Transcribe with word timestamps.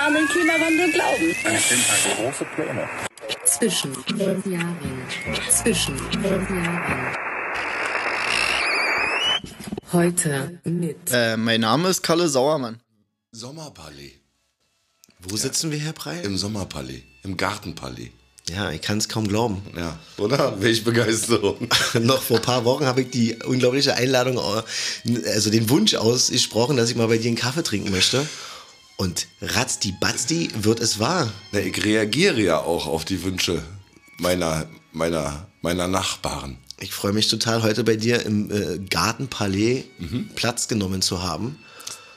An 0.00 0.14
den 0.14 0.26
Klimawandel 0.28 0.92
glauben. 0.92 1.34
Es 1.44 1.68
sind 1.68 1.84
halt 1.88 2.16
große 2.18 2.44
Pläne. 2.54 2.88
Zwischen 3.44 3.94
fünf 3.94 4.46
Jahren. 4.46 4.76
Zwischen 5.50 5.96
fünf 5.98 6.50
Jahren. 6.50 7.16
Heute 9.92 10.60
mit 10.64 10.96
Äh, 11.12 11.36
mein 11.36 11.60
Name 11.60 11.88
ist 11.88 12.02
Kalle 12.02 12.28
Sauermann. 12.28 12.80
Sommerpalais. 13.32 14.12
Wo 15.20 15.36
sitzen 15.36 15.70
wir, 15.70 15.78
Herr 15.78 15.92
Prey? 15.92 16.22
Im 16.24 16.36
Sommerpalais. 16.36 17.02
Im 17.22 17.36
Gartenpalais. 17.36 18.10
Ja, 18.50 18.70
ich 18.70 18.82
kann 18.82 18.98
es 18.98 19.08
kaum 19.08 19.26
glauben. 19.26 19.62
Ja, 19.74 19.98
oder? 20.18 20.60
Welche 20.60 20.82
Begeisterung. 20.82 21.68
Noch 22.00 22.22
vor 22.22 22.36
ein 22.36 22.42
paar 22.42 22.64
Wochen 22.66 22.84
habe 22.84 23.02
ich 23.02 23.10
die 23.10 23.36
unglaubliche 23.42 23.94
Einladung, 23.94 24.36
äh, 24.36 25.28
also 25.30 25.50
den 25.50 25.70
Wunsch 25.70 25.94
ausgesprochen, 25.94 26.76
dass 26.76 26.90
ich 26.90 26.96
mal 26.96 27.08
bei 27.08 27.16
dir 27.16 27.28
einen 27.28 27.36
Kaffee 27.36 27.62
trinken 27.62 27.90
möchte. 27.90 28.26
Und 28.96 29.26
ratzdi 29.40 29.92
batzdi 29.98 30.50
wird 30.56 30.80
es 30.80 30.98
wahr. 30.98 31.32
Na, 31.52 31.60
ich 31.60 31.82
reagiere 31.84 32.40
ja 32.40 32.60
auch 32.60 32.86
auf 32.86 33.04
die 33.04 33.22
Wünsche 33.24 33.62
meiner, 34.18 34.68
meiner, 34.92 35.48
meiner 35.62 35.88
Nachbarn. 35.88 36.58
Ich 36.80 36.92
freue 36.92 37.12
mich 37.12 37.28
total, 37.28 37.62
heute 37.62 37.82
bei 37.82 37.96
dir 37.96 38.24
im 38.26 38.50
äh, 38.50 38.78
Gartenpalais 38.78 39.84
Platz 40.34 40.68
genommen 40.68 41.00
zu 41.02 41.22
haben. 41.22 41.58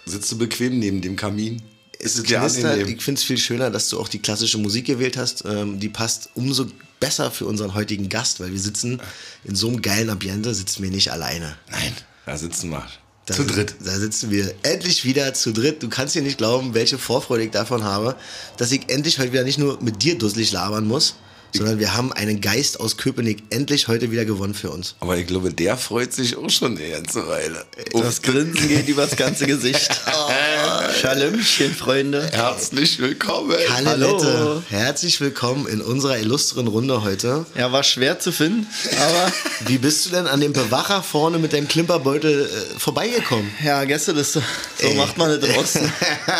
Sitzt 0.05 0.31
du 0.31 0.37
bequem 0.37 0.77
neben 0.79 1.01
dem 1.01 1.15
Kamin? 1.15 1.61
Es 1.99 2.21
Knistert. 2.23 2.87
Ich 2.87 3.01
finde 3.01 3.19
es 3.19 3.23
viel 3.23 3.37
schöner, 3.37 3.69
dass 3.69 3.89
du 3.89 3.99
auch 3.99 4.07
die 4.07 4.19
klassische 4.19 4.57
Musik 4.57 4.85
gewählt 4.85 5.17
hast. 5.17 5.43
Ähm, 5.45 5.79
die 5.79 5.89
passt 5.89 6.29
umso 6.35 6.67
besser 6.99 7.31
für 7.31 7.45
unseren 7.45 7.73
heutigen 7.73 8.09
Gast, 8.09 8.39
weil 8.39 8.51
wir 8.51 8.59
sitzen 8.59 9.01
in 9.43 9.55
so 9.55 9.67
einem 9.67 9.81
geilen 9.81 10.09
Ambiente, 10.09 10.53
sitzen 10.53 10.83
wir 10.83 10.91
nicht 10.91 11.11
alleine. 11.11 11.55
Nein, 11.71 11.93
da 12.25 12.37
sitzen 12.37 12.69
wir. 12.69 12.85
Da 13.25 13.33
Zu 13.33 13.43
dritt. 13.43 13.75
Da 13.83 13.99
sitzen 13.99 14.31
wir 14.31 14.53
endlich 14.63 15.03
wieder 15.03 15.33
zu 15.33 15.51
dritt. 15.51 15.83
Du 15.83 15.89
kannst 15.89 16.15
dir 16.15 16.21
nicht 16.21 16.37
glauben, 16.37 16.73
welche 16.73 16.97
Vorfreude 16.97 17.43
ich 17.43 17.51
davon 17.51 17.83
habe, 17.83 18.15
dass 18.55 18.71
ich 18.71 18.89
endlich 18.89 19.19
heute 19.19 19.33
wieder 19.33 19.43
nicht 19.43 19.59
nur 19.59 19.81
mit 19.81 20.01
dir 20.01 20.17
dusselig 20.17 20.53
labern 20.53 20.87
muss, 20.87 21.15
sondern 21.55 21.79
wir 21.79 21.95
haben 21.95 22.11
einen 22.13 22.41
Geist 22.41 22.79
aus 22.79 22.97
Köpenick 22.97 23.43
endlich 23.49 23.87
heute 23.87 24.11
wieder 24.11 24.25
gewonnen 24.25 24.53
für 24.53 24.69
uns. 24.69 24.95
Aber 24.99 25.17
ich 25.17 25.27
glaube, 25.27 25.53
der 25.53 25.77
freut 25.77 26.13
sich 26.13 26.37
auch 26.37 26.49
schon 26.49 26.77
eine 26.77 26.89
ganze 26.89 27.27
Weile. 27.27 27.65
Das 27.93 28.21
Grinsen 28.21 28.67
geht 28.67 28.87
übers 28.87 29.15
ganze 29.15 29.45
Gesicht. 29.47 29.89
Schalümchen, 31.01 31.73
Freunde. 31.73 32.29
Herzlich 32.31 32.99
willkommen. 32.99 33.55
Kalle 33.67 33.89
Hallo. 33.89 34.17
Lette, 34.17 34.63
herzlich 34.69 35.19
willkommen 35.21 35.67
in 35.67 35.81
unserer 35.81 36.17
illustren 36.17 36.67
Runde 36.67 37.03
heute. 37.03 37.45
Ja, 37.55 37.71
war 37.71 37.83
schwer 37.83 38.19
zu 38.19 38.31
finden, 38.31 38.67
aber 38.99 39.31
Wie 39.67 39.77
bist 39.77 40.05
du 40.05 40.09
denn 40.11 40.27
an 40.27 40.39
dem 40.39 40.53
Bewacher 40.53 41.01
vorne 41.01 41.39
mit 41.39 41.53
deinem 41.53 41.67
Klimperbeutel 41.67 42.45
äh, 42.45 42.79
vorbeigekommen? 42.79 43.49
ja, 43.63 43.83
Gästeliste. 43.85 44.41
So 44.79 44.89
macht 44.93 45.17
man 45.17 45.29
das 45.39 45.49
im 45.49 45.57
Osten. 45.57 45.91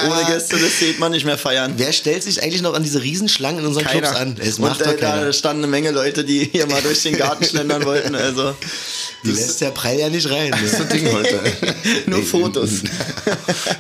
Ohne 0.05 0.25
Gästeliste 0.25 0.86
geht 0.86 0.99
man 0.99 1.11
nicht 1.11 1.25
mehr 1.25 1.38
feiern. 1.38 1.73
Wer 1.77 1.94
stellt 1.94 2.23
sich 2.23 2.44
eigentlich 2.44 2.61
noch 2.61 2.73
an 2.73 2.83
diese 2.83 3.02
Riesenschlangen 3.02 3.61
in 3.61 3.66
unseren 3.66 3.86
Clubs 3.86 4.09
an? 4.09 4.36
Es 4.39 4.59
macht 4.59 4.81
doch 4.81 4.94
äh, 4.94 4.96
da 5.01 5.31
standen 5.33 5.63
eine 5.63 5.71
Menge 5.71 5.91
Leute, 5.91 6.23
die 6.23 6.45
hier 6.45 6.67
mal 6.67 6.81
durch 6.81 7.03
den 7.03 7.17
Garten 7.17 7.43
schlendern 7.49 7.83
wollten. 7.85 8.15
Also 8.15 8.55
Die 9.23 9.31
lässt 9.31 9.61
der 9.61 9.71
Prall 9.71 9.97
ja 9.97 10.09
nicht 10.09 10.29
rein. 10.29 10.51
Das 10.51 10.61
ist 10.61 10.73
Ne? 10.79 10.85
das 10.85 10.89
Ding 10.89 11.11
heute. 11.11 11.39
nur 12.07 12.23
Fotos. 12.23 12.69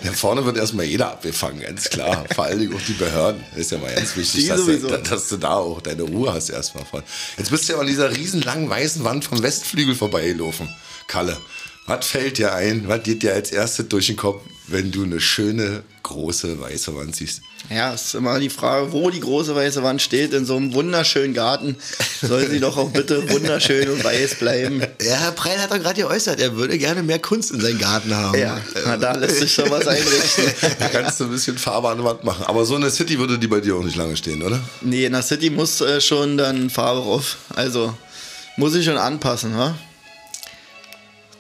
Ja, 0.03 0.11
vorne 0.13 0.45
wird 0.45 0.57
erstmal 0.57 0.85
jeder 0.85 1.11
abgefangen, 1.11 1.61
ganz 1.61 1.89
klar. 1.89 2.25
Vor 2.33 2.45
allen 2.45 2.59
Dingen 2.59 2.73
auch 2.75 2.81
die 2.87 2.93
Behörden. 2.93 3.43
Ist 3.55 3.71
ja 3.71 3.77
mal 3.77 3.93
ganz 3.93 4.15
wichtig, 4.15 4.47
dass, 4.47 4.65
du, 4.65 4.77
dass 4.77 5.27
du 5.29 5.37
da 5.37 5.55
auch 5.55 5.81
deine 5.81 6.03
Ruhe 6.03 6.33
hast 6.33 6.49
erstmal 6.49 6.85
von. 6.85 7.03
Jetzt 7.37 7.51
bist 7.51 7.67
du 7.67 7.73
ja 7.73 7.79
an 7.79 7.87
dieser 7.87 8.15
riesen 8.15 8.41
langen 8.41 8.69
weißen 8.69 9.03
Wand 9.03 9.25
vom 9.25 9.41
Westflügel 9.43 9.95
vorbeigelaufen. 9.95 10.69
Kalle, 11.07 11.37
was 11.85 12.05
fällt 12.05 12.37
dir 12.37 12.53
ein? 12.53 12.87
Was 12.87 13.03
geht 13.03 13.23
dir 13.23 13.33
als 13.33 13.51
erstes 13.51 13.87
durch 13.89 14.07
den 14.07 14.15
Kopf, 14.17 14.41
wenn 14.67 14.91
du 14.91 15.03
eine 15.03 15.19
schöne, 15.19 15.83
große, 16.03 16.59
weiße 16.59 16.95
Wand 16.95 17.15
siehst? 17.15 17.41
Ja, 17.69 17.93
ist 17.93 18.15
immer 18.15 18.39
die 18.39 18.49
Frage, 18.49 18.91
wo 18.91 19.09
die 19.09 19.19
große 19.19 19.55
weiße 19.55 19.83
Wand 19.83 20.01
steht. 20.01 20.33
In 20.33 20.45
so 20.45 20.55
einem 20.55 20.73
wunderschönen 20.73 21.33
Garten 21.33 21.75
soll 22.21 22.47
sie 22.49 22.59
doch 22.59 22.77
auch 22.77 22.91
bitte 22.91 23.29
wunderschön 23.29 23.89
und 23.89 24.03
weiß 24.03 24.35
bleiben. 24.35 24.81
Ja, 25.01 25.15
Herr 25.15 25.31
Preil 25.31 25.59
hat 25.59 25.71
doch 25.71 25.79
gerade 25.79 26.01
geäußert, 26.01 26.39
er 26.39 26.55
würde 26.55 26.77
gerne 26.77 27.03
mehr 27.03 27.19
Kunst 27.19 27.51
in 27.51 27.59
seinen 27.59 27.79
Garten 27.79 28.13
haben. 28.15 28.37
Ja, 28.37 28.61
na, 28.85 28.97
da 28.97 29.13
lässt 29.13 29.39
sich 29.39 29.53
schon 29.53 29.69
was 29.69 29.87
einrichten. 29.87 30.45
Da 30.79 30.89
kannst 30.89 31.19
du 31.19 31.25
ein 31.25 31.31
bisschen 31.31 31.57
Farbe 31.57 31.89
an 31.89 31.97
der 31.97 32.05
Wand 32.05 32.23
machen. 32.23 32.45
Aber 32.45 32.65
so 32.65 32.75
eine 32.75 32.89
City 32.91 33.17
würde 33.17 33.39
die 33.39 33.47
bei 33.47 33.59
dir 33.59 33.75
auch 33.75 33.83
nicht 33.83 33.95
lange 33.95 34.15
stehen, 34.15 34.41
oder? 34.43 34.59
Nee, 34.81 35.05
in 35.05 35.13
der 35.13 35.21
City 35.21 35.49
muss 35.49 35.81
äh, 35.81 35.99
schon 36.01 36.37
dann 36.37 36.69
Farbe 36.69 37.01
drauf. 37.01 37.37
Also 37.55 37.93
muss 38.57 38.75
ich 38.75 38.85
schon 38.85 38.97
anpassen, 38.97 39.57
wa? 39.57 39.75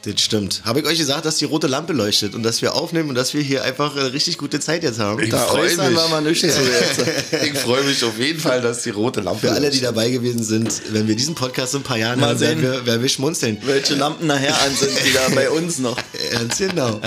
Das 0.03 0.21
stimmt. 0.21 0.61
Habe 0.63 0.79
ich 0.79 0.85
euch 0.85 0.97
gesagt, 0.97 1.25
dass 1.25 1.37
die 1.37 1.45
rote 1.45 1.67
Lampe 1.67 1.91
leuchtet 1.91 2.35
und 2.35 2.43
dass 2.43 2.61
wir 2.61 2.75
aufnehmen 2.75 3.09
und 3.09 3.15
dass 3.15 3.33
wir 3.33 3.41
hier 3.41 3.63
einfach 3.63 3.95
äh, 3.95 4.01
richtig 4.01 4.37
gute 4.37 4.59
Zeit 4.59 4.83
jetzt 4.83 4.99
haben? 4.99 5.21
Ich 5.21 5.29
Da 5.29 5.39
freu 5.39 5.61
äußern 5.61 5.93
mich. 5.93 6.09
mal 6.09 6.35
zu. 6.35 6.47
Ich 7.43 7.57
freue 7.59 7.83
mich 7.83 8.03
auf 8.03 8.17
jeden 8.17 8.39
Fall, 8.39 8.61
dass 8.61 8.83
die 8.83 8.91
rote 8.91 9.21
Lampe 9.21 9.47
Für 9.47 9.53
alle, 9.53 9.69
die 9.69 9.81
dabei 9.81 10.09
gewesen 10.09 10.43
sind, 10.43 10.81
wenn 10.91 11.07
wir 11.07 11.15
diesen 11.15 11.35
Podcast 11.35 11.73
in 11.73 11.81
ein 11.81 11.83
paar 11.83 11.97
Jahren 11.97 12.19
Mal 12.19 12.29
hören, 12.29 12.39
werden 12.39 12.61
sehen. 12.61 12.71
wir, 12.71 12.85
werden 12.85 13.01
wir 13.01 13.09
schmunzeln. 13.09 13.57
Welche 13.63 13.95
Lampen 13.95 14.27
nachher 14.27 14.59
an 14.61 14.75
sind, 14.75 14.91
die 15.05 15.13
da 15.13 15.27
bei 15.33 15.49
uns 15.49 15.79
noch. 15.79 15.97
Ganz 16.31 16.57
genau. 16.57 17.01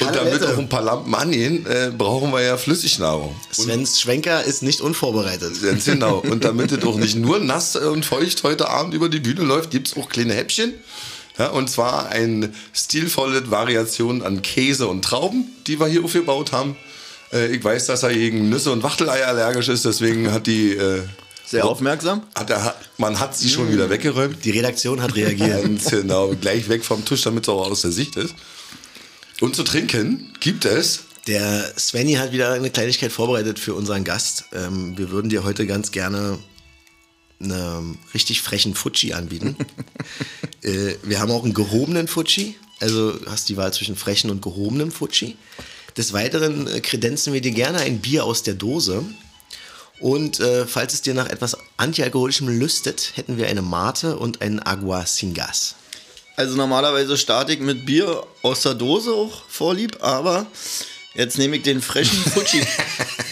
Und 0.00 0.16
damit 0.16 0.42
auch 0.42 0.58
ein 0.58 0.68
paar 0.68 0.82
Lampen 0.82 1.14
angehen, 1.14 1.66
äh, 1.66 1.90
brauchen 1.96 2.32
wir 2.32 2.40
ja 2.42 2.56
Flüssignahrung. 2.56 3.36
Svens 3.52 4.00
Schwenker 4.00 4.42
ist 4.42 4.62
nicht 4.62 4.80
unvorbereitet. 4.80 5.62
Ganz 5.62 5.84
genau. 5.84 6.18
Und 6.18 6.44
damit 6.44 6.72
es 6.72 6.82
auch 6.84 6.96
nicht 6.96 7.16
nur 7.16 7.38
nass 7.38 7.76
und 7.76 8.04
feucht 8.04 8.42
heute 8.42 8.68
Abend 8.68 8.94
über 8.94 9.08
die 9.08 9.20
Bühne 9.20 9.42
läuft, 9.42 9.70
gibt 9.70 9.88
es 9.88 9.96
auch 9.96 10.08
kleine 10.08 10.34
Häppchen. 10.34 10.74
Ja, 11.38 11.48
und 11.48 11.70
zwar 11.70 12.10
eine 12.10 12.52
stilvolle 12.72 13.50
Variation 13.50 14.22
an 14.22 14.42
Käse 14.42 14.86
und 14.86 15.02
Trauben, 15.02 15.50
die 15.66 15.80
wir 15.80 15.86
hier 15.86 16.04
aufgebaut 16.04 16.52
haben. 16.52 16.76
Äh, 17.32 17.54
ich 17.54 17.64
weiß, 17.64 17.86
dass 17.86 18.02
er 18.02 18.12
gegen 18.12 18.50
Nüsse 18.50 18.70
und 18.72 18.82
Wachteleier 18.82 19.28
allergisch 19.28 19.68
ist, 19.68 19.84
deswegen 19.84 20.30
hat 20.30 20.46
die. 20.46 20.72
Äh, 20.72 21.02
Sehr 21.46 21.64
aufmerksam. 21.64 22.22
hat 22.34 22.50
er, 22.50 22.74
man 22.98 23.18
hat 23.18 23.36
sie 23.36 23.48
schon 23.48 23.72
wieder 23.72 23.88
weggeräumt. 23.90 24.44
Die 24.44 24.50
Redaktion 24.50 25.00
hat 25.02 25.14
reagiert. 25.14 25.62
Ganz 25.64 25.86
genau, 25.86 26.34
gleich 26.40 26.68
weg 26.68 26.84
vom 26.84 27.04
Tisch, 27.04 27.22
damit 27.22 27.44
es 27.44 27.48
auch 27.48 27.70
aus 27.70 27.82
der 27.82 27.92
Sicht 27.92 28.16
ist. 28.16 28.34
Und 29.40 29.56
zu 29.56 29.64
trinken 29.64 30.32
gibt 30.40 30.64
es 30.66 31.00
Der 31.26 31.72
Svenny 31.78 32.14
hat 32.14 32.32
wieder 32.32 32.52
eine 32.52 32.70
Kleinigkeit 32.70 33.10
vorbereitet 33.10 33.58
für 33.58 33.74
unseren 33.74 34.04
Gast. 34.04 34.44
Ähm, 34.52 34.96
wir 34.96 35.10
würden 35.10 35.30
dir 35.30 35.44
heute 35.44 35.66
ganz 35.66 35.92
gerne 35.92 36.38
einen 37.42 37.98
richtig 38.14 38.42
frechen 38.42 38.74
Futschi 38.74 39.12
anbieten. 39.12 39.56
äh, 40.62 40.94
wir 41.02 41.20
haben 41.20 41.30
auch 41.30 41.44
einen 41.44 41.54
gehobenen 41.54 42.08
Futschi. 42.08 42.56
Also 42.80 43.14
hast 43.26 43.48
die 43.48 43.56
Wahl 43.56 43.72
zwischen 43.72 43.96
frechen 43.96 44.30
und 44.30 44.42
gehobenem 44.42 44.90
Futschi. 44.90 45.36
Des 45.96 46.12
Weiteren 46.12 46.66
äh, 46.66 46.80
kredenzen 46.80 47.32
wir 47.32 47.40
dir 47.40 47.52
gerne 47.52 47.78
ein 47.78 48.00
Bier 48.00 48.24
aus 48.24 48.42
der 48.42 48.54
Dose. 48.54 49.04
Und 50.00 50.40
äh, 50.40 50.66
falls 50.66 50.94
es 50.94 51.02
dir 51.02 51.14
nach 51.14 51.28
etwas 51.28 51.56
antialkoholischem 51.76 52.48
lüstet, 52.48 53.12
hätten 53.14 53.36
wir 53.36 53.46
eine 53.46 53.62
Mate 53.62 54.18
und 54.18 54.42
einen 54.42 54.58
Agua 54.58 55.06
Singas. 55.06 55.76
Also 56.34 56.56
normalerweise 56.56 57.16
starte 57.16 57.52
ich 57.52 57.60
mit 57.60 57.86
Bier 57.86 58.26
aus 58.42 58.62
der 58.62 58.74
Dose 58.74 59.12
auch 59.12 59.44
vorlieb, 59.48 59.98
aber 60.02 60.46
jetzt 61.14 61.38
nehme 61.38 61.56
ich 61.56 61.62
den 61.62 61.82
frischen 61.82 62.18
Fuji. 62.18 62.66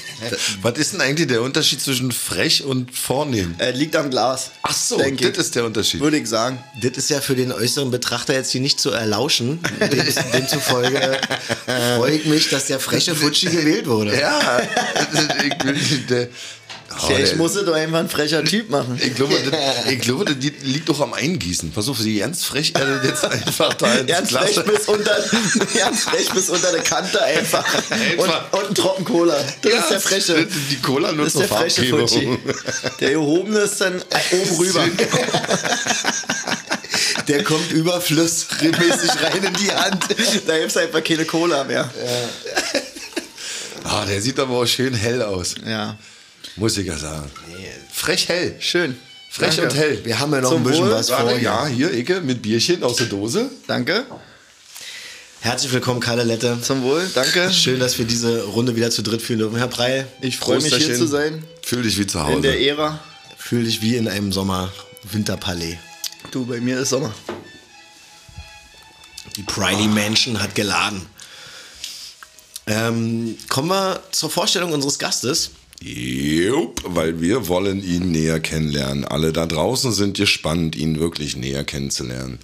Was 0.62 0.78
ist 0.78 0.92
denn 0.92 1.00
eigentlich 1.00 1.28
der 1.28 1.42
Unterschied 1.42 1.80
zwischen 1.80 2.12
frech 2.12 2.64
und 2.64 2.96
vornehm? 2.96 3.54
Er 3.58 3.72
liegt 3.72 3.96
am 3.96 4.10
Glas. 4.10 4.50
Ach 4.62 4.74
so, 4.74 4.98
das 4.98 5.06
ich. 5.08 5.20
ist 5.22 5.54
der 5.54 5.64
Unterschied. 5.64 6.00
Würde 6.00 6.18
ich 6.18 6.26
sagen. 6.28 6.58
Das 6.82 6.92
ist 6.92 7.10
ja 7.10 7.20
für 7.20 7.34
den 7.34 7.52
äußeren 7.52 7.90
Betrachter 7.90 8.34
jetzt 8.34 8.50
hier 8.50 8.60
nicht 8.60 8.80
zu 8.80 8.90
erlauschen. 8.90 9.60
Dem, 9.80 10.04
demzufolge 10.32 11.20
freue 11.96 12.12
ich 12.12 12.24
mich, 12.26 12.48
dass 12.48 12.66
der 12.66 12.80
freche 12.80 13.14
Futschi 13.14 13.46
gewählt 13.46 13.86
wurde. 13.86 14.18
Ja, 14.18 14.60
ich, 15.44 15.64
will- 15.64 15.98
der, 16.08 16.28
oh, 17.02 17.06
Vielleicht 17.06 17.32
der- 17.32 17.38
muss 17.38 17.54
es 17.54 17.64
doch 17.64 17.74
einfach 17.74 17.98
ein 17.98 18.08
frecher 18.08 18.44
Typ 18.44 18.70
machen. 18.70 18.98
ich 19.02 19.14
glaube, 19.14 19.34
das, 19.50 19.92
ich 19.92 20.00
glaube, 20.00 20.24
das 20.24 20.36
liegt 20.62 20.88
doch 20.88 21.00
am 21.00 21.14
Eingießen. 21.14 21.72
Pass 21.72 21.88
auf, 21.88 21.98
die 21.98 22.18
ganz 22.18 22.44
frech 22.44 22.72
hat 22.76 23.04
jetzt 23.04 23.24
einfach 23.24 23.74
da 23.74 23.94
ins 23.94 24.06
Ganz 24.10 24.28
Glas. 24.28 24.50
frech 24.52 24.64
bis 24.64 24.88
unter, 24.88 25.16
ganz 25.78 26.00
frech 26.04 26.30
bis 26.30 26.48
unter 26.50 26.72
der 26.72 26.82
Kante 26.82 27.22
einfach. 27.22 27.64
Einfach. 27.90 28.52
Und, 28.52 28.58
und 28.60 28.68
ein 28.70 28.74
Tropfen 28.74 29.04
Cola. 29.04 29.36
Das 29.62 29.72
Ja, 29.72 29.78
ist 29.80 29.90
der 29.90 30.00
freche. 30.00 30.46
Die 30.70 30.76
Cola 30.80 31.08
Das 31.08 31.16
nutzt 31.16 31.34
ist 31.36 31.40
der 31.40 31.48
freche 31.48 31.84
Fuji. 31.84 32.38
Der 33.00 33.10
gehobene 33.10 33.58
ist 33.60 33.80
dann 33.80 34.02
oben 34.32 34.56
rüber. 34.58 34.84
Der 37.28 37.44
kommt 37.44 37.70
überflussmäßig 37.70 39.10
rein 39.22 39.44
in 39.44 39.52
die 39.54 39.70
Hand. 39.72 40.04
Da 40.46 40.58
gibt 40.58 40.70
es 40.70 40.76
einfach 40.76 41.02
keine 41.04 41.24
Cola 41.24 41.62
mehr. 41.64 41.88
Ah, 43.84 44.04
der 44.04 44.20
sieht 44.20 44.38
aber 44.40 44.54
auch 44.56 44.66
schön 44.66 44.94
hell 44.94 45.22
aus, 45.22 45.54
Ja. 45.66 45.96
Muss 46.56 46.76
ich 46.78 46.86
ja 46.86 46.96
sagen. 46.96 47.30
Frech 47.92 48.28
hell. 48.28 48.56
Schön. 48.60 48.96
Frech 49.30 49.56
Danke. 49.56 49.72
und 49.72 49.78
hell. 49.78 50.04
Wir 50.04 50.18
haben 50.18 50.32
ja 50.32 50.40
noch 50.40 50.50
Zum 50.50 50.62
ein 50.62 50.64
bisschen 50.64 50.84
Wohl. 50.86 50.90
was 50.92 51.10
vor. 51.10 51.38
Ja, 51.38 51.66
hier, 51.66 51.92
Ecke, 51.92 52.20
mit 52.20 52.42
Bierchen 52.42 52.82
aus 52.82 52.96
der 52.96 53.06
Dose. 53.06 53.50
Danke. 53.66 54.04
Herzlich 55.40 55.72
willkommen, 55.72 56.00
Kalle 56.00 56.24
Lette. 56.24 56.58
Zum 56.60 56.82
Wohl. 56.82 57.08
Danke. 57.14 57.50
Schön, 57.52 57.78
dass 57.80 57.96
wir 57.98 58.04
diese 58.04 58.42
Runde 58.44 58.76
wieder 58.76 58.90
zu 58.90 59.02
dritt 59.02 59.22
führen 59.22 59.38
dürfen. 59.38 59.56
Herr 59.56 59.68
Preil, 59.68 60.06
Ich 60.20 60.36
freue 60.36 60.60
mich 60.60 60.74
hier 60.74 60.94
zu 60.94 61.06
sein. 61.06 61.44
Fühl 61.62 61.82
dich 61.82 61.96
wie 61.98 62.06
zu 62.06 62.18
In 62.18 62.42
der 62.42 62.52
Hause. 62.52 62.66
Ära. 62.66 63.00
fühl 63.38 63.64
dich 63.64 63.80
wie 63.80 63.96
in 63.96 64.08
einem 64.08 64.32
Sommer-Winterpalais. 64.32 65.76
Du, 66.30 66.44
bei 66.44 66.60
mir 66.60 66.80
ist 66.80 66.90
Sommer. 66.90 67.14
Die 69.36 69.42
Priley 69.44 69.86
Mansion 69.86 70.42
hat 70.42 70.54
geladen. 70.54 71.06
Ähm, 72.66 73.38
kommen 73.48 73.68
wir 73.68 74.02
zur 74.10 74.28
Vorstellung 74.30 74.72
unseres 74.72 74.98
Gastes. 74.98 75.50
Jupp, 75.82 76.82
weil 76.84 77.20
wir 77.22 77.48
wollen 77.48 77.82
ihn 77.82 78.12
näher 78.12 78.38
kennenlernen. 78.40 79.04
Alle 79.06 79.32
da 79.32 79.46
draußen 79.46 79.92
sind 79.92 80.16
gespannt, 80.18 80.76
ihn 80.76 81.00
wirklich 81.00 81.36
näher 81.36 81.64
kennenzulernen. 81.64 82.38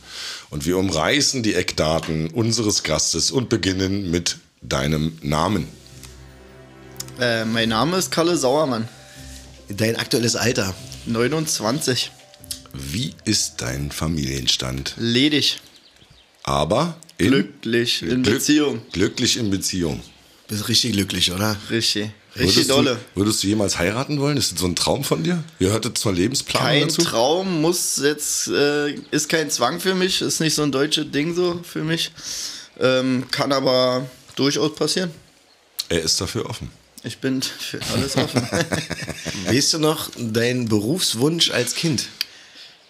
Und 0.48 0.64
wir 0.64 0.78
umreißen 0.78 1.42
die 1.42 1.54
Eckdaten 1.54 2.28
unseres 2.30 2.82
Gastes 2.82 3.30
und 3.30 3.48
beginnen 3.50 4.10
mit 4.10 4.38
deinem 4.62 5.18
Namen. 5.20 5.68
Äh, 7.20 7.44
mein 7.44 7.68
Name 7.68 7.98
ist 7.98 8.10
Kalle 8.10 8.36
Sauermann, 8.36 8.88
Dein 9.68 9.96
aktuelles 9.96 10.36
Alter. 10.36 10.74
29, 11.06 12.12
Wie 12.72 13.14
ist 13.24 13.54
dein 13.58 13.90
Familienstand? 13.90 14.94
ledig, 14.96 15.60
Aber 16.42 16.96
in 17.18 17.28
glücklich, 17.32 18.02
in 18.02 18.22
Glück- 18.22 18.34
Beziehung. 18.38 18.80
Glücklich 18.92 19.36
in 19.36 19.50
Beziehung. 19.50 20.00
Bist 20.48 20.68
richtig 20.68 20.92
glücklich, 20.92 21.32
oder? 21.32 21.56
Richtig, 21.70 22.10
richtig 22.38 22.56
Würdest 22.56 22.70
dolle. 22.70 22.98
du, 23.14 23.20
würdest 23.20 23.42
du 23.42 23.46
jemals 23.48 23.78
heiraten 23.78 24.20
wollen? 24.20 24.36
Ist 24.36 24.52
das 24.52 24.60
so 24.60 24.66
ein 24.66 24.76
Traum 24.76 25.04
von 25.04 25.22
dir? 25.22 25.42
Gehört 25.58 25.84
das 25.84 25.94
zur 25.94 26.12
Lebensplanung 26.12 26.68
Kein 26.68 26.82
dazu? 26.82 27.02
Traum, 27.02 27.60
muss 27.60 28.00
jetzt, 28.02 28.48
äh, 28.48 28.94
ist 29.10 29.28
kein 29.28 29.50
Zwang 29.50 29.80
für 29.80 29.94
mich, 29.94 30.22
ist 30.22 30.40
nicht 30.40 30.54
so 30.54 30.62
ein 30.62 30.72
deutsches 30.72 31.10
Ding 31.10 31.34
so 31.34 31.60
für 31.62 31.82
mich. 31.82 32.10
Ähm, 32.78 33.24
kann 33.30 33.52
aber 33.52 34.06
durchaus 34.34 34.74
passieren. 34.74 35.10
Er 35.88 36.02
ist 36.02 36.20
dafür 36.20 36.48
offen. 36.48 36.70
Ich 37.04 37.18
bin 37.18 37.40
für 37.42 37.80
alles 37.94 38.16
offen. 38.16 38.42
Weißt 39.46 39.74
du 39.74 39.78
noch 39.78 40.10
deinen 40.16 40.68
Berufswunsch 40.68 41.50
als 41.50 41.74
Kind? 41.74 42.08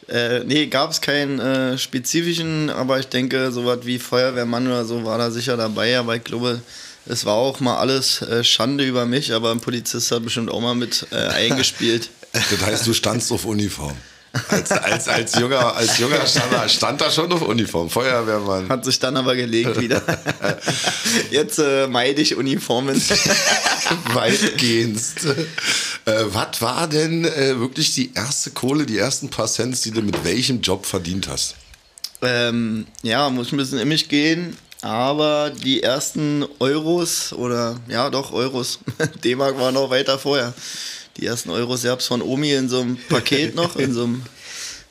äh, 0.09 0.45
nee, 0.45 0.67
gab 0.67 0.91
es 0.91 1.01
keinen 1.01 1.41
äh, 1.41 1.79
spezifischen, 1.79 2.71
aber 2.71 2.99
ich 2.99 3.09
denke, 3.09 3.51
sowas 3.51 3.81
wie 3.83 3.99
Feuerwehrmann 3.99 4.67
oder 4.67 4.85
so 4.85 5.05
war 5.05 5.19
da 5.19 5.31
sicher 5.31 5.57
dabei, 5.57 5.99
aber 5.99 6.17
ich 6.17 6.25
glaube, 6.25 6.61
es 7.07 7.25
war 7.25 7.35
auch 7.35 7.61
mal 7.61 7.77
alles 7.79 8.23
äh, 8.23 8.43
Schande 8.45 8.85
über 8.85 9.07
mich, 9.07 9.33
aber 9.33 9.51
ein 9.53 9.61
Polizist 9.61 10.11
hat 10.13 10.25
bestimmt 10.25 10.51
auch 10.51 10.61
mal 10.61 10.75
mit 10.75 11.07
äh, 11.11 11.17
eingespielt. 11.17 12.11
Das 12.51 12.61
heißt, 12.67 12.87
du 12.87 12.93
standst 12.93 13.33
auf 13.33 13.47
Uniform. 13.47 13.97
Als, 14.49 14.71
als, 14.71 15.09
als 15.09 15.35
junger, 15.39 15.75
als 15.75 15.97
junger 15.97 16.27
stand, 16.27 16.53
er- 16.53 16.69
stand 16.69 17.01
da 17.01 17.11
schon 17.11 17.33
auf 17.33 17.41
Uniform. 17.41 17.89
Feuerwehrmann. 17.89 18.69
Hat 18.69 18.85
sich 18.85 18.99
dann 18.99 19.17
aber 19.17 19.35
gelegt 19.35 19.81
wieder. 19.81 20.03
Jetzt 21.31 21.59
äh, 21.59 21.87
meide 21.87 22.21
ich 22.21 22.35
Uniformen. 22.37 23.01
Weitgehend. 24.13 25.01
Äh, 26.05 26.25
was 26.27 26.61
war 26.61 26.87
denn 26.89 27.25
äh, 27.25 27.59
wirklich 27.59 27.95
die 27.95 28.13
erste 28.15 28.51
Kohle, 28.51 28.85
die 28.85 28.99
ersten 28.99 29.31
paar 29.31 29.47
Cents, 29.47 29.81
die 29.81 29.91
du 29.91 30.03
mit 30.03 30.23
welchem 30.25 30.61
Job 30.61 30.85
verdient 30.85 31.29
hast? 31.29 31.55
Ähm, 32.23 32.87
ja, 33.03 33.29
muss 33.31 33.53
ein 33.53 33.57
bisschen 33.57 33.79
in 33.79 33.89
mich 33.89 34.09
gehen. 34.09 34.57
Aber 34.87 35.51
die 35.51 35.83
ersten 35.83 36.47
Euros 36.61 37.33
oder 37.33 37.75
ja 37.89 38.09
doch 38.09 38.33
Euros, 38.33 38.79
D-Mark 39.25 39.59
war 39.59 39.73
noch 39.73 39.91
weiter 39.91 40.17
vorher. 40.17 40.55
Die 41.17 41.27
ersten 41.27 41.51
Euros 41.51 41.83
gab 41.83 41.99
es 41.99 42.07
von 42.07 42.23
Omi 42.23 42.53
in 42.53 42.69
so 42.69 42.83
einem 42.83 42.97
Paket 43.09 43.57
noch, 43.57 43.75
in 43.75 43.93
so 43.93 44.05
einem, 44.05 44.23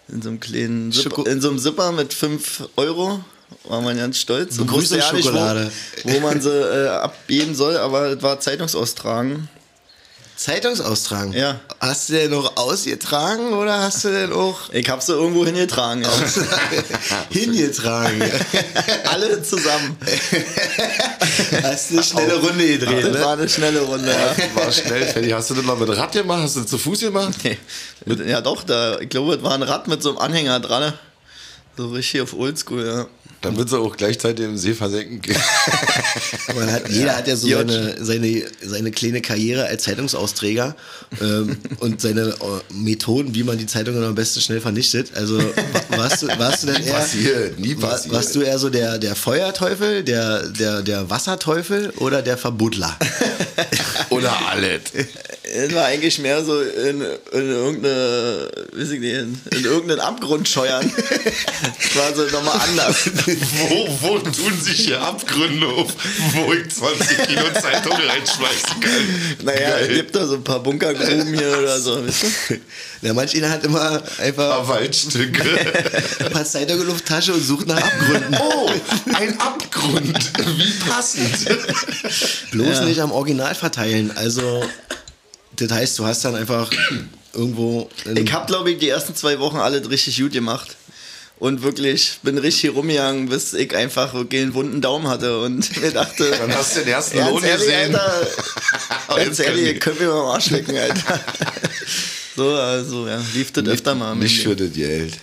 in 0.09 0.21
so 0.21 0.27
einem 0.27 0.41
kleinen 0.41 0.91
Zipper, 0.91 1.25
in 1.27 1.39
so 1.39 1.47
einem 1.47 1.59
Zipper 1.59 1.93
mit 1.93 2.13
5 2.13 2.71
Euro. 2.75 3.23
War 3.63 3.81
man 3.81 3.95
ganz 3.95 4.17
stolz. 4.17 4.59
Und 4.59 4.69
wusste 4.69 4.97
ja 4.97 5.13
nicht, 5.13 5.27
Begrüßungsschokolade. 5.27 5.71
wo, 6.03 6.13
wo 6.13 6.19
man 6.19 6.41
sie 6.41 6.49
äh, 6.49 6.87
abgeben 6.89 7.55
soll, 7.55 7.77
aber 7.77 8.07
es 8.07 8.21
war 8.21 8.37
Zeitungsaustragen. 8.39 9.47
Zeitungsaustragen? 10.37 11.33
Ja. 11.33 11.59
Hast 11.79 12.09
du 12.09 12.13
den 12.13 12.31
noch 12.31 12.57
ausgetragen 12.57 13.53
oder 13.53 13.79
hast 13.83 14.03
du 14.03 14.09
den 14.09 14.33
auch 14.33 14.69
Ich 14.73 14.89
hab 14.89 15.01
sie 15.01 15.13
irgendwo 15.13 15.45
hingetragen. 15.45 16.03
Ja. 16.03 16.09
hingetragen? 17.29 18.21
Alle 19.05 19.41
zusammen. 19.41 19.97
hast 21.63 21.89
du 21.91 21.95
eine 21.95 22.03
schnelle 22.03 22.35
Runde 22.35 22.67
gedreht, 22.67 23.05
Das 23.05 23.13
ne? 23.13 23.21
war 23.21 23.33
eine 23.33 23.47
schnelle 23.49 23.81
Runde. 23.81 24.11
Ja. 24.11 24.61
War 24.61 24.71
schnell 24.71 25.05
fertig. 25.07 25.33
Hast 25.33 25.49
du 25.49 25.53
das 25.55 25.63
mal 25.63 25.77
mit 25.77 25.89
Rad 25.89 26.11
gemacht? 26.11 26.41
Hast 26.43 26.55
du 26.57 26.61
das 26.61 26.69
zu 26.69 26.77
Fuß 26.77 26.99
gemacht? 26.99 27.33
Nee. 27.43 27.57
Ja, 28.27 28.41
doch, 28.41 28.63
da, 28.63 28.99
ich 28.99 29.09
glaube, 29.09 29.35
es 29.35 29.43
war 29.43 29.53
ein 29.53 29.63
Rad 29.63 29.87
mit 29.87 30.03
so 30.03 30.09
einem 30.09 30.17
Anhänger 30.19 30.59
dran. 30.59 30.93
So 31.77 31.89
richtig 31.89 32.21
auf 32.21 32.33
Oldschool, 32.33 32.85
ja. 32.85 33.05
Dann 33.41 33.57
wird 33.57 33.69
sie 33.69 33.77
auch 33.77 33.95
gleichzeitig 33.95 34.43
im 34.45 34.57
See 34.57 34.73
versenken. 34.73 35.21
Man 36.55 36.71
hat, 36.71 36.89
jeder 36.89 37.15
hat 37.15 37.27
ja 37.27 37.35
so 37.35 37.47
Ja. 37.47 37.57
seine, 37.59 38.03
seine, 38.03 38.43
seine 38.63 38.91
kleine 38.91 39.21
Karriere 39.21 39.65
als 39.67 39.83
Zeitungsausträger 39.83 40.75
ähm, 41.21 41.57
und 41.79 42.01
seine 42.01 42.29
äh, 42.29 42.73
Methoden, 42.73 43.35
wie 43.35 43.43
man 43.43 43.57
die 43.57 43.67
Zeitungen 43.67 44.03
am 44.03 44.15
besten 44.15 44.41
schnell 44.41 44.61
vernichtet. 44.61 45.11
Also 45.15 45.37
wa- 45.37 45.97
warst 45.97 46.23
du, 46.23 46.27
warst 46.39 46.63
du 46.63 46.67
denn 46.67 46.83
eher, 46.83 46.93
passiert, 46.93 47.59
nie 47.59 47.75
passiert. 47.75 48.13
warst 48.15 48.33
du 48.35 48.41
eher 48.41 48.57
so 48.57 48.69
der, 48.69 48.97
der 48.97 49.15
Feuerteufel, 49.15 50.03
der, 50.03 50.47
der, 50.49 50.81
der 50.81 51.09
Wasserteufel 51.09 51.91
oder 51.97 52.21
der 52.23 52.37
Verbuddler? 52.37 52.97
Oder 54.09 54.33
alles. 54.49 54.81
Es 55.43 55.73
war 55.73 55.85
eigentlich 55.85 56.19
mehr 56.19 56.43
so 56.45 56.61
in, 56.61 57.01
in 57.01 57.49
irgendeine, 57.49 58.49
weiß 58.73 58.91
ich 58.91 58.99
nicht, 58.99 59.13
in, 59.13 59.41
in 59.51 59.65
irgendeinen 59.65 59.99
Abgrund 59.99 60.47
scheuern. 60.47 60.89
Das 60.95 61.95
war 61.95 62.15
so 62.15 62.23
nochmal 62.35 62.59
anders. 62.69 62.95
Wo, 63.41 63.87
wo 64.01 64.19
tun 64.19 64.59
sich 64.61 64.85
hier 64.85 65.01
Abgründe 65.01 65.67
auf, 65.67 65.93
wo 66.33 66.53
ich 66.53 66.69
20 66.69 67.27
Kilo 67.27 67.41
Zeitung 67.53 67.93
reinschmeißen 67.93 68.79
kann? 68.79 69.45
Naja, 69.45 69.69
Geil. 69.71 69.87
es 69.89 69.95
gibt 69.95 70.15
da 70.15 70.25
so 70.25 70.35
ein 70.35 70.43
paar 70.43 70.59
Bunkergruben 70.61 71.33
hier 71.33 71.57
oder 71.59 71.79
so, 71.79 72.05
weißt 72.05 72.23
du? 72.23 72.55
Ja, 73.01 73.13
manch 73.13 73.35
einer 73.35 73.49
hat 73.49 73.63
immer 73.63 74.01
einfach 74.19 74.49
Paar 74.49 74.67
Waldstücke. 74.67 75.43
ein 76.25 76.31
paar 76.31 76.45
Zeitungen 76.45 76.89
in 76.89 76.95
die 76.97 77.03
Tasche 77.03 77.33
und 77.33 77.41
sucht 77.41 77.67
nach 77.67 77.77
Abgründen. 77.77 78.37
Oh, 78.39 78.71
ein 79.13 79.39
Abgrund. 79.39 80.31
Wie 80.57 80.71
passend. 80.89 81.45
Bloß 82.51 82.81
nicht 82.81 82.99
am 82.99 83.11
Original 83.11 83.53
verteilen. 83.55 84.11
Also, 84.15 84.63
das 85.55 85.71
heißt, 85.71 85.99
du 85.99 86.05
hast 86.05 86.25
dann 86.25 86.35
einfach 86.35 86.69
irgendwo. 87.33 87.89
Ich 88.15 88.33
hab, 88.33 88.47
glaube 88.47 88.71
ich, 88.71 88.79
die 88.79 88.89
ersten 88.89 89.15
zwei 89.15 89.39
Wochen 89.39 89.57
alles 89.57 89.89
richtig 89.89 90.17
gut 90.19 90.31
gemacht. 90.31 90.75
Und 91.37 91.63
wirklich 91.63 92.19
bin 92.23 92.37
richtig 92.37 92.73
rumgegangen, 92.73 93.27
bis 93.27 93.53
ich 93.53 93.75
einfach 93.75 94.13
wirklich 94.13 94.43
einen 94.43 94.53
wunden 94.53 94.81
Daumen 94.81 95.07
hatte 95.07 95.39
und 95.39 95.75
mir 95.81 95.91
dachte, 95.91 96.31
Dann 96.31 96.55
hast 96.55 96.77
du 96.77 96.79
den 96.81 96.89
ersten 96.89 97.17
Lohn 97.19 97.43
ehrlich, 97.43 97.67
gesehen. 97.67 97.95
Alter, 97.95 98.27
ganz 99.09 99.37
jetzt 99.37 99.39
ehrlich, 99.41 99.79
könnt 99.81 99.99
mir 99.99 100.07
mal 100.07 100.21
am 100.21 100.27
Arsch 100.27 100.49
lecken, 100.51 100.77
Alter. 100.77 101.19
So, 102.37 102.49
also, 102.49 103.07
ja, 103.07 103.21
lief 103.33 103.53
das 103.53 103.65
öfter 103.65 103.95
mal. 103.95 104.13
Nicht 104.13 104.43
für 104.43 104.57
das 104.57 104.73
Geld. 104.73 105.13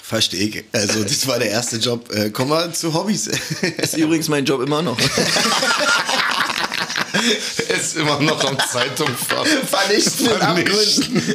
Verstehe 0.00 0.46
ich. 0.46 0.64
Also, 0.70 1.02
das 1.02 1.26
war 1.26 1.40
der 1.40 1.50
erste 1.50 1.78
Job. 1.78 2.08
Äh, 2.14 2.30
kommen 2.30 2.50
wir 2.50 2.72
zu 2.72 2.94
Hobbys. 2.94 3.26
ist 3.78 3.96
übrigens 3.96 4.28
mein 4.28 4.44
Job 4.44 4.62
immer 4.62 4.80
noch. 4.80 4.96
Ist 7.68 7.96
immer 7.96 8.20
noch 8.20 8.44
am 8.44 8.56
Zeitungfach. 8.60 9.44
Vernichten 9.44 10.28
und 10.28 10.38
Vernichten. 10.38 11.34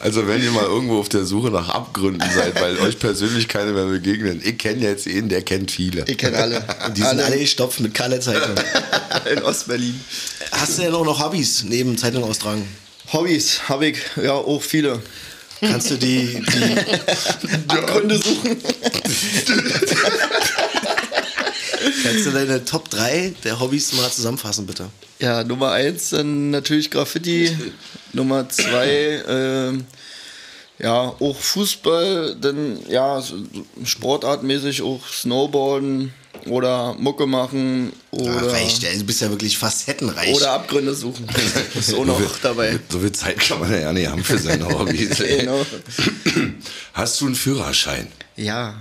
Also 0.00 0.26
wenn 0.28 0.42
ihr 0.42 0.52
mal 0.52 0.64
irgendwo 0.64 1.00
auf 1.00 1.08
der 1.08 1.24
Suche 1.24 1.50
nach 1.50 1.68
Abgründen 1.68 2.28
seid, 2.32 2.60
weil 2.60 2.78
euch 2.78 2.98
persönlich 2.98 3.48
keine 3.48 3.72
mehr 3.72 3.86
begegnen. 3.86 4.40
Ich 4.44 4.58
kenne 4.58 4.82
jetzt 4.82 5.08
einen, 5.08 5.28
der 5.28 5.42
kennt 5.42 5.70
viele. 5.70 6.04
Ich 6.06 6.18
kenne 6.18 6.36
alle. 6.36 6.64
Und 6.86 6.96
die 6.96 7.02
sind 7.02 7.20
alle 7.20 7.38
gestopft 7.38 7.80
mit 7.80 7.94
Kalle 7.94 8.20
Zeitung. 8.20 8.54
in 9.32 9.42
Ostberlin. 9.42 9.98
Hast 10.52 10.78
du 10.78 10.82
denn 10.82 10.94
auch 10.94 11.04
noch 11.04 11.20
Hobbys 11.20 11.64
neben 11.64 11.98
Zeitung 11.98 12.22
austragen? 12.24 12.66
Hobbys 13.12 13.68
habe 13.68 13.86
ich 13.88 13.98
ja 14.22 14.32
auch 14.32 14.62
viele. 14.62 15.02
Kannst 15.60 15.90
du 15.90 15.96
die, 15.96 16.40
die 16.40 17.68
Abgründe 17.68 18.18
suchen. 18.18 18.56
Kannst 22.02 22.26
du 22.26 22.30
deine 22.30 22.64
Top 22.64 22.88
3 22.90 23.34
der 23.44 23.60
Hobbys 23.60 23.92
mal 23.94 24.10
zusammenfassen, 24.10 24.66
bitte? 24.66 24.88
Ja, 25.18 25.42
Nummer 25.44 25.72
eins 25.72 26.10
dann 26.10 26.50
natürlich 26.50 26.90
Graffiti. 26.90 27.56
Nummer 28.12 28.48
zwei, 28.48 29.22
ähm, 29.28 29.84
ja, 30.78 30.94
auch 31.18 31.36
Fußball, 31.36 32.36
dann 32.40 32.78
ja, 32.88 33.20
so 33.20 33.34
sportartmäßig 33.84 34.82
auch 34.82 35.00
Snowboarden 35.08 36.12
oder 36.46 36.94
Mucke 36.94 37.26
machen 37.26 37.92
oder, 38.12 38.42
Ach, 38.46 38.52
reicht, 38.52 38.82
ja, 38.84 38.90
du 38.96 39.04
bist 39.04 39.20
ja 39.20 39.28
wirklich 39.28 39.58
facettenreich. 39.58 40.34
oder 40.34 40.52
Abgründe 40.52 40.94
suchen. 40.94 41.26
Ist 41.74 41.94
auch 41.94 42.04
noch 42.04 42.20
dabei. 42.40 42.78
So 42.88 43.00
viel 43.00 43.12
Zeit 43.12 43.40
kann 43.40 43.58
man 43.58 43.72
ja 43.72 43.92
nicht 43.92 44.08
haben 44.08 44.22
für 44.22 44.38
seine 44.38 44.68
Hobbys. 44.78 45.18
Genau. 45.18 45.66
Hast 46.92 47.20
du 47.20 47.26
einen 47.26 47.34
Führerschein? 47.34 48.06
Ja. 48.36 48.76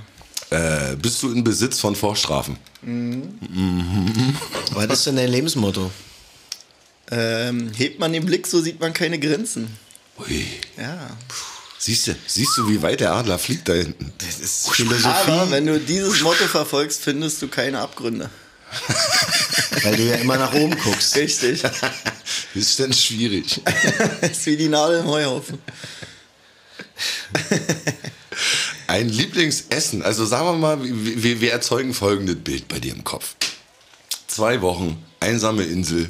Äh, 0.50 0.96
bist 0.96 1.22
du 1.24 1.32
in 1.32 1.44
Besitz 1.44 1.80
von 1.80 1.96
Vorstrafen? 1.96 2.58
Was 4.72 4.86
ist 4.86 5.08
denn 5.08 5.18
dein 5.18 5.30
Lebensmotto? 5.30 5.92
Ähm, 7.12 7.72
hebt 7.76 8.00
man 8.00 8.14
den 8.14 8.26
Blick, 8.26 8.48
so 8.48 8.62
sieht 8.62 8.80
man 8.80 8.94
keine 8.94 9.20
Grenzen. 9.20 9.78
Ui. 10.20 10.46
Ja. 10.78 11.10
Siehst 11.80 12.08
du, 12.08 12.16
siehst 12.26 12.58
du, 12.58 12.70
wie 12.70 12.82
weit 12.82 13.02
der 13.02 13.14
Adler 13.14 13.38
fliegt 13.38 13.70
da 13.70 13.74
hinten? 13.74 14.12
Das 14.18 14.40
ist 14.40 14.70
Philosophie, 14.72 15.08
Aber 15.32 15.52
wenn 15.52 15.66
du 15.66 15.80
dieses 15.80 16.22
Motto 16.22 16.48
verfolgst, 16.48 17.04
findest 17.04 17.42
du 17.42 17.48
keine 17.48 17.80
Abgründe. 17.80 18.30
weil 19.84 19.96
du 19.96 20.04
ja 20.04 20.16
immer 20.16 20.38
nach 20.38 20.54
oben 20.54 20.78
guckst. 20.78 21.16
Richtig. 21.16 21.64
Ist 22.54 22.80
denn 22.80 22.92
schwierig? 22.92 23.62
ist 24.22 24.46
wie 24.48 24.58
die 24.58 24.68
Nadel 24.68 25.02
im 25.02 25.08
Heuhaufen. 25.08 25.60
Ein 28.88 29.10
Lieblingsessen. 29.10 30.02
Also 30.02 30.26
sagen 30.26 30.46
wir 30.46 30.54
mal, 30.54 30.80
wir, 30.82 31.42
wir 31.42 31.52
erzeugen 31.52 31.94
folgendes 31.94 32.38
Bild 32.38 32.68
bei 32.70 32.80
dir 32.80 32.94
im 32.94 33.04
Kopf. 33.04 33.36
Zwei 34.28 34.62
Wochen, 34.62 35.04
einsame 35.20 35.64
Insel, 35.64 36.10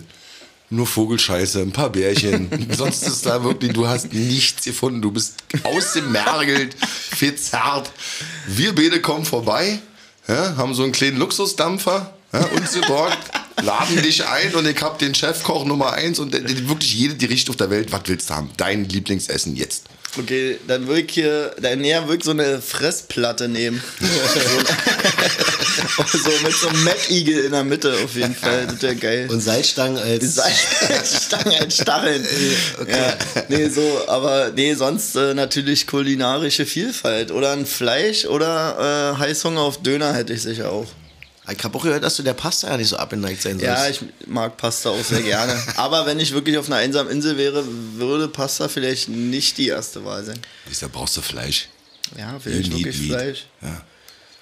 nur 0.70 0.86
Vogelscheiße, 0.86 1.62
ein 1.62 1.72
paar 1.72 1.90
Bärchen. 1.90 2.68
Sonst 2.78 3.08
ist 3.08 3.26
da 3.26 3.44
wirklich, 3.44 3.74
du 3.74 3.88
hast 3.88 4.14
nichts 4.14 4.64
gefunden. 4.64 5.02
Du 5.02 5.12
bist 5.12 5.36
ausgemergelt, 5.64 6.76
verzerrt. 7.10 7.92
Wir 8.48 8.76
beide 8.76 9.02
kommen 9.02 9.26
vorbei, 9.26 9.80
ja, 10.28 10.56
haben 10.58 10.76
so 10.76 10.84
einen 10.84 10.92
kleinen 10.92 11.18
Luxusdampfer, 11.18 12.14
ja, 12.32 12.46
uns 12.48 12.74
geborgt, 12.74 13.18
laden 13.64 14.04
dich 14.04 14.26
ein 14.26 14.54
und 14.54 14.68
ich 14.68 14.82
hab 14.82 15.00
den 15.00 15.16
Chefkoch 15.16 15.66
Nummer 15.66 15.94
eins 15.94 16.20
und 16.20 16.34
wirklich 16.34 16.94
jede 16.94 17.16
Gericht 17.16 17.50
auf 17.50 17.56
der 17.56 17.72
Welt, 17.72 17.92
was 17.92 18.02
willst 18.06 18.30
du 18.30 18.36
haben? 18.36 18.52
Dein 18.58 18.86
Lieblingsessen 18.86 19.56
jetzt. 19.56 19.86
Okay, 20.18 20.58
dann 20.68 20.88
würde 20.88 21.02
ich 21.02 21.12
hier, 21.12 21.56
dann 21.62 21.80
näher 21.80 22.08
wirklich 22.08 22.24
so 22.24 22.32
eine 22.32 22.62
Fressplatte 22.62 23.48
nehmen. 23.48 23.84
so, 26.12 26.30
mit 26.44 26.54
so 26.54 26.70
einem 26.70 26.90
Eagle 27.10 27.46
in 27.46 27.52
der 27.52 27.64
Mitte 27.64 27.94
auf 28.04 28.16
jeden 28.16 28.34
Fall. 28.34 28.66
Das 28.68 28.82
wäre 28.82 28.96
geil. 28.96 29.28
Und 29.30 29.42
Salzstangen 29.42 29.98
als. 29.98 30.40
Stangen 31.26 31.54
als 31.60 31.76
Stacheln. 31.76 32.26
Ja, 32.88 33.18
nee, 33.50 33.68
so, 33.70 34.02
aber 34.08 34.52
nee, 34.56 34.74
sonst 34.74 35.16
äh, 35.16 35.34
natürlich 35.34 35.88
kulinarische 35.88 36.66
Vielfalt. 36.66 37.32
Oder 37.32 37.52
ein 37.52 37.66
Fleisch 37.66 38.26
oder 38.26 39.14
äh, 39.16 39.20
Heißhunger 39.20 39.62
auf 39.62 39.82
Döner 39.82 40.14
hätte 40.14 40.34
ich 40.34 40.42
sicher 40.42 40.72
auch. 40.72 40.88
Ich 41.56 41.64
habe 41.64 41.78
auch 41.78 41.84
gehört, 41.84 42.04
dass 42.04 42.16
du 42.18 42.24
der 42.24 42.34
Pasta 42.34 42.70
ja 42.70 42.78
nicht 42.78 42.90
so 42.90 42.98
abgeneigt 42.98 43.42
sein 43.42 43.60
sollst. 43.60 43.64
Ja, 43.66 43.90
ich 43.90 44.02
mag 44.28 44.58
Pasta 44.58 44.90
auch 44.90 45.04
sehr 45.04 45.22
gerne. 45.22 45.58
Aber 45.78 46.06
wenn 46.06 46.20
ich 46.20 46.34
wirklich 46.34 46.58
auf 46.58 46.68
einer 46.68 46.78
einsamen 46.78 47.12
Insel 47.12 47.38
wäre, 47.38 47.64
würde 47.96 48.28
Pasta 48.28 48.68
vielleicht 48.68 49.10
nicht 49.10 49.58
die 49.58 49.68
erste 49.70 50.04
Wahl 50.04 50.24
sein. 50.26 50.40
Da 50.82 50.88
brauchst 50.92 51.16
du 51.18 51.22
Fleisch. 51.22 51.70
Ja, 52.18 52.38
vielleicht 52.40 52.68
You 52.70 52.76
need 52.78 52.86
wirklich. 52.86 53.08
Fleisch. 53.08 53.46
Ja. 53.62 53.82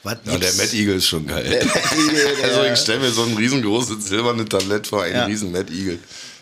Was 0.03 0.17
Ja, 0.25 0.37
der? 0.37 0.53
Mad 0.53 0.75
Eagle 0.77 0.95
ist 0.95 1.07
schon 1.07 1.25
geil. 1.25 1.45
Eagle, 1.45 2.27
also 2.43 2.63
ich 2.63 2.79
stelle 2.79 2.99
mir 2.99 3.11
so 3.11 3.23
ein 3.23 3.35
riesengroßes 3.35 4.05
silbernes 4.07 4.49
Tablett 4.49 4.85
vor, 4.87 5.03
einen 5.03 5.15
Ja. 5.15 5.25
riesen 5.25 5.51
Mad 5.51 5.71
Eagle. 5.73 5.99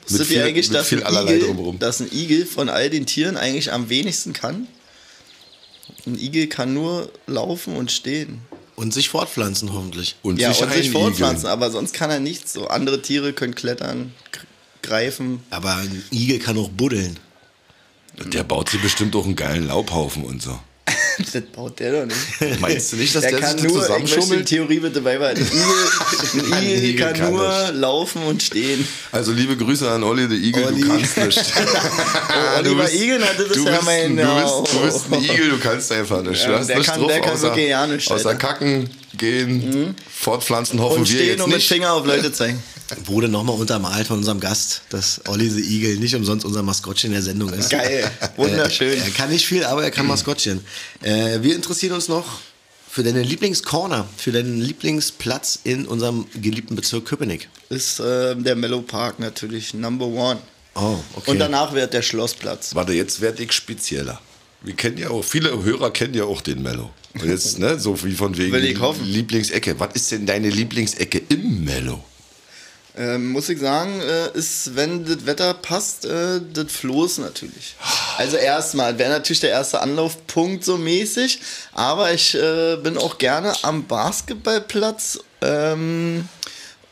Wusstet 0.07 0.29
ihr 0.31 0.43
eigentlich, 0.45 0.67
mit 0.69 0.77
dass 0.77 0.87
viel 0.89 0.99
ein, 0.99 1.05
allerlei 1.07 1.35
Igel, 1.35 1.47
drumherum. 1.47 1.79
dass 1.79 2.01
ein 2.01 2.11
Igel 2.11 2.45
von 2.45 2.67
all 2.67 2.89
den 2.89 3.05
Tieren 3.05 3.37
eigentlich 3.37 3.71
am 3.71 3.89
wenigsten 3.89 4.33
kann? 4.33 4.67
Ein 6.05 6.17
Igel 6.19 6.47
kann 6.47 6.73
nur 6.73 7.09
laufen 7.27 7.77
und 7.77 7.89
stehen. 7.91 8.41
Und 8.83 8.93
sich 8.93 9.07
fortpflanzen, 9.07 9.71
hoffentlich. 9.71 10.17
Und 10.23 10.41
ja, 10.41 10.51
sich 10.51 10.61
und 10.61 10.73
sich 10.73 10.91
fortpflanzen, 10.91 11.47
aber 11.47 11.71
sonst 11.71 11.93
kann 11.93 12.09
er 12.09 12.19
nichts. 12.19 12.51
So 12.51 12.67
andere 12.67 13.01
Tiere 13.01 13.31
können 13.31 13.55
klettern, 13.55 14.13
greifen. 14.81 15.41
Aber 15.51 15.77
ein 15.77 16.03
Igel 16.11 16.39
kann 16.39 16.57
auch 16.57 16.67
buddeln. 16.67 17.17
Der 18.25 18.43
baut 18.43 18.69
sich 18.69 18.81
bestimmt 18.81 19.15
auch 19.15 19.23
einen 19.23 19.37
geilen 19.37 19.67
Laubhaufen 19.67 20.25
und 20.25 20.41
so. 20.41 20.59
das 21.33 21.41
baut 21.55 21.79
der 21.79 21.91
doch 21.91 22.05
nicht. 22.05 22.59
Meinst 22.61 22.91
du 22.93 22.97
nicht, 22.97 23.13
dass 23.15 23.21
der, 23.21 23.31
der 23.31 23.39
kann 23.41 23.57
sich 23.57 23.71
nur, 23.71 23.81
ich 23.83 23.89
möchte 23.89 23.99
die 24.01 24.05
zusammenschummelt? 24.05 24.47
Theorie 24.47 24.79
bitte 24.79 25.01
beibehalten. 25.01 25.41
Ein 25.43 25.53
Igel, 25.57 26.51
ein 26.53 26.63
Igel, 26.63 26.83
Igel 26.83 27.05
kann, 27.05 27.13
kann 27.19 27.31
nur 27.33 27.61
nicht. 27.61 27.73
laufen 27.75 28.23
und 28.23 28.41
stehen. 28.43 28.87
Also 29.11 29.31
liebe 29.31 29.55
Grüße 29.57 29.89
an 29.89 30.03
Olli 30.03 30.27
the 30.29 30.35
Eagle, 30.47 30.65
Olli. 30.65 30.81
du 30.81 30.87
kannst 30.87 31.17
nicht. 31.17 31.53
Oh, 31.55 32.59
Oliver 32.59 32.91
Igel 32.93 33.23
hatte 33.23 33.43
das 33.47 33.57
du 33.57 33.63
ja 33.65 33.71
bist, 33.71 33.83
mein... 33.85 34.17
du, 34.17 34.23
bist, 34.23 34.73
du 34.73 34.79
bist 34.81 35.05
ein 35.11 35.23
Igel, 35.23 35.49
du 35.51 35.59
kannst 35.59 35.91
einfach 35.91 36.21
nicht. 36.21 36.45
Du 36.45 36.51
Ja, 36.51 36.63
der 36.63 36.75
nichts 36.77 36.91
kann- 36.91 36.99
drauf, 37.01 37.11
der 37.11 37.21
kann 37.21 37.33
außer, 37.33 37.43
wirklich 37.43 37.69
ja 37.69 37.87
nichts, 37.87 38.11
außer 38.11 38.35
kacken, 38.35 38.89
gehen, 39.17 39.95
fortpflanzen, 40.11 40.79
hoffen 40.81 40.99
und 41.01 41.09
wir 41.09 41.15
stehen 41.15 41.27
jetzt 41.29 41.41
und 41.41 41.49
mit 41.49 41.57
nicht. 41.57 41.67
Finger 41.67 41.93
auf 41.93 42.05
Leute 42.05 42.31
zeigen. 42.33 42.61
Wurde 43.05 43.27
nochmal 43.27 43.55
untermalt 43.55 44.07
von 44.07 44.17
unserem 44.17 44.39
Gast, 44.39 44.81
dass 44.89 45.21
Olli 45.27 45.49
the 45.49 45.61
Eagle 45.61 45.97
nicht 45.97 46.15
umsonst 46.15 46.45
unser 46.45 46.63
Maskottchen 46.63 47.11
der 47.11 47.21
Sendung 47.21 47.51
ist. 47.53 47.69
Geil, 47.69 48.09
wunderschön. 48.37 48.93
Äh, 48.93 49.03
er 49.03 49.11
kann 49.11 49.29
nicht 49.29 49.45
viel, 49.45 49.63
aber 49.63 49.83
er 49.83 49.91
kann 49.91 50.07
Maskottchen. 50.07 50.63
Äh, 51.01 51.41
wir 51.41 51.55
interessieren 51.55 51.93
uns 51.93 52.07
noch 52.07 52.25
für 52.89 53.03
deine 53.03 53.23
Lieblingscorner, 53.23 54.07
für 54.17 54.31
deinen 54.31 54.61
Lieblingsplatz 54.61 55.59
in 55.63 55.85
unserem 55.87 56.27
geliebten 56.39 56.75
Bezirk 56.75 57.05
Köpenick. 57.05 57.49
Ist 57.69 57.99
äh, 57.99 58.35
der 58.35 58.55
Mellow 58.55 58.81
Park 58.81 59.19
natürlich 59.19 59.73
Number 59.73 60.05
One. 60.05 60.39
Oh, 60.75 60.97
okay. 61.15 61.31
Und 61.31 61.39
danach 61.39 61.73
wird 61.73 61.93
der 61.93 62.01
Schlossplatz. 62.01 62.75
Warte, 62.75 62.93
jetzt 62.93 63.21
werde 63.21 63.43
ich 63.43 63.51
spezieller. 63.51 64.19
Wir 64.61 64.75
kennen 64.75 64.97
ja 64.97 65.09
auch, 65.09 65.23
viele 65.23 65.63
Hörer 65.63 65.91
kennen 65.91 66.13
ja 66.13 66.23
auch 66.25 66.41
den 66.41 66.61
Mello. 66.61 66.91
Und 67.15 67.25
jetzt, 67.25 67.59
ne, 67.59 67.79
so 67.79 68.01
wie 68.03 68.13
von 68.13 68.37
wegen 68.37 68.51
Will 68.53 68.63
ich 68.63 68.79
hoffen. 68.79 69.05
Lieblingsecke. 69.05 69.79
Was 69.79 69.93
ist 69.93 70.11
denn 70.11 70.25
deine 70.25 70.49
Lieblingsecke 70.49 71.21
im 71.29 71.63
Mello? 71.63 72.03
Ähm, 72.95 73.31
muss 73.31 73.49
ich 73.49 73.59
sagen, 73.59 74.01
äh, 74.01 74.37
ist, 74.37 74.75
wenn 74.75 75.03
das 75.03 75.25
Wetter 75.25 75.55
passt, 75.55 76.05
äh, 76.05 76.39
das 76.53 76.71
Floß 76.71 77.19
natürlich. 77.19 77.75
Also 78.17 78.37
erstmal, 78.37 78.99
wäre 78.99 79.09
natürlich 79.09 79.39
der 79.39 79.49
erste 79.49 79.81
Anlaufpunkt 79.81 80.63
so 80.63 80.77
mäßig, 80.77 81.39
aber 81.73 82.13
ich 82.13 82.35
äh, 82.35 82.77
bin 82.77 82.99
auch 82.99 83.17
gerne 83.17 83.51
am 83.63 83.87
Basketballplatz 83.87 85.19
ähm, 85.41 86.29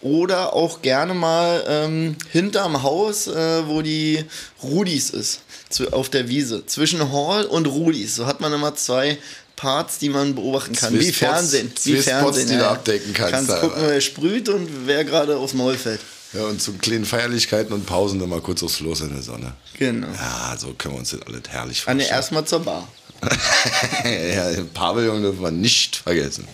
oder 0.02 0.54
auch 0.54 0.82
gerne 0.82 1.14
mal 1.14 1.64
ähm, 1.68 2.16
hinterm 2.32 2.82
Haus, 2.82 3.28
äh, 3.28 3.68
wo 3.68 3.84
die 3.84 4.26
Rudis 4.64 5.12
ist, 5.12 5.42
zu, 5.70 5.94
auf 5.94 6.10
der 6.10 6.28
Wiese. 6.28 6.66
Zwischen 6.66 7.12
Hall 7.12 7.46
und 7.46 7.68
Rudis, 7.68 8.16
so 8.16 8.26
hat 8.26 8.42
man 8.42 8.52
immer 8.52 8.74
zwei 8.74 9.20
Parts, 9.62 10.00
die 10.00 10.10
man 10.10 10.34
beobachten 10.34 10.74
kann. 10.74 11.00
Wie 11.00 11.12
Fernsehen. 11.12 11.72
Wie 11.84 11.92
Spots, 12.02 12.06
Fernsehen. 12.06 12.48
die 12.48 12.56
du 12.56 12.62
ja. 12.62 12.72
abdecken 12.72 13.14
kannst, 13.14 13.32
Kannst 13.32 13.52
Alter. 13.52 13.68
gucken, 13.68 13.84
wer 13.86 14.02
sprüht 14.02 14.50
und 14.50 14.68
wer 14.88 15.06
gerade 15.06 15.38
aufs 15.38 15.54
Maul 15.54 15.78
fällt. 15.78 16.00
Ja, 16.34 16.46
und 16.46 16.60
zu 16.60 16.74
kleinen 16.74 17.06
Feierlichkeiten 17.06 17.72
und 17.72 17.86
Pausen 17.86 18.18
dann 18.20 18.30
mal 18.30 18.42
kurz 18.42 18.64
aufs 18.64 18.78
Floß 18.78 19.02
in 19.02 19.14
der 19.14 19.22
Sonne. 19.22 19.54
Genau. 19.78 20.08
Ja, 20.08 20.56
so 20.58 20.74
können 20.74 20.96
wir 20.96 21.00
uns 21.00 21.12
das 21.12 21.22
alles 21.22 21.44
herrlich 21.50 21.82
Ah, 21.82 21.92
vorstellen. 21.92 22.10
erstmal 22.10 22.46
zur 22.46 22.62
Bar. 22.62 22.88
ja, 24.04 24.50
den 24.52 24.68
Pavillon 24.70 25.22
dürfen 25.22 25.44
wir 25.44 25.52
nicht 25.52 25.96
vergessen. 25.98 26.48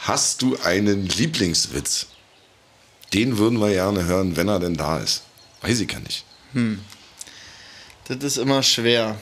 Hast 0.00 0.42
du 0.42 0.58
einen 0.62 1.06
Lieblingswitz? 1.06 2.04
Den 3.14 3.38
würden 3.38 3.58
wir 3.60 3.70
gerne 3.70 4.04
hören, 4.04 4.36
wenn 4.36 4.48
er 4.48 4.60
denn 4.60 4.76
da 4.76 4.98
ist. 4.98 5.22
Weiß 5.62 5.80
ich 5.80 5.88
gar 5.88 6.00
nicht. 6.00 6.22
Das 8.08 8.18
ist 8.18 8.36
immer 8.36 8.62
schwer. 8.62 9.16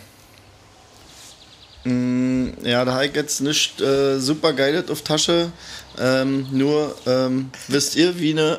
Mm, 1.84 2.48
Ja, 2.64 2.84
da 2.84 2.94
habe 2.94 3.06
ich 3.06 3.14
jetzt 3.14 3.40
nicht 3.40 3.80
äh, 3.80 4.18
super 4.18 4.52
geiles 4.52 4.90
auf 4.90 5.02
Tasche. 5.02 5.52
Ähm, 5.98 6.46
nur, 6.50 6.96
ähm, 7.06 7.50
wisst 7.68 7.94
ihr, 7.96 8.18
wie 8.18 8.30
eine 8.32 8.58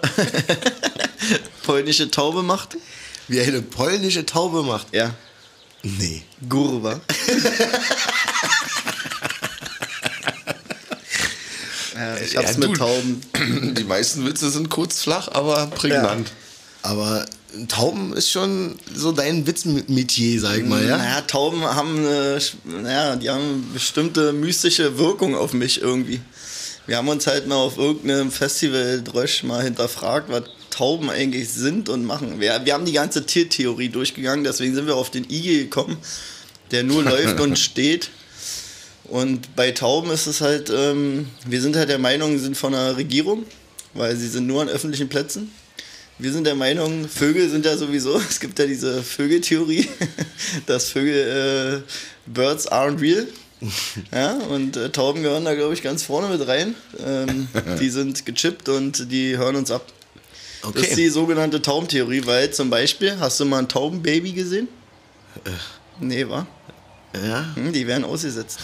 polnische 1.64 2.10
Taube 2.12 2.44
macht? 2.44 2.78
Wie 3.28 3.42
eine 3.42 3.62
polnische 3.62 4.26
Taube 4.26 4.64
macht. 4.64 4.88
Ja, 4.94 5.14
Nee. 5.84 6.24
Gurwa. 6.50 7.00
ja, 11.96 12.16
ich 12.18 12.38
hab's 12.38 12.54
Ja, 12.54 12.68
mit 12.68 12.78
Tauben. 12.78 13.22
Die 13.76 13.84
meisten 13.84 14.26
Witze 14.26 14.50
sind 14.50 14.70
kurz, 14.70 15.02
flach, 15.02 15.28
aber 15.30 15.68
prägnant. 15.68 16.32
Aber 16.82 17.26
Tauben 17.68 18.14
ist 18.14 18.30
schon 18.30 18.76
so 18.94 19.12
dein 19.12 19.48
Witzmetier, 19.48 20.40
sag 20.40 20.58
ich 20.58 20.66
mal, 20.66 20.86
ja? 20.86 20.98
Naja, 20.98 21.22
Tauben 21.22 21.64
haben 21.64 21.98
eine, 21.98 22.40
naja, 22.64 23.16
die 23.16 23.30
haben 23.30 23.70
bestimmte 23.74 24.34
mystische 24.34 24.98
Wirkung 24.98 25.36
auf 25.36 25.54
mich 25.54 25.82
irgendwie. 25.82 26.22
Wir 26.88 26.98
haben 26.98 27.08
uns 27.08 27.26
halt 27.26 27.48
mal 27.48 27.56
auf 27.56 27.78
irgendeinem 27.78 28.32
Festival 28.32 29.02
Drösch 29.02 29.44
mal 29.44 29.64
hinterfragt, 29.64 30.30
was 30.30 30.44
Tauben 30.70 31.10
eigentlich 31.10 31.50
sind 31.50 31.90
und 31.90 32.06
machen. 32.06 32.40
Wir, 32.40 32.62
wir 32.64 32.74
haben 32.74 32.86
die 32.86 32.92
ganze 32.92 33.26
Tiertheorie 33.26 33.90
durchgegangen, 33.90 34.44
deswegen 34.44 34.76
sind 34.76 34.88
wir 34.88 34.96
auf 34.96 35.10
den 35.10 35.30
Igel 35.30 35.64
gekommen, 35.64 35.98
der 36.72 36.84
nur 36.84 37.04
läuft 37.06 37.40
und 37.40 37.58
steht. 37.58 38.10
Und 39.06 39.56
bei 39.56 39.72
Tauben 39.72 40.12
ist 40.12 40.28
es 40.28 40.42
halt, 40.42 40.70
ähm, 40.70 41.28
wir 41.46 41.62
sind 41.62 41.76
halt 41.76 41.90
der 41.90 42.00
Meinung, 42.00 42.38
sie 42.38 42.44
sind 42.44 42.58
von 42.58 42.74
der 42.74 42.98
Regierung, 42.98 43.46
weil 43.94 44.16
sie 44.16 44.28
sind 44.28 44.48
nur 44.48 44.62
an 44.62 44.70
öffentlichen 44.70 45.10
Plätzen. 45.10 45.52
Wir 46.18 46.32
sind 46.32 46.46
der 46.46 46.56
Meinung, 46.56 47.08
Vögel 47.10 47.50
sind 47.50 47.66
ja 47.66 47.76
sowieso, 47.76 48.18
es 48.30 48.40
gibt 48.40 48.58
ja 48.60 48.66
diese 48.66 49.04
Vögeltheorie, 49.04 49.88
dass 50.66 50.90
Vögel, 50.90 51.84
äh, 51.86 52.30
Birds 52.30 52.72
aren't 52.72 53.02
real. 53.02 53.28
Ja, 54.14 54.34
und 54.34 54.76
äh, 54.78 54.90
Tauben 54.92 55.24
gehören 55.24 55.46
da, 55.46 55.56
glaube 55.56 55.74
ich, 55.74 55.82
ganz 55.82 56.04
vorne 56.04 56.28
mit 56.28 56.46
rein. 56.46 56.76
Ähm, 57.04 57.48
die 57.80 57.90
sind 57.90 58.26
gechippt 58.26 58.68
und 58.70 59.12
die 59.12 59.38
hören 59.38 59.56
uns 59.56 59.72
ab. 59.72 59.88
Das 60.62 60.82
ist 60.84 60.98
die 60.98 61.04
Okay. 61.04 61.10
sogenannte 61.10 61.62
Taubentheorie, 61.62 62.26
weil 62.26 62.52
zum 62.52 62.70
Beispiel, 62.70 63.18
hast 63.20 63.40
du 63.40 63.46
mal 63.46 63.60
ein 63.60 63.68
Taubenbaby 63.70 64.34
gesehen? 64.34 64.68
Nee, 66.00 66.28
wa? 66.28 66.46
Ja. 67.16 67.56
Hm, 67.56 67.72
die 67.72 67.88
werden 67.88 68.04
ausgesetzt. 68.04 68.60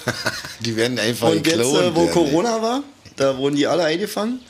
Die 0.60 0.76
werden 0.76 1.00
einfach 1.00 1.30
Und 1.30 1.48
jetzt, 1.48 1.58
äh, 1.58 1.96
wo. 1.96 2.08
Corona 2.08 2.62
war, 2.62 2.84
da 3.16 3.38
wurden 3.38 3.56
die 3.56 3.66
alle 3.68 3.86
eingefangen. 3.86 4.42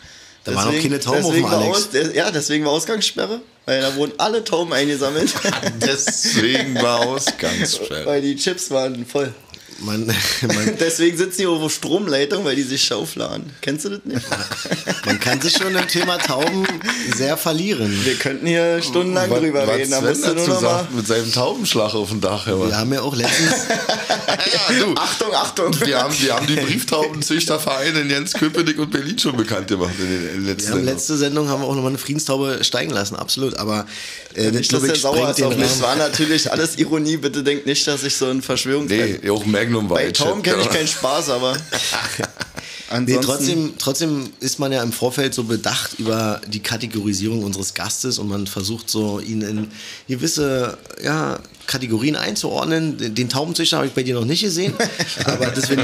Da 0.43 0.55
waren 0.55 0.75
auch 0.75 0.81
keine 0.81 0.99
Tauben 0.99 1.19
auf 1.19 1.25
deswegen 1.27 1.47
dem 1.49 1.53
Alex. 1.53 1.77
Aus, 1.89 2.15
ja, 2.15 2.31
deswegen 2.31 2.65
war 2.65 2.71
Ausgangssperre, 2.71 3.41
weil 3.65 3.81
da 3.81 3.95
wurden 3.95 4.13
alle 4.17 4.43
Tauben 4.43 4.73
eingesammelt, 4.73 5.33
Deswegen 5.81 6.75
war 6.81 6.99
Ausgangssperre. 7.07 8.05
weil 8.05 8.21
die 8.21 8.35
Chips 8.35 8.71
waren 8.71 9.05
voll. 9.05 9.33
Man, 9.81 10.05
man, 10.41 10.77
Deswegen 10.79 11.17
sitzen 11.17 11.41
die 11.41 11.47
auf 11.47 11.61
der 11.61 11.69
Stromleitung, 11.69 12.45
weil 12.45 12.55
die 12.55 12.63
sich 12.63 12.83
schaufladen. 12.83 13.49
Kennst 13.61 13.85
du 13.85 13.89
das 13.89 13.99
nicht? 14.05 14.21
man 15.05 15.19
kann 15.19 15.41
sich 15.41 15.53
schon 15.53 15.75
im 15.75 15.87
Thema 15.87 16.17
Tauben 16.17 16.65
sehr 17.15 17.37
verlieren. 17.37 17.97
Wir 18.05 18.15
könnten 18.15 18.47
hier 18.47 18.81
stundenlang 18.81 19.29
Was- 19.29 19.39
drüber 19.39 19.67
was 19.67 19.75
reden. 19.77 19.91
Da 19.91 19.99
Sven 19.99 20.09
musst 20.09 20.23
du 20.27 20.33
nur 20.33 20.35
dazu 20.47 20.51
noch 20.51 20.61
mal. 20.61 20.87
mit 20.95 21.07
seinem 21.07 21.31
Taubenschlag 21.31 21.93
auf 21.93 22.09
dem 22.09 22.21
Dach. 22.21 22.45
Wir 22.47 22.53
Aber. 22.53 22.77
haben 22.77 22.93
ja 22.93 23.01
auch 23.01 23.15
letztens, 23.15 23.51
Ja, 24.53 24.75
du. 24.79 24.93
Achtung, 24.95 25.33
Achtung! 25.33 25.75
Wir 25.85 25.99
haben, 26.01 26.15
wir 26.19 26.35
haben 26.35 26.47
die 26.47 26.55
Brieftaubenzüchtervereine 26.55 28.01
in 28.01 28.09
Jens 28.09 28.33
Köpenick 28.33 28.79
und 28.79 28.91
Berlin 28.91 29.17
schon 29.19 29.35
bekannt 29.37 29.67
gemacht 29.67 29.93
in 29.99 30.07
den 30.07 30.21
letzten 30.21 30.45
wir 30.45 30.47
haben 30.47 30.57
Sendungen. 30.59 30.85
letzte 30.85 31.17
Sendung 31.17 31.49
haben 31.49 31.61
wir 31.61 31.67
auch 31.67 31.75
nochmal 31.75 31.89
eine 31.91 31.97
Friedenstaube 31.97 32.59
steigen 32.63 32.91
lassen, 32.91 33.15
absolut. 33.15 33.57
Aber 33.57 33.85
äh, 34.33 34.45
das, 34.51 34.53
Nicht, 34.53 34.71
den 34.71 34.77
auf 34.79 34.87
mich. 35.57 35.65
Es 35.65 35.73
Rahmen. 35.73 35.81
war 35.81 35.95
natürlich 35.95 36.51
alles 36.51 36.77
Ironie. 36.77 37.17
Bitte 37.17 37.43
denkt 37.43 37.65
nicht, 37.65 37.85
dass 37.87 38.03
ich 38.03 38.15
so 38.15 38.27
ein 38.27 38.41
Verschwörungs... 38.41 38.89
Nee, 38.89 39.29
auch 39.29 39.45
Magnum 39.71 39.87
Bei 39.87 40.11
Tauben 40.11 40.31
schon- 40.31 40.43
kenne 40.43 40.61
ich 40.61 40.69
keinen 40.69 40.87
Spaß, 40.87 41.29
aber... 41.29 41.57
Nee, 43.05 43.19
trotzdem, 43.21 43.75
trotzdem 43.77 44.31
ist 44.41 44.59
man 44.59 44.73
ja 44.73 44.83
im 44.83 44.91
Vorfeld 44.91 45.33
so 45.33 45.45
bedacht 45.45 45.97
über 45.97 46.41
die 46.45 46.59
Kategorisierung 46.59 47.41
unseres 47.41 47.73
Gastes 47.73 48.19
und 48.19 48.27
man 48.27 48.47
versucht 48.47 48.89
so, 48.89 49.21
ihn 49.21 49.41
in 49.41 49.71
gewisse 50.09 50.77
ja, 51.01 51.39
Kategorien 51.67 52.17
einzuordnen. 52.17 52.97
Den 52.97 53.15
den 53.15 53.29
Taubenzüchter 53.29 53.77
habe 53.77 53.87
ich 53.87 53.93
bei 53.93 54.03
dir 54.03 54.15
noch 54.15 54.25
nicht 54.25 54.41
gesehen, 54.41 54.73
aber 55.23 55.47
deswegen 55.51 55.83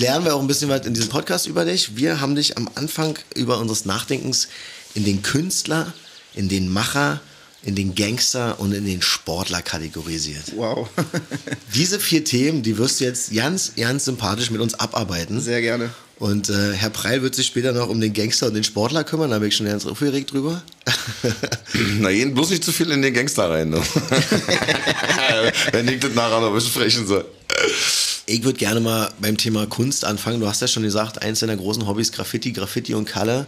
lernen 0.00 0.24
wir 0.24 0.34
auch 0.34 0.40
ein 0.40 0.48
bisschen 0.48 0.68
was 0.68 0.84
in 0.86 0.92
diesem 0.92 1.08
Podcast 1.08 1.46
über 1.46 1.64
dich. 1.64 1.94
Wir 1.94 2.20
haben 2.20 2.34
dich 2.34 2.56
am 2.56 2.68
Anfang 2.74 3.16
über 3.36 3.58
unseres 3.58 3.84
Nachdenkens 3.84 4.48
in 4.94 5.04
den 5.04 5.22
Künstler, 5.22 5.92
in 6.34 6.48
den 6.48 6.68
Macher, 6.68 7.20
in 7.62 7.74
den 7.74 7.94
Gangster 7.94 8.58
und 8.58 8.72
in 8.72 8.86
den 8.86 9.02
Sportler 9.02 9.62
kategorisiert. 9.62 10.56
Wow. 10.56 10.88
Diese 11.74 12.00
vier 12.00 12.24
Themen, 12.24 12.62
die 12.62 12.78
wirst 12.78 13.00
du 13.00 13.04
jetzt 13.04 13.34
ganz, 13.34 13.72
ganz 13.76 14.06
sympathisch 14.06 14.50
mit 14.50 14.60
uns 14.60 14.74
abarbeiten. 14.74 15.40
Sehr 15.40 15.60
gerne. 15.60 15.90
Und 16.18 16.50
äh, 16.50 16.74
Herr 16.74 16.90
Preil 16.90 17.22
wird 17.22 17.34
sich 17.34 17.46
später 17.46 17.72
noch 17.72 17.88
um 17.88 17.98
den 17.98 18.12
Gangster 18.12 18.46
und 18.46 18.54
den 18.54 18.64
Sportler 18.64 19.04
kümmern, 19.04 19.30
da 19.30 19.38
bin 19.38 19.48
ich 19.48 19.56
schon 19.56 19.66
ganz 19.66 19.86
aufgeregt 19.86 20.32
drüber. 20.32 20.62
Na, 21.98 22.10
jeden 22.10 22.34
bloß 22.34 22.50
nicht 22.50 22.62
zu 22.62 22.72
viel 22.72 22.90
in 22.90 23.00
den 23.00 23.14
Gangster 23.14 23.48
rein. 23.48 23.70
Ne? 23.70 23.82
Wenn 25.72 25.88
ich 25.88 26.00
das 26.00 26.14
nachher 26.14 26.40
noch 26.40 26.52
besprechen 26.52 27.06
soll. 27.06 27.24
Ich 28.26 28.44
würde 28.44 28.58
gerne 28.58 28.80
mal 28.80 29.10
beim 29.18 29.38
Thema 29.38 29.66
Kunst 29.66 30.04
anfangen. 30.04 30.40
Du 30.40 30.46
hast 30.46 30.60
ja 30.60 30.68
schon 30.68 30.82
gesagt, 30.82 31.22
eins 31.22 31.40
deiner 31.40 31.56
großen 31.56 31.86
Hobbys 31.86 32.12
Graffiti, 32.12 32.52
Graffiti 32.52 32.92
und 32.92 33.06
Kalle. 33.06 33.46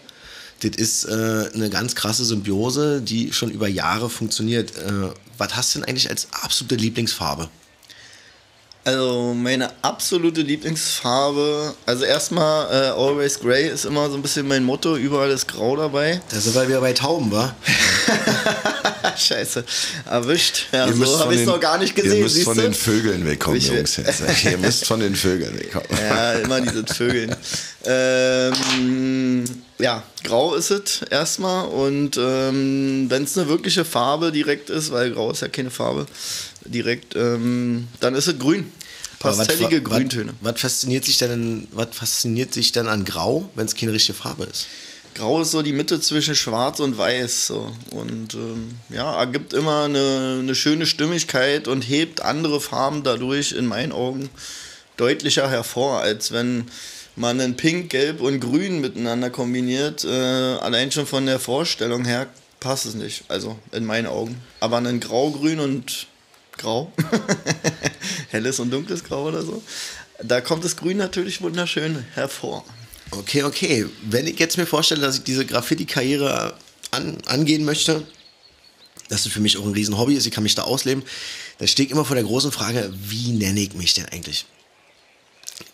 Das 0.62 0.76
ist 0.76 1.04
äh, 1.04 1.50
eine 1.54 1.70
ganz 1.70 1.94
krasse 1.94 2.24
Symbiose, 2.24 3.00
die 3.00 3.32
schon 3.32 3.50
über 3.50 3.68
Jahre 3.68 4.08
funktioniert. 4.08 4.70
Äh, 4.78 5.10
was 5.38 5.56
hast 5.56 5.74
du 5.74 5.80
denn 5.80 5.88
eigentlich 5.88 6.08
als 6.08 6.28
absolute 6.42 6.76
Lieblingsfarbe? 6.76 7.48
Also 8.84 9.32
meine 9.34 9.70
absolute 9.82 10.40
Lieblingsfarbe, 10.40 11.72
also 11.86 12.04
erstmal 12.04 12.66
äh, 12.68 12.88
Always 12.88 13.38
Grey 13.38 13.68
ist 13.68 13.84
immer 13.84 14.10
so 14.10 14.16
ein 14.16 14.22
bisschen 14.22 14.48
mein 14.48 14.64
Motto, 14.64 14.96
überall 14.96 15.30
ist 15.30 15.46
Grau 15.46 15.76
dabei. 15.76 16.20
Da 16.30 16.40
sind 16.40 16.52
wir 16.56 16.66
wieder 16.66 16.80
bei 16.80 16.92
Tauben, 16.92 17.30
wa? 17.30 17.54
Scheiße, 19.16 19.64
erwischt. 20.10 20.66
Ja, 20.72 20.86
Ihr 20.88 20.94
so 20.94 21.18
habe 21.20 21.32
ich 21.34 21.40
es 21.42 21.46
noch 21.46 21.60
gar 21.60 21.78
nicht 21.78 21.94
gesehen. 21.94 22.16
Ihr 22.16 22.22
müsst 22.24 22.42
von 22.42 22.56
du? 22.56 22.62
den 22.62 22.74
Vögeln 22.74 23.24
wegkommen, 23.24 23.58
Ich- 23.58 23.68
Jungs. 23.68 23.96
Jetzt. 23.98 24.20
Ihr 24.44 24.58
müsst 24.58 24.84
von 24.86 24.98
den 24.98 25.14
Vögeln 25.14 25.56
wegkommen. 25.60 25.86
Ja, 26.08 26.32
immer 26.34 26.60
diese 26.60 26.84
Vögeln. 26.84 27.36
ähm, 27.84 29.44
ja, 29.82 30.02
grau 30.24 30.54
ist 30.54 30.70
es 30.70 31.02
erstmal 31.10 31.66
und 31.66 32.16
ähm, 32.16 33.06
wenn 33.08 33.24
es 33.24 33.36
eine 33.36 33.48
wirkliche 33.48 33.84
Farbe 33.84 34.30
direkt 34.32 34.70
ist, 34.70 34.92
weil 34.92 35.10
grau 35.12 35.30
ist 35.32 35.42
ja 35.42 35.48
keine 35.48 35.70
Farbe 35.70 36.06
direkt, 36.64 37.16
ähm, 37.16 37.88
dann 38.00 38.14
ist 38.14 38.28
es 38.28 38.38
grün. 38.38 38.70
Was- 39.20 39.36
Pastellige 39.38 39.82
was- 39.84 39.90
Grüntöne. 39.90 40.34
Was, 40.40 40.60
fasziniert 40.60 41.04
sich 41.04 41.18
denn, 41.18 41.68
was 41.72 41.88
fasziniert 41.92 42.52
sich 42.52 42.72
denn 42.72 42.88
an 42.88 43.04
Grau, 43.04 43.48
wenn 43.54 43.66
es 43.66 43.74
keine 43.76 43.92
richtige 43.92 44.18
Farbe 44.18 44.44
ist? 44.44 44.66
Grau 45.14 45.42
ist 45.42 45.50
so 45.50 45.62
die 45.62 45.72
Mitte 45.74 46.00
zwischen 46.00 46.34
Schwarz 46.34 46.80
und 46.80 46.96
Weiß. 46.98 47.46
So. 47.48 47.70
Und 47.90 48.34
ähm, 48.34 48.74
ja, 48.88 49.14
ergibt 49.20 49.52
immer 49.52 49.84
eine, 49.84 50.38
eine 50.40 50.54
schöne 50.54 50.86
Stimmigkeit 50.86 51.68
und 51.68 51.82
hebt 51.82 52.22
andere 52.22 52.60
Farben 52.60 53.02
dadurch 53.04 53.52
in 53.52 53.66
meinen 53.66 53.92
Augen 53.92 54.28
deutlicher 54.96 55.48
hervor, 55.50 56.00
als 56.00 56.32
wenn 56.32 56.64
man 57.16 57.40
ein 57.40 57.56
Pink, 57.56 57.90
Gelb 57.90 58.20
und 58.20 58.40
Grün 58.40 58.80
miteinander 58.80 59.30
kombiniert. 59.30 60.04
Äh, 60.04 60.08
allein 60.08 60.90
schon 60.90 61.06
von 61.06 61.26
der 61.26 61.38
Vorstellung 61.38 62.04
her 62.04 62.26
passt 62.60 62.86
es 62.86 62.94
nicht. 62.94 63.24
Also 63.28 63.58
in 63.72 63.84
meinen 63.84 64.06
Augen. 64.06 64.40
Aber 64.60 64.78
ein 64.78 65.00
Grau, 65.00 65.30
Grün 65.30 65.60
und 65.60 66.06
Grau, 66.56 66.92
helles 68.30 68.60
und 68.60 68.70
dunkles 68.70 69.04
Grau 69.04 69.28
oder 69.28 69.42
so, 69.42 69.62
da 70.22 70.40
kommt 70.40 70.64
das 70.64 70.76
Grün 70.76 70.98
natürlich 70.98 71.40
wunderschön 71.40 72.04
hervor. 72.14 72.64
Okay, 73.10 73.42
okay. 73.42 73.86
Wenn 74.02 74.26
ich 74.26 74.38
jetzt 74.38 74.56
mir 74.56 74.66
vorstelle, 74.66 75.00
dass 75.00 75.18
ich 75.18 75.24
diese 75.24 75.44
Graffiti-Karriere 75.44 76.54
an, 76.90 77.18
angehen 77.26 77.64
möchte, 77.64 78.06
dass 79.08 79.26
es 79.26 79.32
für 79.32 79.40
mich 79.40 79.58
auch 79.58 79.66
ein 79.66 79.72
Riesenhobby 79.72 80.14
ist, 80.14 80.26
ich 80.26 80.32
kann 80.32 80.44
mich 80.44 80.54
da 80.54 80.62
ausleben, 80.62 81.02
da 81.58 81.66
stehe 81.66 81.86
ich 81.86 81.92
immer 81.92 82.04
vor 82.04 82.16
der 82.16 82.24
großen 82.24 82.52
Frage, 82.52 82.92
wie 82.94 83.32
nenne 83.32 83.60
ich 83.60 83.74
mich 83.74 83.94
denn 83.94 84.06
eigentlich? 84.06 84.46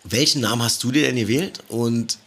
Welchen 0.05 0.41
Namen 0.41 0.63
hast 0.63 0.83
du 0.85 0.93
dir 0.93 1.03
denn 1.03 1.17
gewählt 1.17 1.61
und 1.69 2.19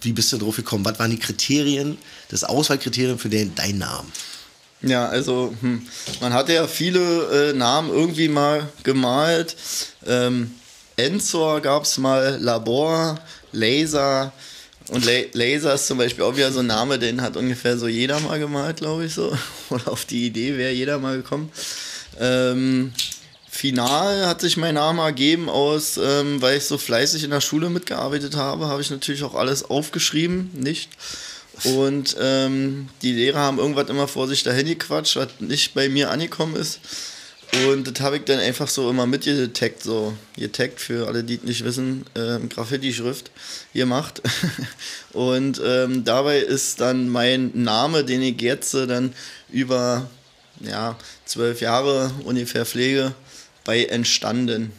wie 0.00 0.12
bist 0.12 0.32
du 0.32 0.38
drauf 0.38 0.56
gekommen? 0.56 0.84
Was 0.84 0.98
waren 0.98 1.10
die 1.10 1.18
Kriterien, 1.18 1.98
das 2.28 2.44
Auswahlkriterien 2.44 3.18
für 3.18 3.28
den, 3.28 3.54
deinen 3.54 3.78
Namen? 3.78 4.12
Ja, 4.82 5.08
also 5.08 5.54
hm, 5.60 5.86
man 6.20 6.32
hatte 6.32 6.54
ja 6.54 6.66
viele 6.66 7.50
äh, 7.50 7.52
Namen 7.52 7.90
irgendwie 7.90 8.28
mal 8.28 8.68
gemalt. 8.82 9.56
Ähm, 10.06 10.54
Enzor 10.96 11.60
gab 11.60 11.84
es 11.84 11.98
mal, 11.98 12.38
Labor, 12.40 13.18
Laser. 13.52 14.32
Und 14.88 15.04
La 15.04 15.20
Laser 15.32 15.74
ist 15.74 15.86
zum 15.86 15.98
Beispiel 15.98 16.24
auch 16.24 16.36
wieder 16.36 16.50
so 16.50 16.60
ein 16.60 16.66
Name, 16.66 16.98
den 16.98 17.20
hat 17.20 17.36
ungefähr 17.36 17.76
so 17.76 17.88
jeder 17.88 18.18
mal 18.20 18.38
gemalt, 18.38 18.78
glaube 18.78 19.04
ich 19.04 19.14
so. 19.14 19.36
Oder 19.70 19.88
auf 19.88 20.04
die 20.04 20.26
Idee 20.26 20.56
wäre 20.56 20.72
jeder 20.72 20.98
mal 20.98 21.16
gekommen. 21.16 21.52
Ähm, 22.18 22.92
Final 23.50 24.26
hat 24.26 24.40
sich 24.40 24.56
mein 24.56 24.74
Name 24.76 25.02
ergeben 25.02 25.48
aus, 25.48 25.98
ähm, 26.02 26.40
weil 26.40 26.58
ich 26.58 26.64
so 26.64 26.78
fleißig 26.78 27.24
in 27.24 27.30
der 27.30 27.40
Schule 27.40 27.68
mitgearbeitet 27.68 28.36
habe, 28.36 28.68
habe 28.68 28.80
ich 28.80 28.90
natürlich 28.90 29.24
auch 29.24 29.34
alles 29.34 29.64
aufgeschrieben, 29.64 30.50
nicht? 30.54 30.88
Und 31.64 32.16
ähm, 32.20 32.88
die 33.02 33.12
Lehrer 33.12 33.40
haben 33.40 33.58
irgendwas 33.58 33.88
immer 33.90 34.08
vor 34.08 34.28
sich 34.28 34.44
dahin 34.44 34.66
gequatscht, 34.66 35.16
was 35.16 35.28
nicht 35.40 35.74
bei 35.74 35.88
mir 35.88 36.10
angekommen 36.10 36.56
ist. 36.56 36.80
Und 37.66 37.90
das 37.90 38.00
habe 38.00 38.18
ich 38.18 38.24
dann 38.24 38.38
einfach 38.38 38.68
so 38.68 38.88
immer 38.88 39.06
mitgetaggt, 39.06 39.82
so 39.82 40.14
getaggt 40.36 40.80
für 40.80 41.08
alle, 41.08 41.24
die 41.24 41.34
es 41.34 41.42
nicht 41.42 41.64
wissen, 41.64 42.06
ähm, 42.14 42.48
Graffiti-Schrift 42.48 43.32
gemacht. 43.74 44.22
Und 45.12 45.60
ähm, 45.64 46.04
dabei 46.04 46.38
ist 46.38 46.80
dann 46.80 47.08
mein 47.08 47.50
Name, 47.54 48.04
den 48.04 48.22
ich 48.22 48.40
jetzt 48.40 48.74
äh, 48.74 48.86
dann 48.86 49.12
über 49.50 50.08
ja, 50.60 50.96
zwölf 51.24 51.60
Jahre 51.60 52.12
ungefähr 52.24 52.64
pflege, 52.64 53.14
bei 53.70 53.84
entstanden. 53.84 54.72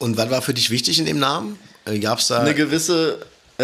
Und 0.00 0.16
was 0.16 0.28
war 0.28 0.42
für 0.42 0.52
dich 0.52 0.70
wichtig 0.70 0.98
in 0.98 1.04
dem 1.04 1.20
Namen? 1.20 1.56
Gab 2.00 2.18
es 2.18 2.26
da... 2.26 2.40
eine 2.40 2.52
gewisse, 2.52 3.24
äh, 3.58 3.62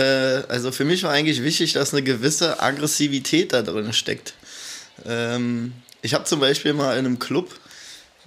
also 0.49 0.71
für 0.71 0.85
mich 0.85 1.03
war 1.03 1.11
eigentlich 1.11 1.43
wichtig, 1.43 1.73
dass 1.73 1.93
eine 1.93 2.05
gewisse 2.05 2.63
Aggressivität 2.63 3.53
da 3.53 3.63
drin 3.63 3.93
steckt. 3.93 4.35
Ähm, 5.05 5.73
ich 6.03 6.15
habe 6.15 6.23
zum 6.23 6.39
Beispiel 6.39 6.73
mal 6.73 6.93
in 6.97 7.05
einem 7.05 7.19
Club, 7.19 7.53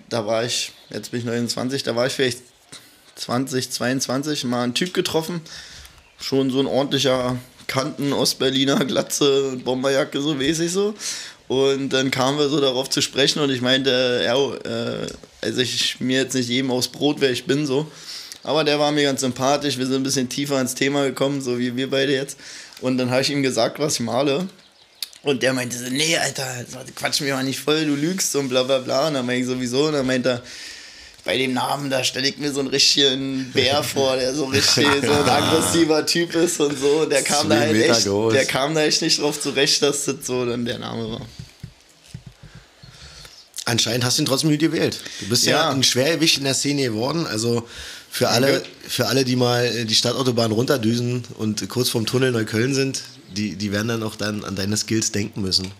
da 0.10 0.26
war 0.26 0.44
ich, 0.44 0.74
jetzt 0.89 1.12
bin 1.12 1.22
ich 1.22 1.26
29, 1.26 1.84
da 1.84 1.96
war 1.96 2.08
ich 2.08 2.13
vielleicht 2.13 2.39
20, 3.15 3.72
22, 3.72 4.44
mal 4.44 4.63
einen 4.63 4.74
Typ 4.74 4.94
getroffen, 4.94 5.39
schon 6.20 6.52
so 6.52 6.60
ein 6.60 6.68
ordentlicher 6.68 7.38
Kanten 7.68 8.12
Ostberliner, 8.12 8.84
Glatze, 8.84 9.56
Bomberjacke, 9.63 10.22
so 10.22 10.34
mäßig 10.34 10.74
so. 10.74 10.94
Und 11.50 11.90
dann 11.90 12.12
kamen 12.12 12.38
wir 12.38 12.48
so 12.48 12.62
darauf 12.62 12.92
zu 12.92 13.02
sprechen 13.02 13.40
und 13.40 13.50
ich 13.50 13.62
meinte, 13.62 14.22
ja, 14.24 14.36
äh, 14.36 15.08
also 15.42 15.62
ich 15.62 16.00
mir 16.00 16.22
jetzt 16.22 16.36
nicht 16.36 16.48
jedem 16.48 16.70
aufs 16.70 16.90
Brot, 16.90 17.18
wer 17.22 17.32
ich 17.32 17.46
bin, 17.46 17.66
so. 17.66 17.92
Aber 18.44 18.64
der 18.64 18.78
war 18.80 18.92
mir 18.92 19.04
ganz 19.04 19.22
sympathisch, 19.22 19.80
wir 19.80 19.88
sind 19.88 19.96
ein 19.96 20.04
bisschen 20.04 20.30
tiefer 20.30 20.62
ins 20.62 20.76
Thema 20.76 21.06
gekommen, 21.06 21.42
so 21.42 21.58
wie 21.58 21.76
wir 21.76 21.90
beide 21.90 22.14
jetzt. 22.14 22.38
Und 22.82 23.00
dann 23.00 23.10
habe 23.10 23.24
ich 23.24 23.32
ihm 23.32 23.42
gesagt, 23.42 23.80
was 23.80 23.96
ich 23.96 24.02
male. 24.02 24.48
Und 25.24 25.42
der 25.42 25.54
meinte 25.54 25.76
so, 25.76 25.90
nee, 25.90 26.16
Alter, 26.18 26.46
quatsch 26.96 27.20
mir 27.22 27.34
mal 27.34 27.44
nicht 27.44 27.60
voll, 27.60 27.84
du 27.84 27.96
lügst 27.96 28.36
und 28.36 28.50
bla 28.50 28.62
bla 28.62 28.78
bla. 28.78 29.08
Und 29.08 29.16
dann 29.16 29.26
meinte 29.26 29.42
ich 29.42 29.48
sowieso, 29.48 29.88
und 29.88 29.94
dann 29.94 30.06
meinte 30.06 30.30
er, 30.30 30.44
bei 31.30 31.38
dem 31.38 31.54
Namen, 31.54 31.92
da 31.92 32.04
stelle 32.04 32.28
ich 32.28 32.39
mir 32.39 32.52
so 32.52 32.60
einen 32.60 32.70
richtigen 32.70 33.52
Bär 33.54 33.84
vor, 33.84 34.15
der 34.15 34.34
so 34.34 34.46
richtig 34.46 34.88
so 35.04 35.12
ein 35.12 35.30
aggressiver 35.30 36.04
Typ 36.04 36.34
ist 36.34 36.60
und 36.60 36.76
so. 36.76 37.02
Und 37.04 37.12
der 37.12 37.22
kam 37.22 37.48
da 37.48 37.60
halt 37.60 37.76
echt, 37.76 38.08
groß. 38.08 38.34
der 38.34 38.46
kam 38.46 38.74
da 38.74 38.82
echt 38.82 39.04
nicht 39.04 39.22
drauf 39.22 39.39
zurecht, 39.39 39.84
dass 39.84 40.06
das 40.06 40.26
so 40.26 40.44
dann 40.44 40.65
der 40.65 40.80
Name 40.80 41.12
war. 41.12 41.22
Anscheinend 43.65 44.04
hast 44.06 44.18
du 44.18 44.24
ihn 44.24 44.26
trotzdem 44.26 44.50
gut 44.50 44.58
gewählt. 44.58 45.02
Du 45.20 45.30
bist 45.30 45.46
ja, 45.46 45.52
Ja. 45.52 45.70
ein 45.70 45.84
Schwergewicht 45.84 46.39
in 46.39 46.46
der 46.46 46.56
Szene 46.56 46.82
geworden. 46.82 47.28
Also 47.28 47.68
für 48.10 48.30
alle, 48.30 48.63
für 48.88 49.06
alle, 49.06 49.24
die 49.24 49.36
mal 49.36 49.86
die 49.86 49.94
Stadtautobahn 49.94 50.52
runterdüsen 50.52 51.26
und 51.38 51.70
kurz 51.70 51.89
vorm 51.89 52.08
Tunnel 52.08 52.32
Neukölln 52.32 52.74
sind, 52.74 53.04
die, 53.38 53.56
die 53.56 53.72
werden 53.72 53.88
dann 53.89 54.02
auch 54.02 54.15
dann 54.15 54.44
an 54.46 54.56
deine 54.56 54.78
Skills 54.78 55.12
denken 55.12 55.42
müssen. 55.44 55.72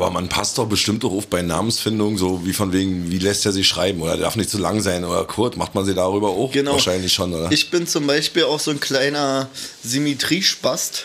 Aber 0.00 0.10
man 0.10 0.30
passt 0.30 0.56
doch 0.56 0.66
bestimmt 0.66 1.04
auch 1.04 1.12
auf 1.12 1.26
bei 1.26 1.42
Namensfindung, 1.42 2.16
so 2.16 2.46
wie 2.46 2.54
von 2.54 2.72
wegen, 2.72 3.10
wie 3.10 3.18
lässt 3.18 3.44
er 3.44 3.52
sich 3.52 3.68
schreiben 3.68 4.00
oder 4.00 4.16
darf 4.16 4.34
nicht 4.34 4.48
zu 4.48 4.56
lang 4.56 4.80
sein 4.80 5.04
oder 5.04 5.24
kurz. 5.24 5.56
Macht 5.56 5.74
man 5.74 5.84
sie 5.84 5.94
darüber 5.94 6.30
auch? 6.30 6.50
Genau. 6.52 6.72
Wahrscheinlich 6.72 7.12
schon, 7.12 7.34
oder? 7.34 7.52
Ich 7.52 7.70
bin 7.70 7.86
zum 7.86 8.06
Beispiel 8.06 8.44
auch 8.44 8.60
so 8.60 8.70
ein 8.70 8.80
kleiner 8.80 9.50
Symmetriespast, 9.84 11.04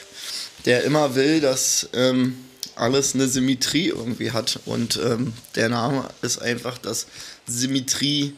der 0.64 0.86
immer 0.86 1.14
will, 1.16 1.42
dass 1.42 1.90
ähm, 1.94 2.38
alles 2.76 3.16
eine 3.16 3.28
Symmetrie 3.28 3.90
irgendwie 3.90 4.32
hat. 4.32 4.60
Und 4.66 4.98
ähm, 5.04 5.34
der 5.56 5.68
Name 5.68 6.08
ist 6.22 6.42
einfach 6.42 6.78
das 6.78 7.08
Symmetrie, 7.48 8.34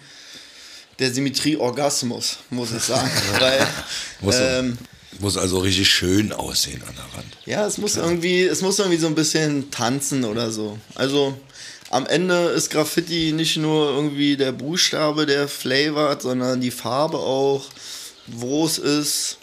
der 0.97 1.13
Symmetrieorgasmus, 1.13 2.37
muss 2.49 2.71
ich 2.71 2.81
sagen. 2.81 3.11
Weil, 3.39 3.67
ähm, 4.33 4.77
muss 5.19 5.37
also 5.37 5.59
richtig 5.59 5.89
schön 5.89 6.31
aussehen 6.31 6.81
an 6.87 6.93
der 6.95 7.17
Wand. 7.17 7.37
ja, 7.45 7.65
es 7.65 7.77
muss 7.77 7.95
irgendwie, 7.95 8.43
es 8.43 8.61
muss 8.61 8.79
irgendwie 8.79 8.97
so 8.99 9.07
ein 9.07 9.15
bisschen 9.15 9.71
tanzen 9.71 10.23
oder 10.25 10.51
so. 10.51 10.77
Also 10.95 11.37
am 11.89 12.05
Ende 12.05 12.47
ist 12.49 12.69
Graffiti 12.69 13.31
nicht 13.31 13.57
nur 13.57 13.91
irgendwie 13.91 14.35
der 14.37 14.51
Buchstabe, 14.51 15.25
der 15.25 15.47
flavored, 15.47 16.21
sondern 16.21 16.59
die 16.61 16.71
Farbe 16.71 17.17
auch, 17.17 17.65
wo 18.27 18.65
es 18.65 18.77
ist 18.77 19.37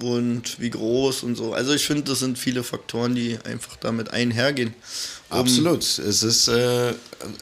und 0.00 0.60
wie 0.60 0.70
groß 0.70 1.22
und 1.22 1.34
so. 1.36 1.54
Also 1.54 1.72
ich 1.72 1.86
finde, 1.86 2.02
das 2.04 2.20
sind 2.20 2.38
viele 2.38 2.62
Faktoren, 2.62 3.14
die 3.14 3.38
einfach 3.44 3.76
damit 3.76 4.10
einhergehen. 4.12 4.74
Um- 5.30 5.38
Absolut. 5.40 5.82
Es 5.82 6.22
ist 6.22 6.48
äh, 6.48 6.92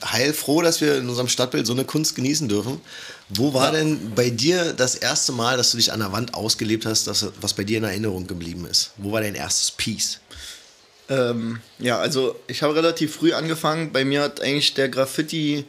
heilfroh, 0.05 0.63
dass 0.63 0.81
wir 0.81 0.97
in 0.99 1.09
unserem 1.09 1.29
Stadtbild 1.29 1.67
so 1.67 1.73
eine 1.73 1.85
Kunst 1.85 2.15
genießen 2.17 2.49
dürfen. 2.49 2.81
Wo 3.29 3.53
war 3.55 3.73
denn 3.73 4.15
bei 4.15 4.31
dir 4.31 4.73
das 4.73 4.95
erste 4.95 5.33
Mal, 5.33 5.57
dass 5.57 5.73
du 5.73 5.79
dich 5.79 5.93
an 5.93 5.99
der 5.99 6.13
Wand 6.13 6.35
ausgelebt 6.35 6.87
hast, 6.87 7.09
das, 7.09 7.27
was 7.41 7.55
bei 7.55 7.65
dir 7.65 7.79
in 7.79 7.85
Erinnerung 7.85 8.27
geblieben 8.27 8.67
ist? 8.67 8.93
Wo 8.99 9.11
war 9.11 9.21
dein 9.21 9.35
erstes 9.35 9.73
Piece? 9.73 10.21
Ähm, 11.09 11.61
ja, 11.79 11.99
also 11.99 12.39
ich 12.47 12.63
habe 12.63 12.75
relativ 12.75 13.17
früh 13.17 13.33
angefangen. 13.33 13.93
Bei 13.93 14.05
mir 14.05 14.23
hat 14.23 14.41
eigentlich 14.41 14.75
der 14.75 14.89
Graffiti, 14.89 15.65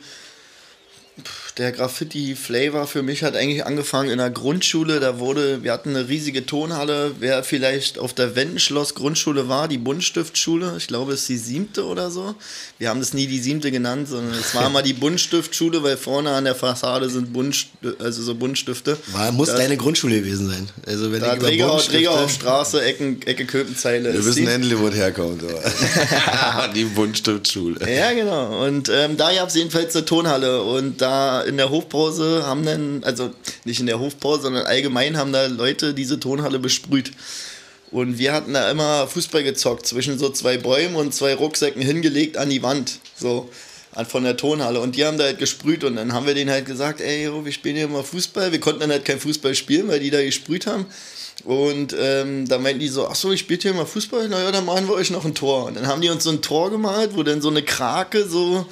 der 1.57 1.71
Graffiti-Flavor 1.71 2.85
für 2.85 3.01
mich 3.01 3.23
hat 3.23 3.35
eigentlich 3.35 3.65
angefangen 3.65 4.09
in 4.11 4.19
der 4.19 4.29
Grundschule. 4.29 4.99
Da 4.99 5.17
wurde, 5.19 5.63
wir 5.63 5.71
hatten 5.71 5.95
eine 5.95 6.07
riesige 6.07 6.45
Tonhalle. 6.45 7.11
Wer 7.19 7.43
vielleicht 7.43 7.97
auf 7.97 8.13
der 8.13 8.35
Wendenschloss 8.35 8.93
Grundschule 8.93 9.49
war, 9.49 9.67
die 9.67 9.77
Buntstiftschule, 9.79 10.75
ich 10.77 10.87
glaube, 10.87 11.13
es 11.13 11.21
ist 11.21 11.29
die 11.29 11.37
siebte 11.37 11.85
oder 11.85 12.11
so. 12.11 12.35
Wir 12.77 12.89
haben 12.89 12.99
das 12.99 13.13
nie 13.13 13.25
die 13.25 13.39
siebte 13.39 13.71
genannt, 13.71 14.07
sondern 14.07 14.33
es 14.39 14.53
war 14.53 14.69
mal 14.69 14.83
die 14.83 14.93
Buntstiftschule, 15.07 15.81
weil 15.81 15.97
vorne 15.97 16.29
an 16.31 16.43
der 16.45 16.53
Fassade 16.55 17.09
sind 17.09 17.33
Bunt, 17.33 17.67
also 17.99 18.21
so 18.21 18.35
Buntstifte. 18.35 18.97
War, 19.13 19.31
muss 19.31 19.47
Da- 19.49 19.57
deine 19.57 19.77
Grundschule 19.77 20.19
gewesen 20.19 20.49
sein. 20.49 20.69
Also 20.85 21.11
wenn 21.11 21.21
Da 21.21 21.33
ich 21.33 21.39
Träger, 21.39 21.77
Träger 21.77 22.11
auf 22.11 22.31
Straße, 22.31 22.83
Ecken, 22.83 23.21
Ecke 23.23 23.45
Köpenzeile. 23.45 24.13
Wir 24.13 24.23
wissen 24.25 24.47
endlich, 24.47 24.77
wo 24.77 24.87
es 24.89 24.95
herkommt. 24.95 25.41
die 26.75 26.83
Buntstiftschule. 26.85 27.79
Ja, 27.91 28.13
genau. 28.13 28.63
Und 28.65 28.89
ähm, 28.89 29.17
da 29.17 29.33
gab 29.33 29.49
es 29.49 29.55
jedenfalls 29.55 29.95
eine 29.95 30.05
Tonhalle. 30.05 30.61
Und 30.61 31.01
da 31.01 31.46
in 31.47 31.57
der 31.57 31.69
Hofpause 31.69 32.45
haben 32.45 32.65
dann, 32.65 33.03
also 33.03 33.31
nicht 33.65 33.79
in 33.79 33.87
der 33.87 33.99
Hofpause, 33.99 34.43
sondern 34.43 34.65
allgemein 34.65 35.17
haben 35.17 35.31
da 35.31 35.47
Leute 35.47 35.93
diese 35.93 36.19
Tonhalle 36.19 36.59
besprüht. 36.59 37.11
Und 37.89 38.17
wir 38.17 38.33
hatten 38.33 38.53
da 38.53 38.69
immer 38.69 39.07
Fußball 39.07 39.43
gezockt, 39.43 39.87
zwischen 39.87 40.19
so 40.19 40.29
zwei 40.29 40.57
Bäumen 40.57 40.95
und 40.95 41.13
zwei 41.13 41.33
Rucksäcken 41.33 41.81
hingelegt 41.81 42.37
an 42.37 42.49
die 42.49 42.61
Wand. 42.61 42.99
So 43.15 43.49
von 44.05 44.23
der 44.23 44.37
Tonhalle. 44.37 44.79
Und 44.79 44.95
die 44.95 45.05
haben 45.05 45.17
da 45.17 45.23
halt 45.23 45.39
gesprüht 45.39 45.83
und 45.83 45.95
dann 45.95 46.13
haben 46.13 46.27
wir 46.27 46.35
denen 46.35 46.51
halt 46.51 46.65
gesagt, 46.65 47.01
ey, 47.01 47.25
jo, 47.25 47.43
wir 47.43 47.51
spielen 47.51 47.77
hier 47.77 47.87
mal 47.87 48.03
Fußball. 48.03 48.51
Wir 48.51 48.59
konnten 48.59 48.81
dann 48.81 48.91
halt 48.91 49.05
kein 49.05 49.19
Fußball 49.19 49.55
spielen, 49.55 49.87
weil 49.87 49.99
die 49.99 50.11
da 50.11 50.21
gesprüht 50.21 50.67
haben. 50.67 50.85
Und 51.43 51.95
ähm, 51.97 52.47
da 52.47 52.57
meinten 52.57 52.79
die 52.79 52.87
so, 52.87 53.07
ach 53.07 53.15
so, 53.15 53.31
ich 53.31 53.41
spiele 53.41 53.59
hier 53.61 53.73
mal 53.73 53.85
Fußball, 53.85 54.27
naja, 54.27 54.51
dann 54.51 54.65
machen 54.65 54.87
wir 54.87 54.95
euch 54.95 55.11
noch 55.11 55.23
ein 55.23 55.35
Tor. 55.35 55.65
Und 55.65 55.75
dann 55.77 55.87
haben 55.87 56.01
die 56.01 56.09
uns 56.09 56.23
so 56.23 56.31
ein 56.31 56.41
Tor 56.41 56.71
gemalt, 56.71 57.11
wo 57.15 57.23
dann 57.23 57.41
so 57.41 57.49
eine 57.49 57.61
Krake 57.61 58.27
so 58.27 58.65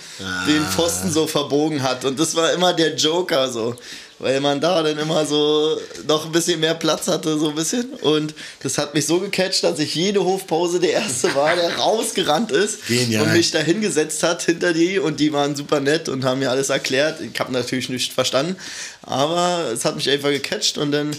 den 0.47 0.65
Pfosten 0.65 1.11
so 1.11 1.27
verbogen 1.27 1.83
hat. 1.83 2.05
Und 2.05 2.19
das 2.19 2.35
war 2.35 2.51
immer 2.53 2.73
der 2.73 2.95
Joker 2.95 3.49
so. 3.51 3.75
Weil 4.17 4.39
man 4.39 4.61
da 4.61 4.81
dann 4.81 4.97
immer 4.97 5.25
so 5.25 5.77
noch 6.07 6.25
ein 6.25 6.31
bisschen 6.31 6.61
mehr 6.61 6.73
Platz 6.73 7.09
hatte, 7.09 7.37
so 7.37 7.49
ein 7.49 7.55
bisschen. 7.55 7.85
Und 8.01 8.33
das 8.63 8.77
hat 8.77 8.93
mich 8.93 9.05
so 9.05 9.19
gecatcht, 9.19 9.61
dass 9.65 9.77
ich 9.77 9.93
jede 9.93 10.23
Hofpause 10.23 10.79
der 10.79 10.93
Erste 10.93 11.35
war, 11.35 11.53
der 11.53 11.75
rausgerannt 11.77 12.49
ist 12.51 12.87
Genial. 12.87 13.23
und 13.23 13.33
mich 13.33 13.51
da 13.51 13.59
hingesetzt 13.59 14.23
hat 14.23 14.41
hinter 14.41 14.71
die. 14.71 14.99
Und 14.99 15.19
die 15.19 15.33
waren 15.33 15.55
super 15.55 15.81
nett 15.81 16.07
und 16.07 16.23
haben 16.23 16.39
mir 16.39 16.49
alles 16.49 16.69
erklärt. 16.69 17.19
Ich 17.19 17.37
habe 17.39 17.51
natürlich 17.51 17.89
nicht 17.89 18.13
verstanden, 18.13 18.55
aber 19.01 19.69
es 19.73 19.83
hat 19.83 19.97
mich 19.97 20.09
einfach 20.09 20.29
gecatcht 20.29 20.77
und 20.77 20.93
dann 20.93 21.11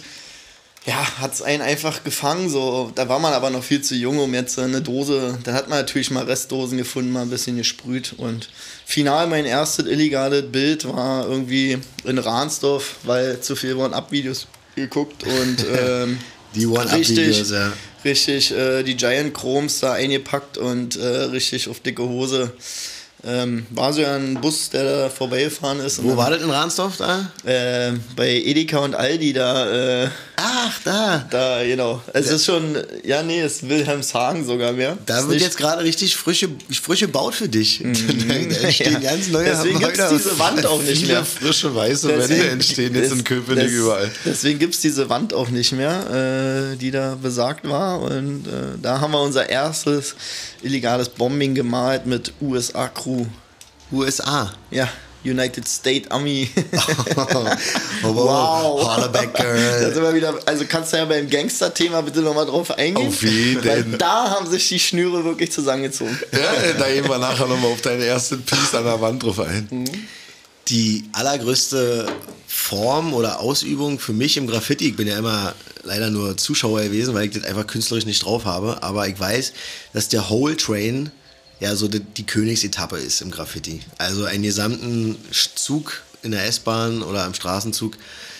ja, 0.86 1.18
hat 1.18 1.34
es 1.34 1.42
einen 1.42 1.62
einfach 1.62 2.04
gefangen. 2.04 2.48
So. 2.48 2.92
Da 2.94 3.08
war 3.08 3.18
man 3.18 3.32
aber 3.32 3.50
noch 3.50 3.64
viel 3.64 3.82
zu 3.82 3.96
jung, 3.96 4.18
um 4.18 4.32
jetzt 4.34 4.58
eine 4.58 4.80
Dose. 4.80 5.36
Dann 5.42 5.54
hat 5.54 5.68
man 5.68 5.78
natürlich 5.80 6.12
mal 6.12 6.24
Restdosen 6.24 6.78
gefunden, 6.78 7.10
mal 7.10 7.22
ein 7.22 7.30
bisschen 7.30 7.56
gesprüht. 7.56 8.14
Und 8.16 8.48
final 8.84 9.26
mein 9.26 9.46
erstes 9.46 9.86
illegales 9.86 10.44
Bild 10.50 10.86
war 10.86 11.28
irgendwie 11.28 11.78
in 12.04 12.18
Ransdorf, 12.18 12.96
weil 13.02 13.40
zu 13.40 13.56
viel 13.56 13.74
One-Up-Videos 13.74 14.46
geguckt 14.76 15.24
und 15.24 15.66
ähm, 15.80 16.18
Die 16.54 16.66
One-Up-Videos, 16.66 17.50
ja. 17.50 17.72
richtig 18.04 18.52
äh, 18.52 18.84
die 18.84 18.96
Giant 18.96 19.34
Chromes 19.34 19.80
da 19.80 19.94
eingepackt 19.94 20.56
und 20.56 20.94
äh, 20.96 21.06
richtig 21.06 21.68
auf 21.68 21.80
dicke 21.80 22.04
Hose. 22.04 22.52
Ähm, 23.24 23.66
war 23.70 23.92
so 23.92 24.04
ein 24.04 24.40
Bus, 24.40 24.70
der 24.70 24.84
da 24.84 25.08
vorbeigefahren 25.08 25.80
ist. 25.80 26.04
Wo 26.04 26.16
war 26.16 26.30
das 26.30 26.42
in 26.42 26.50
Ransdorf 26.50 26.98
da? 26.98 27.32
äh, 27.44 27.94
bei 28.14 28.30
Edeka 28.30 28.78
und 28.78 28.94
Aldi 28.94 29.32
da, 29.32 30.04
äh, 30.04 30.08
Ach, 30.38 30.78
da. 30.84 31.26
da, 31.30 31.64
genau. 31.64 32.02
Es 32.12 32.30
ist 32.30 32.44
schon, 32.44 32.76
ja, 33.04 33.22
nee, 33.22 33.40
es 33.40 33.56
ist 33.62 33.68
Wilhelmshagen 33.70 34.44
sogar 34.44 34.72
mehr. 34.72 34.98
Da 35.06 35.20
Ist 35.20 35.28
wird 35.30 35.40
jetzt 35.40 35.56
gerade 35.56 35.82
richtig 35.82 36.14
frische, 36.14 36.48
frische 36.82 37.08
Baut 37.08 37.34
für 37.34 37.48
dich. 37.48 37.82
da 38.62 38.70
stehen 38.70 38.92
Ja. 39.02 39.10
ganz 39.10 39.28
neue 39.28 39.44
Deswegen 39.46 39.78
gibt's 39.78 39.96
Gebäude 39.98 40.18
diese 40.18 40.38
Wand 40.38 40.66
auch 40.66 40.82
nicht 40.82 41.06
mehr. 41.06 41.24
frische 41.24 41.74
weiße 41.74 42.08
Wände 42.08 42.48
entstehen 42.50 42.94
jetzt 42.94 43.12
in 43.12 43.24
Köpenick 43.24 43.64
des- 43.64 43.72
überall. 43.72 44.10
Deswegen 44.26 44.58
gibt 44.58 44.74
es 44.74 44.80
diese 44.82 45.08
Wand 45.08 45.32
auch 45.32 45.48
nicht 45.48 45.72
mehr, 45.72 46.72
äh, 46.74 46.76
die 46.76 46.90
da 46.90 47.16
besagt 47.20 47.66
war. 47.68 48.02
Und 48.02 48.46
äh, 48.46 48.50
da 48.82 49.00
haben 49.00 49.12
wir 49.12 49.22
unser 49.22 49.48
erstes 49.48 50.14
illegales 50.62 51.08
Bombing 51.08 51.54
gemalt 51.54 52.04
mit 52.06 52.32
USA-Crew. 52.42 53.24
USA. 53.92 54.52
Ja, 54.70 54.88
United 55.30 55.66
States 55.66 56.10
Army. 56.10 56.48
Oh, 57.16 57.44
Wow. 58.02 58.96
Hollaback 58.96 59.34
Da 59.36 59.42
Girl. 59.42 59.92
sind 59.94 60.02
wir 60.02 60.14
wieder, 60.14 60.34
also 60.46 60.64
kannst 60.68 60.92
du 60.92 60.96
ja 60.98 61.04
beim 61.04 61.28
Gangster-Thema 61.28 62.02
bitte 62.02 62.20
nochmal 62.20 62.46
drauf 62.46 62.70
eingehen. 62.78 63.08
Auf 63.08 63.22
jeden. 63.22 63.64
Weil 63.64 63.84
da 63.98 64.30
haben 64.30 64.48
sich 64.48 64.68
die 64.68 64.78
Schnüre 64.78 65.24
wirklich 65.24 65.52
zusammengezogen. 65.52 66.18
Ja, 66.32 66.72
da 66.78 66.88
gehen 66.88 67.08
wir 67.08 67.18
nachher 67.18 67.46
nochmal 67.46 67.72
auf 67.72 67.80
deine 67.80 68.04
erste 68.04 68.36
Piece 68.36 68.74
an 68.74 68.84
der 68.84 69.00
Wand 69.00 69.22
drauf 69.22 69.40
ein. 69.40 69.88
Die 70.68 71.04
allergrößte 71.12 72.06
Form 72.46 73.14
oder 73.14 73.40
Ausübung 73.40 73.98
für 73.98 74.12
mich 74.12 74.36
im 74.36 74.46
Graffiti, 74.46 74.88
ich 74.88 74.96
bin 74.96 75.06
ja 75.06 75.18
immer 75.18 75.54
leider 75.84 76.10
nur 76.10 76.36
Zuschauer 76.36 76.82
gewesen, 76.82 77.14
weil 77.14 77.26
ich 77.26 77.34
das 77.34 77.44
einfach 77.44 77.66
künstlerisch 77.66 78.06
nicht 78.06 78.24
drauf 78.24 78.44
habe, 78.44 78.82
aber 78.82 79.06
ich 79.06 79.18
weiß, 79.18 79.52
dass 79.92 80.08
der 80.08 80.28
Whole 80.28 80.56
Train 80.56 81.10
ja 81.60 81.74
so 81.76 81.88
die, 81.88 82.00
die 82.00 82.24
Königsetappe 82.26 82.96
ist 82.98 83.20
im 83.22 83.30
Graffiti. 83.30 83.80
Also 83.98 84.24
einen 84.24 84.42
gesamten 84.42 85.16
Zug 85.54 86.02
in 86.22 86.32
der 86.32 86.44
S-Bahn 86.46 87.02
oder 87.02 87.24
am 87.24 87.34
Straßenzug 87.34 87.96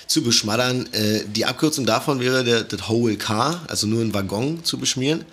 zu 0.07 0.23
beschmattern. 0.23 0.89
Äh, 0.93 1.25
die 1.27 1.45
Abkürzung 1.47 1.87
davon 1.87 2.21
wäre 2.21 2.45
der, 2.45 2.63
das 2.65 2.89
Whole 2.89 3.17
Car, 3.17 3.65
also 3.69 3.87
nur 3.87 4.01
einen 4.03 4.15
Waggon 4.15 4.65
zu 4.65 4.79
beschmieren. 4.79 5.25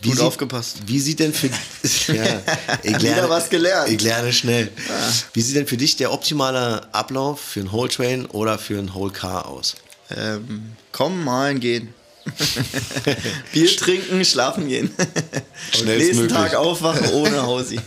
Wie 0.00 0.08
Gut 0.08 0.18
sieht- 0.18 0.26
aufgepasst. 0.26 0.78
Wie 0.86 0.98
sieht 0.98 1.20
denn 1.20 1.32
für 1.32 1.46
ja, 2.12 2.42
ich 2.82 3.00
Wieder 3.00 3.30
was 3.30 3.48
gelernt. 3.48 3.88
Ich 3.88 4.02
lerne 4.02 4.32
schnell. 4.32 4.70
Wie 5.32 5.40
sieht 5.40 5.54
denn 5.54 5.66
für 5.68 5.76
dich 5.76 5.94
der 5.96 6.12
optimale 6.12 6.92
Ablauf 6.92 7.40
für 7.40 7.60
einen 7.60 7.70
Whole 7.72 7.88
Train 7.88 8.26
oder 8.26 8.58
für 8.58 8.78
einen 8.78 8.94
Whole 8.94 9.12
Car 9.12 9.46
aus? 9.46 9.76
Ähm, 10.10 10.72
kommen, 10.90 11.22
malen, 11.24 11.60
gehen. 11.60 11.94
Bier 13.52 13.76
trinken, 13.76 14.24
schlafen 14.24 14.68
gehen. 14.68 14.90
Nächsten. 15.84 16.28
Tag 16.28 16.54
aufwachen 16.54 17.10
ohne 17.12 17.42
Hausi. 17.42 17.78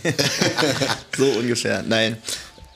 so 1.16 1.24
ungefähr. 1.26 1.82
Nein. 1.86 2.16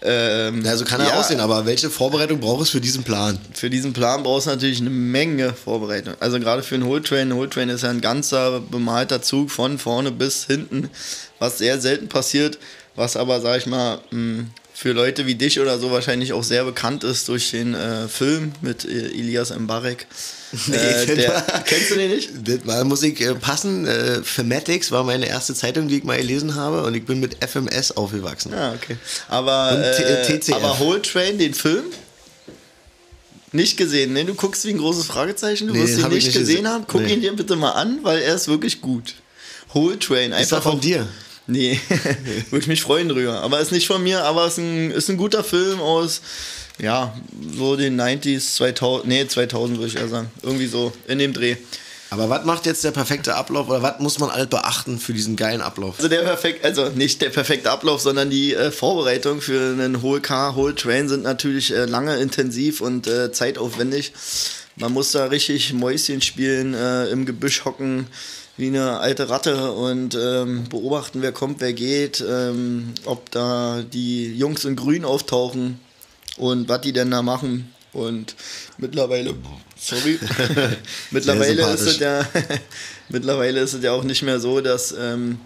Ähm, 0.03 0.64
Also 0.66 0.85
kann 0.85 1.01
er 1.01 1.09
ja, 1.09 1.20
aussehen, 1.20 1.40
aber 1.40 1.66
welche 1.66 1.90
Vorbereitung 1.90 2.40
braucht 2.40 2.62
es 2.62 2.70
für 2.70 2.81
diesen 2.81 3.05
Plan? 3.05 3.38
Für 3.53 3.68
diesen 3.68 3.92
Plan 3.92 4.23
brauchst 4.23 4.46
du 4.46 4.51
natürlich 4.51 4.81
eine 4.81 4.90
Menge 4.90 5.53
Vorbereitung. 5.53 6.14
Also 6.20 6.40
gerade 6.40 6.62
für 6.62 6.75
einen 6.77 6.87
Whole 6.87 7.03
Train. 7.03 7.29
Ein 7.31 7.37
Whole 7.37 7.51
Train 7.51 7.68
ist 7.68 7.83
ja 7.83 7.90
ein 7.90 8.01
ganzer 8.01 8.61
bemalter 8.61 9.20
Zug 9.20 9.51
von 9.51 9.79
vorne 9.79 10.11
bis 10.11 10.46
hinten, 10.46 10.88
was 11.38 11.59
sehr 11.59 11.81
selten 11.81 12.09
passiert, 12.09 12.59
was 12.96 13.16
aber, 13.16 13.40
sag 13.42 13.59
ich 13.59 13.66
mal, 13.66 14.01
mh, 14.11 14.44
für 14.73 14.92
Leute 14.92 15.27
wie 15.27 15.35
dich 15.35 15.61
oder 15.61 15.79
so 15.79 15.90
wahrscheinlich 15.90 16.33
auch 16.33 16.44
sehr 16.44 16.64
bekannt 16.64 17.05
ist 17.05 17.29
durch 17.29 17.51
den 17.51 17.75
äh, 17.75 18.09
Film 18.09 18.53
mit 18.62 18.87
äh, 18.87 19.09
Elias 19.09 19.51
Mbarek. 19.55 20.03
Äh, 20.03 20.07
der, 20.68 21.62
kennst 21.64 21.90
du 21.90 21.94
den 21.96 22.10
nicht? 22.10 22.30
Das 22.44 22.64
mal 22.64 22.84
muss 22.84 23.02
ich 23.02 23.20
äh, 23.20 23.34
passen. 23.34 23.86
Äh, 23.86 24.22
Fematics 24.22 24.90
war 24.90 25.04
meine 25.04 25.26
erste 25.26 25.54
Zeitung, 25.54 25.88
die 25.88 25.98
ich 25.98 26.04
mal 26.04 26.16
gelesen 26.16 26.54
habe 26.56 26.82
und 26.82 26.94
ich 26.94 27.04
bin 27.04 27.20
mit 27.20 27.36
FMS 27.44 27.92
aufgewachsen. 27.92 28.52
Ja, 28.52 28.72
okay. 28.72 28.96
Aber, 29.28 29.72
Und 29.76 29.82
äh, 29.82 30.38
TCF. 30.38 30.54
aber 30.56 30.78
Whole 30.80 31.00
Train, 31.02 31.38
den 31.38 31.54
Film? 31.54 31.84
Nicht 33.52 33.76
gesehen, 33.76 34.12
ne? 34.12 34.24
Du 34.24 34.34
guckst 34.34 34.64
wie 34.64 34.70
ein 34.70 34.78
großes 34.78 35.06
Fragezeichen, 35.06 35.66
du 35.66 35.74
Nee, 35.74 35.80
wirst 35.80 35.98
ihn 35.98 36.08
nicht 36.08 36.26
nicht 36.26 36.36
gesehen 36.38 36.68
haben. 36.68 36.84
Guck 36.86 37.02
Nee. 37.02 37.14
ihn 37.14 37.20
dir 37.20 37.32
bitte 37.34 37.56
mal 37.56 37.72
an, 37.72 37.98
weil 38.02 38.20
er 38.20 38.36
ist 38.36 38.46
wirklich 38.46 38.80
gut. 38.80 39.14
Whole 39.74 39.98
Train, 39.98 40.30
Ist 40.32 40.52
er 40.52 40.58
einfach 40.58 40.62
von 40.70 40.78
auch- 40.78 40.80
dir? 40.80 41.06
Nee, 41.48 41.80
würde 42.50 42.62
ich 42.62 42.68
mich 42.68 42.80
freuen 42.82 43.08
drüber. 43.08 43.40
Aber 43.42 43.58
ist 43.58 43.72
nicht 43.72 43.88
von 43.88 44.02
mir, 44.04 44.22
aber 44.24 44.46
ist 44.46 44.58
ein, 44.58 44.92
ist 44.92 45.08
ein 45.10 45.16
guter 45.16 45.42
Film 45.42 45.80
aus, 45.80 46.20
ja, 46.81 47.14
so 47.57 47.77
den 47.77 48.01
90s, 48.01 48.55
2000, 48.57 49.09
nee, 49.09 49.27
2000 49.27 49.79
würde 49.79 49.88
ich 49.88 49.97
eher 49.97 50.09
sagen. 50.09 50.31
Irgendwie 50.43 50.66
so 50.66 50.93
in 51.07 51.19
dem 51.19 51.33
Dreh. 51.33 51.57
Aber 52.12 52.29
was 52.29 52.45
macht 52.45 52.66
jetzt 52.66 52.83
der 52.83 52.90
perfekte 52.90 53.37
Ablauf 53.37 53.69
oder 53.69 53.83
was 53.83 54.01
muss 54.01 54.19
man 54.19 54.31
alles 54.31 54.49
beachten 54.49 54.99
für 54.99 55.12
diesen 55.12 55.37
geilen 55.37 55.61
Ablauf? 55.61 55.95
Also 55.99 56.09
der 56.09 56.23
perfekt, 56.23 56.64
also 56.64 56.88
nicht 56.88 57.23
der 57.23 57.31
perfekte 57.31 57.71
Ablauf, 57.71 58.01
sondern 58.01 58.31
die 58.31 58.53
äh, 58.53 58.73
Vorbereitung 58.73 59.40
für 59.40 59.73
einen 59.73 60.03
Whole 60.03 60.21
Car, 60.21 60.57
Whole 60.57 60.75
Train 60.75 61.09
sind 61.09 61.23
natürlich 61.23 61.73
äh, 61.73 61.85
lange, 61.85 62.16
intensiv 62.16 62.81
und 62.81 63.07
äh, 63.07 63.31
zeitaufwendig. 63.31 64.12
Man 64.75 64.93
muss 64.93 65.12
da 65.12 65.27
richtig 65.27 65.73
Mäuschen 65.73 66.21
spielen, 66.21 66.75
äh, 66.75 67.07
im 67.11 67.27
Gebüsch 67.27 67.64
hocken 67.64 68.09
wie 68.57 68.66
eine 68.66 68.99
alte 68.99 69.31
Ratte 69.31 69.73
und 69.73 70.19
ähm, 70.21 70.64
beobachten, 70.69 71.23
wer 71.23 71.33
kommt, 71.33 71.61
wer 71.61 71.73
geht, 71.73 72.23
ähm, 72.29 72.93
ob 73.05 73.31
da 73.31 73.83
die 73.83 74.35
Jungs 74.35 74.64
in 74.64 74.77
Grün 74.77 75.05
auftauchen 75.05 75.79
und 76.40 76.68
was 76.68 76.81
die 76.81 76.92
denn 76.92 77.11
da 77.11 77.22
machen. 77.22 77.72
Und 77.92 78.35
mittlerweile, 78.79 79.35
sorry, 79.76 80.18
mittlerweile 81.11 81.62
ist 81.72 81.81
es 81.81 81.98
ja, 81.98 82.26
mittlerweile 83.09 83.61
ist 83.61 83.74
es 83.74 83.83
ja 83.83 83.92
auch 83.92 84.05
nicht 84.05 84.22
mehr 84.22 84.38
so, 84.40 84.61
dass 84.61 84.94
ähm, 84.98 85.38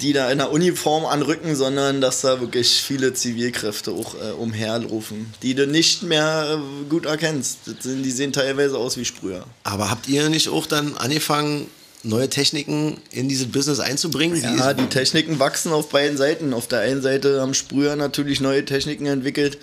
die 0.00 0.12
da 0.12 0.30
in 0.30 0.38
der 0.38 0.50
Uniform 0.52 1.04
anrücken, 1.04 1.54
sondern 1.56 2.00
dass 2.00 2.20
da 2.22 2.40
wirklich 2.40 2.82
viele 2.82 3.14
Zivilkräfte 3.14 3.90
auch 3.92 4.14
äh, 4.14 4.30
umherlaufen, 4.32 5.32
die 5.42 5.54
du 5.54 5.66
nicht 5.66 6.02
mehr 6.02 6.58
äh, 6.60 6.88
gut 6.88 7.06
erkennst. 7.06 7.58
Sind, 7.82 8.02
die 8.04 8.10
sehen 8.10 8.32
teilweise 8.32 8.78
aus 8.78 8.96
wie 8.96 9.04
Sprüher. 9.04 9.44
Aber 9.64 9.90
habt 9.90 10.08
ihr 10.08 10.28
nicht 10.28 10.48
auch 10.48 10.66
dann 10.66 10.96
angefangen, 10.96 11.66
neue 12.04 12.28
Techniken 12.28 13.00
in 13.12 13.28
dieses 13.28 13.46
Business 13.50 13.78
einzubringen? 13.80 14.36
Die 14.36 14.42
Ja, 14.42 14.70
ist- 14.70 14.80
die 14.80 14.86
Techniken 14.86 15.38
wachsen 15.40 15.72
auf 15.72 15.88
beiden 15.90 16.16
Seiten. 16.16 16.52
Auf 16.52 16.66
der 16.68 16.80
einen 16.80 17.02
Seite 17.02 17.40
haben 17.40 17.54
Sprüher 17.54 17.94
natürlich 17.96 18.40
neue 18.40 18.64
Techniken 18.64 19.06
entwickelt. 19.06 19.58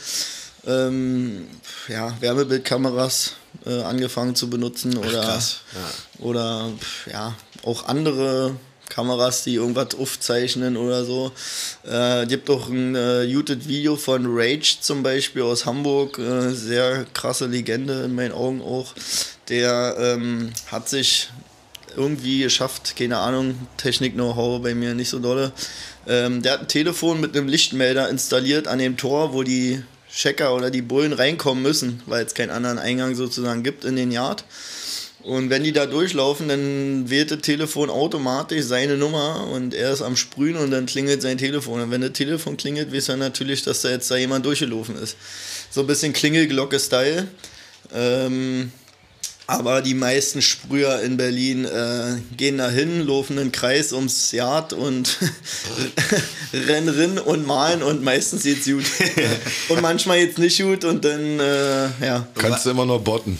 Ähm, 0.69 1.47
ja, 1.87 2.15
Wärmebildkameras 2.19 3.33
äh, 3.65 3.81
angefangen 3.81 4.35
zu 4.35 4.49
benutzen 4.49 4.97
oder, 4.97 5.21
krass, 5.21 5.61
oder 6.19 6.69
pf, 6.79 7.07
ja, 7.11 7.35
auch 7.63 7.87
andere 7.87 8.55
Kameras, 8.89 9.43
die 9.43 9.55
irgendwas 9.55 9.95
aufzeichnen 9.95 10.75
oder 10.75 11.05
so. 11.05 11.31
Äh, 11.89 12.25
gibt 12.25 12.49
auch 12.49 12.69
ein 12.69 12.95
äh, 12.95 13.23
YouTube-Video 13.23 13.95
von 13.95 14.25
Rage 14.27 14.77
zum 14.81 15.03
Beispiel 15.03 15.43
aus 15.43 15.65
Hamburg, 15.65 16.17
äh, 16.17 16.51
sehr 16.51 17.05
krasse 17.13 17.45
Legende 17.45 18.03
in 18.03 18.15
meinen 18.15 18.33
Augen 18.33 18.61
auch. 18.61 18.93
Der 19.47 19.95
ähm, 19.99 20.51
hat 20.71 20.89
sich 20.89 21.29
irgendwie 21.95 22.41
geschafft, 22.41 22.95
keine 22.97 23.17
Ahnung, 23.17 23.67
Technik-Know-how 23.77 24.61
bei 24.61 24.75
mir 24.75 24.93
nicht 24.93 25.09
so 25.09 25.19
dolle. 25.19 25.51
Ähm, 26.07 26.41
der 26.41 26.53
hat 26.53 26.61
ein 26.61 26.67
Telefon 26.67 27.19
mit 27.21 27.35
einem 27.35 27.47
Lichtmelder 27.47 28.09
installiert 28.09 28.67
an 28.67 28.79
dem 28.79 28.97
Tor, 28.97 29.33
wo 29.33 29.43
die 29.43 29.83
Checker 30.13 30.55
oder 30.55 30.71
die 30.71 30.81
Bullen 30.81 31.13
reinkommen 31.13 31.63
müssen, 31.63 32.01
weil 32.05 32.25
es 32.25 32.33
keinen 32.33 32.49
anderen 32.49 32.79
Eingang 32.79 33.15
sozusagen 33.15 33.63
gibt 33.63 33.85
in 33.85 33.95
den 33.95 34.11
Yard. 34.11 34.43
Und 35.21 35.49
wenn 35.49 35.63
die 35.63 35.73
da 35.73 35.85
durchlaufen, 35.85 36.47
dann 36.47 37.09
wählt 37.09 37.31
das 37.31 37.41
Telefon 37.41 37.89
automatisch 37.89 38.63
seine 38.63 38.95
Nummer 38.95 39.47
und 39.47 39.73
er 39.73 39.91
ist 39.91 40.01
am 40.01 40.15
Sprühen 40.15 40.55
und 40.55 40.71
dann 40.71 40.85
klingelt 40.85 41.21
sein 41.21 41.37
Telefon. 41.37 41.81
Und 41.81 41.91
wenn 41.91 42.01
das 42.01 42.13
Telefon 42.13 42.55
klingelt, 42.55 42.93
weiß 42.93 43.09
er 43.09 43.17
natürlich, 43.17 43.63
dass 43.63 43.81
da 43.81 43.89
jetzt 43.89 44.09
da 44.09 44.15
jemand 44.15 44.45
durchgelaufen 44.45 44.95
ist. 44.95 45.17
So 45.71 45.81
ein 45.81 45.87
bisschen 45.87 46.13
Klingelglocke-Style. 46.13 47.27
Ähm, 47.93 48.71
aber 49.49 49.81
die 49.81 49.95
meisten 49.95 50.43
Sprüher 50.43 51.01
in 51.01 51.17
Berlin 51.17 51.65
äh, 51.65 52.17
gehen 52.37 52.59
da 52.59 52.69
hin, 52.69 53.05
laufen 53.05 53.39
einen 53.39 53.51
Kreis 53.51 53.93
ums 53.93 54.31
Yard 54.31 54.73
und 54.73 55.17
rennen 56.53 56.89
rin 56.89 57.17
und 57.17 57.47
malen 57.47 57.81
und 57.81 58.03
meistens 58.03 58.43
geht's 58.43 58.65
gut. 58.65 58.85
und 59.69 59.81
manchmal 59.81 60.19
geht's 60.19 60.37
nicht 60.37 60.61
gut 60.61 60.85
und 60.85 61.03
dann, 61.03 61.39
äh, 61.39 61.85
ja. 62.05 62.27
Kannst 62.35 62.67
du 62.67 62.69
immer 62.69 62.85
noch 62.85 63.01
botten. 63.01 63.39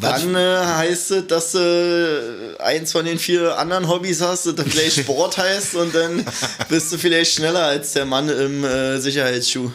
Dann 0.00 0.34
äh, 0.34 0.38
heißt 0.38 1.10
es, 1.10 1.26
dass 1.26 1.52
du 1.52 2.56
eins 2.58 2.92
von 2.92 3.04
den 3.04 3.18
vier 3.18 3.58
anderen 3.58 3.88
Hobbys 3.88 4.22
hast, 4.22 4.46
das 4.46 4.54
dann 4.54 4.70
vielleicht 4.70 5.00
Sport 5.00 5.36
heißt 5.36 5.74
und 5.74 5.94
dann 5.94 6.24
bist 6.70 6.90
du 6.92 6.96
vielleicht 6.96 7.34
schneller 7.34 7.64
als 7.64 7.92
der 7.92 8.06
Mann 8.06 8.30
im 8.30 8.64
äh, 8.64 8.98
Sicherheitsschuh. 8.98 9.70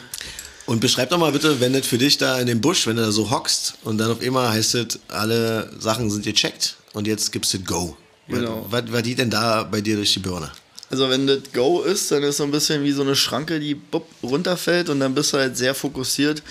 Und 0.66 0.80
beschreib 0.80 1.10
doch 1.10 1.20
mal 1.20 1.32
bitte, 1.32 1.60
wenn 1.60 1.74
das 1.74 1.86
für 1.86 1.98
dich 1.98 2.18
da 2.18 2.40
in 2.40 2.48
dem 2.48 2.60
Busch, 2.60 2.88
wenn 2.88 2.96
du 2.96 3.04
da 3.04 3.12
so 3.12 3.30
hockst 3.30 3.76
und 3.84 4.00
dann 4.00 4.12
auf 4.12 4.22
einmal 4.22 4.50
heißt 4.50 4.76
es, 4.76 5.00
alle 5.10 5.72
Sachen 5.80 6.10
sind 6.10 6.26
gecheckt 6.26 6.76
und 6.94 7.06
jetzt 7.06 7.32
gibst 7.32 7.54
du 7.54 7.60
Go. 7.60 7.96
Genau. 8.28 8.66
Was, 8.70 8.84
was 8.88 9.04
die 9.04 9.14
denn 9.14 9.30
da 9.30 9.64
bei 9.64 9.82
dir 9.82 9.96
durch 9.96 10.14
die 10.14 10.20
Birne? 10.20 10.52
Also 10.90 11.10
wenn 11.10 11.28
das 11.28 11.40
Go 11.54 11.82
ist, 11.82 12.12
dann 12.12 12.24
ist 12.24 12.38
so 12.38 12.44
ein 12.44 12.52
bisschen 12.52 12.84
wie 12.84 12.92
so 12.92 13.04
eine 13.04 13.16
Schranke, 13.16 13.60
die 13.60 13.76
bupp, 13.76 14.08
runterfällt 14.24 14.90
und 14.90 15.00
dann 15.00 15.14
bist 15.14 15.34
du 15.34 15.38
halt 15.38 15.58
sehr 15.58 15.76
fokussiert 15.76 16.42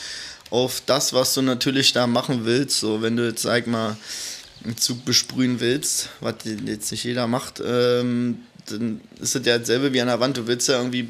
auf 0.51 0.83
das, 0.87 1.13
was 1.13 1.35
du 1.35 1.43
natürlich 1.43 1.93
da 1.93 2.07
machen 2.07 2.45
willst. 2.45 2.79
So, 2.79 3.03
wenn 3.03 3.17
du 3.17 3.27
jetzt, 3.27 3.43
sag 3.43 3.67
mal, 3.67 3.97
einen 4.65 4.77
Zug 4.77 5.05
besprühen 5.05 5.61
willst, 5.61 6.09
was 6.21 6.37
jetzt 6.45 6.91
nicht 6.93 7.05
jeder 7.05 7.27
macht, 7.27 7.61
ähm, 7.65 8.39
dann 8.67 9.01
ist 9.21 9.35
es 9.35 9.45
ja 9.47 9.59
dasselbe 9.59 9.93
wie 9.93 10.01
an 10.01 10.09
der 10.09 10.21
Wand. 10.21 10.37
Du 10.37 10.47
willst 10.47 10.69
ja 10.69 10.79
irgendwie 10.79 11.09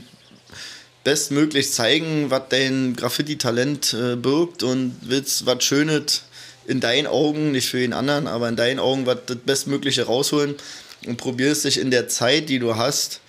bestmöglich 1.05 1.71
zeigen, 1.73 2.31
was 2.31 2.43
dein 2.49 2.97
Graffiti-Talent 2.97 3.95
äh, 3.95 4.17
birgt 4.17 4.63
und 4.63 4.97
willst 5.03 5.47
was 5.47 5.63
Schönes 5.63 6.23
in 6.67 6.81
deinen 6.81 7.07
Augen, 7.07 7.53
nicht 7.53 7.69
für 7.69 7.79
den 7.79 7.93
anderen, 7.93 8.27
aber 8.27 8.49
in 8.49 8.57
deinen 8.57 8.81
Augen 8.81 9.07
was 9.07 9.19
das 9.27 9.37
Bestmögliche 9.37 10.05
rausholen 10.05 10.55
und 11.07 11.19
probierst 11.19 11.67
dich 11.67 11.79
in 11.79 11.91
der 11.91 12.09
Zeit, 12.09 12.49
die 12.49 12.59
du 12.59 12.77
hast, 12.77 13.21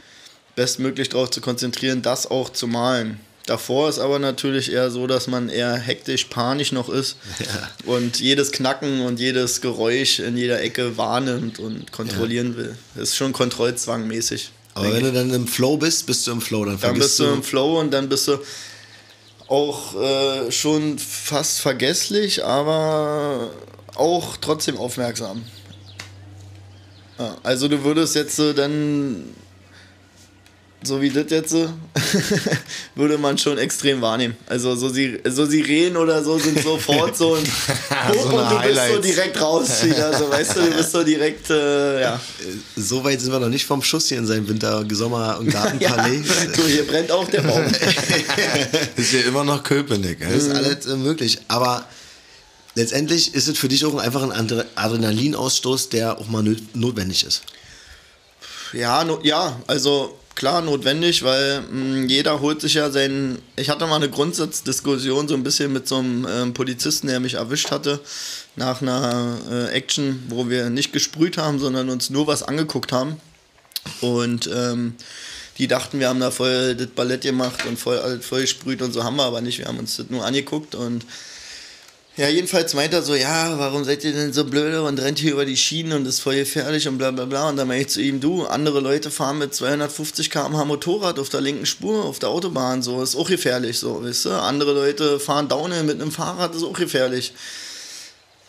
bestmöglich 0.55 1.09
darauf 1.09 1.29
zu 1.29 1.41
konzentrieren, 1.41 2.01
das 2.01 2.31
auch 2.31 2.49
zu 2.49 2.67
malen. 2.67 3.19
Davor 3.45 3.89
ist 3.89 3.99
aber 3.99 4.17
natürlich 4.17 4.71
eher 4.71 4.89
so, 4.89 5.05
dass 5.05 5.27
man 5.27 5.49
eher 5.49 5.75
hektisch, 5.75 6.25
panisch 6.25 6.71
noch 6.71 6.89
ist 6.89 7.17
und 7.85 8.19
jedes 8.19 8.51
Knacken 8.51 9.01
und 9.01 9.19
jedes 9.19 9.61
Geräusch 9.61 10.19
in 10.19 10.35
jeder 10.35 10.61
Ecke 10.61 10.97
wahrnimmt 10.97 11.59
und 11.59 11.91
kontrollieren 11.91 12.57
will. 12.57 12.75
Das 12.95 13.09
ist 13.09 13.17
schon 13.17 13.33
kontrollzwangmäßig. 13.33 14.51
Aber 14.75 14.91
wenn 14.93 15.03
du 15.03 15.11
dann 15.13 15.33
im 15.33 15.47
Flow 15.47 15.77
bist, 15.77 16.05
bist 16.05 16.27
du 16.27 16.31
im 16.33 16.41
Flow. 16.41 16.65
Dann, 16.65 16.79
Dann 16.79 16.99
bist 16.99 17.17
du 17.19 17.23
im 17.25 17.41
Flow 17.43 17.79
und 17.79 17.91
dann 17.91 18.09
bist 18.09 18.27
du 18.27 18.37
auch 19.47 19.95
äh, 19.95 20.51
schon 20.51 20.99
fast 20.99 21.61
vergesslich, 21.61 22.43
aber 22.43 23.51
auch 23.95 24.37
trotzdem 24.37 24.77
aufmerksam. 24.77 25.45
Ja, 27.17 27.37
also 27.43 27.69
du 27.69 27.83
würdest 27.83 28.15
jetzt 28.15 28.37
äh, 28.39 28.53
dann, 28.53 29.33
so 30.85 31.01
wie 31.01 31.09
das 31.09 31.25
jetzt, 31.29 31.53
äh, 31.53 31.67
würde 32.95 33.17
man 33.17 33.37
schon 33.37 33.57
extrem 33.57 34.01
wahrnehmen. 34.01 34.35
Also 34.47 34.75
so, 34.75 34.89
Sie 34.89 35.19
so 35.25 35.45
Sirenen 35.45 35.97
oder 35.97 36.23
so 36.23 36.37
sind 36.39 36.61
sofort 36.61 37.15
so 37.17 37.35
ein 37.35 37.43
Hoch 38.09 38.13
So 38.23 38.29
und 38.29 38.33
du 38.33 38.39
bist 38.39 38.51
so 38.51 38.59
Highlights. 38.59 39.01
direkt 39.07 39.41
raus 39.41 39.83
wieder. 39.83 40.17
So, 40.17 40.29
weißt 40.29 40.55
du, 40.55 40.61
du 40.61 40.71
bist 40.77 40.91
so 40.91 41.03
direkt, 41.03 41.49
äh, 41.49 42.01
ja. 42.01 42.19
So 42.75 43.03
weit 43.03 43.19
sind 43.21 43.31
wir 43.31 43.39
noch 43.39 43.49
nicht 43.49 43.65
vom 43.65 43.81
Schuss 43.81 44.07
hier 44.09 44.17
in 44.19 44.27
seinem 44.27 44.47
Winter-, 44.47 44.85
Sommer- 44.91 45.39
und 45.39 45.47
ja. 45.53 45.63
Gartenpalais. 45.63 46.21
Du, 46.55 46.63
hier 46.63 46.85
brennt 46.87 47.11
auch 47.11 47.27
der 47.29 47.41
Baum. 47.41 47.65
Ist 48.95 49.11
ja 49.13 49.21
immer 49.21 49.43
noch 49.43 49.63
Köpenick. 49.63 50.19
Das 50.21 50.43
ist 50.43 50.47
Ey. 50.49 50.55
alles 50.57 50.85
äh, 50.85 50.95
möglich. 50.95 51.39
Aber 51.47 51.85
letztendlich 52.75 53.33
ist 53.33 53.47
es 53.47 53.57
für 53.57 53.67
dich 53.67 53.83
auch 53.85 53.95
einfach 53.97 54.23
ein 54.23 54.31
Adre- 54.31 54.65
Adrenalinausstoß, 54.75 55.89
der 55.89 56.17
auch 56.19 56.27
mal 56.27 56.43
notwendig 56.73 57.25
ist. 57.25 57.41
Ja, 58.73 59.03
no, 59.05 59.19
ja, 59.23 59.57
also 59.67 60.17
klar 60.35 60.61
notwendig, 60.61 61.23
weil 61.23 61.61
mh, 61.61 62.05
jeder 62.07 62.41
holt 62.41 62.61
sich 62.61 62.75
ja 62.75 62.89
seinen. 62.91 63.39
Ich 63.55 63.69
hatte 63.69 63.87
mal 63.87 63.95
eine 63.95 64.09
Grundsatzdiskussion 64.09 65.27
so 65.27 65.33
ein 65.33 65.43
bisschen 65.43 65.73
mit 65.73 65.87
so 65.87 65.97
einem 65.97 66.27
ähm, 66.29 66.53
Polizisten, 66.53 67.07
der 67.07 67.19
mich 67.19 67.35
erwischt 67.35 67.71
hatte 67.71 67.99
nach 68.55 68.81
einer 68.81 69.37
äh, 69.49 69.69
Action, 69.71 70.23
wo 70.29 70.49
wir 70.49 70.69
nicht 70.69 70.93
gesprüht 70.93 71.37
haben, 71.37 71.59
sondern 71.59 71.89
uns 71.89 72.09
nur 72.09 72.27
was 72.27 72.43
angeguckt 72.43 72.91
haben. 72.91 73.17
Und 74.01 74.49
ähm, 74.53 74.95
die 75.57 75.67
dachten, 75.67 75.99
wir 75.99 76.09
haben 76.09 76.19
da 76.19 76.31
voll 76.31 76.75
das 76.75 76.87
Ballett 76.87 77.21
gemacht 77.21 77.65
und 77.65 77.79
voll, 77.79 78.19
voll 78.19 78.41
gesprüht 78.41 78.81
und 78.81 78.91
so 78.91 79.03
haben 79.03 79.15
wir 79.15 79.23
aber 79.23 79.41
nicht. 79.41 79.59
Wir 79.59 79.67
haben 79.67 79.79
uns 79.79 79.97
das 79.97 80.09
nur 80.09 80.25
angeguckt 80.25 80.75
und 80.75 81.05
ja, 82.17 82.29
jedenfalls 82.29 82.73
meint 82.73 82.93
er 82.93 83.01
so, 83.01 83.13
ja, 83.13 83.59
warum 83.59 83.83
seid 83.83 84.03
ihr 84.05 84.13
denn 84.13 84.31
so 84.31 84.45
blöde 84.45 84.83
und 84.83 84.99
rennt 85.01 85.19
hier 85.19 85.33
über 85.33 85.45
die 85.45 85.57
Schienen 85.57 85.91
und 85.91 86.07
ist 86.07 86.21
voll 86.21 86.35
gefährlich 86.35 86.87
und 86.87 86.97
bla 86.97 87.11
bla 87.11 87.25
bla. 87.25 87.49
Und 87.49 87.57
dann 87.57 87.67
meine 87.67 87.81
ich 87.81 87.89
zu 87.89 88.01
ihm, 88.01 88.21
du, 88.21 88.45
andere 88.45 88.79
Leute 88.79 89.11
fahren 89.11 89.37
mit 89.37 89.53
250 89.53 90.29
km/h 90.29 90.63
Motorrad 90.63 91.19
auf 91.19 91.27
der 91.27 91.41
linken 91.41 91.65
Spur, 91.65 92.05
auf 92.05 92.19
der 92.19 92.29
Autobahn, 92.29 92.81
so, 92.81 93.01
ist 93.03 93.17
auch 93.17 93.27
gefährlich, 93.27 93.79
so, 93.79 94.01
weißt 94.01 94.25
du. 94.25 94.29
Andere 94.31 94.73
Leute 94.73 95.19
fahren 95.19 95.49
Downhill 95.49 95.83
mit 95.83 96.01
einem 96.01 96.11
Fahrrad, 96.11 96.55
ist 96.55 96.63
auch 96.63 96.77
gefährlich. 96.77 97.33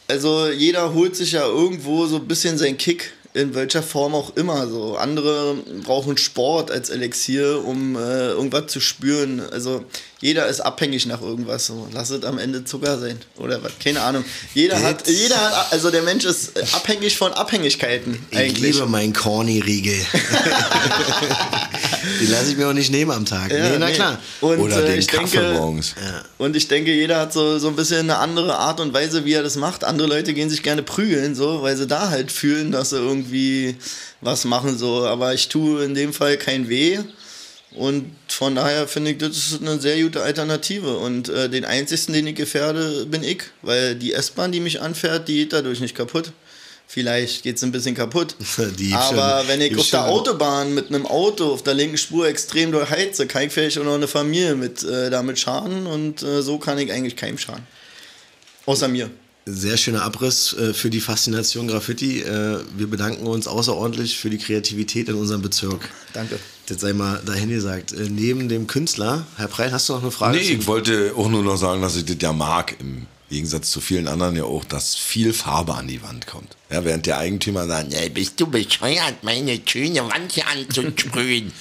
Also 0.09 0.49
jeder 0.49 0.95
holt 0.95 1.17
sich 1.17 1.33
ja 1.33 1.45
irgendwo 1.45 2.07
so 2.07 2.17
ein 2.17 2.29
bisschen 2.29 2.59
seinen 2.59 2.79
Kick, 2.79 3.15
in 3.35 3.55
welcher 3.55 3.83
Form 3.83 4.15
auch 4.15 4.37
immer. 4.37 4.69
So 4.69 4.97
andere 4.97 5.57
brauchen 5.85 6.17
Sport 6.17 6.71
als 6.71 6.91
Elixier, 6.91 7.65
um 7.65 7.97
äh, 7.97 8.29
irgendwas 8.29 8.69
zu 8.69 8.81
spüren. 8.81 9.41
Also 9.51 9.85
jeder 10.21 10.47
ist 10.47 10.61
abhängig 10.61 11.07
nach 11.07 11.21
irgendwas. 11.21 11.67
So 11.67 11.89
lass 11.93 12.11
es 12.11 12.25
am 12.25 12.39
Ende 12.39 12.65
Zucker 12.65 12.99
sein 12.99 13.19
oder 13.37 13.63
was? 13.63 13.73
Keine 13.83 14.01
Ahnung. 14.01 14.25
Jeder 14.55 14.83
hat, 14.83 15.07
jeder 15.09 15.37
hat, 15.37 15.73
also 15.73 15.91
der 15.91 16.03
Mensch 16.03 16.25
ist 16.25 16.53
abhängig 16.75 17.17
von 17.17 17.33
Abhängigkeiten 17.33 18.19
Ich 18.31 18.39
eigentlich. 18.39 18.75
liebe 18.75 18.87
meinen 18.87 19.13
Corny-Riegel. 19.13 19.95
Den 22.21 22.31
lasse 22.31 22.51
ich 22.51 22.57
mir 22.57 22.69
auch 22.69 22.73
nicht 22.73 22.91
nehmen 22.91 23.11
am 23.11 23.25
Tag. 23.25 23.51
Ja, 23.51 23.71
nee, 23.71 23.77
na 23.79 23.87
nee. 23.87 23.93
klar. 23.93 24.19
Und, 24.41 24.61
Oder 24.61 24.85
äh, 24.85 24.87
den 24.87 24.99
ich 25.01 25.09
Kaffee 25.09 25.39
denke, 25.39 25.55
morgens. 25.55 25.95
Und 26.39 26.57
ich 26.57 26.69
denke, 26.69 26.93
jeder 26.93 27.19
hat 27.21 27.33
so, 27.33 27.59
so 27.59 27.69
ein 27.69 27.77
bisschen 27.77 27.99
eine 28.01 28.19
andere 28.19 28.57
Art 28.59 28.81
und 28.81 28.93
Weise, 28.95 29.25
wie 29.25 29.33
er 29.33 29.43
das 29.43 29.57
macht. 29.57 29.85
Andere 29.85 30.09
Leute 30.09 30.33
gehen 30.33 30.49
sich 30.49 30.63
gerne 30.63 30.83
prügeln, 30.83 31.35
so, 31.35 31.63
weil 31.63 31.77
sie 31.77 31.87
da 31.87 32.09
halt 32.09 32.31
fühlen, 32.31 32.71
dass 32.73 32.91
sie 32.91 32.97
irgendwie 32.97 33.77
was 34.21 34.45
machen, 34.45 34.79
so. 34.79 35.05
Aber 35.05 35.35
ich 35.35 35.49
tue 35.49 35.85
in 35.85 35.95
dem 35.95 36.13
Fall 36.13 36.37
kein 36.37 36.69
Weh. 36.69 36.99
Und 37.77 38.11
von 38.29 38.55
daher 38.55 38.89
finde 38.89 39.13
ich, 39.13 39.19
das 39.19 39.37
ist 39.37 39.61
eine 39.61 39.79
sehr 39.81 40.01
gute 40.03 40.23
Alternative. 40.23 40.97
Und 40.97 41.29
äh, 41.29 41.49
den 41.49 41.65
einzigen, 41.65 42.13
den 42.15 42.27
ich 42.27 42.35
gefährde, 42.35 43.07
bin 43.07 43.23
ich. 43.23 43.43
Weil 43.63 43.95
die 43.95 44.13
S-Bahn, 44.13 44.51
die 44.53 44.61
mich 44.61 44.81
anfährt, 44.81 45.29
die 45.29 45.37
geht 45.37 45.53
dadurch 45.53 45.81
nicht 45.81 45.95
kaputt. 45.95 46.33
Vielleicht 46.89 47.43
geht 47.43 47.57
es 47.57 47.65
ein 47.65 47.73
bisschen 47.73 47.97
kaputt. 47.97 48.37
Die 48.79 48.93
Aber 48.95 49.41
schon- 49.41 49.49
wenn 49.49 49.61
ich 49.61 49.77
auf 49.77 49.91
der 49.91 50.07
Autobahn 50.07 50.73
mit 50.73 50.89
einem 50.89 51.05
Auto 51.05 51.53
auf 51.53 51.65
der 51.65 51.75
linken 51.75 51.99
Spur 51.99 52.29
extrem 52.29 52.71
doll 52.71 52.89
heize, 52.89 53.27
kann 53.27 53.43
ich 53.43 53.53
vielleicht 53.53 53.77
auch 53.79 53.85
noch 53.85 53.95
eine 53.97 54.07
Familie 54.07 54.55
mit 54.55 54.85
äh, 54.85 55.11
damit 55.11 55.37
schaden. 55.39 55.87
Und 55.89 56.23
äh, 56.23 56.43
so 56.43 56.59
kann 56.59 56.79
ich 56.79 56.93
eigentlich 56.93 57.17
keinem 57.17 57.39
schaden. 57.39 57.67
Außer 58.67 58.87
mir. 58.87 59.11
Sehr 59.47 59.77
schöner 59.77 60.03
Abriss 60.03 60.55
äh, 60.55 60.73
für 60.75 60.89
die 60.91 61.01
Faszination 61.01 61.67
Graffiti. 61.69 62.21
Äh, 62.23 62.59
wir 62.77 62.87
bedanken 62.87 63.27
uns 63.27 63.49
außerordentlich 63.49 64.17
für 64.17 64.31
die 64.31 64.39
Kreativität 64.39 65.09
in 65.09 65.17
unserem 65.17 65.43
Bezirk. 65.43 65.89
Danke. 66.13 66.39
Jetzt 66.69 66.81
sei 66.81 66.93
mal 66.93 67.21
dahin 67.25 67.49
gesagt. 67.49 67.93
Äh, 67.93 68.09
neben 68.11 68.49
dem 68.49 68.67
Künstler, 68.67 69.27
Herr 69.37 69.49
Preil, 69.49 69.73
hast 69.73 69.89
du 69.89 69.95
noch 69.95 70.03
eine 70.03 70.11
Frage? 70.11 70.39
Nee, 70.39 70.43
ich 70.43 70.67
wollte 70.67 71.13
auch 71.17 71.29
nur 71.29 71.43
noch 71.43 71.57
sagen, 71.57 71.83
dass 71.83 71.97
ich 71.97 72.05
das 72.05 72.17
ja 72.21 72.33
mag, 72.33 72.75
im 72.81 73.07
Gegensatz 73.31 73.71
zu 73.71 73.81
vielen 73.81 74.09
anderen 74.09 74.37
ja 74.37 74.45
auch, 74.45 74.65
dass 74.65 74.95
viel 74.95 75.33
Farbe 75.33 75.75
an 75.75 75.89
die 75.89 76.03
Wand 76.03 76.27
kommt. 76.27 76.57
Ja, 76.71 76.85
während 76.85 77.07
der 77.07 77.19
Eigentümer 77.19 77.67
sagt, 77.67 77.93
ja, 77.93 78.09
Bist 78.09 78.41
du 78.41 78.47
bescheuert, 78.47 79.23
meine 79.23 79.61
schöne 79.65 80.03
Wand 80.11 80.33
hier 80.33 80.47
anzusprühen? 80.49 81.53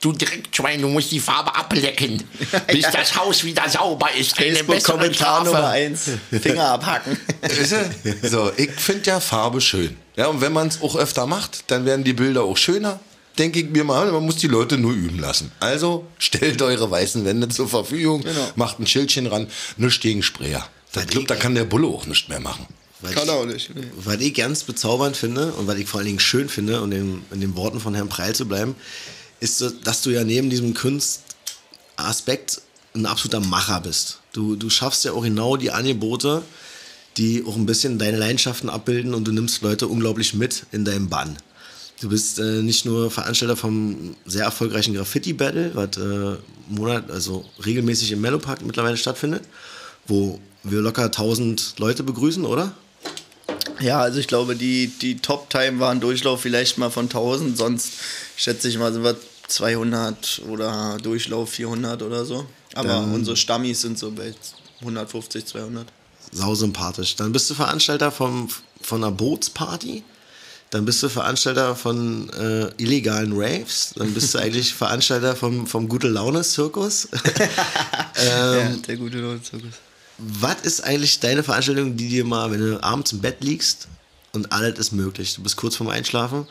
Du 0.00 0.12
Dreckschwein, 0.12 0.82
du 0.82 0.88
musst 0.88 1.12
die 1.12 1.20
Farbe 1.20 1.54
ablecken, 1.54 2.22
bis 2.66 2.84
das 2.92 3.16
Haus 3.16 3.42
wieder 3.42 3.68
sauber 3.68 4.08
ist. 4.18 4.36
Facebook-Kommentar 4.36 5.44
Nummer. 5.44 5.68
1. 5.68 6.10
Finger 6.42 6.64
abhacken. 6.72 7.16
So, 8.22 8.52
ich 8.56 8.70
finde 8.72 9.06
ja 9.06 9.20
Farbe 9.20 9.60
schön. 9.60 9.96
Ja, 10.16 10.26
und 10.26 10.40
wenn 10.40 10.52
man 10.52 10.68
es 10.68 10.82
auch 10.82 10.94
öfter 10.96 11.26
macht, 11.26 11.70
dann 11.70 11.86
werden 11.86 12.04
die 12.04 12.12
Bilder 12.12 12.42
auch 12.42 12.56
schöner. 12.56 13.00
Denke 13.38 13.60
ich 13.60 13.70
mir 13.70 13.82
mal, 13.84 14.10
man 14.12 14.24
muss 14.24 14.36
die 14.36 14.46
Leute 14.46 14.78
nur 14.78 14.92
üben 14.92 15.18
lassen. 15.18 15.50
Also 15.60 16.06
stellt 16.18 16.62
eure 16.62 16.90
weißen 16.90 17.24
Wände 17.24 17.48
zur 17.48 17.68
Verfügung, 17.68 18.22
Genau. 18.22 18.48
macht 18.54 18.78
ein 18.78 18.86
Schildchen 18.86 19.26
ran, 19.26 19.48
nichts 19.76 20.00
gegen 20.00 20.22
Sprayer. 20.22 20.68
Ich 20.96 21.06
glaube, 21.08 21.26
da 21.26 21.34
kann 21.34 21.56
der 21.56 21.64
Bulle 21.64 21.88
auch 21.88 22.06
nichts 22.06 22.28
mehr 22.28 22.38
machen. 22.40 22.66
weil 23.00 23.12
Kann 23.12 23.24
ich- 23.24 23.28
er 23.30 23.34
auch 23.34 23.44
nicht. 23.44 23.74
Nee. 23.74 23.82
Was 23.96 24.16
ich 24.20 24.32
ganz 24.34 24.62
bezaubernd 24.62 25.16
finde 25.16 25.52
und 25.54 25.66
was 25.66 25.76
ich 25.76 25.86
vor 25.88 25.98
allen 25.98 26.06
Dingen 26.06 26.20
schön 26.20 26.48
finde, 26.48 26.80
um 26.80 26.90
in, 26.92 27.22
in 27.32 27.40
den 27.40 27.54
Worten 27.56 27.80
von 27.80 27.94
Herrn 27.94 28.08
Preil 28.08 28.34
zu 28.34 28.46
bleiben, 28.46 28.76
ist, 29.40 29.58
so, 29.58 29.68
dass 29.68 30.00
du 30.02 30.10
ja 30.10 30.22
neben 30.24 30.48
diesem 30.48 30.72
Kunstaspekt 30.72 32.62
ein 32.94 33.06
absoluter 33.06 33.40
Macher 33.40 33.80
bist. 33.80 34.20
Du, 34.32 34.56
du 34.56 34.70
schaffst 34.70 35.04
ja 35.04 35.12
auch 35.12 35.22
genau 35.22 35.56
die 35.56 35.70
Angebote, 35.72 36.42
die 37.16 37.44
auch 37.46 37.56
ein 37.56 37.66
bisschen 37.66 37.98
deine 37.98 38.16
Leidenschaften 38.16 38.70
abbilden 38.70 39.12
und 39.14 39.24
du 39.24 39.32
nimmst 39.32 39.62
Leute 39.62 39.88
unglaublich 39.88 40.34
mit 40.34 40.64
in 40.72 40.84
deinem 40.84 41.08
Bann. 41.08 41.36
Du 42.04 42.10
bist 42.10 42.38
äh, 42.38 42.60
nicht 42.60 42.84
nur 42.84 43.10
Veranstalter 43.10 43.56
vom 43.56 44.14
sehr 44.26 44.44
erfolgreichen 44.44 44.92
Graffiti-Battle, 44.92 45.70
was 45.72 45.96
äh, 45.96 46.36
Monat, 46.68 47.10
also 47.10 47.46
regelmäßig 47.64 48.12
im 48.12 48.20
Mellow 48.20 48.38
Park 48.38 48.60
mittlerweile 48.60 48.98
stattfindet, 48.98 49.44
wo 50.06 50.38
wir 50.64 50.82
locker 50.82 51.04
1000 51.04 51.76
Leute 51.78 52.02
begrüßen, 52.02 52.44
oder? 52.44 52.74
Ja, 53.80 54.00
also 54.00 54.20
ich 54.20 54.28
glaube, 54.28 54.54
die, 54.54 54.88
die 54.88 55.16
Top-Time 55.16 55.80
waren 55.80 55.98
Durchlauf 55.98 56.42
vielleicht 56.42 56.76
mal 56.76 56.90
von 56.90 57.06
1000, 57.06 57.56
sonst 57.56 57.92
schätze 58.36 58.68
ich 58.68 58.76
mal, 58.76 58.92
sind 58.92 59.02
wir 59.02 59.16
200 59.48 60.42
oder 60.50 60.98
Durchlauf 61.02 61.52
400 61.52 62.02
oder 62.02 62.26
so. 62.26 62.44
Aber 62.74 62.88
Dann- 62.88 63.14
unsere 63.14 63.38
Stammis 63.38 63.80
sind 63.80 63.98
so 63.98 64.10
bei 64.10 64.34
150, 64.82 65.46
200. 65.46 65.86
sau 66.32 66.54
sympathisch. 66.54 67.16
Dann 67.16 67.32
bist 67.32 67.48
du 67.48 67.54
Veranstalter 67.54 68.10
vom, 68.10 68.50
von 68.82 69.02
einer 69.02 69.10
Bootsparty. 69.10 70.02
Dann 70.74 70.84
bist 70.84 71.00
du 71.04 71.08
Veranstalter 71.08 71.76
von 71.76 72.28
äh, 72.30 72.82
illegalen 72.82 73.32
Raves. 73.32 73.92
Dann 73.94 74.12
bist 74.12 74.34
du 74.34 74.38
eigentlich 74.38 74.74
Veranstalter 74.74 75.36
vom, 75.36 75.68
vom 75.68 75.88
Gute 75.88 76.08
Laune-Zirkus. 76.08 77.10
ja, 78.26 78.70
der 78.70 78.96
gute 78.96 79.40
Zirkus. 79.40 79.70
Was 80.18 80.62
ist 80.62 80.82
eigentlich 80.82 81.20
deine 81.20 81.44
Veranstaltung, 81.44 81.96
die 81.96 82.08
dir 82.08 82.24
mal, 82.24 82.50
wenn 82.50 82.58
du 82.58 82.82
abends 82.82 83.12
im 83.12 83.20
Bett 83.20 83.36
liegst 83.44 83.86
und 84.32 84.50
alles 84.50 84.76
ist 84.80 84.90
möglich, 84.90 85.36
du 85.36 85.44
bist 85.44 85.54
kurz 85.56 85.76
vorm 85.76 85.90
Einschlafen, 85.90 86.48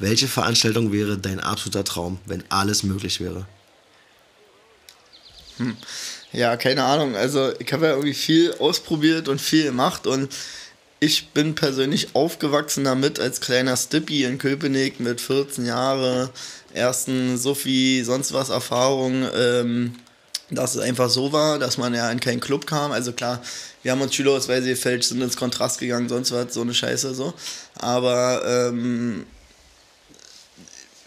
welche 0.00 0.26
Veranstaltung 0.26 0.90
wäre 0.90 1.16
dein 1.16 1.38
absoluter 1.38 1.84
Traum, 1.84 2.18
wenn 2.26 2.42
alles 2.48 2.82
möglich 2.82 3.20
wäre? 3.20 3.46
Ja, 6.32 6.56
keine 6.56 6.82
Ahnung. 6.82 7.14
Also 7.14 7.52
ich 7.60 7.72
habe 7.72 7.86
ja 7.86 7.92
irgendwie 7.92 8.14
viel 8.14 8.52
ausprobiert 8.54 9.28
und 9.28 9.40
viel 9.40 9.62
gemacht 9.62 10.08
und 10.08 10.28
ich 11.00 11.30
bin 11.30 11.54
persönlich 11.54 12.14
aufgewachsen 12.14 12.84
damit 12.84 13.18
als 13.18 13.40
kleiner 13.40 13.76
Stippy 13.76 14.24
in 14.24 14.36
Köpenick 14.36 15.00
mit 15.00 15.22
14 15.22 15.64
Jahren, 15.64 16.28
ersten 16.74 17.38
Sophie, 17.38 18.02
sonst 18.02 18.34
was 18.34 18.50
Erfahrung, 18.50 19.26
ähm, 19.34 19.94
dass 20.50 20.74
es 20.74 20.82
einfach 20.82 21.08
so 21.08 21.32
war, 21.32 21.58
dass 21.58 21.78
man 21.78 21.94
ja 21.94 22.10
in 22.10 22.20
keinen 22.20 22.40
Club 22.40 22.66
kam. 22.66 22.92
Also 22.92 23.12
klar, 23.12 23.40
wir 23.82 23.92
haben 23.92 24.02
uns 24.02 24.14
Schülerausweise 24.14 24.68
gefälscht, 24.68 25.08
sind 25.08 25.22
ins 25.22 25.38
Kontrast 25.38 25.80
gegangen, 25.80 26.10
sonst 26.10 26.32
was, 26.32 26.52
so 26.52 26.60
eine 26.60 26.74
Scheiße 26.74 27.14
so. 27.14 27.32
Aber 27.78 28.42
ähm, 28.44 29.24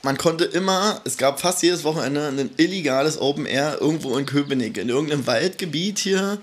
man 0.01 0.17
konnte 0.17 0.45
immer, 0.45 1.01
es 1.05 1.17
gab 1.17 1.39
fast 1.39 1.61
jedes 1.61 1.83
Wochenende 1.83 2.27
ein 2.27 2.49
illegales 2.57 3.21
Open 3.21 3.45
Air 3.45 3.77
irgendwo 3.79 4.17
in 4.17 4.25
Köpenick, 4.25 4.77
in 4.77 4.89
irgendeinem 4.89 5.27
Waldgebiet 5.27 5.99
hier. 5.99 6.39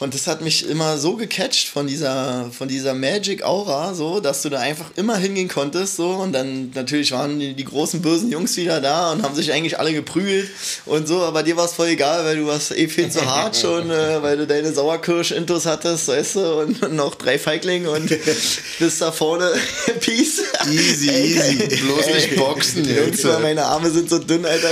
Und 0.00 0.14
das 0.14 0.26
hat 0.26 0.40
mich 0.40 0.66
immer 0.66 0.96
so 0.96 1.16
gecatcht 1.16 1.68
von 1.68 1.86
dieser, 1.86 2.50
von 2.50 2.68
dieser 2.68 2.94
Magic 2.94 3.42
Aura, 3.42 3.92
so, 3.92 4.20
dass 4.20 4.40
du 4.40 4.48
da 4.48 4.58
einfach 4.58 4.86
immer 4.96 5.18
hingehen 5.18 5.48
konntest, 5.48 5.96
so. 5.96 6.08
Und 6.12 6.32
dann 6.32 6.70
natürlich 6.74 7.12
waren 7.12 7.38
die, 7.38 7.52
die 7.52 7.64
großen 7.64 8.00
bösen 8.00 8.32
Jungs 8.32 8.56
wieder 8.56 8.80
da 8.80 9.12
und 9.12 9.22
haben 9.22 9.34
sich 9.34 9.52
eigentlich 9.52 9.78
alle 9.78 9.92
geprügelt 9.92 10.48
und 10.86 11.06
so. 11.06 11.20
Aber 11.20 11.42
dir 11.42 11.58
war 11.58 11.66
es 11.66 11.74
voll 11.74 11.88
egal, 11.88 12.24
weil 12.24 12.38
du 12.38 12.46
warst 12.46 12.70
eh 12.72 12.88
viel 12.88 13.10
zu 13.10 13.24
hart 13.26 13.58
schon, 13.58 13.90
äh, 13.90 14.22
weil 14.22 14.38
du 14.38 14.46
deine 14.46 14.72
Sauerkirsch-Intos 14.72 15.66
hattest, 15.66 16.08
weißt 16.08 16.36
du, 16.36 16.60
und 16.60 16.92
noch 16.94 17.14
drei 17.14 17.38
Feiglinge 17.38 17.90
und 17.90 18.08
bist 18.78 19.02
da 19.02 19.12
vorne. 19.12 19.50
Peace. 20.00 20.40
Easy, 20.70 21.10
Ey, 21.10 21.32
easy. 21.32 21.76
Bloß 21.76 22.06
nicht 22.06 22.36
boxen 22.36 22.88
Jungs, 22.88 23.22
meine 23.42 23.66
Arme 23.66 23.90
sind 23.90 24.08
so 24.08 24.18
dünn, 24.18 24.46
Alter. 24.46 24.70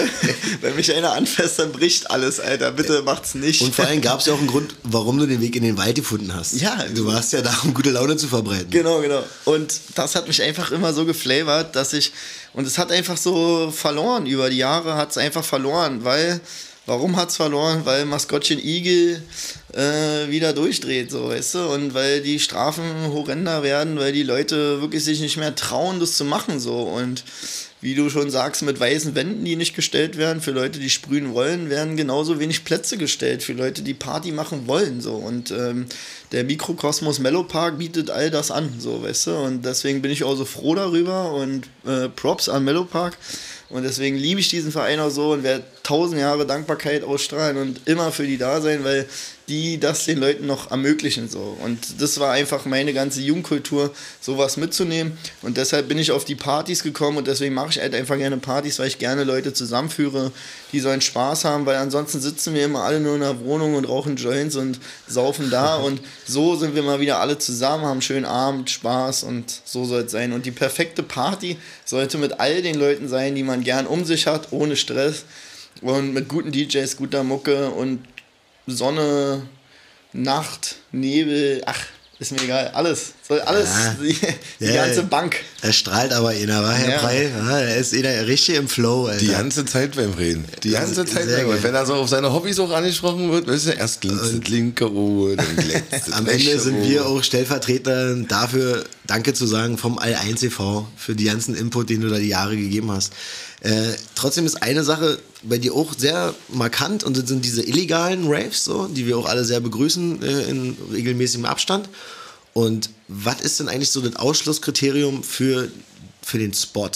Wenn 0.62 0.74
mich 0.74 0.90
einer 0.94 1.12
anfasst, 1.12 1.58
dann 1.58 1.70
bricht 1.72 2.10
alles, 2.10 2.40
Alter. 2.40 2.72
Bitte 2.72 3.02
macht's 3.02 3.34
nicht. 3.34 3.60
Und 3.60 3.74
vor 3.74 3.84
allem 3.84 4.00
gab 4.00 4.20
es 4.20 4.26
ja 4.26 4.32
auch 4.32 4.38
einen 4.38 4.46
Grund, 4.46 4.74
warum 4.84 5.17
du 5.18 5.26
den 5.26 5.40
Weg 5.40 5.56
in 5.56 5.62
den 5.62 5.76
Wald 5.76 5.96
gefunden 5.96 6.34
hast. 6.34 6.60
Ja. 6.60 6.84
Du 6.94 7.06
warst 7.06 7.32
ja 7.32 7.42
da, 7.42 7.54
um 7.64 7.74
gute 7.74 7.90
Laune 7.90 8.16
zu 8.16 8.28
verbreiten. 8.28 8.70
Genau, 8.70 9.00
genau. 9.00 9.22
Und 9.44 9.72
das 9.94 10.14
hat 10.14 10.26
mich 10.26 10.42
einfach 10.42 10.70
immer 10.70 10.92
so 10.92 11.04
geflavert, 11.04 11.76
dass 11.76 11.92
ich. 11.92 12.12
Und 12.52 12.66
es 12.66 12.78
hat 12.78 12.90
einfach 12.92 13.16
so 13.16 13.70
verloren. 13.70 14.26
Über 14.26 14.50
die 14.50 14.58
Jahre 14.58 14.94
hat 14.94 15.10
es 15.10 15.18
einfach 15.18 15.44
verloren, 15.44 16.04
weil. 16.04 16.40
Warum 16.86 17.16
hat 17.16 17.28
es 17.28 17.36
verloren? 17.36 17.82
Weil 17.84 18.06
Maskottchen 18.06 18.58
Igel 18.58 19.22
äh, 19.74 20.30
wieder 20.30 20.54
durchdreht, 20.54 21.10
so, 21.10 21.28
weißt 21.28 21.56
du? 21.56 21.68
Und 21.68 21.92
weil 21.92 22.22
die 22.22 22.40
Strafen 22.40 23.12
horrender 23.12 23.62
werden, 23.62 23.98
weil 23.98 24.14
die 24.14 24.22
Leute 24.22 24.80
wirklich 24.80 25.04
sich 25.04 25.20
nicht 25.20 25.36
mehr 25.36 25.54
trauen, 25.54 26.00
das 26.00 26.16
zu 26.16 26.24
machen, 26.24 26.58
so. 26.58 26.84
Und 26.84 27.24
wie 27.80 27.94
du 27.94 28.10
schon 28.10 28.30
sagst, 28.30 28.62
mit 28.62 28.80
weißen 28.80 29.14
Wänden, 29.14 29.44
die 29.44 29.54
nicht 29.54 29.76
gestellt 29.76 30.18
werden, 30.18 30.40
für 30.40 30.50
Leute, 30.50 30.80
die 30.80 30.90
sprühen 30.90 31.32
wollen, 31.32 31.70
werden 31.70 31.96
genauso 31.96 32.40
wenig 32.40 32.64
Plätze 32.64 32.98
gestellt, 32.98 33.42
für 33.42 33.52
Leute, 33.52 33.82
die 33.82 33.94
Party 33.94 34.32
machen 34.32 34.66
wollen, 34.66 35.00
so. 35.00 35.14
Und 35.14 35.50
ähm, 35.52 35.86
der 36.32 36.44
Mikrokosmos 36.44 37.20
Mellow 37.20 37.44
Park 37.44 37.78
bietet 37.78 38.10
all 38.10 38.30
das 38.30 38.50
an, 38.50 38.74
so, 38.78 39.02
weißt 39.02 39.28
du? 39.28 39.36
Und 39.36 39.64
deswegen 39.64 40.02
bin 40.02 40.10
ich 40.10 40.24
auch 40.24 40.34
so 40.34 40.44
froh 40.44 40.74
darüber 40.74 41.32
und 41.34 41.68
äh, 41.86 42.08
Props 42.08 42.48
an 42.48 42.64
Mellow 42.64 42.84
Park. 42.84 43.16
Und 43.68 43.82
deswegen 43.82 44.16
liebe 44.16 44.40
ich 44.40 44.48
diesen 44.48 44.72
Verein 44.72 44.98
auch 44.98 45.10
so 45.10 45.32
und 45.32 45.42
werde 45.42 45.64
tausend 45.88 46.20
Jahre 46.20 46.46
Dankbarkeit 46.46 47.02
ausstrahlen 47.02 47.56
und 47.56 47.80
immer 47.86 48.12
für 48.12 48.26
die 48.26 48.36
da 48.36 48.60
sein, 48.60 48.84
weil 48.84 49.06
die 49.48 49.80
das 49.80 50.04
den 50.04 50.18
Leuten 50.18 50.44
noch 50.44 50.70
ermöglichen. 50.70 51.30
So. 51.30 51.56
Und 51.64 52.02
das 52.02 52.20
war 52.20 52.32
einfach 52.32 52.66
meine 52.66 52.92
ganze 52.92 53.22
Jugendkultur, 53.22 53.94
sowas 54.20 54.58
mitzunehmen. 54.58 55.16
Und 55.40 55.56
deshalb 55.56 55.88
bin 55.88 55.96
ich 55.96 56.12
auf 56.12 56.26
die 56.26 56.34
Partys 56.34 56.82
gekommen 56.82 57.16
und 57.16 57.26
deswegen 57.26 57.54
mache 57.54 57.70
ich 57.70 57.80
halt 57.80 57.94
einfach 57.94 58.18
gerne 58.18 58.36
Partys, 58.36 58.78
weil 58.78 58.88
ich 58.88 58.98
gerne 58.98 59.24
Leute 59.24 59.54
zusammenführe, 59.54 60.30
die 60.72 60.80
sollen 60.80 61.00
Spaß 61.00 61.46
haben, 61.46 61.64
weil 61.64 61.76
ansonsten 61.76 62.20
sitzen 62.20 62.52
wir 62.52 62.66
immer 62.66 62.82
alle 62.82 63.00
nur 63.00 63.14
in 63.14 63.22
der 63.22 63.40
Wohnung 63.40 63.74
und 63.74 63.86
rauchen 63.86 64.16
Joints 64.16 64.56
und 64.56 64.78
saufen 65.06 65.48
da. 65.48 65.76
Und 65.88 66.02
so 66.26 66.56
sind 66.56 66.74
wir 66.74 66.82
mal 66.82 67.00
wieder 67.00 67.20
alle 67.20 67.38
zusammen, 67.38 67.84
haben 67.84 67.92
einen 67.92 68.02
schönen 68.02 68.26
Abend, 68.26 68.68
Spaß 68.68 69.22
und 69.22 69.62
so 69.64 69.86
soll 69.86 70.02
es 70.02 70.12
sein. 70.12 70.32
Und 70.32 70.44
die 70.44 70.50
perfekte 70.50 71.02
Party 71.02 71.56
sollte 71.86 72.18
mit 72.18 72.40
all 72.40 72.60
den 72.60 72.74
Leuten 72.74 73.08
sein, 73.08 73.34
die 73.34 73.42
man 73.42 73.62
gern 73.62 73.86
um 73.86 74.04
sich 74.04 74.26
hat, 74.26 74.48
ohne 74.50 74.76
Stress 74.76 75.24
und 75.82 76.12
mit 76.12 76.28
guten 76.28 76.52
DJs, 76.52 76.96
guter 76.96 77.24
Mucke 77.24 77.70
und 77.70 78.04
Sonne, 78.66 79.48
Nacht, 80.12 80.76
Nebel, 80.92 81.62
ach, 81.66 81.86
ist 82.18 82.32
mir 82.32 82.42
egal, 82.42 82.68
alles 82.68 83.14
Soll 83.28 83.40
alles, 83.42 83.68
die, 84.02 84.16
die 84.58 84.64
Ja, 84.64 84.86
ganze 84.86 85.00
ja. 85.00 85.06
Bank. 85.06 85.36
Er 85.60 85.74
strahlt 85.74 86.12
aber 86.14 86.30
einer, 86.30 86.62
war 86.62 86.72
Herr 86.72 86.94
Ja. 86.94 86.98
Brei? 86.98 87.28
Ja, 87.28 87.58
er 87.58 87.76
ist 87.76 87.92
einer 87.92 88.26
richtig 88.26 88.54
im 88.56 88.68
Flow, 88.68 89.04
Alter. 89.06 89.20
Die 89.20 89.28
ganze 89.28 89.66
Zeit 89.66 89.96
beim 89.96 90.12
Reden. 90.12 90.46
Die 90.62 90.70
ganze 90.70 91.04
Zeit 91.04 91.24
Sehr 91.24 91.36
beim 91.38 91.50
Reden. 91.50 91.62
Wenn 91.62 91.74
er 91.74 91.84
so 91.84 91.94
auf 91.94 92.08
seine 92.08 92.32
Hobbys 92.32 92.58
auch 92.58 92.70
angesprochen 92.70 93.30
wird, 93.30 93.46
weißt 93.46 93.66
du, 93.66 93.70
erst 93.72 94.00
glitzert 94.00 94.48
linke 94.48 94.90
Ohr, 94.90 95.36
dann 95.36 95.56
glitzert 95.56 96.14
Am 96.14 96.26
Ende 96.26 96.58
sind 96.58 96.82
wir 96.88 97.04
auch 97.04 97.22
Stellvertreter 97.22 98.14
dafür, 98.16 98.84
Danke 99.06 99.34
zu 99.34 99.46
sagen 99.46 99.76
vom 99.76 99.98
All1 99.98 100.40
TV 100.40 100.88
für 100.96 101.14
die 101.14 101.24
ganzen 101.24 101.54
Input, 101.54 101.90
den 101.90 102.00
du 102.00 102.08
da 102.08 102.18
die 102.18 102.28
Jahre 102.28 102.56
gegeben 102.56 102.90
hast. 102.90 103.12
Äh, 103.60 103.72
trotzdem 104.14 104.46
ist 104.46 104.62
eine 104.62 104.84
Sache 104.84 105.18
bei 105.42 105.58
dir 105.58 105.74
auch 105.74 105.92
sehr 105.96 106.34
markant 106.48 107.04
und 107.04 107.16
das 107.16 107.28
sind 107.28 107.44
diese 107.44 107.62
illegalen 107.62 108.26
Raves, 108.28 108.64
so, 108.64 108.86
die 108.86 109.06
wir 109.06 109.18
auch 109.18 109.26
alle 109.26 109.44
sehr 109.44 109.60
begrüßen 109.60 110.22
äh, 110.22 110.42
in 110.48 110.76
regelmäßigem 110.92 111.44
Abstand. 111.44 111.88
Und 112.58 112.90
was 113.06 113.40
ist 113.40 113.60
denn 113.60 113.68
eigentlich 113.68 113.92
so 113.92 114.00
das 114.00 114.16
Ausschlusskriterium 114.16 115.22
für, 115.22 115.68
für 116.20 116.38
den 116.38 116.52
Spot, 116.52 116.90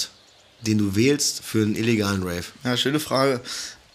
den 0.62 0.78
du 0.78 0.96
wählst 0.96 1.40
für 1.44 1.62
einen 1.62 1.76
illegalen 1.76 2.24
Rave? 2.24 2.46
Ja, 2.64 2.76
schöne 2.76 2.98
Frage. 2.98 3.40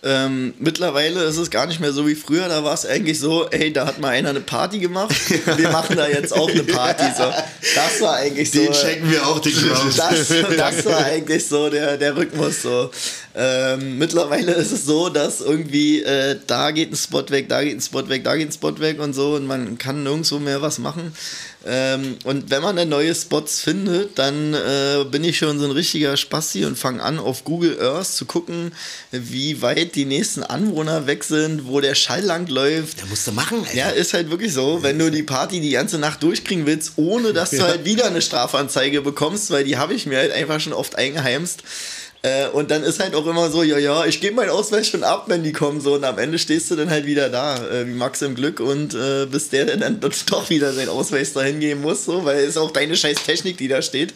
Ähm, 0.01 0.53
mittlerweile 0.59 1.23
ist 1.25 1.35
es 1.35 1.49
gar 1.49 1.65
nicht 1.65 1.81
mehr 1.81 1.91
so 1.91 2.07
wie 2.07 2.15
früher. 2.15 2.47
Da 2.47 2.63
war 2.63 2.73
es 2.73 2.85
eigentlich 2.85 3.19
so, 3.19 3.49
ey, 3.49 3.73
da 3.73 3.85
hat 3.85 3.99
mal 3.99 4.11
einer 4.11 4.29
eine 4.29 4.39
Party 4.39 4.79
gemacht. 4.79 5.13
Wir 5.57 5.69
machen 5.69 5.97
da 5.97 6.07
jetzt 6.07 6.31
auch 6.31 6.49
eine 6.49 6.63
Party. 6.63 7.03
So. 7.17 7.33
Das 7.75 7.99
war 7.99 8.15
eigentlich 8.15 8.49
so. 8.49 8.61
wir 8.61 9.27
auch, 9.27 9.39
den 9.39 9.53
Das, 9.97 10.27
das 10.55 10.85
war 10.85 11.03
eigentlich 11.03 11.45
so 11.45 11.69
der, 11.69 11.97
der 11.97 12.15
Rhythmus. 12.15 12.61
So. 12.61 12.91
Ähm, 13.39 13.99
mittlerweile 13.99 14.51
ist 14.53 14.71
es 14.71 14.85
so, 14.85 15.09
dass 15.09 15.41
irgendwie 15.41 16.01
äh, 16.01 16.37
da 16.47 16.71
geht 16.71 16.91
ein 16.91 16.95
Spot 16.95 17.23
weg, 17.29 17.47
da 17.49 17.63
geht 17.63 17.77
ein 17.77 17.81
Spot 17.81 18.09
weg, 18.09 18.23
da 18.23 18.35
geht 18.35 18.47
ein 18.47 18.51
Spot 18.51 18.79
weg 18.79 18.99
und 18.99 19.13
so 19.13 19.35
und 19.35 19.45
man 19.45 19.77
kann 19.77 20.01
nirgendwo 20.01 20.39
mehr 20.39 20.63
was 20.63 20.79
machen. 20.79 21.13
Ähm, 21.63 22.17
und 22.23 22.49
wenn 22.49 22.63
man 22.63 22.75
dann 22.77 22.89
neue 22.89 23.13
Spots 23.13 23.61
findet, 23.61 24.17
dann 24.17 24.55
äh, 24.55 25.05
bin 25.11 25.23
ich 25.23 25.37
schon 25.37 25.59
so 25.59 25.65
ein 25.65 25.71
richtiger 25.71 26.17
Spasti 26.17 26.65
und 26.65 26.79
fange 26.79 27.03
an, 27.03 27.19
auf 27.19 27.43
Google 27.43 27.79
Earth 27.79 28.07
zu 28.07 28.25
gucken, 28.25 28.71
wie 29.11 29.61
weit 29.61 29.93
die 29.93 30.05
nächsten 30.05 30.41
Anwohner 30.41 31.05
weg 31.05 31.23
sind, 31.23 31.67
wo 31.67 31.79
der 31.79 31.93
Schall 31.93 32.23
lang 32.23 32.47
läuft. 32.47 32.99
Ja, 33.01 33.05
musst 33.05 33.27
du 33.27 33.33
machen, 33.33 33.59
Alter. 33.59 33.75
Ja, 33.75 33.89
ist 33.89 34.15
halt 34.15 34.31
wirklich 34.31 34.53
so, 34.53 34.81
wenn 34.81 34.97
du 34.97 35.11
die 35.11 35.23
Party 35.23 35.59
die 35.59 35.71
ganze 35.71 35.99
Nacht 35.99 36.23
durchkriegen 36.23 36.65
willst, 36.65 36.93
ohne 36.95 37.33
dass 37.33 37.51
du 37.51 37.61
halt 37.61 37.85
wieder 37.85 38.07
eine 38.07 38.23
Strafanzeige 38.23 39.01
bekommst, 39.01 39.51
weil 39.51 39.63
die 39.63 39.77
habe 39.77 39.93
ich 39.93 40.07
mir 40.07 40.17
halt 40.17 40.31
einfach 40.31 40.59
schon 40.59 40.73
oft 40.73 40.95
eingeheimst. 40.95 41.61
Äh, 42.23 42.47
und 42.49 42.71
dann 42.71 42.83
ist 42.83 42.99
halt 42.99 43.13
auch 43.15 43.25
immer 43.27 43.49
so, 43.49 43.63
ja, 43.63 43.77
ja, 43.77 44.05
ich 44.05 44.19
gebe 44.19 44.35
meinen 44.35 44.49
Ausweis 44.49 44.87
schon 44.87 45.03
ab, 45.03 45.25
wenn 45.27 45.43
die 45.43 45.51
kommen, 45.51 45.81
so, 45.81 45.95
und 45.95 46.03
am 46.03 46.17
Ende 46.17 46.39
stehst 46.39 46.71
du 46.71 46.75
dann 46.75 46.89
halt 46.89 47.05
wieder 47.05 47.29
da, 47.29 47.57
äh, 47.67 47.87
wie 47.87 47.93
Max 47.93 48.21
im 48.21 48.35
Glück, 48.35 48.59
und 48.59 48.95
äh, 48.95 49.27
bis 49.27 49.49
der 49.49 49.65
dann, 49.65 49.79
dann 49.79 49.99
doch 50.27 50.49
wieder 50.49 50.73
seinen 50.73 50.89
Ausweis 50.89 51.33
dahin 51.33 51.59
geben 51.59 51.81
muss, 51.81 52.05
so, 52.05 52.25
weil 52.25 52.39
es 52.39 52.57
auch 52.57 52.71
deine 52.71 52.97
scheiß 52.97 53.23
Technik, 53.23 53.57
die 53.57 53.67
da 53.67 53.81
steht. 53.81 54.13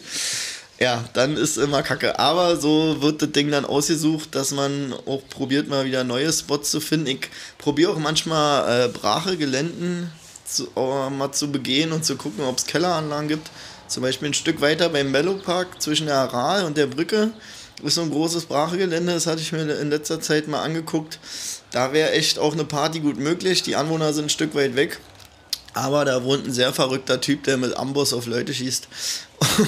Ja, 0.80 1.04
dann 1.12 1.36
ist 1.36 1.58
immer 1.58 1.84
kacke. 1.84 2.18
Aber 2.18 2.56
so 2.56 3.00
wird 3.00 3.22
das 3.22 3.30
Ding 3.30 3.52
dann 3.52 3.64
ausgesucht, 3.64 4.34
dass 4.34 4.50
man 4.50 4.92
auch 5.06 5.22
probiert, 5.30 5.68
mal 5.68 5.84
wieder 5.84 6.02
neue 6.02 6.32
Spots 6.32 6.72
zu 6.72 6.80
finden. 6.80 7.06
Ich 7.06 7.30
probiere 7.58 7.92
auch 7.92 7.98
manchmal 7.98 8.86
äh, 8.86 8.88
brache 8.88 9.36
Geländen 9.36 10.10
zu, 10.44 10.66
äh, 10.74 11.08
mal 11.08 11.30
zu 11.30 11.52
begehen 11.52 11.92
und 11.92 12.04
zu 12.04 12.16
gucken, 12.16 12.44
ob 12.44 12.58
es 12.58 12.66
Kelleranlagen 12.66 13.28
gibt. 13.28 13.48
Zum 13.86 14.02
Beispiel 14.02 14.30
ein 14.30 14.34
Stück 14.34 14.60
weiter 14.60 14.88
beim 14.88 15.12
Mellow 15.12 15.34
Park 15.34 15.80
zwischen 15.80 16.06
der 16.06 16.16
Aral 16.16 16.64
und 16.64 16.76
der 16.76 16.86
Brücke 16.88 17.30
ist 17.82 17.94
so 17.94 18.02
ein 18.02 18.10
großes 18.10 18.44
Brachegelände. 18.46 19.12
Das 19.12 19.26
hatte 19.26 19.40
ich 19.42 19.52
mir 19.52 19.62
in 19.78 19.90
letzter 19.90 20.20
Zeit 20.20 20.48
mal 20.48 20.62
angeguckt. 20.62 21.18
Da 21.70 21.92
wäre 21.92 22.12
echt 22.12 22.38
auch 22.38 22.52
eine 22.52 22.64
Party 22.64 23.00
gut 23.00 23.18
möglich. 23.18 23.62
Die 23.62 23.76
Anwohner 23.76 24.12
sind 24.12 24.26
ein 24.26 24.30
Stück 24.30 24.54
weit 24.54 24.76
weg. 24.76 25.00
Aber 25.74 26.04
da 26.04 26.22
wohnt 26.22 26.46
ein 26.46 26.52
sehr 26.52 26.72
verrückter 26.72 27.20
Typ, 27.20 27.44
der 27.44 27.56
mit 27.56 27.74
Amboss 27.76 28.12
auf 28.12 28.26
Leute 28.26 28.52
schießt. 28.52 28.88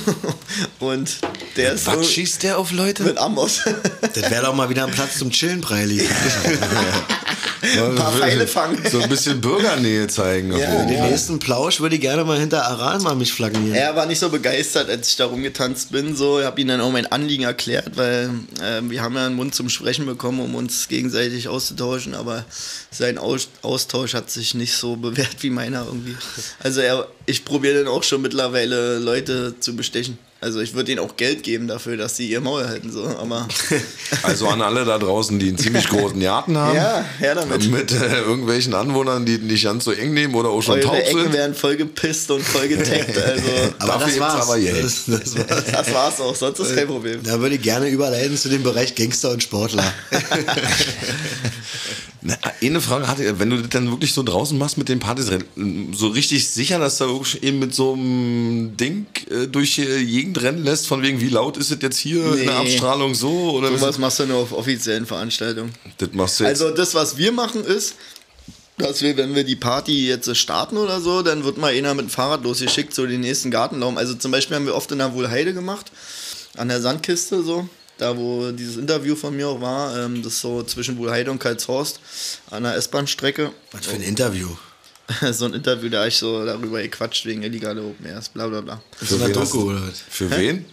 und 0.80 1.16
der 1.56 1.72
ist 1.72 1.86
Was 1.86 1.94
so 1.94 2.02
schießt 2.02 2.42
der 2.42 2.58
auf 2.58 2.72
Leute? 2.72 3.04
mit 3.04 3.16
Amboss. 3.16 3.62
Das 4.00 4.30
wäre 4.30 4.44
doch 4.44 4.54
mal 4.54 4.68
wieder 4.68 4.84
ein 4.84 4.92
Platz 4.92 5.18
zum 5.18 5.30
Chillen, 5.30 5.62
Preili. 5.62 6.06
ein 7.64 7.94
paar 7.94 8.12
Pfeile 8.12 8.46
fangen. 8.46 8.78
So 8.90 9.00
ein 9.00 9.08
bisschen 9.08 9.40
Bürgernähe 9.40 10.06
zeigen. 10.08 10.52
Ja. 10.52 10.58
jeden 10.58 10.88
Den 10.88 11.10
nächsten 11.10 11.38
Plausch 11.38 11.80
würde 11.80 11.96
ich 11.96 12.00
gerne 12.00 12.24
mal 12.24 12.38
hinter 12.38 12.64
Aral 12.66 13.00
mal 13.00 13.14
mich 13.14 13.32
flaggen 13.32 13.72
Er 13.74 13.96
war 13.96 14.06
nicht 14.06 14.18
so 14.18 14.28
begeistert, 14.28 14.90
als 14.90 15.08
ich 15.08 15.16
da 15.16 15.26
rumgetanzt 15.26 15.92
bin. 15.92 16.14
So, 16.16 16.40
ich 16.40 16.46
habe 16.46 16.60
ihm 16.60 16.68
dann 16.68 16.80
auch 16.80 16.90
mein 16.90 17.06
Anliegen 17.06 17.44
erklärt, 17.44 17.96
weil 17.96 18.30
äh, 18.60 18.80
wir 18.82 19.02
haben 19.02 19.14
ja 19.14 19.26
einen 19.26 19.36
Mund 19.36 19.54
zum 19.54 19.68
Sprechen 19.68 20.06
bekommen, 20.06 20.40
um 20.40 20.54
uns 20.54 20.88
gegenseitig 20.88 21.48
auszutauschen, 21.48 22.14
aber 22.14 22.44
sein 22.90 23.18
Aus 23.18 23.48
Austausch 23.62 24.14
hat 24.14 24.30
sich 24.30 24.54
nicht 24.54 24.74
so 24.74 24.96
bewährt 24.96 25.36
wie 25.40 25.50
meiner 25.50 25.84
irgendwie. 25.86 26.16
Also 26.60 26.80
er, 26.80 27.08
ich 27.26 27.44
probiere 27.44 27.84
dann 27.84 27.88
auch 27.88 28.02
schon 28.02 28.22
mittlerweile 28.22 28.98
Leute 28.98 29.54
zu 29.60 29.74
bestechen. 29.76 30.18
Also 30.44 30.60
ich 30.60 30.74
würde 30.74 30.92
ihnen 30.92 31.00
auch 31.00 31.16
Geld 31.16 31.42
geben 31.42 31.68
dafür, 31.68 31.96
dass 31.96 32.18
sie 32.18 32.28
ihr 32.28 32.42
Maul 32.42 32.66
halten, 32.68 32.92
so, 32.92 33.02
aber 33.06 33.48
Also 34.22 34.46
an 34.48 34.60
alle 34.60 34.84
da 34.84 34.98
draußen, 34.98 35.38
die 35.38 35.48
einen 35.48 35.56
ziemlich 35.56 35.88
großen 35.88 36.20
Garten 36.20 36.58
haben. 36.58 36.76
ja, 36.76 37.02
her 37.18 37.34
damit. 37.34 37.70
Mit 37.70 37.90
äh, 37.92 38.20
irgendwelchen 38.20 38.74
Anwohnern, 38.74 39.24
die 39.24 39.38
nicht 39.38 39.64
ganz 39.64 39.84
so 39.84 39.92
eng 39.92 40.12
nehmen 40.12 40.34
oder 40.34 40.50
auch 40.50 40.60
schon 40.60 40.74
Eure 40.74 40.82
taub 40.82 40.96
Ecken 40.96 41.22
sind. 41.22 41.32
werden 41.32 41.54
voll 41.54 41.76
gepisst 41.76 42.30
und 42.30 42.42
voll 42.42 42.68
getaggt, 42.68 43.16
also 43.16 43.42
Aber 43.78 43.92
Dafür 43.94 44.06
das 44.08 44.20
war's. 44.20 44.48
aber 44.50 44.60
das, 44.60 45.04
das 45.06 45.34
war's. 45.38 45.64
das 45.72 45.94
war's 45.94 46.20
auch, 46.20 46.34
sonst 46.34 46.58
ist 46.58 46.76
kein 46.76 46.88
Problem. 46.88 47.22
Da 47.22 47.40
würde 47.40 47.54
ich 47.54 47.62
gerne 47.62 47.88
überleiten 47.88 48.36
zu 48.36 48.50
dem 48.50 48.62
Bereich 48.62 48.94
Gangster 48.94 49.30
und 49.30 49.42
Sportler. 49.42 49.94
Na, 52.26 52.36
eine 52.62 52.80
Frage 52.80 53.06
hatte 53.06 53.22
ich, 53.22 53.38
wenn 53.38 53.50
du 53.50 53.58
das 53.58 53.68
dann 53.68 53.90
wirklich 53.90 54.14
so 54.14 54.22
draußen 54.22 54.56
machst 54.56 54.78
mit 54.78 54.88
den 54.88 54.98
Partys, 54.98 55.26
so 55.92 56.08
richtig 56.08 56.48
sicher, 56.48 56.78
dass 56.78 56.96
du 56.96 57.06
wirklich 57.06 57.42
eben 57.42 57.58
mit 57.58 57.74
so 57.74 57.92
einem 57.92 58.76
Ding 58.78 59.04
äh, 59.30 59.46
durch 59.46 59.74
die 59.74 60.06
Gegend 60.06 60.33
rennen 60.42 60.64
lässt, 60.64 60.86
von 60.86 61.02
wegen, 61.02 61.20
wie 61.20 61.28
laut 61.28 61.56
ist 61.56 61.70
es 61.70 61.78
jetzt 61.80 61.98
hier 61.98 62.24
in 62.36 62.46
der 62.46 62.60
Nee. 62.62 62.72
Abstrahlung 62.72 63.14
so? 63.14 63.50
Oder 63.52 63.76
Sowas 63.76 63.98
machst 63.98 64.18
du 64.20 64.26
nur 64.26 64.38
auf 64.38 64.52
offiziellen 64.52 65.06
Veranstaltungen. 65.06 65.72
das 65.98 66.08
machst 66.12 66.40
du 66.40 66.44
jetzt. 66.44 66.60
Also 66.62 66.74
das, 66.74 66.94
was 66.94 67.16
wir 67.16 67.32
machen, 67.32 67.64
ist, 67.64 67.94
dass 68.78 69.02
wir, 69.02 69.16
wenn 69.16 69.34
wir 69.34 69.44
die 69.44 69.56
Party 69.56 70.08
jetzt 70.08 70.34
starten 70.36 70.76
oder 70.76 71.00
so, 71.00 71.22
dann 71.22 71.44
wird 71.44 71.58
mal 71.58 71.72
einer 71.72 71.94
mit 71.94 72.06
dem 72.06 72.10
Fahrrad 72.10 72.42
losgeschickt, 72.42 72.92
so 72.94 73.06
den 73.06 73.20
nächsten 73.20 73.50
Gartenraum. 73.50 73.96
Also 73.98 74.14
zum 74.14 74.30
Beispiel 74.32 74.56
haben 74.56 74.66
wir 74.66 74.74
oft 74.74 74.90
in 74.90 74.98
der 74.98 75.14
Wohlheide 75.14 75.54
gemacht, 75.54 75.92
an 76.56 76.68
der 76.68 76.80
Sandkiste 76.80 77.42
so. 77.42 77.68
Da, 77.98 78.16
wo 78.16 78.50
dieses 78.50 78.76
Interview 78.76 79.14
von 79.14 79.36
mir 79.36 79.46
auch 79.48 79.60
war, 79.60 79.96
ähm, 79.96 80.20
das 80.24 80.32
ist 80.32 80.40
so 80.40 80.64
zwischen 80.64 80.98
Wohlheide 80.98 81.30
und 81.30 81.38
Karlshorst 81.38 82.00
an 82.50 82.64
der 82.64 82.74
S-Bahn-Strecke. 82.74 83.52
Was 83.70 83.86
für 83.86 83.94
ein 83.94 84.02
Interview. 84.02 84.48
so 85.32 85.46
ein 85.46 85.54
Interview, 85.54 85.88
da 85.88 86.00
hab 86.00 86.08
ich 86.08 86.16
so 86.16 86.44
darüber 86.44 86.80
gequatscht 86.82 87.26
wegen 87.26 87.42
illegale 87.42 87.82
Open 87.82 88.06
Airs, 88.06 88.28
bla 88.28 88.46
bla 88.46 88.60
bla. 88.60 88.82
Wen 89.00 89.20
hast 89.22 89.36
Doku 89.36 89.70
oder? 89.70 89.82
Für 90.08 90.30
wen? 90.30 90.64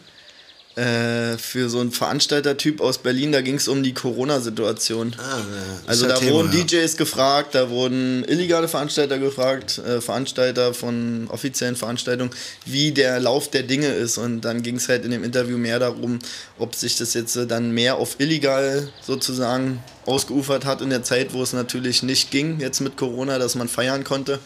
Äh, 0.76 1.38
für 1.38 1.70
so 1.70 1.82
einen 1.82 1.92
Veranstaltertyp 1.92 2.80
aus 2.80 3.00
Berlin, 3.00 3.34
da 3.34 3.42
ging 3.42 3.56
es 3.56 3.68
um 3.68 3.84
die 3.84 3.94
Corona-Situation. 3.94 5.14
Ah, 5.18 5.38
ja. 5.40 5.44
Also 5.86 6.08
da 6.08 6.16
Thema, 6.16 6.32
wurden 6.32 6.54
ja. 6.54 6.64
DJs 6.64 6.96
gefragt, 6.96 7.56
da 7.56 7.70
wurden 7.70 8.24
illegale 8.24 8.70
Veranstalter 8.70 9.20
gefragt, 9.20 9.80
äh, 9.80 10.00
Veranstalter 10.00 10.74
von 10.74 11.28
offiziellen 11.28 11.76
Veranstaltungen, 11.76 12.32
wie 12.66 12.94
der 12.94 13.20
Lauf 13.20 13.52
der 13.52 13.64
Dinge 13.64 13.88
ist. 13.88 14.18
Und 14.18 14.42
dann 14.42 14.64
ging 14.64 14.78
es 14.78 14.88
halt 14.88 15.04
in 15.04 15.12
dem 15.12 15.26
Interview 15.26 15.58
mehr 15.58 15.78
darum, 15.78 16.20
ob 16.58 16.74
sich 16.74 16.96
das 16.96 17.14
jetzt 17.16 17.36
äh, 17.36 17.46
dann 17.46 17.72
mehr 17.72 17.98
auf 17.98 18.22
illegal 18.22 18.88
sozusagen 19.02 19.84
ausgeufert 20.06 20.64
hat 20.64 20.80
in 20.80 20.90
der 20.90 21.04
Zeit, 21.04 21.34
wo 21.34 21.44
es 21.44 21.52
natürlich 21.52 22.02
nicht 22.02 22.32
ging, 22.32 22.62
jetzt 22.62 22.80
mit 22.80 22.96
Corona, 22.96 23.40
dass 23.40 23.56
man 23.56 23.68
feiern 23.68 24.06
konnte. 24.06 24.40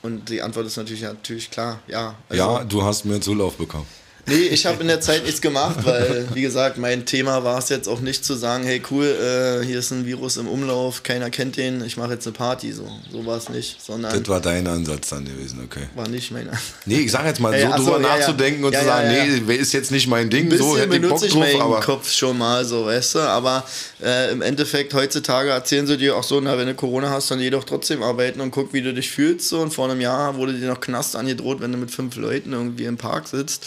Und 0.00 0.30
die 0.30 0.40
Antwort 0.40 0.66
ist 0.66 0.78
natürlich, 0.78 1.02
natürlich 1.02 1.50
klar, 1.50 1.82
ja. 1.88 2.14
Also, 2.30 2.42
Ja, 2.42 2.64
du 2.64 2.82
hast 2.84 3.04
mehr 3.04 3.20
Zulauf 3.20 3.56
bekommen. 3.56 3.86
Nee, 4.28 4.48
ich 4.48 4.66
habe 4.66 4.80
in 4.80 4.88
der 4.88 5.00
Zeit 5.00 5.24
nichts 5.24 5.40
gemacht, 5.40 5.84
weil, 5.84 6.28
wie 6.34 6.42
gesagt, 6.42 6.78
mein 6.78 7.06
Thema 7.06 7.44
war 7.44 7.58
es 7.58 7.68
jetzt 7.68 7.88
auch 7.88 8.00
nicht 8.00 8.24
zu 8.24 8.34
sagen, 8.34 8.64
hey 8.64 8.82
cool, 8.90 9.06
äh, 9.06 9.64
hier 9.64 9.78
ist 9.78 9.90
ein 9.90 10.06
Virus 10.06 10.36
im 10.36 10.48
Umlauf, 10.48 11.02
keiner 11.02 11.30
kennt 11.30 11.56
den, 11.56 11.84
ich 11.84 11.96
mache 11.96 12.12
jetzt 12.12 12.26
eine 12.26 12.34
Party. 12.34 12.72
So, 12.72 12.88
so 13.10 13.24
war 13.26 13.36
es 13.36 13.48
nicht, 13.48 13.82
sondern 13.82 14.12
Das 14.12 14.28
war 14.28 14.40
dein 14.40 14.66
Ansatz 14.66 15.08
dann 15.10 15.24
gewesen, 15.24 15.60
okay. 15.64 15.86
war 15.94 16.08
nicht 16.08 16.30
mein. 16.30 16.48
Nee, 16.84 17.00
ich 17.00 17.12
sag 17.12 17.26
jetzt 17.26 17.40
mal, 17.40 17.52
so 17.52 17.58
ja, 17.58 17.76
drüber 17.76 18.00
ja, 18.00 18.08
ja. 18.08 18.16
nachzudenken 18.18 18.64
und 18.64 18.72
Ja, 18.72 18.80
zu 18.80 18.86
ja, 18.86 18.92
sagen, 18.92 19.44
nee, 19.46 19.54
ist 19.54 19.72
jetzt 19.72 19.90
nicht 19.90 20.06
mein 20.06 20.30
Ding, 20.30 20.50
so 20.56 20.76
hätte 20.76 20.94
ich 20.94 21.00
Bock 21.02 21.08
benutze 21.08 21.26
ich 21.26 21.32
drauf, 21.32 21.42
meinen 21.42 21.60
aber 21.60 21.80
Kopf 21.80 22.10
schon 22.10 22.38
mal 22.38 22.64
so, 22.64 22.86
weißt 22.86 23.16
du, 23.16 23.18
aber 23.20 23.64
äh, 24.02 24.30
im 24.32 24.42
Endeffekt 24.42 24.94
heutzutage 24.94 25.50
erzählen 25.50 25.86
sie 25.86 25.96
dir 25.96 26.16
auch 26.16 26.22
so, 26.22 26.40
na, 26.40 26.56
wenn 26.56 26.66
du 26.66 26.74
Corona 26.74 27.10
hast, 27.10 27.30
dann 27.30 27.38
geh 27.38 27.50
doch 27.50 27.64
trotzdem 27.64 28.02
arbeiten 28.02 28.40
und 28.40 28.50
guck, 28.50 28.72
wie 28.72 28.82
du 28.82 28.94
dich 28.94 29.10
fühlst. 29.10 29.48
So. 29.48 29.60
Und 29.60 29.74
vor 29.74 29.90
einem 29.90 30.00
Jahr 30.00 30.36
wurde 30.36 30.54
dir 30.54 30.68
noch 30.68 30.80
Knast 30.80 31.16
angedroht, 31.16 31.60
wenn 31.60 31.72
du 31.72 31.78
mit 31.78 31.90
fünf 31.90 32.16
Leuten 32.16 32.52
irgendwie 32.52 32.84
im 32.84 32.96
Park 32.96 33.28
sitzt. 33.28 33.66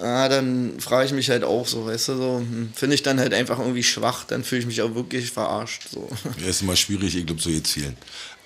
Ah, 0.00 0.28
dann 0.28 0.80
frage 0.80 1.06
ich 1.06 1.12
mich 1.12 1.28
halt 1.28 1.44
auch 1.44 1.66
so, 1.66 1.86
weißt 1.86 2.08
du, 2.08 2.16
so 2.16 2.38
hm, 2.38 2.72
finde 2.74 2.94
ich 2.94 3.02
dann 3.02 3.20
halt 3.20 3.34
einfach 3.34 3.58
irgendwie 3.58 3.82
schwach, 3.82 4.24
dann 4.24 4.44
fühle 4.44 4.62
ich 4.62 4.66
mich 4.66 4.80
auch 4.80 4.94
wirklich 4.94 5.30
verarscht. 5.30 5.82
So. 5.92 6.08
Ja, 6.40 6.48
ist 6.48 6.62
immer 6.62 6.76
schwierig, 6.76 7.16
ich 7.16 7.26
glaube, 7.26 7.40
so 7.40 7.50
jetzt 7.50 7.72
vielen. 7.72 7.96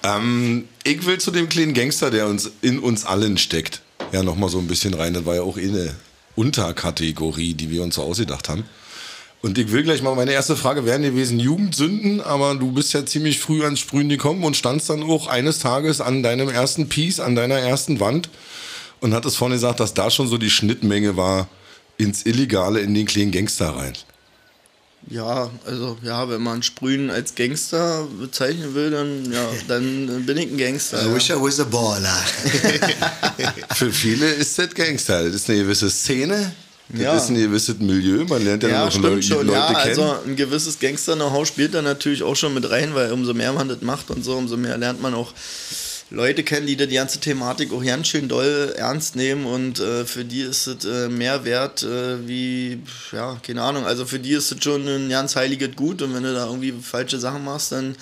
Ähm, 0.03 0.69
ich 0.83 1.07
will 1.07 1.19
zu 1.19 1.31
dem 1.31 1.49
kleinen 1.49 1.73
Gangster, 1.73 2.11
der 2.11 2.27
uns 2.27 2.51
in 2.61 2.81
uns 2.81 3.05
allen 3.05 3.39
steckt, 3.39 3.83
ja 4.13 4.23
nochmal 4.23 4.49
so 4.49 4.59
ein 4.59 4.67
bisschen 4.67 4.95
rein. 4.95 5.15
Das 5.15 5.25
war 5.25 5.37
ja 5.37 5.43
auch 5.43 5.57
eh 5.57 5.69
eine 5.69 5.95
Unterkategorie, 6.35 7.55
die 7.55 7.71
wir 7.71 7.83
uns 7.83 7.95
so 7.95 8.03
ausgedacht 8.03 8.49
haben. 8.49 8.65
Und 9.41 9.59
ich 9.59 9.71
will 9.71 9.83
gleich 9.83 10.03
mal, 10.03 10.15
meine 10.17 10.33
erste 10.33 10.57
Frage 10.57 10.87
wären 10.87 11.03
gewesen, 11.03 11.39
Jugendsünden, 11.39 12.21
aber 12.21 12.55
du 12.55 12.73
bist 12.73 12.95
ja 12.95 13.05
ziemlich 13.05 13.39
früh 13.39 13.63
ans 13.63 13.79
Sprühen 13.79 14.09
gekommen 14.09 14.43
und 14.43 14.57
standst 14.57 14.89
dann 14.89 15.03
auch 15.03 15.27
eines 15.27 15.59
Tages 15.59 16.01
an 16.01 16.23
deinem 16.23 16.49
ersten 16.49 16.89
Piece, 16.89 17.21
an 17.21 17.37
deiner 17.37 17.59
ersten 17.59 18.01
Wand 18.01 18.31
und 19.05 19.13
hat 19.13 19.27
es 19.27 19.37
vorhin 19.37 19.53
gesagt, 19.57 19.81
dass 19.81 19.93
da 19.93 20.11
schon 20.11 20.29
so 20.29 20.39
die 20.39 20.49
Schnittmenge 20.49 21.15
war 21.15 21.47
ins 21.99 22.25
Illegale, 22.25 22.81
in 22.81 22.95
den 22.95 23.05
kleinen 23.05 23.33
Gangster 23.33 23.69
rein. 23.77 23.93
Ja, 25.11 25.51
also 25.67 25.99
ja, 26.03 26.27
wenn 26.31 26.43
man 26.43 26.63
Sprühen 26.63 27.11
als 27.11 27.35
Gangster 27.35 28.09
bezeichnen 28.19 28.75
will, 28.75 28.91
dann 28.91 29.31
ja, 29.31 29.47
dann 29.69 30.25
bin 30.25 30.39
ich 30.39 30.51
ein 30.51 30.57
Gangster. 30.57 31.03
I 31.03 31.09
ja. 31.09 31.15
wish 31.15 31.29
I 31.29 31.35
was 31.35 31.61
a 31.61 31.65
baller. 31.65 32.17
Für 33.75 33.93
viele 33.93 34.27
ist 34.31 34.59
das 34.59 34.71
Gangster. 34.75 35.25
Das 35.25 35.35
ist 35.35 35.51
eine 35.51 35.59
gewisse 35.59 35.91
Szene, 35.91 36.53
das 36.89 37.01
Ja. 37.03 37.15
ist 37.19 37.29
ein 37.29 37.35
gewisses 37.35 37.79
Milieu. 37.81 38.25
Man 38.25 38.43
lernt 38.43 38.63
ja, 38.63 38.71
Ja, 38.71 38.85
noch 38.87 38.99
Leute, 38.99 39.23
schon. 39.23 39.47
Leute 39.47 39.53
Ja, 39.59 39.67
kennen. 39.83 40.01
also 40.01 40.17
ein 40.27 40.37
gewisses 40.37 40.79
Gangster-Know-how 40.79 41.47
spielt 41.47 41.75
da 41.75 41.83
natürlich 41.83 42.23
auch 42.23 42.37
schon 42.37 42.55
mit 42.55 42.71
rein, 42.71 42.95
weil 42.95 43.13
umso 43.13 43.35
mehr 43.35 43.53
man 43.53 43.69
das 43.69 43.83
macht 43.83 44.09
und 44.11 44.25
so, 44.25 44.35
umso 44.35 44.57
mehr 44.57 44.79
lernt 44.79 45.03
man 45.03 45.13
auch 45.13 45.35
Leute 46.11 46.45
kennen, 46.45 46.67
die 46.67 46.77
die 46.77 46.95
ganze 46.95 47.19
Thematik 47.19 47.73
auch 47.73 47.83
ganz 47.83 48.09
schön 48.09 48.29
doll 48.29 48.75
ernst 48.77 49.17
nehmen 49.17 49.47
und 49.47 49.81
äh, 49.81 50.05
für 50.05 50.25
die 50.25 50.43
ist 50.43 50.67
es 50.67 50.85
äh, 50.85 51.09
mehr 51.09 51.45
wert 51.45 51.83
äh, 51.83 52.27
wie, 52.29 52.81
ja, 53.13 53.41
keine 53.45 53.63
Ahnung, 53.63 53.85
also 53.85 54.05
für 54.05 54.19
die 54.19 54.33
ist 54.33 54.53
es 54.53 54.63
schon 54.63 54.87
ein 54.87 55.09
ganz 55.09 55.35
heiliges 55.35 55.75
Gut 55.75 56.03
und 56.03 56.15
wenn 56.15 56.23
du 56.23 56.35
da 56.35 56.47
irgendwie 56.47 56.73
falsche 56.73 57.19
Sachen 57.19 57.45
machst, 57.45 57.73
dann 57.73 57.97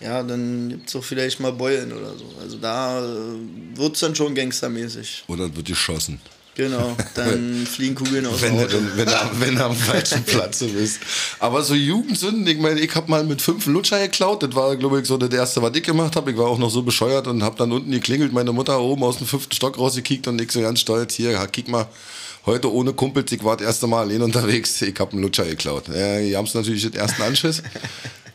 ja, 0.00 0.22
dann 0.22 0.68
gibt 0.68 0.88
es 0.88 0.96
auch 0.96 1.04
vielleicht 1.04 1.38
mal 1.38 1.52
Beulen 1.52 1.92
oder 1.92 2.18
so. 2.18 2.24
Also 2.40 2.58
da 2.58 2.98
äh, 2.98 3.76
wird 3.76 3.94
es 3.94 4.00
dann 4.00 4.16
schon 4.16 4.34
gangstermäßig. 4.34 5.22
Oder 5.28 5.54
wird 5.54 5.66
geschossen. 5.66 6.20
Genau, 6.54 6.94
dann 7.14 7.66
fliegen 7.70 7.94
Kugeln 7.94 8.26
aus 8.26 8.42
Wenn, 8.42 8.58
dem 8.58 8.66
Auto. 8.66 8.74
wenn, 8.74 8.96
wenn, 8.98 9.06
du- 9.06 9.40
wenn 9.40 9.56
du 9.56 9.64
am 9.64 9.74
falschen 9.74 10.22
Platz 10.22 10.58
bist. 10.58 11.00
Aber 11.38 11.62
so 11.62 11.74
Jugendsünden, 11.74 12.46
ich 12.46 12.58
meine, 12.58 12.78
ich 12.80 12.94
habe 12.94 13.10
mal 13.10 13.24
mit 13.24 13.40
fünf 13.40 13.64
Lutscher 13.66 13.98
geklaut. 14.00 14.42
Das 14.42 14.54
war, 14.54 14.76
glaube 14.76 15.00
ich, 15.00 15.06
so 15.06 15.16
das 15.16 15.30
erste, 15.32 15.62
was 15.62 15.74
ich 15.74 15.82
gemacht 15.82 16.14
habe. 16.14 16.30
Ich 16.30 16.36
war 16.36 16.48
auch 16.48 16.58
noch 16.58 16.70
so 16.70 16.82
bescheuert 16.82 17.26
und 17.26 17.42
habe 17.42 17.56
dann 17.56 17.72
unten 17.72 17.90
geklingelt. 17.90 18.34
Meine 18.34 18.52
Mutter 18.52 18.78
oben 18.80 19.02
aus 19.02 19.16
dem 19.16 19.26
fünften 19.26 19.54
Stock 19.54 19.78
rausgekickt 19.78 20.28
und 20.28 20.40
ich 20.42 20.52
so 20.52 20.60
ganz 20.60 20.80
stolz, 20.80 21.14
hier, 21.14 21.34
kick 21.46 21.68
mal, 21.68 21.86
heute 22.44 22.70
ohne 22.70 22.92
Kumpels, 22.92 23.32
ich 23.32 23.42
war 23.42 23.56
das 23.56 23.66
erste 23.66 23.86
Mal 23.86 24.00
allein 24.02 24.20
unterwegs. 24.20 24.82
Ich 24.82 24.98
habe 25.00 25.12
einen 25.12 25.22
Lutscher 25.22 25.46
geklaut. 25.46 25.84
Ja, 25.88 26.18
die 26.20 26.36
haben 26.36 26.44
es 26.46 26.52
natürlich 26.52 26.82
den 26.82 26.94
ersten 26.94 27.22
Anschiss. 27.22 27.62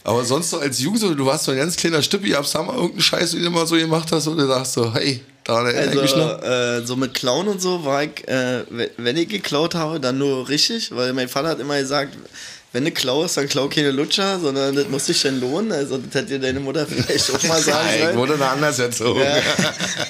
Aber 0.03 0.25
sonst 0.25 0.49
so 0.49 0.57
als 0.59 0.79
Jugendliche, 0.79 1.15
du 1.15 1.25
warst 1.27 1.43
so 1.43 1.51
ein 1.51 1.57
ganz 1.57 1.75
kleiner 1.75 2.01
Stüppi, 2.01 2.31
hab's 2.31 2.51
da 2.53 2.63
mal 2.63 2.73
irgendeinen 2.75 3.01
Scheiß, 3.01 3.31
den 3.31 3.43
du 3.43 3.51
mal 3.51 3.67
so 3.67 3.75
gemacht 3.75 4.11
hast, 4.11 4.25
und 4.25 4.37
du 4.37 4.47
sagst 4.47 4.73
so, 4.73 4.91
hey, 4.93 5.21
da 5.47 5.55
Also, 5.55 6.01
äh, 6.43 6.85
so 6.85 6.95
mit 6.95 7.13
Klauen 7.13 7.47
und 7.47 7.61
so 7.61 7.83
war 7.85 8.03
ich, 8.03 8.27
äh, 8.27 8.63
we- 8.69 8.91
wenn 8.97 9.17
ich 9.17 9.29
geklaut 9.29 9.75
habe, 9.75 9.99
dann 9.99 10.17
nur 10.17 10.47
richtig, 10.49 10.95
weil 10.95 11.13
mein 11.13 11.29
Vater 11.29 11.49
hat 11.49 11.59
immer 11.59 11.79
gesagt, 11.79 12.13
wenn 12.73 12.83
du 12.83 12.91
klaust, 12.91 13.37
dann 13.37 13.47
klau 13.47 13.69
keine 13.69 13.91
Lutscher, 13.91 14.39
sondern 14.41 14.75
das 14.75 14.89
muss 14.89 15.05
sich 15.05 15.21
dann 15.21 15.39
lohnen. 15.39 15.71
Also, 15.71 15.97
das 15.97 16.13
hätte 16.13 16.33
dir 16.33 16.39
deine 16.39 16.59
Mutter 16.59 16.85
vielleicht 16.85 17.31
auch 17.33 17.41
mal 17.43 17.61
sagen 17.63 17.87
sollen. 17.99 18.17
wurde 18.17 18.37
da 18.37 18.51
anders 18.51 18.77
erzogen. 18.77 19.21
Ja. 19.21 19.37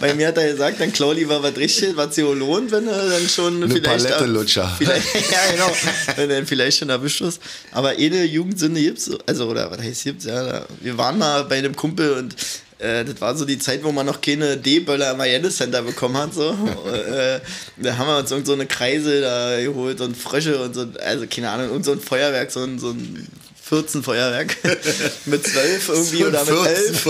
Bei 0.02 0.14
mir 0.16 0.28
hat 0.30 0.38
er 0.38 0.52
gesagt, 0.52 0.82
dann 0.82 0.92
klau 0.92 1.12
lieber 1.12 1.42
was 1.44 1.56
richtig, 1.56 1.96
was 1.96 2.18
auch 2.18 2.34
lohnt, 2.34 2.72
wenn 2.72 2.86
du 2.88 2.92
dann 2.92 3.30
schon 3.30 3.64
Eine 3.64 3.72
vielleicht. 3.74 4.06
Palette 4.08 4.26
Lutscher. 4.26 4.74
Vielleicht, 4.78 5.14
ja, 5.32 5.52
genau. 5.52 5.72
Wenn 6.16 6.30
du 6.30 6.36
dann 6.36 6.48
vielleicht 6.48 6.80
schon 6.80 6.90
erwischt 6.90 7.22
wirst. 7.22 7.40
Aber 7.72 7.90
eine 7.90 8.24
Jugendsünde 8.26 8.82
gibt's, 8.82 9.12
also, 9.28 9.46
oder 9.48 9.70
was 9.70 9.80
heißt 9.80 10.04
gibt's, 10.06 10.26
ja. 10.26 10.44
Da, 10.44 10.66
wir 10.82 10.98
waren 10.98 11.20
mal 11.20 11.44
bei 11.46 11.60
einem 11.60 11.76
Kumpel 11.76 12.14
und 12.14 12.36
äh, 12.80 13.04
das 13.04 13.20
war 13.22 13.36
so 13.36 13.46
die 13.46 13.58
Zeit, 13.58 13.84
wo 13.84 13.92
man 13.92 14.06
noch 14.06 14.22
keine 14.22 14.58
D-Böller 14.58 15.12
im 15.12 15.18
Mayenne 15.18 15.50
Center 15.50 15.82
bekommen 15.82 16.18
hat. 16.18 16.34
So. 16.34 16.52
äh, 16.52 17.40
da 17.78 17.98
haben 17.98 18.08
wir 18.08 18.18
uns 18.18 18.32
irgend 18.32 18.48
so 18.48 18.54
eine 18.54 18.66
Kreise 18.66 19.22
da 19.22 19.60
geholt 19.60 20.02
und 20.02 20.16
Frösche 20.16 20.62
und 20.62 20.74
so, 20.74 20.86
also 21.04 21.26
keine 21.28 21.50
Ahnung, 21.50 21.70
irgend 21.70 21.86
so 21.86 21.94
ein 21.94 22.00
Feuerwerk, 22.00 22.52
so 22.52 22.64
ein, 22.64 22.80
so 22.80 22.92
ein 22.92 23.28
14 23.70 24.04
Feuerwerk. 24.04 24.56
Mit 25.26 25.46
12 25.46 25.90
irgendwie 25.90 26.26
oder 26.26 26.44
mit 26.44 26.54
14 26.54 26.76
11 26.76 27.08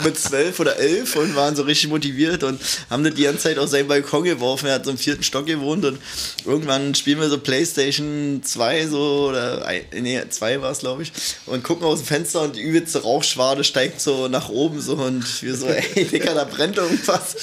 mit 0.04 0.18
12 0.18 0.60
oder 0.60 0.76
11 0.76 1.16
und 1.16 1.36
waren 1.36 1.56
so 1.56 1.62
richtig 1.62 1.90
motiviert 1.90 2.42
und 2.42 2.60
haben 2.90 3.04
das 3.04 3.14
die 3.14 3.24
ganze 3.24 3.44
Zeit 3.44 3.58
auf 3.58 3.68
seinen 3.68 3.88
Balkon 3.88 4.24
geworfen. 4.24 4.66
Er 4.66 4.74
hat 4.74 4.84
so 4.84 4.90
im 4.90 4.98
vierten 4.98 5.22
Stock 5.22 5.46
gewohnt 5.46 5.84
und 5.84 5.98
irgendwann 6.44 6.94
spielen 6.94 7.20
wir 7.20 7.28
so 7.28 7.38
Playstation 7.38 8.40
2 8.44 8.86
so 8.86 9.28
oder 9.30 9.66
nee, 9.92 10.20
2 10.28 10.62
war 10.62 10.70
es 10.70 10.78
glaube 10.78 11.02
ich 11.02 11.12
und 11.46 11.62
gucken 11.62 11.86
aus 11.86 12.00
dem 12.00 12.06
Fenster 12.06 12.42
und 12.42 12.56
die 12.56 12.60
übelste 12.60 13.02
Rauchschwade 13.02 13.64
steigt 13.64 14.00
so 14.00 14.28
nach 14.28 14.48
oben 14.48 14.80
so 14.80 14.94
und 14.94 15.42
wir 15.42 15.56
so, 15.56 15.66
ey 15.66 16.04
Digga, 16.12 16.34
da 16.34 16.44
brennt 16.44 16.76
irgendwas. 16.76 17.36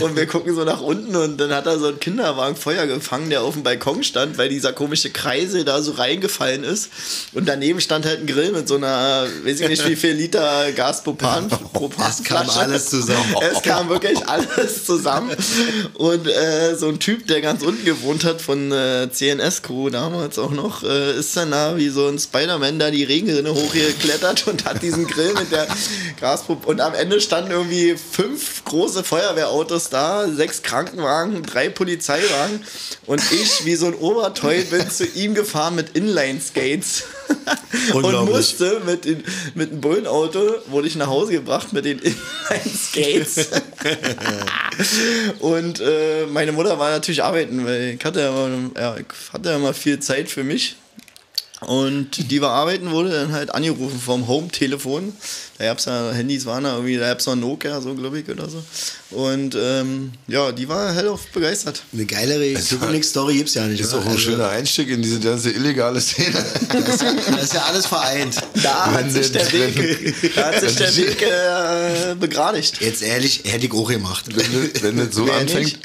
Und 0.00 0.16
wir 0.16 0.26
gucken 0.26 0.54
so 0.54 0.64
nach 0.64 0.80
unten 0.80 1.14
und 1.16 1.38
dann 1.38 1.52
hat 1.52 1.66
er 1.66 1.78
so 1.78 1.88
ein 1.88 2.00
Kinderwagen 2.00 2.56
Feuer 2.56 2.86
gefangen, 2.86 3.30
der 3.30 3.42
auf 3.42 3.54
dem 3.54 3.62
Balkon 3.62 4.02
stand, 4.02 4.38
weil 4.38 4.48
dieser 4.48 4.72
komische 4.72 5.10
Kreisel 5.10 5.64
da 5.64 5.82
so 5.82 5.92
reingefallen 5.92 6.64
ist. 6.64 6.90
Und 7.32 7.46
daneben 7.48 7.75
stand 7.80 8.06
halt 8.06 8.20
ein 8.20 8.26
Grill 8.26 8.52
mit 8.52 8.68
so 8.68 8.76
einer, 8.76 9.26
weiß 9.44 9.60
ich 9.60 9.68
nicht 9.68 9.88
wie 9.88 9.96
viel 9.96 10.12
Liter 10.12 10.72
Gaspropan 10.72 11.50
Es 12.08 12.24
kam 12.24 12.48
alles 12.50 12.86
zusammen. 12.86 13.34
Es 13.40 13.62
kam 13.62 13.88
wirklich 13.88 14.26
alles 14.28 14.84
zusammen. 14.84 15.36
Und 15.94 16.26
äh, 16.26 16.74
so 16.76 16.88
ein 16.88 16.98
Typ, 16.98 17.26
der 17.26 17.40
ganz 17.40 17.62
unten 17.62 17.84
gewohnt 17.84 18.24
hat 18.24 18.40
von 18.40 18.72
äh, 18.72 19.08
CNS-Crew 19.10 19.90
damals 19.90 20.38
auch 20.38 20.50
noch, 20.50 20.82
äh, 20.82 21.18
ist 21.18 21.36
dann 21.36 21.50
da 21.50 21.76
wie 21.76 21.88
so 21.88 22.06
ein 22.06 22.18
Spider-Man 22.18 22.78
da 22.78 22.90
die 22.90 23.04
Regenrinne 23.04 23.54
hochgeklettert 23.54 24.46
und 24.46 24.64
hat 24.64 24.82
diesen 24.82 25.06
Grill 25.06 25.34
mit 25.34 25.52
der 25.52 25.66
Gasprobe. 26.20 26.66
Und 26.66 26.80
am 26.80 26.94
Ende 26.94 27.20
standen 27.20 27.50
irgendwie 27.50 27.96
fünf 27.96 28.64
große 28.64 29.04
Feuerwehrautos 29.04 29.90
da, 29.90 30.28
sechs 30.28 30.62
Krankenwagen, 30.62 31.42
drei 31.42 31.68
Polizeiwagen. 31.68 32.64
Und 33.06 33.22
ich, 33.32 33.64
wie 33.64 33.74
so 33.74 33.86
ein 33.86 33.94
Oberteil, 33.94 34.62
bin 34.64 34.90
zu 34.90 35.04
ihm 35.06 35.34
gefahren 35.34 35.74
mit 35.74 35.96
Inline-Skates. 35.96 37.04
und 37.92 38.24
musste 38.26 38.80
mit, 38.84 39.04
den, 39.04 39.22
mit 39.54 39.70
dem 39.70 39.80
Bullenauto, 39.80 40.56
wurde 40.66 40.88
ich 40.88 40.96
nach 40.96 41.06
Hause 41.08 41.32
gebracht 41.32 41.72
mit 41.72 41.84
den 41.84 41.98
Inline-Skates. 41.98 43.48
und 45.40 45.80
äh, 45.80 46.26
meine 46.26 46.52
Mutter 46.52 46.78
war 46.78 46.90
natürlich 46.90 47.22
arbeiten, 47.22 47.64
weil 47.64 47.96
ich 47.98 48.04
hatte 48.04 48.20
ja, 48.20 48.28
immer, 48.28 48.70
ja, 48.78 48.96
ich 48.96 49.32
hatte 49.32 49.50
ja 49.50 49.56
immer 49.56 49.74
viel 49.74 50.00
Zeit 50.00 50.28
für 50.28 50.44
mich. 50.44 50.76
Und 51.62 52.30
die 52.30 52.42
war 52.42 52.50
arbeiten, 52.50 52.90
wurde 52.90 53.10
dann 53.10 53.32
halt 53.32 53.54
angerufen 53.54 53.98
vom 53.98 54.28
Home-Telefon. 54.28 55.14
Da 55.56 55.64
gab 55.64 55.78
es 55.78 55.86
ja, 55.86 56.12
Handys 56.12 56.44
waren 56.44 56.64
da 56.64 56.74
irgendwie, 56.74 56.98
da 56.98 57.08
gab 57.08 57.20
es 57.20 57.24
noch 57.26 57.34
Nokia, 57.34 57.80
so 57.80 57.94
glaube 57.94 58.20
ich, 58.20 58.28
oder 58.28 58.46
so. 58.50 58.62
Und 59.10 59.56
ähm, 59.58 60.12
ja, 60.28 60.52
die 60.52 60.68
war 60.68 60.92
hellauf 60.94 61.26
begeistert. 61.28 61.82
Eine 61.94 62.04
geilere 62.04 62.52
Titanic-Story 62.60 63.38
gibt's 63.38 63.54
ja 63.54 63.66
nicht. 63.66 63.80
Ist 63.80 63.94
oder? 63.94 64.02
auch 64.02 64.04
ein 64.04 64.08
Also, 64.12 64.20
schöner 64.20 64.50
Einstieg 64.50 64.90
in 64.90 65.00
diese 65.00 65.18
ganze 65.18 65.50
illegale 65.50 65.98
Szene. 66.02 66.44
Das 66.72 67.44
ist 67.44 67.54
ja 67.54 67.62
alles 67.62 67.86
vereint. 67.86 68.36
Da 68.62 68.88
Wenn 68.88 68.94
hat 69.04 69.10
sich 69.12 69.26
sie- 69.28 69.32
der 69.32 69.52
Weg, 69.52 70.34
da 70.34 70.46
hat 70.52 70.60
sich 70.60 70.76
der 70.76 70.94
Weg 70.94 71.22
äh, 71.22 72.14
begradigt. 72.20 72.82
Jetzt 72.82 73.00
ehrlich, 73.02 73.40
hätte 73.46 73.64
ich 73.64 73.72
auch 73.72 73.88
gemacht. 73.88 74.26
wenn, 74.28 74.72
das- 74.72 74.82
wenn 74.82 74.96
das 74.98 75.14
so 75.14 75.26
Wer 75.26 75.36
anfängt. 75.36 75.78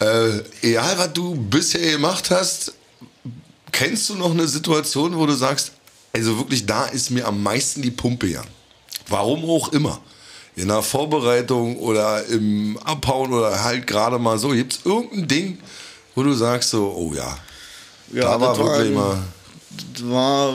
Äh, 0.00 0.40
egal, 0.62 0.98
was 0.98 1.12
du 1.12 1.36
bisher 1.36 1.92
gemacht 1.92 2.30
hast, 2.30 2.72
kennst 3.72 4.08
du 4.10 4.14
noch 4.14 4.30
eine 4.30 4.46
Situation, 4.46 5.16
wo 5.16 5.26
du 5.26 5.34
sagst, 5.34 5.72
also 6.14 6.36
wirklich, 6.38 6.66
da 6.66 6.86
ist 6.86 7.10
mir 7.10 7.26
am 7.26 7.42
meisten 7.42 7.82
die 7.82 7.90
Pumpe 7.90 8.26
ja. 8.26 8.42
Warum 9.08 9.44
auch 9.48 9.72
immer. 9.72 10.00
In 10.56 10.68
der 10.68 10.82
Vorbereitung 10.82 11.76
oder 11.78 12.24
im 12.26 12.76
Abhauen 12.84 13.32
oder 13.32 13.62
halt 13.62 13.86
gerade 13.86 14.18
mal 14.18 14.38
so. 14.38 14.48
Gibt 14.50 14.72
es 14.72 14.80
irgendein 14.84 15.28
Ding, 15.28 15.58
wo 16.14 16.22
du 16.22 16.32
sagst 16.34 16.70
so, 16.70 16.92
oh 16.96 17.14
ja, 17.14 17.38
Ja, 18.12 18.22
da 18.22 18.40
war 18.40 18.48
das 18.50 18.58
war 18.58 18.66
wirklich 18.66 18.88
ein- 18.88 18.94
mal... 18.94 19.18
Das 19.94 20.08
war 20.10 20.54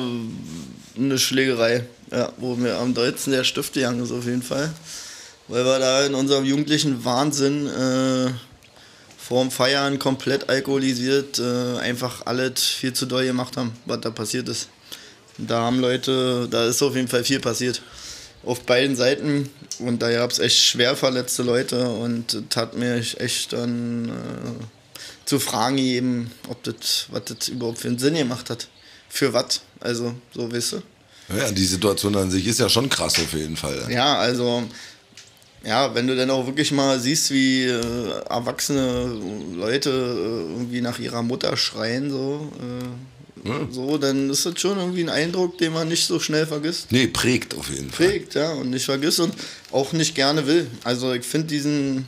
eine 0.98 1.18
Schlägerei, 1.20 1.86
ja, 2.12 2.30
wo 2.38 2.56
mir 2.56 2.78
am 2.78 2.94
dollsten 2.94 3.32
der 3.32 3.44
Stift 3.44 3.74
gegangen 3.74 4.04
ist 4.04 4.12
auf 4.12 4.26
jeden 4.26 4.42
Fall. 4.44 4.74
Weil 5.48 5.64
wir 5.64 5.80
da 5.80 6.06
in 6.06 6.16
unserem 6.16 6.46
jugendlichen 6.46 7.06
Wahnsinn 7.06 7.68
äh, 7.68 8.32
vorm 9.34 9.50
Feiern 9.50 9.98
komplett 9.98 10.48
alkoholisiert 10.48 11.40
äh, 11.40 11.80
einfach 11.80 12.28
alles 12.28 12.62
viel 12.62 12.94
zu 12.94 13.08
doll 13.08 13.26
gemacht 13.26 13.58
haben, 13.58 13.74
was 13.88 14.00
da 14.02 14.12
passiert 14.12 14.48
ist. 14.48 14.68
Da 15.40 15.62
haben 15.62 15.80
Leute, 15.80 16.48
da 16.52 16.68
ist 16.68 16.84
auf 16.84 16.96
jeden 16.96 17.08
Fall 17.08 17.24
viel 17.24 17.40
passiert. 17.40 17.82
Auf 18.46 18.62
beiden 18.62 18.96
Seiten. 18.96 19.50
Und 19.80 20.04
da 20.04 20.12
gab 20.12 20.30
es 20.30 20.38
echt 20.38 20.60
schwer 20.60 20.96
verletzte 20.96 21.42
Leute 21.42 21.90
und 21.90 22.44
das 22.48 22.56
hat 22.56 22.78
mich 22.78 23.20
echt 23.20 23.54
dann 23.54 24.10
äh, 24.10 25.26
zu 25.26 25.40
fragen 25.40 25.78
gegeben, 25.78 26.32
ob 26.48 26.62
das, 26.62 27.08
was 27.10 27.24
das 27.26 27.48
überhaupt 27.48 27.80
für 27.80 27.88
einen 27.88 27.98
Sinn 27.98 28.14
gemacht 28.14 28.52
hat. 28.52 28.68
Für 29.10 29.34
was? 29.34 29.62
Also, 29.80 30.14
so 30.36 30.52
weißt 30.52 30.74
du. 30.74 30.84
Ja, 31.36 31.50
die 31.50 31.66
Situation 31.66 32.16
an 32.16 32.30
sich 32.30 32.46
ist 32.46 32.60
ja 32.60 32.70
schon 32.70 32.88
krass 32.88 33.16
auf 33.18 33.34
jeden 33.34 33.58
Fall. 33.58 33.88
Ja, 33.90 34.16
also, 34.16 34.62
ja, 35.66 35.96
wenn 35.96 36.08
du 36.08 36.16
dann 36.16 36.30
auch 36.30 36.46
wirklich 36.46 36.72
mal 36.72 37.00
siehst, 37.00 37.32
wie 37.32 37.64
äh, 37.64 37.82
erwachsene 38.30 39.18
Leute 39.56 39.90
äh, 39.90 40.54
irgendwie 40.54 40.82
nach 40.82 41.00
ihrer 41.00 41.24
Mutter 41.24 41.56
schreien, 41.56 42.12
so, 42.12 42.52
äh, 42.60 43.50
so, 43.72 43.98
dann 43.98 44.30
ist 44.30 44.46
das 44.46 44.60
schon 44.60 44.78
irgendwie 44.78 45.04
ein 45.04 45.10
Eindruck, 45.10 45.58
den 45.58 45.74
man 45.74 45.88
nicht 45.90 46.06
so 46.06 46.20
schnell 46.20 46.46
vergisst. 46.48 46.92
Nee, 46.92 47.08
prägt 47.08 47.56
auf 47.56 47.70
jeden 47.70 47.90
Fall. 47.90 48.08
Prägt, 48.08 48.36
ja, 48.36 48.52
und 48.54 48.70
nicht 48.70 48.86
vergisst 48.86 49.20
und 49.20 49.34
auch 49.72 49.92
nicht 49.94 50.16
gerne 50.16 50.46
will. 50.48 50.68
Also, 50.84 51.14
ich 51.14 51.26
finde 51.26 51.48
diesen. 51.48 52.06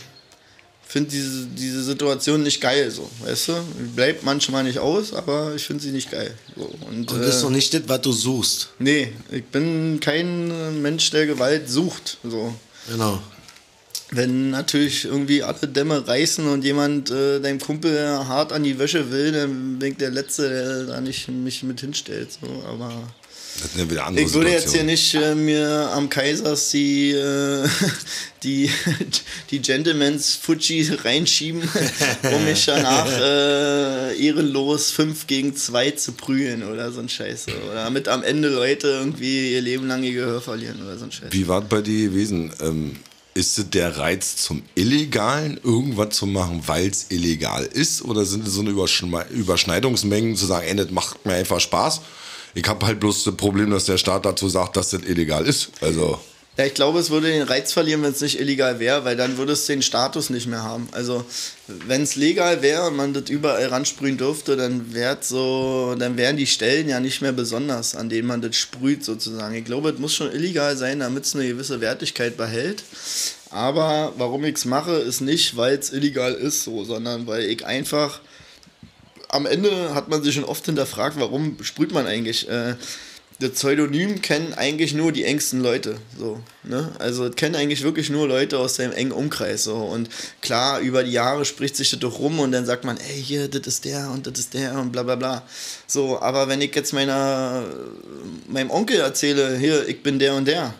Finde 0.87 1.09
diese, 1.09 1.47
diese 1.47 1.83
Situation 1.83 2.43
nicht 2.43 2.61
geil, 2.61 2.89
so, 2.91 3.09
weißt 3.25 3.47
du? 3.49 3.53
Bleibt 3.95 4.23
manchmal 4.23 4.63
nicht 4.63 4.77
aus, 4.77 5.13
aber 5.13 5.53
ich 5.55 5.65
finde 5.65 5.83
sie 5.83 5.89
nicht 5.89 6.11
geil. 6.11 6.33
So. 6.55 6.71
Und, 6.87 7.11
Und 7.11 7.19
das 7.21 7.37
ist 7.37 7.41
äh, 7.41 7.43
noch 7.45 7.49
nicht 7.49 7.73
das, 7.73 7.81
was 7.87 8.01
du 8.01 8.11
suchst. 8.13 8.69
Nee, 8.77 9.11
ich 9.31 9.43
bin 9.45 9.99
kein 9.99 10.81
Mensch, 10.83 11.09
der 11.09 11.25
Gewalt 11.25 11.69
sucht. 11.69 12.19
So. 12.23 12.53
Genau. 12.89 13.19
Wenn 14.11 14.51
natürlich 14.51 15.05
irgendwie 15.05 15.41
alle 15.43 15.67
Dämme 15.67 16.07
reißen 16.07 16.47
und 16.47 16.63
jemand 16.63 17.09
äh, 17.09 17.39
deinem 17.39 17.59
Kumpel 17.59 17.97
hart 18.27 18.51
an 18.53 18.63
die 18.63 18.77
Wäsche 18.77 19.11
will, 19.11 19.31
dann 19.31 19.79
bin 19.79 19.93
ich 19.93 19.97
der 19.97 20.11
Letzte, 20.11 20.47
der 20.47 20.83
da 20.83 21.01
nicht 21.01 21.27
mich 21.27 21.63
mit 21.63 21.81
hinstellt. 21.81 22.29
So. 22.39 22.47
Aber 22.67 22.91
Das 23.57 23.71
ist 23.71 23.79
eine 23.79 23.89
wieder 23.89 24.05
andere 24.05 24.23
ich 24.23 24.33
würde 24.33 24.51
jetzt 24.51 24.71
hier 24.75 24.85
Situation. 24.85 24.85
nicht 24.85 25.15
äh, 25.15 25.35
mir 25.35 25.89
am 25.93 26.07
Kaisers 26.09 26.69
die, 26.69 27.11
äh, 27.13 27.67
die, 28.43 28.69
die 29.49 29.59
Gentlemans 29.59 30.35
Fuji 30.35 30.87
reinschieben, 31.03 31.63
um 32.31 32.45
mich 32.45 32.63
danach 32.65 33.09
äh, 33.19 34.23
ehrenlos 34.23 34.91
5 34.91 35.25
gegen 35.25 35.55
2 35.55 35.91
zu 35.91 36.11
prügeln 36.11 36.61
oder 36.63 36.91
so 36.91 36.99
ein 36.99 37.09
Scheiß. 37.09 37.47
Oder 37.65 37.85
damit 37.85 38.07
am 38.07 38.21
Ende 38.23 38.49
Leute 38.49 38.87
irgendwie 38.87 39.53
ihr 39.53 39.61
Leben 39.61 39.87
lang 39.87 40.03
ihr 40.03 40.13
Gehör 40.13 40.41
verlieren 40.41 40.79
oder 40.83 40.95
so 40.99 41.05
ein 41.05 41.11
Scheiß. 41.11 41.29
Wie 41.31 41.47
war 41.47 41.63
es 41.63 41.69
bei 41.69 41.81
dir 41.81 42.09
gewesen? 42.09 42.53
Ähm, 42.61 42.97
ist 43.35 43.59
es 43.59 43.69
der 43.69 43.97
Reiz 43.97 44.37
zum 44.37 44.63
Illegalen, 44.75 45.59
irgendwas 45.61 46.15
zu 46.15 46.25
machen, 46.25 46.63
weil 46.65 46.87
es 46.87 47.07
illegal 47.09 47.65
ist? 47.65 48.01
Oder 48.01 48.25
sind 48.25 48.47
es 48.47 48.53
so 48.53 48.61
eine 48.61 48.69
Überschneidungsmengen, 48.69 50.35
zu 50.37 50.45
sagen, 50.45 50.65
ey, 50.67 50.75
das 50.75 50.89
macht 50.89 51.23
mir 51.25 51.33
einfach 51.33 51.59
Spaß? 51.59 52.01
Ich 52.53 52.65
habe 52.67 52.85
halt 52.85 53.01
bloß 53.01 53.25
das 53.25 53.35
Problem, 53.35 53.69
dass 53.69 53.85
der 53.85 53.97
Staat 53.97 54.25
dazu 54.25 54.47
sagt, 54.47 54.77
dass 54.77 54.91
das 54.91 55.01
illegal 55.01 55.45
ist. 55.45 55.71
Also, 55.81 56.19
Ja, 56.57 56.65
ich 56.65 56.73
glaube, 56.73 56.99
es 56.99 57.09
würde 57.09 57.27
den 57.27 57.41
Reiz 57.41 57.73
verlieren, 57.73 58.01
wenn 58.01 58.13
es 58.13 58.21
nicht 58.21 58.39
illegal 58.39 58.79
wäre, 58.79 59.03
weil 59.03 59.17
dann 59.17 59.37
würde 59.37 59.51
es 59.51 59.65
den 59.65 59.81
Status 59.81 60.29
nicht 60.29 60.47
mehr 60.47 60.63
haben. 60.63 60.87
Also, 60.93 61.25
wenn 61.67 62.03
es 62.03 62.15
legal 62.15 62.61
wäre 62.61 62.87
und 62.87 62.95
man 62.95 63.13
das 63.13 63.29
überall 63.29 63.65
ransprühen 63.65 64.17
dürfte, 64.17 64.55
dann, 64.55 64.85
so, 65.19 65.95
dann 65.99 66.15
wären 66.15 66.37
die 66.37 66.47
Stellen 66.47 66.87
ja 66.87 67.01
nicht 67.01 67.21
mehr 67.21 67.33
besonders, 67.33 67.93
an 67.93 68.07
denen 68.07 68.29
man 68.29 68.41
das 68.41 68.55
sprüht, 68.55 69.03
sozusagen. 69.03 69.53
Ich 69.53 69.65
glaube, 69.65 69.89
es 69.89 69.99
muss 69.99 70.13
schon 70.13 70.31
illegal 70.31 70.77
sein, 70.77 71.01
damit 71.01 71.25
es 71.25 71.35
eine 71.35 71.45
gewisse 71.45 71.81
Wertigkeit 71.81 72.37
behält. 72.37 72.83
Aber 73.49 74.13
warum 74.17 74.45
ich 74.45 74.55
es 74.55 74.63
mache, 74.63 74.93
ist 74.93 75.19
nicht, 75.19 75.57
weil 75.57 75.77
es 75.77 75.91
illegal 75.91 76.33
ist, 76.33 76.63
so, 76.63 76.85
sondern 76.85 77.27
weil 77.27 77.43
ich 77.43 77.65
einfach 77.65 78.21
am 79.27 79.45
Ende 79.45 79.93
hat 79.93 80.07
man 80.07 80.23
sich 80.23 80.35
schon 80.35 80.45
oft 80.45 80.65
hinterfragt, 80.65 81.19
warum 81.19 81.57
sprüht 81.61 81.91
man 81.91 82.07
eigentlich? 82.07 82.47
Äh, 82.47 82.75
das 83.39 83.51
Pseudonym 83.51 84.21
kennen 84.21 84.53
eigentlich 84.53 84.93
nur 84.93 85.11
die 85.11 85.25
engsten 85.25 85.61
Leute. 85.61 85.97
So, 86.17 86.41
ne? 86.63 86.91
Also 86.99 87.29
kennen 87.29 87.55
eigentlich 87.55 87.83
wirklich 87.83 88.09
nur 88.09 88.27
Leute 88.27 88.57
aus 88.57 88.75
seinem 88.75 88.93
engen 88.93 89.11
Umkreis. 89.11 89.65
So. 89.65 89.75
Und 89.75 90.09
klar, 90.41 90.79
über 90.79 91.03
die 91.03 91.11
Jahre 91.11 91.43
spricht 91.43 91.75
sich 91.75 91.89
das 91.89 91.99
doch 91.99 92.19
rum 92.19 92.39
und 92.39 92.53
dann 92.53 92.65
sagt 92.65 92.85
man, 92.85 92.97
ey, 92.97 93.21
hier, 93.21 93.49
das 93.49 93.67
ist 93.67 93.85
der 93.85 94.09
und 94.09 94.25
das 94.25 94.39
ist 94.39 94.53
der 94.53 94.75
und 94.75 94.91
bla 94.91 95.03
bla 95.03 95.15
bla. 95.15 95.43
So, 95.85 96.21
aber 96.21 96.47
wenn 96.47 96.61
ich 96.61 96.73
jetzt 96.75 96.93
meiner, 96.93 97.65
meinem 98.47 98.71
Onkel 98.71 99.01
erzähle, 99.01 99.57
hier, 99.57 99.85
ich 99.87 100.01
bin 100.01 100.17
der 100.17 100.35
und 100.35 100.47
der, 100.47 100.73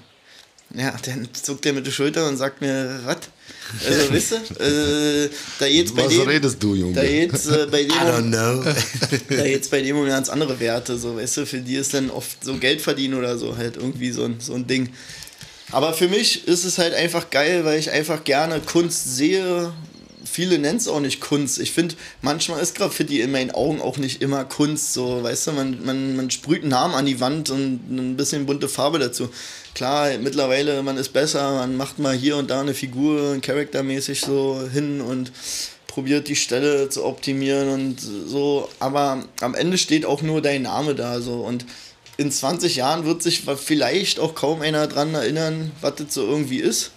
ja, 0.73 0.95
dann 1.05 1.27
zuckt 1.33 1.65
der 1.65 1.73
mit 1.73 1.85
der 1.85 1.91
Schulter 1.91 2.27
und 2.27 2.37
sagt 2.37 2.61
mir, 2.61 3.01
was? 3.03 3.17
Also, 3.85 4.13
weißt 4.13 4.31
du, 4.31 4.63
äh, 4.63 5.29
da 5.59 5.67
geht's 5.67 5.93
bei 5.93 6.05
Was 6.05 6.13
dem, 6.13 6.27
redest 6.27 6.63
du, 6.63 6.75
Junge? 6.75 6.93
Da 6.93 7.03
geht's 7.03 7.47
äh, 7.47 7.67
bei 7.69 7.83
dem, 7.83 7.91
I 7.91 7.93
don't 7.93 8.29
know. 8.29 8.63
da 9.35 9.45
jetzt 9.45 9.71
bei 9.71 9.81
dem 9.81 9.97
um 9.97 10.05
ganz 10.07 10.29
andere 10.29 10.59
Werte, 10.59 10.97
so, 10.97 11.17
weißt 11.17 11.37
du, 11.37 11.45
für 11.45 11.59
die 11.59 11.75
ist 11.75 11.93
dann 11.93 12.09
oft 12.09 12.43
so 12.43 12.55
Geld 12.57 12.81
verdienen 12.81 13.15
oder 13.15 13.37
so, 13.37 13.57
halt 13.57 13.77
irgendwie 13.77 14.11
so 14.11 14.23
ein, 14.23 14.39
so 14.39 14.53
ein 14.53 14.67
Ding. 14.67 14.89
Aber 15.71 15.93
für 15.93 16.07
mich 16.07 16.47
ist 16.47 16.63
es 16.63 16.77
halt 16.77 16.93
einfach 16.93 17.29
geil, 17.31 17.65
weil 17.65 17.79
ich 17.79 17.91
einfach 17.91 18.23
gerne 18.23 18.59
Kunst 18.61 19.15
sehe. 19.15 19.73
Viele 20.35 20.59
nennen 20.59 20.79
es 20.79 20.89
auch 20.89 20.99
nicht 20.99 21.21
Kunst. 21.21 21.59
Ich 21.59 21.71
finde, 21.71 21.95
manchmal 22.21 22.61
ist 22.61 22.75
Graffiti 22.75 23.21
in 23.21 23.31
meinen 23.31 23.51
Augen 23.51 23.79
auch 23.79 23.95
nicht 23.95 24.21
immer 24.21 24.43
Kunst. 24.43 24.91
So, 24.91 25.23
weißt 25.23 25.47
du, 25.47 25.51
man, 25.53 25.85
man, 25.85 26.17
man 26.17 26.29
sprüht 26.29 26.63
einen 26.63 26.71
Namen 26.71 26.93
an 26.93 27.05
die 27.05 27.21
Wand 27.21 27.51
und 27.51 27.79
ein 27.89 28.17
bisschen 28.17 28.45
bunte 28.45 28.67
Farbe 28.67 28.99
dazu. 28.99 29.29
Klar, 29.75 30.09
mittlerweile, 30.17 30.83
man 30.83 30.97
ist 30.97 31.13
besser, 31.13 31.53
man 31.53 31.77
macht 31.77 31.99
mal 31.99 32.13
hier 32.13 32.35
und 32.35 32.49
da 32.49 32.59
eine 32.59 32.73
Figur, 32.73 33.39
charaktermäßig 33.41 34.19
so 34.19 34.61
hin 34.73 34.99
und 34.99 35.31
probiert 35.87 36.27
die 36.27 36.35
Stelle 36.35 36.89
zu 36.89 37.05
optimieren 37.05 37.69
und 37.69 38.01
so, 38.01 38.67
aber 38.79 39.23
am 39.39 39.55
Ende 39.55 39.77
steht 39.77 40.05
auch 40.05 40.21
nur 40.21 40.41
dein 40.41 40.63
Name 40.63 40.95
da 40.95 41.21
so 41.21 41.35
und 41.35 41.65
in 42.17 42.29
20 42.29 42.75
Jahren 42.75 43.05
wird 43.05 43.23
sich 43.23 43.43
vielleicht 43.63 44.19
auch 44.19 44.35
kaum 44.35 44.59
einer 44.59 44.87
dran 44.87 45.13
erinnern, 45.13 45.71
was 45.79 45.95
das 45.95 46.13
so 46.13 46.25
irgendwie 46.25 46.59
ist. 46.59 46.91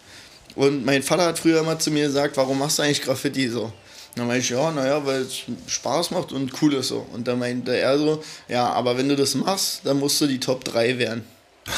Und 0.59 0.85
mein 0.85 1.05
Vater 1.05 1.25
hat 1.25 1.39
früher 1.39 1.61
immer 1.61 1.79
zu 1.79 1.93
mir 1.93 2.07
gesagt, 2.07 2.37
warum 2.37 2.59
machst 2.59 2.81
du 2.81 2.83
eigentlich 2.83 3.01
Graffiti 3.01 3.49
so? 3.49 3.73
Dann 4.17 4.27
meinte 4.27 4.43
ich, 4.43 4.51
ja, 4.51 4.73
naja, 4.73 5.07
weil 5.07 5.23
es 5.23 5.43
Spaß 5.69 6.11
macht 6.11 6.33
und 6.33 6.51
cool 6.61 6.75
ist 6.75 6.89
so. 6.89 7.07
Und 7.13 7.29
dann 7.29 7.39
meinte 7.39 7.77
er 7.77 7.97
so, 7.97 8.25
ja, 8.49 8.69
aber 8.71 8.99
wenn 8.99 9.09
du 9.09 9.15
das 9.15 9.37
machst, 9.37 9.83
dann 9.85 10.01
musst 10.01 10.21
du 10.21 10.27
die 10.27 10.41
Top 10.41 10.65
3 10.65 10.99
werden. 10.99 11.25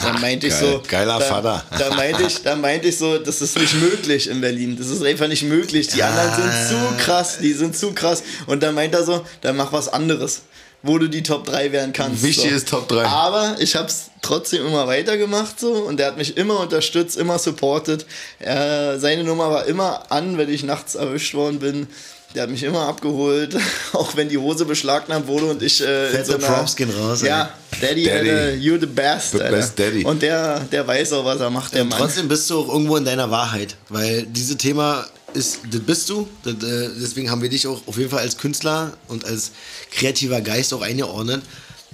Dann 0.02 0.18
meinte 0.22 0.46
ich 0.46 0.54
geil. 0.54 0.72
so, 0.72 0.82
Geiler 0.88 1.18
da, 1.18 1.24
Vater. 1.26 1.64
Da 1.78 1.94
meinte, 1.94 2.22
ich, 2.22 2.42
da 2.42 2.56
meinte 2.56 2.88
ich 2.88 2.96
so, 2.96 3.18
das 3.18 3.42
ist 3.42 3.58
nicht 3.58 3.74
möglich 3.74 4.30
in 4.30 4.40
Berlin. 4.40 4.78
Das 4.78 4.88
ist 4.88 5.02
einfach 5.02 5.28
nicht 5.28 5.42
möglich. 5.42 5.88
Die 5.88 6.02
anderen 6.02 6.32
sind 6.34 6.68
zu 6.68 7.04
krass, 7.04 7.38
die 7.38 7.52
sind 7.52 7.76
zu 7.76 7.92
krass. 7.92 8.22
Und 8.46 8.62
dann 8.62 8.74
meint 8.74 8.94
er 8.94 9.04
so, 9.04 9.26
dann 9.42 9.56
mach 9.56 9.74
was 9.74 9.88
anderes, 9.88 10.42
wo 10.82 10.98
du 10.98 11.08
die 11.08 11.22
Top 11.22 11.44
3 11.46 11.72
werden 11.72 11.92
kannst. 11.92 12.22
Wichtig 12.22 12.50
so. 12.50 12.56
ist 12.56 12.68
Top 12.68 12.88
3. 12.88 13.04
Aber 13.04 13.56
ich 13.58 13.76
habe 13.76 13.88
es 13.88 14.10
trotzdem 14.22 14.66
immer 14.66 14.86
weitergemacht 14.86 15.60
so 15.60 15.72
und 15.72 15.98
der 15.98 16.06
hat 16.08 16.16
mich 16.16 16.36
immer 16.36 16.60
unterstützt, 16.60 17.16
immer 17.16 17.38
supportet. 17.38 18.06
Er, 18.38 18.98
seine 18.98 19.24
Nummer 19.24 19.50
war 19.50 19.66
immer 19.66 20.10
an, 20.10 20.38
wenn 20.38 20.48
ich 20.48 20.62
nachts 20.62 20.94
erwischt 20.94 21.34
worden 21.34 21.58
bin. 21.58 21.86
Der 22.34 22.44
hat 22.44 22.50
mich 22.50 22.62
immer 22.62 22.86
abgeholt, 22.86 23.56
auch 23.92 24.14
wenn 24.16 24.28
die 24.28 24.38
Hose 24.38 24.64
beschlagnahmt 24.64 25.26
wurde 25.26 25.46
und 25.46 25.62
ich 25.62 25.80
äh, 25.80 26.10
Fette 26.10 26.38
Props 26.38 26.76
gehen 26.76 26.90
raus, 26.90 27.22
Ja, 27.22 27.50
Daddy, 27.80 28.04
Daddy. 28.04 28.30
Alter, 28.30 28.52
you're 28.52 28.78
the 28.78 28.86
best. 28.86 29.32
The 29.32 29.42
Alter. 29.42 29.56
best 29.56 29.78
Daddy. 29.78 30.04
Und 30.04 30.22
der, 30.22 30.60
der 30.60 30.86
weiß 30.86 31.12
auch, 31.14 31.24
was 31.24 31.40
er 31.40 31.50
macht, 31.50 31.74
der 31.74 31.84
Mann. 31.84 31.98
Trotzdem 31.98 32.28
bist 32.28 32.48
du 32.48 32.60
auch 32.60 32.68
irgendwo 32.68 32.96
in 32.96 33.04
deiner 33.04 33.32
Wahrheit, 33.32 33.74
weil 33.88 34.22
dieses 34.26 34.56
Thema 34.58 35.04
ist, 35.34 35.60
das 35.70 35.80
bist 35.80 36.08
du. 36.08 36.28
Das, 36.42 36.54
äh, 36.54 36.90
deswegen 37.00 37.30
haben 37.30 37.42
wir 37.42 37.48
dich 37.48 37.66
auch 37.66 37.80
auf 37.86 37.96
jeden 37.98 38.10
Fall 38.10 38.20
als 38.20 38.36
Künstler 38.36 38.96
und 39.08 39.24
als 39.24 39.52
kreativer 39.90 40.40
Geist 40.40 40.72
auch 40.74 40.82
eingeordnet. 40.82 41.42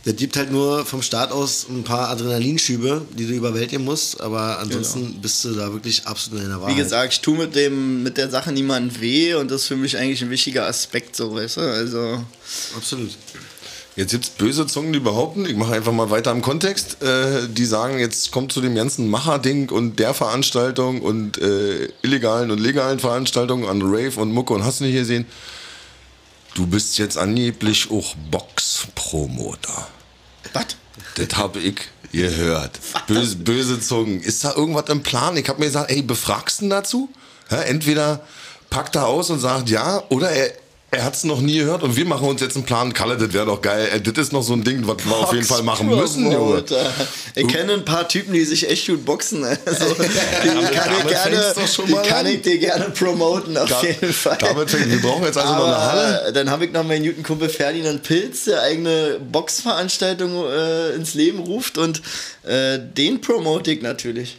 Das 0.07 0.14
gibt 0.14 0.37
halt 0.37 0.53
nur 0.53 0.87
vom 0.87 1.03
Start 1.03 1.32
aus 1.32 1.66
ein 1.68 1.82
paar 1.82 2.11
Adrenalinschübe, 2.11 3.05
die 3.18 3.26
du 3.26 3.32
überwältigen 3.32 3.84
musst, 3.84 4.20
aber 4.20 4.61
ansonsten 4.61 5.20
bist 5.20 5.45
du 5.45 5.53
da 5.53 5.72
wirklich 5.72 6.07
absolut 6.07 6.39
in 6.39 6.49
deiner 6.49 6.61
Wahrheit. 6.61 6.76
Wie 6.76 6.80
gesagt, 6.80 7.14
ich 7.14 7.20
tue 7.20 7.37
mit, 7.37 7.57
dem, 7.57 8.05
mit 8.05 8.16
der 8.16 8.30
Sache 8.30 8.53
niemandem 8.53 9.01
weh 9.01 9.34
und 9.34 9.51
das 9.51 9.62
ist 9.62 9.66
für 9.66 9.74
mich 9.74 9.97
eigentlich 9.99 10.22
ein 10.22 10.30
wichtiger 10.30 10.64
Aspekt, 10.66 11.16
so, 11.16 11.34
weißt 11.34 11.57
du? 11.57 11.61
Also, 11.62 12.24
absolut. 12.76 13.11
Jetzt 13.97 14.11
gibt 14.11 14.25
es 14.25 14.31
böse 14.31 14.67
Zungen, 14.67 14.93
die 14.93 15.01
behaupten, 15.01 15.47
ich 15.47 15.57
mache 15.57 15.73
einfach 15.73 15.93
mal 15.93 16.11
weiter 16.11 16.31
im 16.31 16.43
Kontext, 16.43 17.03
äh, 17.03 17.49
die 17.49 17.65
sagen, 17.65 17.99
jetzt 17.99 18.31
kommt 18.31 18.53
zu 18.53 18.61
dem 18.61 18.75
ganzen 18.75 19.09
Macher-Ding 19.09 19.71
und 19.71 19.99
der 19.99 20.13
Veranstaltung 20.13 21.01
und 21.01 21.39
äh, 21.39 21.89
illegalen 22.03 22.51
und 22.51 22.61
legalen 22.61 22.99
Veranstaltungen 22.99 23.67
an 23.67 23.81
Rave 23.81 24.21
und 24.21 24.33
Mucke 24.33 24.53
und 24.53 24.65
hast 24.65 24.81
du 24.81 24.85
nicht 24.85 24.95
gesehen. 24.95 25.25
Du 26.55 26.67
bist 26.67 26.99
jetzt 26.99 27.17
angeblich 27.17 27.91
auch 27.91 28.15
Box-Promoter. 28.31 29.89
was? 30.53 30.67
Das 31.15 31.39
habe 31.39 31.61
ich 31.61 31.77
gehört. 32.13 32.79
Böse, 33.07 33.37
böse 33.37 33.81
Zungen. 33.81 34.21
Ist 34.21 34.45
da 34.45 34.55
irgendwas 34.55 34.91
im 34.91 35.03
Plan? 35.03 35.39
Ich 35.39 35.49
habe 35.49 35.59
mir 35.59 35.67
gesagt, 35.67 35.91
ey, 35.91 36.03
befragst 36.03 36.61
du 36.61 36.69
dazu? 36.69 37.09
Ja, 37.51 37.63
entweder 37.63 38.21
packt 38.69 38.97
er 38.97 39.07
aus 39.07 39.31
und 39.31 39.41
sagt 39.41 39.71
ja, 39.71 40.03
oder 40.11 40.31
er, 40.31 40.53
er 40.93 41.05
hat 41.05 41.14
es 41.16 41.24
noch 41.24 41.41
nie 41.41 41.59
gehört 41.59 41.82
und 41.82 41.97
wir 41.97 42.05
machen 42.07 42.26
uns 42.28 42.41
jetzt 42.41 42.55
einen 42.57 42.64
Plan. 42.64 42.93
Kalle, 42.93 43.16
das 43.18 43.32
wäre 43.32 43.45
doch 43.45 43.61
geil. 43.61 43.89
Ey, 43.93 44.01
Das 44.03 44.16
ist 44.16 44.32
noch 44.32 44.43
so 44.43 44.53
ein 44.55 44.62
Ding, 44.64 44.87
was 44.87 45.05
wir 45.05 45.14
auf 45.16 45.32
jeden 45.32 45.45
Fall 45.45 45.62
machen 45.62 45.89
müssen, 45.89 46.30
Junge. 46.30 46.64
Ich 47.34 47.47
kenne 47.49 47.74
ein 47.74 47.84
paar 47.84 48.09
Typen, 48.09 48.32
die 48.32 48.45
sich 48.45 48.68
echt 48.70 48.87
gut 48.87 49.05
boxen. 49.05 49.45
Also, 49.66 49.84
die 49.95 49.97
kann, 49.99 50.62
ich 50.62 50.70
damit 50.70 51.09
gerne, 51.09 51.55
die 51.87 51.93
mal 51.93 52.03
kann 52.03 52.26
an. 52.26 52.32
ich 52.32 52.43
dir 52.43 52.59
gerne 52.59 52.84
promoten, 52.91 53.57
auf 53.59 53.68
Da- 53.68 53.82
jeden 53.82 54.12
Fall. 54.12 54.39
damit 54.41 54.70
fängt- 54.70 54.89
wir 54.91 55.01
brauchen 55.03 55.24
jetzt 55.24 55.37
also 55.37 55.53
noch 55.55 55.64
eine 55.66 55.76
Aber, 55.76 55.87
Halle. 55.93 56.28
äh, 56.28 56.32
Dann 56.32 56.49
habe 56.51 56.64
ich 56.66 56.72
noch 56.72 56.84
meinen 56.84 57.05
guten 57.05 57.22
Kumpel 57.24 57.49
Ferdinand 57.49 58.03
Pilz, 58.03 58.45
der 58.45 58.62
eigene 58.62 59.18
Boxveranstaltung 59.32 60.47
äh, 60.49 60.91
ins 60.95 61.14
Leben 61.14 61.41
ruft 61.41 61.78
und 61.78 62.01
äh, 62.45 62.78
den 62.78 63.20
promote 63.20 63.72
ich 63.72 63.82
natürlich. 63.82 64.39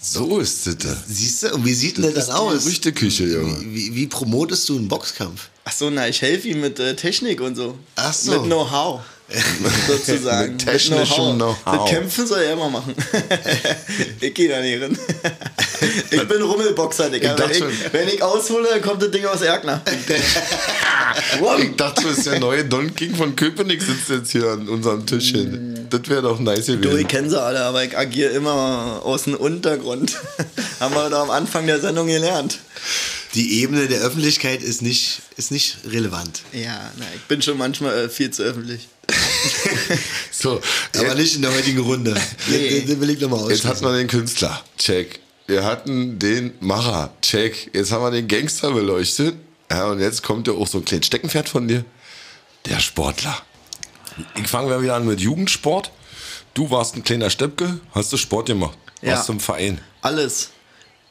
So 0.00 0.38
ist 0.38 0.66
es. 0.68 0.76
Siehst 1.08 1.42
du, 1.42 1.54
und 1.54 1.64
wie 1.66 1.74
sieht 1.74 1.96
denn 1.98 2.04
das, 2.04 2.26
Das 2.26 2.30
aus? 2.30 2.64
Gerüchteküche, 2.64 3.24
Junge. 3.24 3.56
Wie, 3.62 3.94
wie 3.94 4.06
promotest 4.06 4.68
du 4.68 4.76
einen 4.76 4.88
Boxkampf? 4.88 5.48
Ach 5.64 5.72
so, 5.72 5.90
na, 5.90 6.08
ich 6.08 6.20
helfe 6.22 6.48
ihm 6.48 6.60
mit 6.60 6.78
äh, 6.80 6.96
Technik 6.96 7.40
und 7.40 7.54
so. 7.56 7.78
Ach 7.96 8.12
so. 8.12 8.32
Mit 8.32 8.44
Know-how. 8.44 9.00
Sozusagen. 9.88 10.52
Mit 10.52 10.64
technischem 10.64 11.36
Know-how. 11.36 11.56
Das 11.64 11.90
Kämpfen 11.90 12.26
soll 12.26 12.42
er 12.42 12.52
immer 12.52 12.68
machen. 12.68 12.94
ich 14.20 14.34
gehe 14.34 14.48
da 14.48 14.60
nicht 14.60 14.82
rein. 14.82 14.98
ich 16.10 16.28
bin 16.28 16.42
Rummelboxer, 16.42 17.08
Digga. 17.08 17.36
Wenn 17.38 17.50
ich, 17.50 17.92
wenn 17.92 18.08
ich 18.08 18.22
aushole, 18.22 18.68
dann 18.70 18.82
kommt 18.82 19.02
das 19.02 19.10
Ding 19.10 19.24
aus 19.24 19.40
Erkner. 19.40 19.80
Ich 21.60 21.76
dachte, 21.76 22.02
das 22.02 22.18
ist 22.18 22.26
der 22.26 22.40
neue 22.40 22.64
Don 22.64 22.94
King 22.94 23.14
von 23.14 23.34
Köpenick 23.36 23.80
sitzt 23.82 24.10
jetzt 24.10 24.32
hier 24.32 24.48
an 24.48 24.68
unserem 24.68 25.06
Tischchen. 25.06 25.86
Das 25.88 26.02
wäre 26.08 26.22
doch 26.22 26.38
nice 26.38 26.66
Du, 26.66 26.74
ich 26.74 26.80
gewesen. 26.80 27.08
kenne 27.08 27.30
sie 27.30 27.40
alle, 27.40 27.60
aber 27.62 27.84
ich 27.84 27.96
agiere 27.96 28.32
immer 28.32 29.00
aus 29.04 29.24
dem 29.24 29.34
Untergrund. 29.34 30.18
Haben 30.80 30.94
wir 30.94 31.08
doch 31.08 31.22
am 31.22 31.30
Anfang 31.30 31.66
der 31.66 31.80
Sendung 31.80 32.06
gelernt. 32.08 32.58
Die 33.34 33.60
Ebene 33.62 33.88
der 33.88 34.00
Öffentlichkeit 34.00 34.62
ist 34.62 34.82
nicht, 34.82 35.22
ist 35.36 35.50
nicht 35.50 35.78
relevant. 35.86 36.42
Ja, 36.52 36.92
na, 36.98 37.06
ich 37.14 37.22
bin 37.22 37.40
schon 37.40 37.56
manchmal 37.56 37.96
äh, 37.96 38.08
viel 38.08 38.30
zu 38.30 38.42
öffentlich. 38.42 38.88
So, 40.30 40.60
Aber 40.96 41.14
nicht 41.14 41.36
in 41.36 41.42
der 41.42 41.54
heutigen 41.54 41.78
Runde. 41.80 42.20
Nee. 42.48 42.80
Den, 42.80 42.86
den 42.86 43.00
will 43.00 43.10
ich 43.10 43.20
nochmal 43.20 43.48
jetzt 43.50 43.64
hat 43.64 43.80
man 43.80 43.94
den 43.94 44.08
Künstler. 44.08 44.62
Check. 44.76 45.20
wir 45.46 45.64
hatten 45.64 46.18
den 46.18 46.52
Macher, 46.60 47.12
check. 47.22 47.70
Jetzt 47.72 47.92
haben 47.92 48.02
wir 48.02 48.10
den 48.10 48.26
Gangster 48.28 48.72
beleuchtet. 48.72 49.36
Ja, 49.70 49.86
und 49.86 50.00
jetzt 50.00 50.22
kommt 50.22 50.48
ja 50.48 50.54
auch 50.54 50.66
so 50.66 50.78
ein 50.78 50.84
kleines 50.84 51.06
Steckenpferd 51.06 51.48
von 51.48 51.68
dir. 51.68 51.84
Der 52.66 52.80
Sportler. 52.80 53.40
Ich 54.34 54.48
fange 54.48 54.68
mal 54.68 54.82
wieder 54.82 54.94
an 54.94 55.06
mit 55.06 55.20
Jugendsport. 55.20 55.90
Du 56.54 56.70
warst 56.70 56.96
ein 56.96 57.04
kleiner 57.04 57.30
Steppke, 57.30 57.80
hast 57.92 58.12
du 58.12 58.16
Sport 58.16 58.46
gemacht. 58.46 58.76
Ja. 59.00 59.16
Warst 59.16 59.28
im 59.28 59.40
Verein. 59.40 59.80
Alles. 60.02 60.50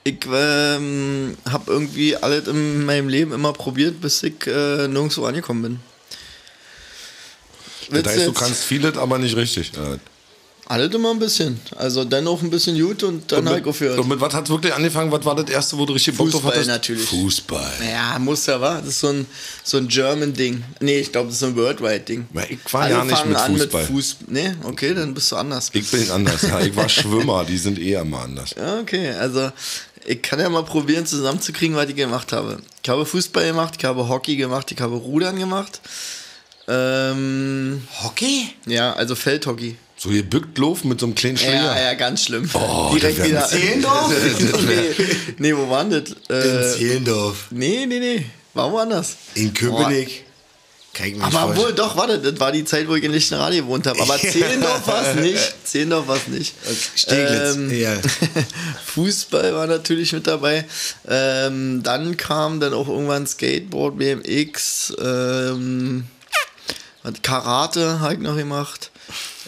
Ich 0.04 0.26
ähm, 0.32 1.38
habe 1.48 1.72
irgendwie 1.72 2.16
alles 2.16 2.48
in 2.48 2.86
meinem 2.86 3.08
Leben 3.08 3.34
immer 3.34 3.54
probiert, 3.54 4.02
bis 4.02 4.24
ich 4.24 4.48
äh, 4.48 4.88
nirgendwo 4.88 5.26
angekommen 5.26 5.62
bin. 5.62 5.80
Das 7.90 8.06
Willst 8.06 8.10
heißt, 8.10 8.28
du 8.28 8.34
kannst 8.34 8.64
vieles, 8.64 8.98
aber 8.98 9.20
nicht 9.20 9.36
richtig. 9.36 9.72
Ja. 9.76 9.98
Alles 10.72 10.96
immer 10.96 11.12
ein 11.12 11.20
bisschen. 11.20 11.60
Also 11.76 12.06
dann 12.06 12.26
auch 12.30 12.42
ein 12.42 12.50
bisschen 12.50 12.80
gut 12.80 13.04
und 13.04 13.30
dann 13.30 13.50
halt 13.50 13.68
aufgehört. 13.68 14.00
und 14.00 14.08
mit 14.08 14.22
was 14.22 14.34
hat 14.34 14.46
es 14.46 14.50
wirklich 14.50 14.74
angefangen? 14.74 15.12
Was 15.12 15.26
war 15.26 15.36
das 15.36 15.50
erste, 15.50 15.78
wo 15.78 15.86
du 15.86 15.92
richtig 15.92 16.16
Bock 16.16 16.32
drauf 16.32 16.44
Fußball 16.44 16.54
hattest? 16.54 16.70
natürlich. 16.70 17.04
Fußball. 17.10 17.74
Ja, 17.92 18.18
muss 18.20 18.46
ja, 18.46 18.62
wa? 18.62 18.76
Das 18.78 18.88
ist 18.88 19.02
so 19.02 19.10
ein, 19.10 19.26
so 19.66 19.76
ein 19.76 19.90
German-Ding. 19.90 20.64
Nee, 20.80 21.00
ich 21.00 21.12
glaube, 21.12 21.26
das 21.28 21.34
ist 21.34 21.40
so 21.42 21.48
ein 21.48 21.58
Worldwide-Ding. 21.58 22.26
Ich 22.48 22.74
war 22.74 22.90
ja 22.90 23.04
nicht 23.04 23.26
mit 23.26 23.36
an 23.36 23.58
Fußball. 23.58 23.82
mit 23.82 23.92
Fuß. 23.92 24.16
Nee, 24.28 24.54
okay, 24.64 24.94
dann 24.94 25.14
bist 25.14 25.30
du 25.34 25.36
anders. 25.36 25.72
Ich 25.74 25.92
bin 25.92 26.10
anders. 26.10 26.42
Ja. 26.44 26.62
Ich 26.62 26.74
war 26.74 26.88
Schwimmer, 26.90 27.44
die 27.44 27.58
sind 27.58 27.78
eher 27.78 28.04
immer 28.04 28.22
anders. 28.22 28.56
Ja, 28.58 28.80
okay, 28.80 29.12
also 29.12 29.52
ich 30.06 30.22
kann 30.22 30.40
ja 30.40 30.48
mal 30.48 30.64
probieren 30.64 31.06
zusammenzukriegen, 31.06 31.76
was 31.76 31.90
ich 31.90 31.98
gemacht 31.98 32.32
habe. 32.32 32.60
Ich 32.82 32.90
habe 32.90 33.06
Fußball 33.06 33.46
gemacht, 33.46 33.74
ich 33.78 33.84
habe 33.84 34.08
Hockey 34.08 34.38
gemacht, 34.38 34.72
ich 34.72 34.80
habe 34.80 34.96
Rudern 34.96 35.38
gemacht. 35.38 35.82
Ähm, 36.70 37.82
Hockey? 38.02 38.54
ja, 38.68 38.94
also 38.94 39.16
Feldhockey. 39.16 39.76
So 40.04 40.10
gebückt 40.10 40.58
laufen 40.58 40.90
mit 40.90 41.00
so 41.00 41.06
einem 41.06 41.14
kleinen 41.14 41.38
Schläger. 41.38 41.76
Ja, 41.76 41.80
ja, 41.80 41.94
ganz 41.94 42.24
schlimm. 42.26 42.50
Oh, 42.56 42.90
Direkt 42.96 43.24
wieder. 43.24 43.48
Zehlendorf? 43.48 44.12
nee, 44.68 45.06
nee, 45.38 45.56
wo 45.56 45.70
waren 45.70 45.92
das? 45.92 46.04
In 46.28 46.36
Äh, 46.36 46.74
Zehlendorf. 46.76 47.36
nee, 47.52 47.86
nee, 47.86 48.00
nee. 48.00 48.26
War 48.56 48.72
woanders. 48.72 49.16
In 49.36 49.54
Köpenick. 49.54 50.26
Kann 50.96 51.06
ich 51.08 51.16
mir 51.18 51.26
nicht 51.26 51.38
Aber 51.38 51.56
wohl, 51.56 51.72
doch, 51.74 51.96
warte, 51.98 52.18
das 52.18 52.40
war 52.40 52.52
die 52.52 52.66
Zeit, 52.66 52.88
wo 52.88 52.96
ich 52.96 53.04
in 53.04 53.12
Lichtenrade 53.12 53.58
gewohnt 53.58 53.86
habe. 53.86 54.02
Aber 54.02 54.18
Zehlendorf 54.18 54.88
war 54.88 55.06
es 55.08 55.16
nicht. 55.22 55.54
Zehlendorf 55.66 56.08
war 56.08 56.18
es 56.18 56.28
nicht. 56.28 56.56
Steglitz, 56.96 57.56
Ähm, 57.56 57.80
ja. 57.80 57.94
Fußball 58.88 59.54
war 59.54 59.68
natürlich 59.68 60.14
mit 60.14 60.26
dabei. 60.26 60.66
Ähm, 61.08 61.84
dann 61.84 62.18
kam 62.18 62.60
dann 62.60 62.74
auch 62.74 62.88
irgendwann 62.88 63.28
Skateboard, 63.28 64.00
BMX, 64.00 64.94
ähm, 65.00 66.06
Karate 67.22 68.00
habe 68.00 68.16
ich 68.16 68.20
noch 68.20 68.36
gemacht. 68.36 68.90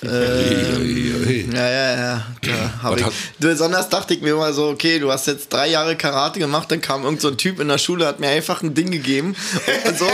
Ähm, 0.05 1.51
ja, 1.53 1.69
ja, 1.69 1.95
ja. 1.95 2.25
Da 2.41 2.83
hab 2.83 2.99
ich, 2.99 3.05
besonders 3.39 3.89
dachte 3.89 4.13
ich 4.13 4.21
mir 4.21 4.31
immer 4.31 4.51
so, 4.53 4.67
okay, 4.69 4.99
du 4.99 5.11
hast 5.11 5.27
jetzt 5.27 5.51
drei 5.51 5.67
Jahre 5.69 5.95
Karate 5.95 6.39
gemacht, 6.39 6.69
dann 6.71 6.81
kam 6.81 7.03
irgend 7.03 7.21
so 7.21 7.29
ein 7.29 7.37
Typ 7.37 7.59
in 7.59 7.67
der 7.67 7.77
Schule, 7.77 8.05
hat 8.05 8.19
mir 8.19 8.29
einfach 8.29 8.61
ein 8.61 8.73
Ding 8.73 8.91
gegeben. 8.91 9.35
Und 9.85 9.97
so, 9.97 10.07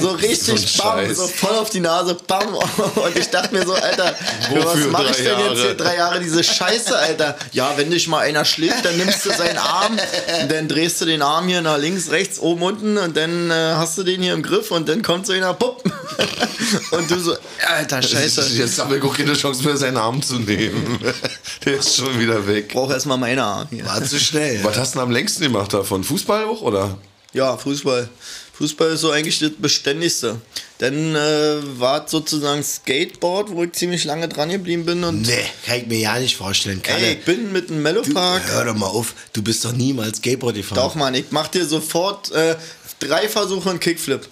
so 0.00 0.08
richtig, 0.10 0.70
So 0.70 0.82
bam, 0.82 0.98
Scheiß. 1.06 1.16
so 1.16 1.26
voll 1.28 1.56
auf 1.56 1.70
die 1.70 1.80
Nase, 1.80 2.16
bam. 2.26 2.54
Und 2.54 3.16
ich 3.18 3.28
dachte 3.28 3.54
mir 3.54 3.66
so, 3.66 3.74
Alter, 3.74 4.14
was 4.54 4.86
mache 4.90 5.10
ich 5.10 5.16
denn 5.16 5.38
jetzt 5.38 5.52
hier 5.52 5.64
Jahre? 5.64 5.76
drei 5.76 5.96
Jahre 5.96 6.20
diese 6.20 6.42
Scheiße, 6.42 6.96
Alter? 6.96 7.36
Ja, 7.52 7.72
wenn 7.76 7.90
dich 7.90 8.08
mal 8.08 8.20
einer 8.20 8.44
schlägt, 8.44 8.84
dann 8.84 8.96
nimmst 8.96 9.24
du 9.26 9.30
seinen 9.30 9.58
Arm, 9.58 9.98
und 10.42 10.50
dann 10.52 10.68
drehst 10.68 11.00
du 11.00 11.04
den 11.04 11.22
Arm 11.22 11.48
hier 11.48 11.60
nach 11.60 11.78
links, 11.78 12.10
rechts, 12.10 12.38
oben, 12.38 12.62
unten 12.62 12.98
und 12.98 13.16
dann 13.16 13.50
äh, 13.50 13.54
hast 13.74 13.98
du 13.98 14.02
den 14.02 14.22
hier 14.22 14.34
im 14.34 14.42
Griff 14.42 14.70
und 14.70 14.88
dann 14.88 15.02
kommt 15.02 15.26
so 15.26 15.32
einer, 15.32 15.52
pupp. 15.54 15.82
Und 16.90 17.10
du 17.10 17.18
so, 17.18 17.34
Alter, 17.66 18.02
Scheiße. 18.02 18.42
Jetzt 18.52 18.78
haben 18.78 18.90
wir 18.90 18.98
gar 19.16 19.26
keine 19.26 19.36
Chance 19.36 19.64
mehr, 19.64 19.76
seinen 19.76 19.96
Arm 19.96 20.22
zu 20.22 20.38
nehmen. 20.38 20.98
Der 21.64 21.78
ist 21.78 21.96
schon 21.96 22.18
wieder 22.18 22.46
weg. 22.46 22.66
Ich 22.68 22.74
brauche 22.74 22.92
erstmal 22.92 23.18
meine 23.18 23.42
Arme 23.44 23.68
hier. 23.70 23.84
War 23.86 24.02
zu 24.04 24.18
schnell. 24.18 24.62
Was 24.64 24.76
hast 24.78 24.94
du 24.94 24.98
denn 24.98 25.06
am 25.08 25.12
längsten 25.12 25.42
gemacht 25.44 25.72
davon? 25.72 26.02
Fußball 26.04 26.44
auch, 26.44 26.62
oder? 26.62 26.96
Ja, 27.32 27.56
Fußball. 27.56 28.08
Fußball 28.54 28.90
ist 28.90 29.00
so 29.00 29.10
eigentlich 29.10 29.38
das 29.38 29.52
Beständigste. 29.56 30.38
Dann 30.78 31.14
äh, 31.14 31.78
war 31.78 32.04
es 32.04 32.10
sozusagen 32.10 32.62
Skateboard, 32.62 33.50
wo 33.50 33.64
ich 33.64 33.72
ziemlich 33.72 34.04
lange 34.04 34.28
dran 34.28 34.50
geblieben 34.50 34.84
bin. 34.84 35.02
Und 35.04 35.22
Nee, 35.22 35.46
kann 35.64 35.78
ich 35.78 35.86
mir 35.86 35.98
ja 35.98 36.18
nicht 36.18 36.36
vorstellen. 36.36 36.82
Kalle, 36.82 37.06
ey, 37.06 37.12
ich 37.14 37.24
bin 37.24 37.52
mit 37.52 37.70
dem 37.70 37.76
du, 37.76 37.82
Mellopark. 37.82 38.42
hör 38.48 38.64
doch 38.66 38.74
mal 38.74 38.86
auf, 38.86 39.14
du 39.32 39.42
bist 39.42 39.64
doch 39.64 39.72
niemals 39.72 40.18
Skateboard 40.18 40.56
gefahren. 40.56 40.76
Doch, 40.76 40.94
Mann, 40.94 41.14
ich 41.14 41.26
mach 41.30 41.48
dir 41.48 41.64
sofort 41.64 42.30
äh, 42.32 42.56
drei 42.98 43.28
Versuche 43.28 43.68
und 43.70 43.80
Kickflip. 43.80 44.28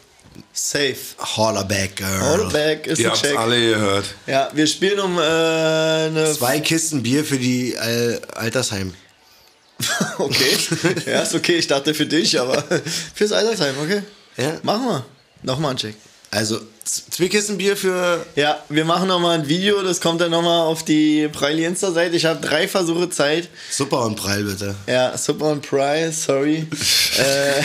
Safe. 0.58 0.96
Hollaback, 1.36 1.96
Girl. 1.96 2.08
Allback 2.42 2.86
ist 2.88 2.98
Ihr 2.98 3.12
ein 3.12 3.16
Check. 3.18 3.38
alle 3.38 3.60
gehört. 3.60 4.06
Ja, 4.26 4.50
wir 4.52 4.66
spielen 4.66 4.98
um 4.98 5.16
äh, 5.18 5.22
eine. 5.22 6.32
Zwei 6.36 6.58
Kisten 6.60 7.02
Bier 7.02 7.24
für 7.24 7.38
die 7.38 7.78
Al 7.78 8.20
Altersheim. 8.34 8.92
Okay. 10.18 10.58
ja, 11.06 11.22
ist 11.22 11.36
okay. 11.36 11.58
Ich 11.58 11.68
dachte 11.68 11.94
für 11.94 12.06
dich, 12.06 12.40
aber 12.40 12.64
fürs 13.14 13.30
Altersheim, 13.30 13.76
okay? 13.80 14.02
Ja. 14.36 14.58
Machen 14.64 14.86
wir. 14.86 15.06
Nochmal 15.44 15.70
ein 15.70 15.76
Check. 15.76 15.94
Also 16.30 16.58
z- 16.84 17.04
zwei 17.10 17.28
Kisten 17.28 17.56
Bier 17.56 17.76
für. 17.76 18.24
Ja, 18.36 18.62
wir 18.68 18.84
machen 18.84 19.08
nochmal 19.08 19.38
ein 19.38 19.48
Video, 19.48 19.82
das 19.82 20.00
kommt 20.00 20.20
dann 20.20 20.30
nochmal 20.30 20.60
auf 20.66 20.84
die 20.84 21.26
Preili 21.28 21.64
Insta-Seite. 21.64 22.16
Ich 22.16 22.26
habe 22.26 22.46
drei 22.46 22.68
Versuche 22.68 23.08
Zeit. 23.08 23.48
Super 23.70 24.04
und 24.04 24.16
Prall, 24.16 24.44
bitte. 24.44 24.74
Ja, 24.86 25.16
Super 25.16 25.46
und 25.52 25.62
Price, 25.66 26.24
sorry. 26.24 26.66
äh, 27.18 27.62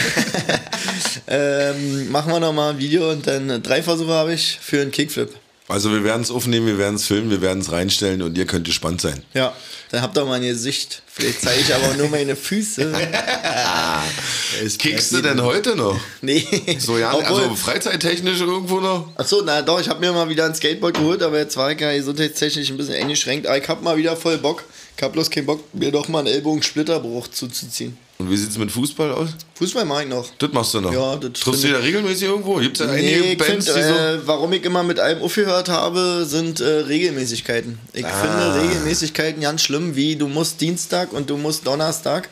ähm, 1.70 2.10
machen 2.10 2.32
wir 2.32 2.40
nochmal 2.40 2.72
ein 2.72 2.78
Video 2.78 3.10
und 3.10 3.26
dann 3.26 3.62
drei 3.62 3.82
Versuche 3.82 4.12
habe 4.12 4.32
ich 4.34 4.58
für 4.62 4.80
einen 4.80 4.90
Kickflip. 4.90 5.30
Also 5.66 5.90
wir 5.92 6.04
werden 6.04 6.20
es 6.20 6.30
aufnehmen, 6.30 6.66
wir 6.66 6.76
werden 6.76 6.96
es 6.96 7.06
filmen, 7.06 7.30
wir 7.30 7.40
werden 7.40 7.60
es 7.60 7.72
reinstellen 7.72 8.20
und 8.20 8.36
ihr 8.36 8.44
könnt 8.44 8.66
gespannt 8.66 9.00
sein. 9.00 9.22
Ja, 9.32 9.56
dann 9.90 10.02
habt 10.02 10.16
ihr 10.18 10.24
mal 10.26 10.34
ein 10.34 10.42
Gesicht. 10.42 11.02
Vielleicht 11.06 11.40
zeige 11.40 11.60
ich 11.62 11.74
aber 11.74 11.94
nur 11.94 12.08
meine 12.10 12.36
Füße. 12.36 12.92
Kickst 14.78 15.12
du 15.12 15.22
denn 15.22 15.42
heute 15.42 15.74
noch? 15.74 15.98
Nee. 16.20 16.46
So 16.78 16.98
ja, 16.98 17.14
Obwohl- 17.14 17.42
also 17.44 17.54
freizeittechnisch 17.54 18.40
irgendwo 18.40 18.80
noch? 18.80 19.08
Achso, 19.16 19.42
na 19.44 19.62
doch, 19.62 19.80
ich 19.80 19.88
habe 19.88 20.00
mir 20.00 20.12
mal 20.12 20.28
wieder 20.28 20.44
ein 20.44 20.54
Skateboard 20.54 20.94
geholt, 20.98 21.22
aber 21.22 21.38
jetzt 21.38 21.56
war 21.56 21.70
ich 21.72 21.80
ja 21.80 21.92
gesundheitstechnisch 21.94 22.68
ein 22.70 22.76
bisschen 22.76 22.94
eingeschränkt. 22.96 23.46
Aber 23.46 23.56
ich 23.56 23.66
hab 23.68 23.82
mal 23.82 23.96
wieder 23.96 24.16
voll 24.16 24.38
Bock. 24.38 24.64
Ich 24.96 25.02
hab 25.02 25.12
bloß 25.12 25.30
keinen 25.30 25.46
Bock, 25.46 25.62
mir 25.74 25.90
doch 25.90 26.08
mal 26.08 26.18
einen 26.20 26.28
Ellbogensplitterbruch 26.28 27.28
zuzuziehen. 27.28 27.96
Und 28.16 28.30
wie 28.30 28.36
sieht's 28.36 28.56
mit 28.56 28.70
Fußball 28.70 29.10
aus? 29.10 29.30
Fußball 29.56 29.84
mache 29.84 30.04
ich 30.04 30.08
noch. 30.08 30.24
Das 30.38 30.52
machst 30.52 30.72
du 30.74 30.80
noch. 30.80 30.92
Ja, 30.92 31.16
das 31.16 31.32
Triffst 31.40 31.64
du 31.64 31.72
da 31.72 31.78
regelmäßig 31.78 32.28
irgendwo? 32.28 32.54
Gibt's 32.56 32.78
ja 32.78 32.86
einige 32.86 33.20
Nee, 33.20 33.32
ich 33.32 33.38
Bands, 33.38 33.66
find, 33.66 33.76
die 33.76 33.82
so. 33.82 33.88
äh, 33.94 34.26
warum 34.26 34.52
ich 34.52 34.64
immer 34.64 34.84
mit 34.84 35.00
allem 35.00 35.20
aufgehört 35.20 35.68
habe, 35.68 36.24
sind 36.24 36.60
äh, 36.60 36.64
Regelmäßigkeiten. 36.64 37.76
Ich 37.92 38.04
Ah. 38.06 38.08
finde 38.10 38.62
Regelmäßigkeiten 38.68 39.42
ganz 39.42 39.62
schlimm, 39.62 39.96
wie 39.96 40.14
du 40.14 40.28
musst 40.28 40.60
Dienstag 40.60 41.12
und 41.12 41.28
du 41.28 41.36
musst 41.36 41.66
Donnerstag, 41.66 42.28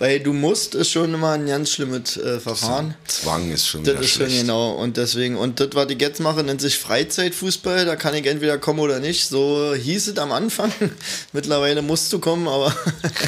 weil 0.00 0.18
du 0.18 0.32
musst 0.32 0.74
ist 0.74 0.90
schon 0.90 1.12
immer 1.12 1.32
ein 1.32 1.46
ganz 1.46 1.72
schlimmes 1.72 2.16
äh, 2.16 2.40
Verfahren. 2.40 2.94
Zwang 3.06 3.52
ist 3.52 3.68
schon 3.68 3.84
Das 3.84 4.00
ist 4.00 4.12
schon 4.12 4.26
schlecht. 4.26 4.40
genau. 4.40 4.72
Und 4.72 4.96
deswegen, 4.96 5.36
und 5.36 5.60
das, 5.60 5.68
was 5.74 5.90
ich 5.90 6.00
jetzt 6.00 6.20
mache, 6.20 6.42
nennt 6.42 6.62
sich 6.62 6.78
Freizeitfußball. 6.78 7.84
Da 7.84 7.96
kann 7.96 8.14
ich 8.14 8.24
entweder 8.24 8.56
kommen 8.56 8.80
oder 8.80 8.98
nicht. 8.98 9.28
So 9.28 9.74
hieß 9.74 10.08
es 10.08 10.16
am 10.16 10.32
Anfang. 10.32 10.72
Mittlerweile 11.34 11.82
musst 11.82 12.10
du 12.14 12.18
kommen, 12.18 12.48
aber, 12.48 12.74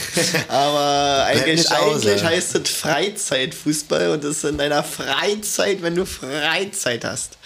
aber 0.48 1.24
eigentlich, 1.26 1.70
eigentlich 1.70 2.24
heißt 2.24 2.54
es 2.54 2.70
Freizeitfußball 2.70 4.08
und 4.08 4.24
das 4.24 4.38
ist 4.38 4.44
in 4.44 4.56
deiner 4.56 4.82
Freizeit, 4.82 5.82
wenn 5.82 5.94
du 5.94 6.06
Freizeit 6.06 7.04
hast. 7.04 7.36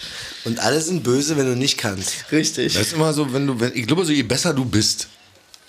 Und 0.45 0.59
alle 0.59 0.79
sind 0.79 1.03
böse, 1.03 1.35
wenn 1.35 1.47
du 1.47 1.57
nicht 1.57 1.77
kannst. 1.77 2.31
Richtig. 2.31 2.75
Das 2.75 2.87
ist 2.87 2.93
immer 2.93 3.11
so, 3.11 3.33
wenn 3.33 3.45
du, 3.45 3.59
wenn, 3.59 3.75
ich 3.75 3.85
glaube, 3.85 4.05
so 4.05 4.13
je 4.13 4.23
besser 4.23 4.53
du 4.53 4.63
bist, 4.63 5.09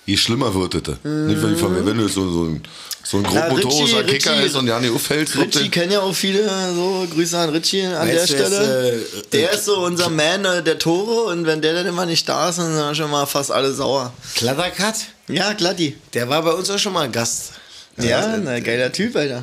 je 0.09 0.17
schlimmer 0.17 0.55
wird 0.55 0.75
es. 0.75 0.83
Nicht, 1.05 1.43
wenn, 1.43 1.55
ich- 1.55 1.87
wenn 1.87 1.99
du 1.99 2.09
so, 2.09 2.31
so 2.31 2.45
ein, 2.45 2.63
so 3.05 3.19
ein 3.19 3.23
grobmotorischer 3.25 3.99
Richie- 4.05 4.19
Kicker 4.19 4.41
ist 4.43 4.57
und 4.57 4.67
ja 4.67 4.81
nicht 4.81 4.93
auffällst, 4.93 5.37
wird 5.37 5.55
Richie 5.55 5.65
das- 5.69 5.71
kennen 5.71 5.93
ja 5.93 6.01
auch 6.01 6.15
viele, 6.15 6.49
so 6.75 7.07
Grüße 7.13 7.39
an 7.39 7.51
Richie 7.51 7.85
an 7.87 8.07
Meinst 8.09 8.31
der 8.31 8.39
er 8.41 8.47
ist, 8.47 8.55
Stelle. 8.55 8.93
äh, 8.93 9.23
der 9.33 9.53
äh, 9.53 9.55
ist 9.55 9.65
so 9.67 9.77
unser 9.85 10.09
Man 10.09 10.45
äh, 10.45 10.63
der 10.63 10.79
Tore 10.79 11.31
und 11.33 11.45
wenn 11.47 11.61
der 11.61 11.75
dann 11.75 11.87
immer 11.87 12.07
nicht 12.07 12.29
da 12.29 12.49
ist, 12.49 12.59
dann 12.59 12.75
sind 12.75 12.97
schon 12.97 13.11
mal 13.11 13.27
fast 13.27 13.51
alle 13.51 13.73
sauer. 13.73 14.13
Kladderkat, 14.35 14.97
Ja, 15.29 15.53
Glatti. 15.53 15.97
der 16.15 16.29
war 16.29 16.43
bei 16.43 16.53
uns 16.53 16.71
auch 16.71 16.79
schon 16.79 16.93
mal 16.95 17.09
Gast. 17.11 17.53
Ja, 18.01 18.21
ein 18.35 18.65
geiler 18.65 18.91
Typ, 18.93 19.15
Alter. 19.17 19.43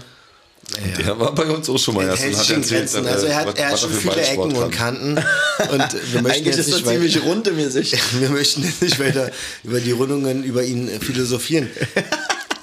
Der 0.98 1.20
war 1.20 1.34
bei 1.34 1.46
uns 1.46 1.70
auch 1.70 1.78
schon 1.78 1.96
mal 1.96 2.08
erst 2.08 2.26
und 2.26 2.36
hat 2.36 2.46
sich 2.46 2.50
in 2.50 2.62
erzählt, 2.62 2.82
Grenzen. 2.82 3.08
Also 3.08 3.28
er 3.28 3.36
hat, 3.36 3.58
er 3.58 3.70
hat 3.70 3.80
schon 3.80 3.92
viele 3.92 4.16
Ecken 4.16 4.56
und. 4.56 4.72
Kanten. 4.72 5.18
Und 5.72 6.14
wir 6.14 6.22
möchten 6.22 6.28
Eigentlich 6.28 6.46
jetzt 6.48 6.58
ist 6.58 6.68
nicht 6.68 6.86
weiter, 6.86 6.96
ziemlich 6.96 7.24
rund 7.24 7.48
im 7.48 7.58
Gesicht. 7.58 7.98
wir 8.20 8.30
möchten 8.30 8.64
jetzt 8.64 8.82
nicht 8.82 9.00
weiter 9.00 9.32
über 9.64 9.80
die 9.80 9.92
Rundungen 9.92 10.44
über 10.44 10.64
ihn 10.64 10.90
philosophieren. 11.00 11.70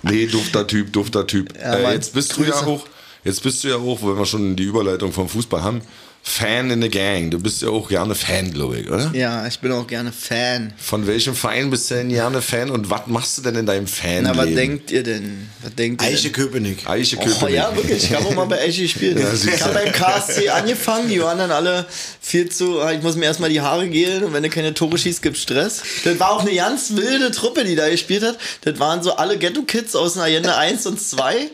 Nee, 0.04 0.26
dufter 0.26 0.66
Typ, 0.66 0.92
dufter 0.92 1.28
Typ. 1.28 1.56
Ja, 1.56 1.74
äh, 1.76 1.92
jetzt 1.94 2.12
bist 2.12 2.36
du 2.36 2.42
ja 2.42 2.54
auch, 2.54 2.86
jetzt 3.22 3.40
bist 3.40 3.62
du 3.62 3.68
ja 3.68 3.76
auch, 3.76 4.02
wenn 4.02 4.18
wir 4.18 4.26
schon 4.26 4.56
die 4.56 4.64
Überleitung 4.64 5.12
vom 5.12 5.28
Fußball 5.28 5.62
haben, 5.62 5.80
Fan 6.24 6.70
in 6.70 6.80
the 6.80 6.88
Gang. 6.88 7.30
Du 7.30 7.40
bist 7.40 7.62
ja 7.62 7.68
auch 7.68 7.88
gerne 7.88 8.14
Fan, 8.14 8.52
glaube 8.52 8.78
ich, 8.78 8.88
oder? 8.88 9.10
Ja, 9.12 9.44
ich 9.46 9.58
bin 9.58 9.72
auch 9.72 9.86
gerne 9.86 10.12
Fan. 10.12 10.72
Von 10.78 11.06
welchem 11.08 11.34
Verein 11.34 11.68
bist 11.68 11.90
du 11.90 11.96
denn 11.96 12.10
gerne 12.10 12.40
Fan 12.40 12.70
und 12.70 12.88
was 12.90 13.02
machst 13.06 13.38
du 13.38 13.42
denn 13.42 13.56
in 13.56 13.66
deinem 13.66 13.88
Fan? 13.88 14.22
Na, 14.22 14.36
was 14.36 14.46
denkt 14.46 14.92
ihr 14.92 15.02
denn? 15.02 15.48
Was 15.62 15.74
denkt 15.74 16.00
ihr 16.00 16.08
Eiche 16.08 16.22
denn? 16.24 16.32
Köpenick. 16.32 16.86
Eiche 16.88 17.16
Oh 17.18 17.24
Köpenick. 17.24 17.56
ja, 17.56 17.74
wirklich. 17.74 18.04
Ich 18.04 18.14
habe 18.14 18.26
auch 18.26 18.34
mal 18.34 18.46
bei 18.46 18.60
Eiche 18.60 18.82
gespielt. 18.82 19.18
siehst 19.32 19.56
ich 19.56 19.62
habe 19.62 19.74
beim 19.74 19.92
KSC 19.92 20.48
angefangen, 20.48 21.08
die 21.08 21.20
waren 21.20 21.38
dann 21.38 21.50
alle 21.50 21.86
viel 22.20 22.48
zu. 22.48 22.80
Ich 22.94 23.02
muss 23.02 23.16
mir 23.16 23.24
erstmal 23.24 23.50
die 23.50 23.60
Haare 23.60 23.88
gelen 23.88 24.22
und 24.22 24.32
wenn 24.32 24.44
du 24.44 24.48
keine 24.48 24.74
Tore 24.74 24.98
schießt, 24.98 25.22
gibt 25.22 25.36
Stress. 25.36 25.82
Das 26.04 26.20
war 26.20 26.30
auch 26.30 26.42
eine 26.42 26.54
ganz 26.54 26.92
wilde 26.94 27.32
Truppe, 27.32 27.64
die 27.64 27.74
da 27.74 27.88
gespielt 27.90 28.22
hat. 28.22 28.38
Das 28.60 28.78
waren 28.78 29.02
so 29.02 29.16
alle 29.16 29.38
Ghetto-Kids 29.38 29.96
aus 29.96 30.16
einer 30.16 30.26
Agenda 30.26 30.56
1 30.56 30.86
und 30.86 31.00
2 31.00 31.50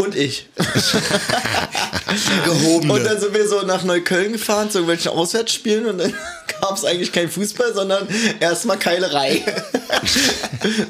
und 0.00 0.16
ich. 0.16 0.48
Gehobene. 2.44 2.92
Und 2.92 3.04
dann 3.04 3.20
sind 3.20 3.34
wir 3.34 3.46
so 3.48 3.62
nach 3.62 3.84
Neukölln 3.84 4.32
gefahren 4.32 4.70
zu 4.70 4.78
irgendwelchen 4.78 5.12
Auswärtsspielen 5.12 5.86
und 5.86 5.98
dann 5.98 6.12
gab 6.60 6.76
es 6.76 6.84
eigentlich 6.84 7.12
kein 7.12 7.30
Fußball, 7.30 7.72
sondern 7.74 8.08
erstmal 8.40 8.78
Keilerei. 8.78 9.42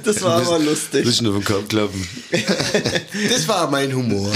Das 0.05 0.21
war 0.23 0.37
aber 0.45 0.59
lustig. 0.59 1.07
Sich 1.07 1.21
nur 1.23 1.33
vom 1.35 1.45
Kopf 1.45 1.69
klappen. 1.69 2.09
das 3.31 3.47
war 3.47 3.71
mein 3.71 3.95
Humor. 3.95 4.33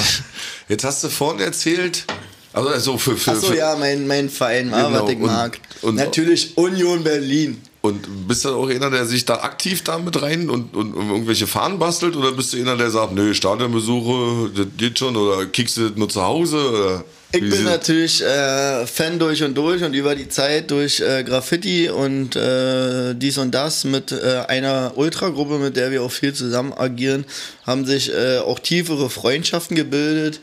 Jetzt 0.69 0.85
hast 0.85 1.03
du 1.05 1.09
vorhin 1.09 1.41
erzählt, 1.41 2.05
also, 2.53 2.69
also 2.69 2.99
für, 2.99 3.17
für, 3.17 3.33
Achso, 3.33 3.47
für 3.49 3.57
ja, 3.57 3.75
mein, 3.77 4.07
mein 4.07 4.29
Verein, 4.31 4.71
Genau, 4.71 4.93
was 5.03 5.11
ich 5.11 5.17
und- 5.17 5.27
mag. 5.27 5.59
und- 5.83 5.97
Natürlich 5.97 6.57
Union 6.57 7.03
Berlin. 7.03 7.61
Und 7.85 8.27
bist 8.27 8.47
du 8.47 8.49
auch 8.49 8.71
einer, 8.71 8.89
der 8.91 9.05
sich 9.05 9.27
da 9.27 9.35
aktiv 9.43 9.85
da 9.85 9.99
mit 9.99 10.23
rein 10.23 10.49
und, 10.49 10.75
und, 10.75 10.95
und 10.95 11.11
irgendwelche 11.11 11.47
Fahnen 11.47 11.79
bastelt? 11.79 12.17
Oder 12.17 12.33
bist 12.33 12.55
du 12.55 12.57
einer, 12.57 12.79
der 12.79 12.89
sagt, 12.91 13.13
nö, 13.13 13.35
Stadionbesuche, 13.35 14.51
das 14.57 14.67
geht 14.79 14.99
schon? 14.99 15.15
Oder 15.17 15.45
kickst 15.45 15.77
du 15.77 15.89
das 15.91 15.97
nur 15.99 16.09
zu 16.09 16.23
Hause? 16.23 16.57
Oder 16.57 17.05
Ich 17.33 17.41
bin 17.41 17.53
sie- 17.53 17.63
natürlich 17.65 18.23
äh, 18.23 18.87
Fan 18.87 19.19
durch 19.19 19.43
und 19.43 19.55
durch 19.55 19.83
und 19.85 19.93
über 19.93 20.15
die 20.15 20.31
Zeit 20.31 20.71
durch 20.71 21.01
äh, 21.01 21.25
Graffiti 21.25 21.91
und 21.91 22.37
äh, 22.37 23.13
dies 23.15 23.37
und 23.37 23.51
das 23.55 23.85
mit 23.85 24.13
äh, 24.13 24.45
einer 24.49 24.93
Ultragruppe, 24.97 25.59
mit 25.59 25.77
der 25.77 25.91
wir 25.91 26.03
auch 26.05 26.11
viel 26.13 26.33
zusammen 26.33 26.73
agieren, 26.73 27.27
haben 27.67 27.85
sich 27.85 28.11
äh, 28.11 28.39
auch 28.39 28.61
tiefere 28.61 29.11
Freundschaften 29.11 29.77
gebildet. 29.77 30.41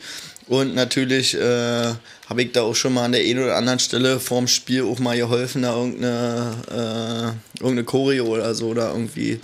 Und 0.52 0.74
natürlich 0.74 1.32
äh, 1.34 1.40
habe 2.28 2.42
ich 2.42 2.52
da 2.52 2.60
auch 2.60 2.74
schon 2.74 2.92
mal 2.92 3.06
an 3.06 3.12
der 3.12 3.22
einen 3.22 3.42
oder 3.42 3.56
anderen 3.56 3.78
Stelle 3.78 4.20
vorm 4.20 4.46
Spiel 4.46 4.82
auch 4.82 4.98
mal 4.98 5.16
geholfen, 5.16 5.62
da 5.62 5.74
irgendeine, 5.74 6.52
äh, 6.70 7.58
irgendeine 7.58 7.84
Choreo 7.84 8.26
oder 8.26 8.54
so 8.54 8.66
oder 8.68 8.90
irgendwie 8.90 9.40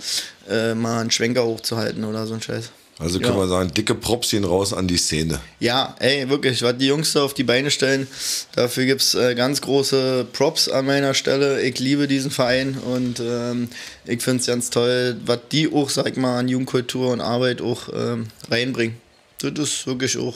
äh, 0.47 0.75
mal 0.75 1.01
einen 1.01 1.09
Schwenker 1.09 1.43
hochzuhalten 1.45 2.03
oder 2.03 2.27
so 2.27 2.35
ein 2.35 2.43
Scheiß. 2.43 2.69
Also 2.99 3.19
können 3.19 3.33
Ja. 3.33 3.39
wir 3.39 3.47
sagen, 3.47 3.73
dicke 3.73 3.95
Props 3.95 4.29
gehen 4.29 4.43
raus 4.43 4.71
an 4.71 4.87
die 4.87 4.97
Szene. 4.97 5.39
Ja, 5.59 5.95
ey, 5.97 6.29
wirklich, 6.29 6.61
was 6.61 6.77
die 6.77 6.85
Jungs 6.85 7.13
da 7.13 7.23
auf 7.23 7.33
die 7.33 7.43
Beine 7.43 7.71
stellen, 7.71 8.05
dafür 8.53 8.85
gibt 8.85 9.01
es 9.01 9.15
äh, 9.15 9.33
ganz 9.33 9.61
große 9.61 10.27
Props 10.31 10.69
an 10.69 10.85
meiner 10.85 11.15
Stelle. 11.15 11.59
Ich 11.63 11.79
liebe 11.79 12.07
diesen 12.07 12.29
Verein 12.29 12.77
und 12.77 13.19
ähm, 13.19 13.69
ich 14.05 14.21
finde 14.21 14.41
es 14.41 14.45
ganz 14.45 14.69
toll, 14.69 15.17
was 15.25 15.39
die 15.51 15.73
auch, 15.73 15.89
sag 15.89 16.07
ich 16.07 16.17
mal, 16.17 16.37
an 16.37 16.47
Jugendkultur 16.49 17.11
und 17.11 17.21
Arbeit 17.21 17.63
auch 17.63 17.89
ähm, 17.95 18.27
reinbringen. 18.51 18.97
Das 19.41 19.53
ist 19.57 19.87
wirklich 19.87 20.17
auch 20.17 20.35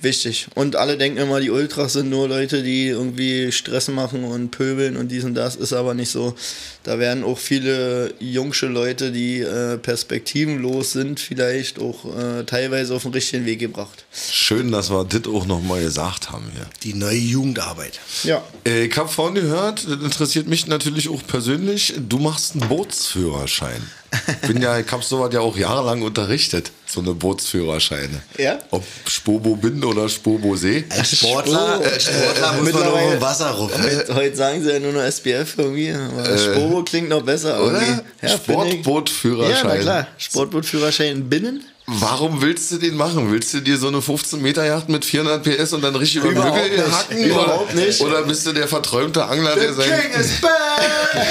wichtig. 0.00 0.46
Und 0.54 0.76
alle 0.76 0.96
denken 0.96 1.18
immer, 1.18 1.40
die 1.40 1.50
Ultras 1.50 1.94
sind 1.94 2.10
nur 2.10 2.28
Leute, 2.28 2.62
die 2.62 2.86
irgendwie 2.88 3.52
Stress 3.52 3.88
machen 3.88 4.24
und 4.24 4.50
pöbeln 4.50 4.96
und 4.96 5.08
dies 5.08 5.24
und 5.24 5.34
das. 5.34 5.56
Ist 5.56 5.72
aber 5.72 5.94
nicht 5.94 6.10
so. 6.10 6.34
Da 6.84 6.98
werden 6.98 7.24
auch 7.24 7.38
viele 7.38 8.14
jungsche 8.18 8.66
Leute, 8.66 9.12
die 9.12 9.40
äh, 9.40 9.76
perspektivenlos 9.78 10.92
sind, 10.92 11.20
vielleicht 11.20 11.78
auch 11.78 12.04
äh, 12.16 12.44
teilweise 12.44 12.94
auf 12.94 13.02
den 13.02 13.12
richtigen 13.12 13.44
Weg 13.46 13.58
gebracht. 13.58 14.04
Schön, 14.12 14.72
dass 14.72 14.90
wir 14.90 15.04
das 15.04 15.26
auch 15.26 15.46
nochmal 15.46 15.82
gesagt 15.82 16.30
haben 16.30 16.46
hier. 16.54 16.66
Die 16.82 16.94
neue 16.94 17.16
Jugendarbeit. 17.18 18.00
Ja. 18.24 18.44
Äh, 18.64 18.86
Ich 18.86 18.96
habe 18.96 19.08
vorhin 19.08 19.34
gehört, 19.34 19.84
das 19.84 20.00
interessiert 20.02 20.48
mich 20.48 20.66
natürlich 20.66 21.08
auch 21.08 21.26
persönlich, 21.26 21.94
du 22.08 22.18
machst 22.18 22.52
einen 22.52 22.68
Bootsführerschein. 22.68 23.82
Bin 24.46 24.62
ja, 24.62 24.78
ich 24.78 24.90
habe 24.90 25.02
sowas 25.02 25.32
ja 25.32 25.40
auch 25.40 25.56
jahrelang 25.56 26.02
unterrichtet, 26.02 26.70
so 26.86 27.00
eine 27.00 27.12
Bootsführerscheine. 27.12 28.22
Ja? 28.38 28.58
Ob 28.70 28.84
Spobo 29.06 29.54
bin 29.56 29.84
oder 29.84 30.08
Spobo 30.08 30.56
See. 30.56 30.84
Als 30.88 31.16
Sportler, 31.18 31.80
als 31.82 32.04
Sportler 32.04 32.52
muss 32.54 32.72
man 32.72 32.82
auf 32.84 33.10
dem 33.10 33.20
Wasser 33.20 33.50
rufen. 33.50 33.82
Heute, 33.82 34.14
heute 34.14 34.36
sagen 34.36 34.62
sie 34.62 34.72
ja 34.72 34.78
nur 34.78 34.92
noch 34.92 35.02
SPF 35.02 35.54
irgendwie, 35.58 35.92
aber 35.92 36.38
Spobo 36.38 36.82
klingt 36.84 37.10
noch 37.10 37.22
besser. 37.22 37.62
oder? 37.62 37.82
Ja, 38.22 38.28
Sportbootführerschein. 38.28 39.56
Ja, 39.68 39.74
na 39.74 39.80
klar. 39.80 40.06
Sportbootführerschein 40.16 41.28
binnen. 41.28 41.64
Warum 41.90 42.42
willst 42.42 42.70
du 42.70 42.76
den 42.76 42.96
machen? 42.96 43.32
Willst 43.32 43.54
du 43.54 43.60
dir 43.60 43.78
so 43.78 43.88
eine 43.88 44.02
15 44.02 44.42
Meter 44.42 44.62
Yacht 44.66 44.90
mit 44.90 45.06
400 45.06 45.42
PS 45.42 45.72
und 45.72 45.82
dann 45.82 45.96
richtig 45.96 46.16
über 46.18 46.28
den 46.28 46.36
Überhaupt 46.36 46.62
Hügel 46.62 46.78
nicht. 46.84 46.92
hacken? 46.92 47.16
Überhaupt 47.24 47.72
oder, 47.72 47.80
nicht. 47.86 48.00
Oder 48.02 48.22
bist 48.24 48.46
du 48.46 48.52
der 48.52 48.68
verträumte 48.68 49.24
Angler, 49.24 49.56
der 49.56 49.72
sein... 49.72 49.90
is 50.20 50.38
back! 50.42 50.50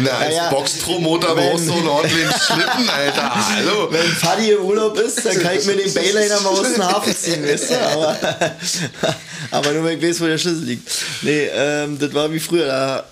Na, 0.00 0.10
als 0.10 0.28
Naja, 0.28 0.50
Boxpromoter 0.50 1.34
wenn- 1.34 1.50
brauchst 1.52 1.68
du 1.68 1.72
einen 1.72 1.88
ordentlichen 1.88 2.30
Schlitten, 2.38 2.90
Alter. 2.90 3.30
Hallo. 3.56 3.88
Wenn 3.90 4.14
Paddy 4.20 4.50
im 4.50 4.60
Urlaub 4.62 4.98
ist, 4.98 5.24
dann 5.24 5.40
kann 5.40 5.56
ich 5.58 5.64
mir 5.64 5.76
den 5.76 5.94
Bayliner 5.94 6.40
mal 6.42 6.50
aus 6.50 6.72
dem 6.74 6.84
Hafen 6.86 7.16
ziehen, 7.16 7.42
weißt 7.42 7.70
du? 7.70 7.80
Aber, 7.80 8.16
aber 9.52 9.72
nur, 9.72 9.84
wenn 9.84 9.98
ich 9.98 10.04
weiß, 10.06 10.20
wo 10.20 10.26
der 10.26 10.36
Schlüssel 10.36 10.64
liegt. 10.64 10.86
Nee, 11.22 11.48
ähm, 11.54 11.98
das 11.98 12.12
war 12.12 12.30
wie 12.30 12.40
früher. 12.40 12.66
Da, 12.66 13.04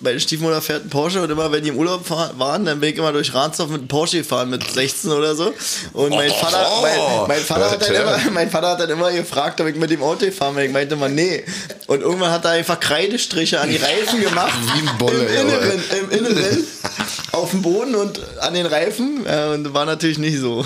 meine 0.00 0.20
Stiefmutter 0.20 0.62
fährt 0.62 0.82
einen 0.82 0.90
Porsche 0.90 1.20
und 1.22 1.30
immer, 1.30 1.50
wenn 1.50 1.62
die 1.62 1.70
im 1.70 1.76
Urlaub 1.76 2.06
fahr- 2.06 2.32
waren, 2.38 2.64
dann 2.64 2.78
bin 2.80 2.90
ich 2.90 2.98
immer 2.98 3.12
durch 3.12 3.34
Ransdorf 3.34 3.68
mit 3.70 3.80
einem 3.80 3.88
Porsche 3.88 4.18
gefahren 4.18 4.48
mit 4.50 4.62
16 4.70 5.10
oder 5.10 5.34
so. 5.34 5.52
Und 5.92 6.10
mein 6.10 6.30
Vater, 6.30 6.66
mein, 6.82 7.28
mein, 7.28 7.40
Vater 7.40 7.70
hat 7.70 7.82
dann 7.82 7.94
immer, 7.94 8.18
mein 8.32 8.50
Vater 8.50 8.68
hat 8.68 8.80
dann 8.80 8.90
immer 8.90 9.10
gefragt, 9.10 9.60
ob 9.60 9.66
ich 9.66 9.76
mit 9.76 9.90
dem 9.90 10.02
Auto 10.02 10.24
gefahren 10.26 10.54
bin. 10.54 10.66
Ich 10.66 10.72
meinte 10.72 10.94
immer, 10.94 11.08
nee. 11.08 11.44
Und 11.88 12.02
irgendwann 12.02 12.30
hat 12.30 12.44
er 12.44 12.52
einfach 12.52 12.78
Kreidestriche 12.78 13.60
an 13.60 13.68
die 13.70 13.76
Reifen 13.76 14.20
gemacht. 14.20 14.54
Wie 14.74 14.88
ein 14.88 14.98
Bolle, 14.98 15.24
Im 15.24 15.46
Inneren, 15.48 15.82
im 16.00 16.10
Inneren. 16.10 16.66
Auf 17.32 17.50
dem 17.50 17.62
Boden 17.62 17.94
und 17.94 18.20
an 18.40 18.54
den 18.54 18.66
Reifen. 18.66 19.18
Und 19.54 19.74
war 19.74 19.84
natürlich 19.84 20.18
nicht 20.18 20.38
so. 20.38 20.64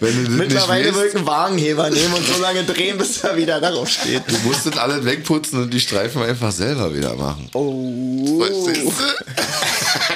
Mittlerweile 0.00 0.94
würde 0.94 1.08
ich 1.08 1.14
einen 1.16 1.26
Wagenheber 1.26 1.88
nehmen 1.90 2.14
und 2.14 2.26
so 2.26 2.40
lange 2.40 2.64
drehen, 2.64 2.98
bis 2.98 3.22
er 3.22 3.36
wieder 3.36 3.60
darauf 3.60 3.88
steht. 3.88 4.22
Du 4.26 4.36
musst 4.48 4.66
das 4.66 4.76
alles 4.78 5.04
wegputzen 5.04 5.62
und 5.62 5.72
die 5.72 5.78
Streifen 5.78 6.22
einfach 6.22 6.52
selber 6.52 6.94
wieder 6.94 7.14
machen. 7.14 7.48
Oh. 7.52 8.59
Du? 8.66 8.92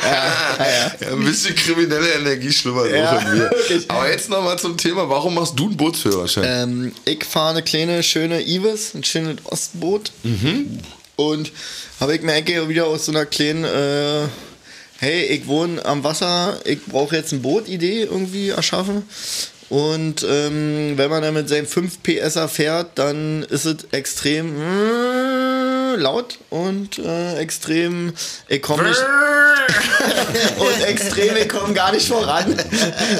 ja, 0.04 1.12
ein 1.12 1.24
bisschen 1.24 1.54
kriminelle 1.54 2.12
Energie 2.14 2.52
schlummert 2.52 2.90
Ja, 2.90 3.16
auch 3.16 3.22
in 3.22 3.38
mir. 3.38 3.50
Aber 3.88 4.10
jetzt 4.10 4.28
nochmal 4.28 4.58
zum 4.58 4.76
Thema, 4.76 5.08
warum 5.08 5.34
machst 5.34 5.58
du 5.58 5.66
einen 5.66 5.76
Bootsführerschein? 5.76 6.44
Ähm, 6.46 6.92
ich 7.04 7.24
fahre 7.24 7.50
eine 7.50 7.62
kleine, 7.62 8.02
schöne 8.02 8.42
Ives, 8.46 8.94
ein 8.94 9.04
schönes 9.04 9.36
Ostboot. 9.44 10.12
Und 11.16 11.52
habe 12.00 12.16
ich 12.16 12.22
mir 12.22 12.32
eigentlich 12.32 12.68
wieder 12.68 12.86
aus 12.86 13.06
so 13.06 13.12
einer 13.12 13.24
kleinen, 13.26 13.64
äh, 13.64 14.26
hey, 14.98 15.24
ich 15.26 15.46
wohne 15.46 15.84
am 15.84 16.02
Wasser, 16.02 16.60
ich 16.64 16.84
brauche 16.86 17.16
jetzt 17.16 17.32
ein 17.32 17.42
Boot-Idee 17.42 18.02
irgendwie 18.02 18.50
erschaffen. 18.50 19.04
Und 19.70 20.26
ähm, 20.28 20.92
wenn 20.96 21.10
man 21.10 21.22
dann 21.22 21.34
mit 21.34 21.48
seinem 21.48 21.66
5 21.66 21.98
PSer 22.02 22.48
fährt, 22.48 22.98
dann 22.98 23.44
ist 23.44 23.64
es 23.64 23.76
extrem 23.92 24.54
äh, 25.94 26.00
laut 26.00 26.38
und 26.50 26.98
äh, 26.98 27.36
extrem, 27.38 28.12
ich 28.48 28.62
komme 28.62 28.88
nicht, 28.88 29.02
und 30.58 30.84
extrem, 30.86 31.36
ich 31.36 31.48
komme 31.48 31.74
gar 31.74 31.92
nicht 31.92 32.06
voran. 32.06 32.54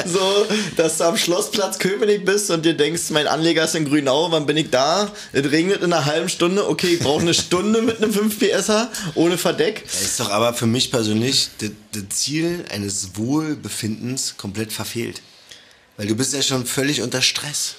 So, 0.06 0.46
dass 0.76 0.98
du 0.98 1.04
am 1.04 1.16
Schlossplatz 1.16 1.78
Köpenick 1.78 2.24
bist 2.24 2.50
und 2.50 2.64
dir 2.64 2.74
denkst, 2.74 3.10
mein 3.10 3.26
Anleger 3.26 3.64
ist 3.64 3.74
in 3.74 3.84
Grünau, 3.84 4.30
wann 4.30 4.46
bin 4.46 4.56
ich 4.56 4.70
da? 4.70 5.10
Es 5.32 5.50
regnet 5.50 5.82
in 5.82 5.92
einer 5.92 6.04
halben 6.04 6.28
Stunde, 6.28 6.68
okay, 6.68 6.94
ich 6.94 7.00
brauche 7.00 7.22
eine 7.22 7.34
Stunde 7.34 7.82
mit 7.82 7.98
einem 7.98 8.12
5 8.12 8.38
PSer 8.38 8.90
ohne 9.14 9.38
Verdeck. 9.38 9.84
Das 9.84 10.02
ist 10.02 10.20
doch 10.20 10.30
aber 10.30 10.54
für 10.54 10.66
mich 10.66 10.90
persönlich 10.90 11.50
das, 11.58 11.70
das 11.92 12.02
Ziel 12.10 12.64
eines 12.70 13.16
Wohlbefindens 13.16 14.36
komplett 14.36 14.72
verfehlt. 14.72 15.22
Weil 15.96 16.06
du 16.06 16.14
bist 16.14 16.34
ja 16.34 16.42
schon 16.42 16.66
völlig 16.66 17.02
unter 17.02 17.22
Stress. 17.22 17.76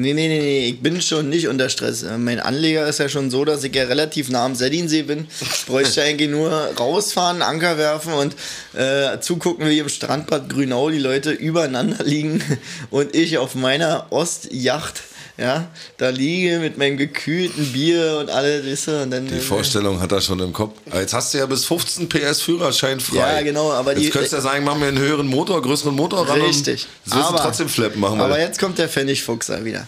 Nee, 0.00 0.14
nee, 0.14 0.28
nee, 0.28 0.38
nee, 0.38 0.68
ich 0.68 0.80
bin 0.80 1.02
schon 1.02 1.28
nicht 1.28 1.48
unter 1.48 1.68
Stress. 1.68 2.04
Äh, 2.04 2.18
Mein 2.18 2.38
Anleger 2.38 2.86
ist 2.86 3.00
ja 3.00 3.08
schon 3.08 3.32
so, 3.32 3.44
dass 3.44 3.64
ich 3.64 3.74
ja 3.74 3.82
relativ 3.82 4.30
nah 4.30 4.44
am 4.44 4.54
Seddinsee 4.54 5.02
bin. 5.02 5.26
Ich 5.40 5.66
bräuchte 5.66 6.02
eigentlich 6.04 6.30
nur 6.30 6.52
rausfahren, 6.78 7.42
Anker 7.42 7.78
werfen 7.78 8.12
und 8.12 8.36
äh, 8.74 9.18
zugucken, 9.18 9.68
wie 9.68 9.80
im 9.80 9.88
Strandbad 9.88 10.48
Grünau 10.48 10.90
die 10.90 11.00
Leute 11.00 11.32
übereinander 11.32 12.04
liegen 12.04 12.40
und 12.90 13.12
ich 13.16 13.38
auf 13.38 13.56
meiner 13.56 14.06
Ostjacht, 14.10 15.02
ja, 15.38 15.68
da 15.98 16.08
liege 16.08 16.58
mit 16.58 16.78
meinem 16.78 16.96
gekühlten 16.96 17.72
Bier 17.72 18.18
und 18.20 18.28
alles, 18.28 18.66
weißt 18.66 18.86
du, 18.88 19.02
und 19.04 19.10
dann... 19.12 19.26
die 19.28 19.38
Vorstellung 19.38 20.00
hat 20.00 20.10
er 20.10 20.20
schon 20.20 20.40
im 20.40 20.52
Kopf. 20.52 20.76
Aber 20.90 21.00
Jetzt 21.00 21.14
hast 21.14 21.32
du 21.32 21.38
ja 21.38 21.46
bis 21.46 21.64
15 21.64 22.08
PS 22.08 22.42
Führerschein 22.42 22.98
frei. 22.98 23.16
Ja, 23.36 23.42
genau, 23.42 23.70
aber 23.72 23.94
die- 23.94 24.02
Jetzt 24.02 24.12
könntest 24.12 24.32
du 24.32 24.36
ja 24.38 24.42
sagen, 24.42 24.64
mach 24.64 24.76
mir 24.76 24.86
einen 24.86 24.98
höheren 24.98 25.28
Motor, 25.28 25.62
größeren 25.62 25.94
Motor 25.94 26.28
ran. 26.28 26.40
Richtig. 26.40 26.86
Und 27.06 27.14
willst 27.14 27.30
du 27.30 27.36
trotzdem 27.36 27.68
Flappen 27.68 28.00
machen. 28.00 28.20
Aber 28.20 28.38
jetzt 28.40 28.58
kommt 28.58 28.78
der 28.78 28.88
Pfennigfuchser 28.88 29.64
wieder. 29.64 29.86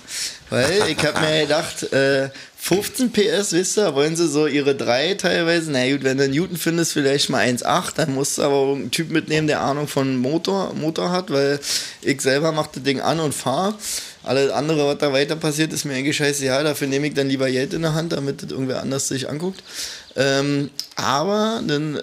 Weil 0.50 0.82
ich 0.88 1.04
habe 1.06 1.20
mir 1.20 1.42
gedacht, 1.42 1.92
äh, 1.92 2.28
15 2.62 3.10
PS, 3.12 3.52
wisst 3.52 3.78
ihr, 3.78 3.94
wollen 3.94 4.16
sie 4.16 4.28
so 4.28 4.46
ihre 4.46 4.74
drei 4.74 5.14
teilweise. 5.14 5.70
Na 5.70 5.88
gut, 5.90 6.02
wenn 6.04 6.18
du 6.18 6.28
Newton 6.28 6.56
findest, 6.56 6.92
vielleicht 6.92 7.30
mal 7.30 7.42
1,8, 7.44 7.94
dann 7.96 8.14
musst 8.14 8.38
du 8.38 8.42
aber 8.42 8.54
irgendeinen 8.56 8.90
Typ 8.90 9.10
mitnehmen, 9.10 9.46
der 9.46 9.60
Ahnung 9.62 9.88
von 9.88 10.16
Motor, 10.16 10.74
Motor 10.74 11.10
hat, 11.10 11.30
weil 11.30 11.58
ich 12.02 12.20
selber 12.20 12.52
mach 12.52 12.66
das 12.66 12.82
Ding 12.82 13.00
an 13.00 13.18
und 13.20 13.34
fahre. 13.34 13.74
Alles 14.22 14.50
andere, 14.50 14.86
was 14.86 14.98
da 14.98 15.12
weiter 15.12 15.36
passiert, 15.36 15.72
ist 15.72 15.84
mir 15.84 15.94
eigentlich 15.94 16.16
scheißegal. 16.16 16.64
Dafür 16.64 16.88
nehme 16.88 17.06
ich 17.06 17.14
dann 17.14 17.28
lieber 17.28 17.50
Geld 17.50 17.72
in 17.72 17.82
der 17.82 17.94
Hand, 17.94 18.12
damit 18.12 18.42
das 18.42 18.50
irgendwer 18.50 18.82
anders 18.82 19.08
sich 19.08 19.28
anguckt. 19.28 19.62
Ähm, 20.16 20.70
aber 20.96 21.58
einen, 21.58 22.00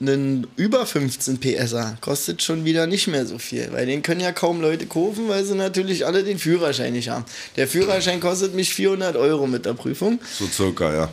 einen 0.00 0.46
über 0.56 0.86
15 0.86 1.40
PSer 1.40 1.98
kostet 2.00 2.42
schon 2.42 2.64
wieder 2.64 2.86
nicht 2.86 3.08
mehr 3.08 3.26
so 3.26 3.38
viel, 3.38 3.68
weil 3.72 3.86
den 3.86 4.02
können 4.02 4.20
ja 4.20 4.32
kaum 4.32 4.60
Leute 4.60 4.86
kaufen, 4.86 5.28
weil 5.28 5.44
sie 5.44 5.54
natürlich 5.54 6.06
alle 6.06 6.24
den 6.24 6.38
Führerschein 6.38 6.92
nicht 6.92 7.10
haben. 7.10 7.24
Der 7.56 7.68
Führerschein 7.68 8.20
kostet 8.20 8.54
mich 8.54 8.72
400 8.72 9.16
Euro 9.16 9.46
mit 9.46 9.66
der 9.66 9.74
Prüfung. 9.74 10.20
So 10.38 10.46
circa, 10.46 10.94
ja. 10.94 11.08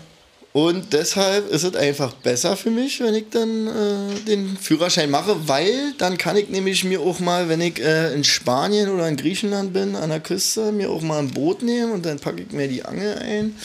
Und 0.56 0.94
deshalb 0.94 1.52
ist 1.52 1.64
es 1.64 1.76
einfach 1.76 2.14
besser 2.14 2.56
für 2.56 2.72
mich, 2.72 3.02
wenn 3.02 3.14
ich 3.14 3.26
dann 3.30 3.68
äh, 3.68 4.20
den 4.26 4.56
Führerschein 4.56 5.12
mache, 5.12 5.50
weil 5.50 5.94
dann 5.98 6.18
kann 6.18 6.38
ich 6.38 6.48
nämlich 6.48 6.86
mir 6.86 7.02
auch 7.02 7.20
mal, 7.20 7.50
wenn 7.50 7.60
ich 7.60 7.78
äh, 7.82 8.14
in 8.14 8.24
Spanien 8.24 8.90
oder 8.90 9.06
in 9.10 9.18
Griechenland 9.18 9.74
bin, 9.74 9.98
an 9.98 10.12
der 10.12 10.22
Küste, 10.22 10.72
mir 10.72 10.92
auch 10.92 11.02
mal 11.02 11.20
ein 11.20 11.32
Boot 11.32 11.62
nehmen 11.62 11.92
und 11.92 12.06
dann 12.06 12.20
packe 12.20 12.44
ich 12.44 12.54
mir 12.54 12.70
die 12.70 12.86
Angel 12.86 13.18
ein 13.18 13.58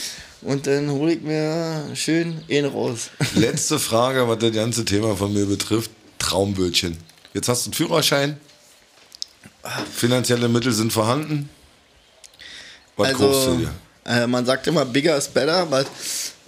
und 0.43 0.67
dann 0.67 0.91
hole 0.91 1.13
ich 1.13 1.21
mir 1.21 1.85
schön 1.95 2.43
ihn 2.49 2.65
raus. 2.65 3.11
Letzte 3.37 3.79
Frage, 3.79 4.27
was 4.27 4.39
das 4.39 4.51
ganze 4.51 4.85
Thema 4.85 5.15
von 5.15 5.33
mir 5.33 5.47
betrifft. 5.47 5.93
Traumbötchen. 6.19 6.97
Jetzt 7.33 7.49
hast 7.49 7.67
du 7.67 7.69
einen 7.69 7.75
Führerschein. 7.75 8.41
Finanzielle 9.95 10.49
Mittel 10.49 10.73
sind 10.73 10.93
vorhanden. 10.93 11.51
Was 12.97 13.13
kaufst 13.13 13.47
du 13.47 13.57
dir? 13.59 13.71
äh, 14.07 14.27
man 14.27 14.45
sagt 14.45 14.67
immer, 14.67 14.85
bigger 14.85 15.17
is 15.17 15.29
better, 15.29 15.55
aber 15.55 15.85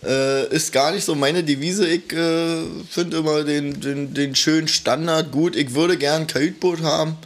äh, 0.04 0.46
ist 0.54 0.72
gar 0.72 0.92
nicht 0.92 1.04
so 1.04 1.14
meine 1.14 1.42
Devise. 1.42 1.86
Ich 1.86 2.12
äh, 2.12 2.62
finde 2.90 3.18
immer 3.18 3.44
den, 3.44 3.80
den, 3.80 4.14
den 4.14 4.34
schönen 4.34 4.68
Standard 4.68 5.30
gut. 5.32 5.56
Ich 5.56 5.74
würde 5.74 5.96
gern 5.96 6.22
ein 6.22 6.26
Kajütboot 6.26 6.82
haben, 6.82 7.16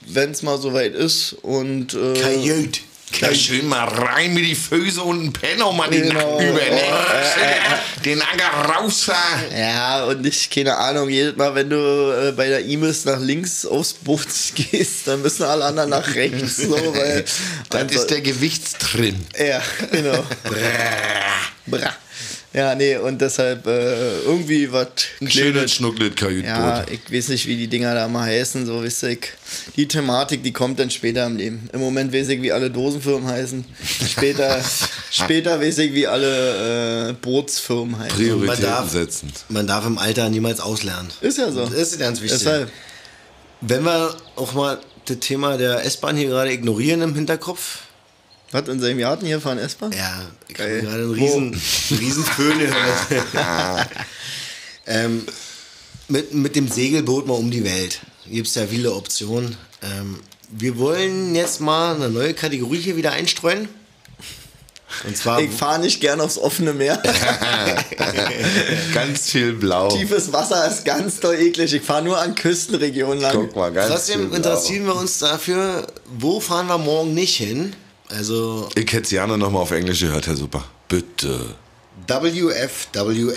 wenn 0.00 0.30
es 0.32 0.42
mal 0.42 0.58
soweit 0.58 0.94
ist. 0.94 1.34
Und, 1.42 1.94
äh, 1.94 2.20
Kajüt. 2.20 2.80
Ja, 3.20 3.32
schön 3.32 3.66
mal 3.68 3.84
rein 3.86 4.34
mit 4.34 4.44
die 4.44 4.56
Füße 4.56 5.00
und 5.00 5.24
ein 5.26 5.32
Penner 5.32 5.70
mal 5.72 5.88
die 5.88 6.00
Genau. 6.00 6.32
Nacken 6.32 6.48
über. 6.48 6.58
Ne? 6.58 6.80
Oh, 6.90 8.02
Den 8.04 8.20
Acker 8.20 8.68
raus. 8.74 9.06
Ja, 9.56 10.04
und 10.06 10.22
nicht, 10.22 10.52
keine 10.52 10.76
Ahnung, 10.76 11.08
jedes 11.08 11.36
Mal, 11.36 11.54
wenn 11.54 11.70
du 11.70 11.76
äh, 11.76 12.32
bei 12.32 12.48
der 12.48 12.64
Imis 12.64 13.04
nach 13.04 13.20
links 13.20 13.64
aufs 13.64 13.94
Boot 13.94 14.26
gehst, 14.56 15.06
dann 15.06 15.22
müssen 15.22 15.44
alle 15.44 15.64
anderen 15.64 15.90
nach 15.90 16.14
rechts. 16.14 16.56
So, 16.56 16.72
weil 16.72 17.24
Das 17.70 17.92
ist 17.92 18.08
der 18.08 18.20
Gewichtstrim. 18.22 19.16
Ja, 19.38 19.62
genau. 19.92 20.24
Bra. 21.66 21.94
Ja, 22.56 22.74
nee, 22.74 22.96
und 22.96 23.20
deshalb 23.20 23.66
äh, 23.66 24.20
irgendwie 24.20 24.72
was 24.72 24.88
Ein 25.20 25.30
schönes 25.30 25.72
Schnucklet-Kajütboot. 25.72 26.46
Ja, 26.48 26.86
ich 26.90 27.12
weiß 27.12 27.28
nicht, 27.28 27.46
wie 27.46 27.54
die 27.54 27.68
Dinger 27.68 27.94
da 27.94 28.08
mal 28.08 28.24
heißen, 28.24 28.64
so 28.64 28.82
wisst 28.82 29.02
ihr. 29.02 29.10
Ich, 29.10 29.28
die 29.76 29.86
Thematik, 29.86 30.42
die 30.42 30.52
kommt 30.54 30.78
dann 30.78 30.88
später 30.90 31.26
im 31.26 31.36
Leben. 31.36 31.68
Im 31.74 31.80
Moment 31.80 32.14
weiß 32.14 32.28
ich, 32.30 32.40
wie 32.40 32.52
alle 32.52 32.70
Dosenfirmen 32.70 33.28
heißen. 33.28 33.62
Später, 34.08 34.58
später 35.10 35.60
weiß 35.60 35.76
ich, 35.78 35.92
wie 35.92 36.06
alle 36.06 37.10
äh, 37.10 37.12
Bootsfirmen 37.12 37.98
heißen. 37.98 38.16
Man 38.16 38.26
Prioritäten 38.26 38.62
darf- 38.62 38.90
setzen. 38.90 39.32
Man 39.50 39.66
darf 39.66 39.84
im 39.84 39.98
Alter 39.98 40.30
niemals 40.30 40.58
auslernen. 40.60 41.08
Ist 41.20 41.36
ja 41.36 41.52
so. 41.52 41.60
Das 41.66 41.74
ist 41.74 41.98
ganz 41.98 42.22
wichtig. 42.22 42.38
Deshalb. 42.38 42.70
Wenn 43.60 43.84
wir 43.84 44.16
auch 44.36 44.54
mal 44.54 44.80
das 45.04 45.18
Thema 45.18 45.58
der 45.58 45.84
S-Bahn 45.84 46.16
hier 46.16 46.28
gerade 46.28 46.52
ignorieren 46.52 47.02
im 47.02 47.14
Hinterkopf. 47.14 47.80
Was, 48.52 48.68
in 48.68 48.80
seinem 48.80 48.98
Garten 48.98 49.26
hier 49.26 49.40
fahren 49.40 49.58
S-Bahn? 49.58 49.92
Ja, 49.92 50.22
ich 50.48 50.58
habe 50.58 50.80
gerade 50.80 51.02
einen 51.02 51.12
riesen, 51.12 51.54
Föhn 51.54 52.58
gehört. 52.58 53.88
ähm, 54.86 55.26
mit, 56.08 56.32
mit 56.32 56.54
dem 56.54 56.68
Segelboot 56.68 57.26
mal 57.26 57.34
um 57.34 57.50
die 57.50 57.64
Welt. 57.64 58.00
Gibt 58.30 58.46
es 58.46 58.54
ja 58.54 58.66
viele 58.66 58.92
Optionen. 58.92 59.56
Ähm, 59.82 60.20
wir 60.50 60.78
wollen 60.78 61.34
jetzt 61.34 61.60
mal 61.60 61.96
eine 61.96 62.08
neue 62.08 62.34
Kategorie 62.34 62.78
hier 62.78 62.96
wieder 62.96 63.12
einstreuen. 63.12 63.68
Und 65.04 65.16
zwar 65.16 65.40
Ich 65.40 65.50
fahre 65.50 65.80
nicht 65.80 66.00
gern 66.00 66.20
aufs 66.20 66.38
offene 66.38 66.72
Meer. 66.72 67.02
Ganz 68.94 69.30
viel 69.30 69.52
Blau. 69.52 69.88
Tiefes 69.88 70.32
Wasser 70.32 70.66
ist 70.68 70.84
ganz 70.84 71.20
doll 71.20 71.34
eklig. 71.34 71.74
Ich 71.74 71.82
fahre 71.82 72.02
nur 72.02 72.18
an 72.18 72.34
Küstenregionen 72.34 73.20
lang. 73.20 73.34
Guck 73.34 73.56
mal, 73.56 73.72
ganz 73.72 73.88
Trotzdem 73.88 74.32
interessieren 74.32 74.86
wir 74.86 74.94
uns 74.94 75.18
dafür, 75.18 75.86
wo 76.18 76.38
fahren 76.40 76.68
wir 76.68 76.78
morgen 76.78 77.14
nicht 77.14 77.36
hin? 77.36 77.74
Also 78.08 78.68
Ich 78.74 78.90
hätte 78.92 79.02
es 79.02 79.10
gerne 79.10 79.36
nochmal 79.38 79.62
auf 79.62 79.70
Englisch 79.72 80.00
gehört, 80.00 80.26
Herr 80.26 80.36
Super. 80.36 80.64
Bitte. 80.88 81.54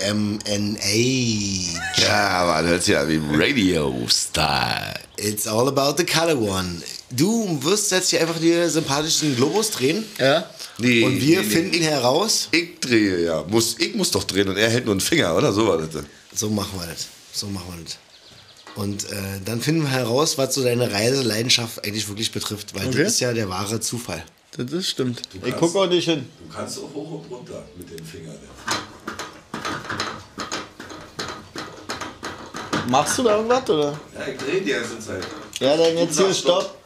WFWMNA. 0.00 2.02
Ja, 2.02 2.28
aber 2.28 2.68
das 2.68 2.80
ist 2.82 2.88
ja 2.88 3.08
wie 3.08 3.20
Radio-Style. 3.30 4.94
It's 5.16 5.46
all 5.46 5.68
about 5.68 5.94
the 5.98 6.04
color 6.04 6.38
one. 6.38 6.80
Du 7.10 7.58
wirst 7.62 7.90
jetzt 7.90 8.10
hier 8.10 8.20
einfach 8.20 8.38
die 8.38 8.68
sympathischen 8.68 9.34
Globus 9.36 9.70
drehen. 9.70 10.04
Ja? 10.18 10.48
Nee, 10.78 11.02
Und 11.04 11.20
wir 11.20 11.40
nee, 11.40 11.46
nee. 11.46 11.50
finden 11.54 11.82
heraus. 11.82 12.48
Ich 12.52 12.80
drehe, 12.80 13.24
ja. 13.24 13.44
Muss, 13.48 13.76
ich 13.78 13.94
muss 13.94 14.10
doch 14.10 14.24
drehen 14.24 14.48
und 14.48 14.56
er 14.56 14.70
hält 14.70 14.84
nur 14.84 14.94
einen 14.94 15.00
Finger, 15.00 15.36
oder? 15.36 15.52
So 15.52 15.66
war 15.66 15.78
das. 15.78 16.04
So 16.34 16.48
machen 16.48 16.78
wir 16.78 16.86
das. 16.86 17.06
So 17.32 17.46
machen 17.48 17.66
wir 17.76 17.84
das. 17.84 17.96
Und 18.76 19.04
äh, 19.10 19.40
dann 19.44 19.60
finden 19.60 19.82
wir 19.82 19.90
heraus, 19.90 20.38
was 20.38 20.54
so 20.54 20.62
deine 20.62 20.92
Reiseleidenschaft 20.92 21.84
eigentlich 21.84 22.08
wirklich 22.08 22.30
betrifft. 22.30 22.74
Weil 22.74 22.86
Okay. 22.88 23.02
das 23.02 23.14
ist 23.14 23.20
ja 23.20 23.32
der 23.32 23.48
wahre 23.48 23.80
Zufall. 23.80 24.22
Das 24.56 24.72
ist 24.72 24.88
stimmt. 24.88 25.22
Ich 25.32 25.40
kannst- 25.42 25.58
gucke 25.58 25.78
auch 25.78 25.86
nicht 25.86 26.04
hin. 26.08 26.28
Du 26.48 26.54
kannst 26.54 26.78
auch 26.78 26.92
hoch 26.94 27.10
und 27.22 27.30
runter 27.30 27.62
mit 27.76 27.90
den 27.90 28.04
Fingern. 28.04 28.36
Machst 32.88 33.18
du 33.18 33.22
da 33.22 33.36
irgendwas, 33.36 33.68
oder? 33.70 34.00
Ja, 34.18 34.26
ich 34.26 34.38
drehe 34.38 34.60
die 34.62 34.70
ganze 34.70 34.98
Zeit. 34.98 35.24
Ja, 35.60 35.76
dann 35.76 35.96
jetzt 35.96 36.18
hier 36.18 36.34
Stopp. 36.34 36.76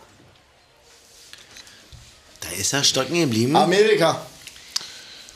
Da 2.41 2.49
ist 2.51 2.73
er 2.75 2.85
stocken 2.85 3.15
geblieben. 3.21 3.57
Amerika. 3.57 4.21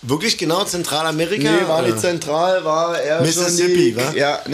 Wirklich 0.02 0.38
genau 0.38 0.62
Zentralamerika? 0.64 1.50
Nee, 1.50 1.66
war 1.66 1.82
nicht 1.82 1.92
Oder? 1.92 2.00
zentral, 2.00 2.64
war 2.64 3.00
eher 3.00 3.20
Mississippi, 3.20 3.74
die, 3.92 3.96
wa? 3.96 4.12
Ja. 4.14 4.40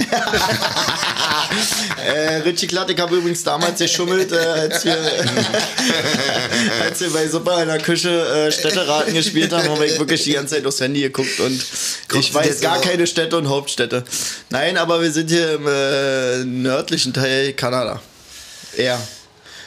äh, 2.03 2.37
Richie 2.39 2.67
Klatt, 2.67 2.89
ich 2.91 2.99
habe 2.99 3.17
übrigens 3.17 3.43
damals 3.45 3.79
geschummelt, 3.79 4.33
äh, 4.33 4.37
als, 4.37 4.85
wir, 4.87 4.97
als 6.83 7.01
wir 7.01 7.11
bei 7.11 7.29
Super 7.29 7.61
in 7.63 7.69
der 7.69 7.79
Küche 7.79 8.09
äh, 8.09 8.53
Städteraten 8.53 9.13
gespielt 9.13 9.53
haben, 9.53 9.69
haben 9.69 9.81
wir 9.81 9.99
wirklich 9.99 10.25
die 10.25 10.33
ganze 10.33 10.55
Zeit 10.57 10.67
aufs 10.67 10.81
Handy 10.81 11.03
geguckt 11.03 11.39
und 11.41 11.63
Kommt 12.09 12.25
ich 12.25 12.33
weiß 12.33 12.61
gar 12.61 12.77
aber- 12.77 12.83
keine 12.83 13.07
Städte 13.07 13.37
und 13.37 13.49
Hauptstädte. 13.49 14.03
Nein, 14.51 14.79
aber 14.79 15.03
wir 15.03 15.13
sind 15.13 15.29
hier 15.31 15.55
im 15.55 15.67
äh, 15.67 16.45
nördlichen 16.45 17.13
Teil 17.13 17.53
Kanada. 17.53 18.01
Ja. 18.79 18.99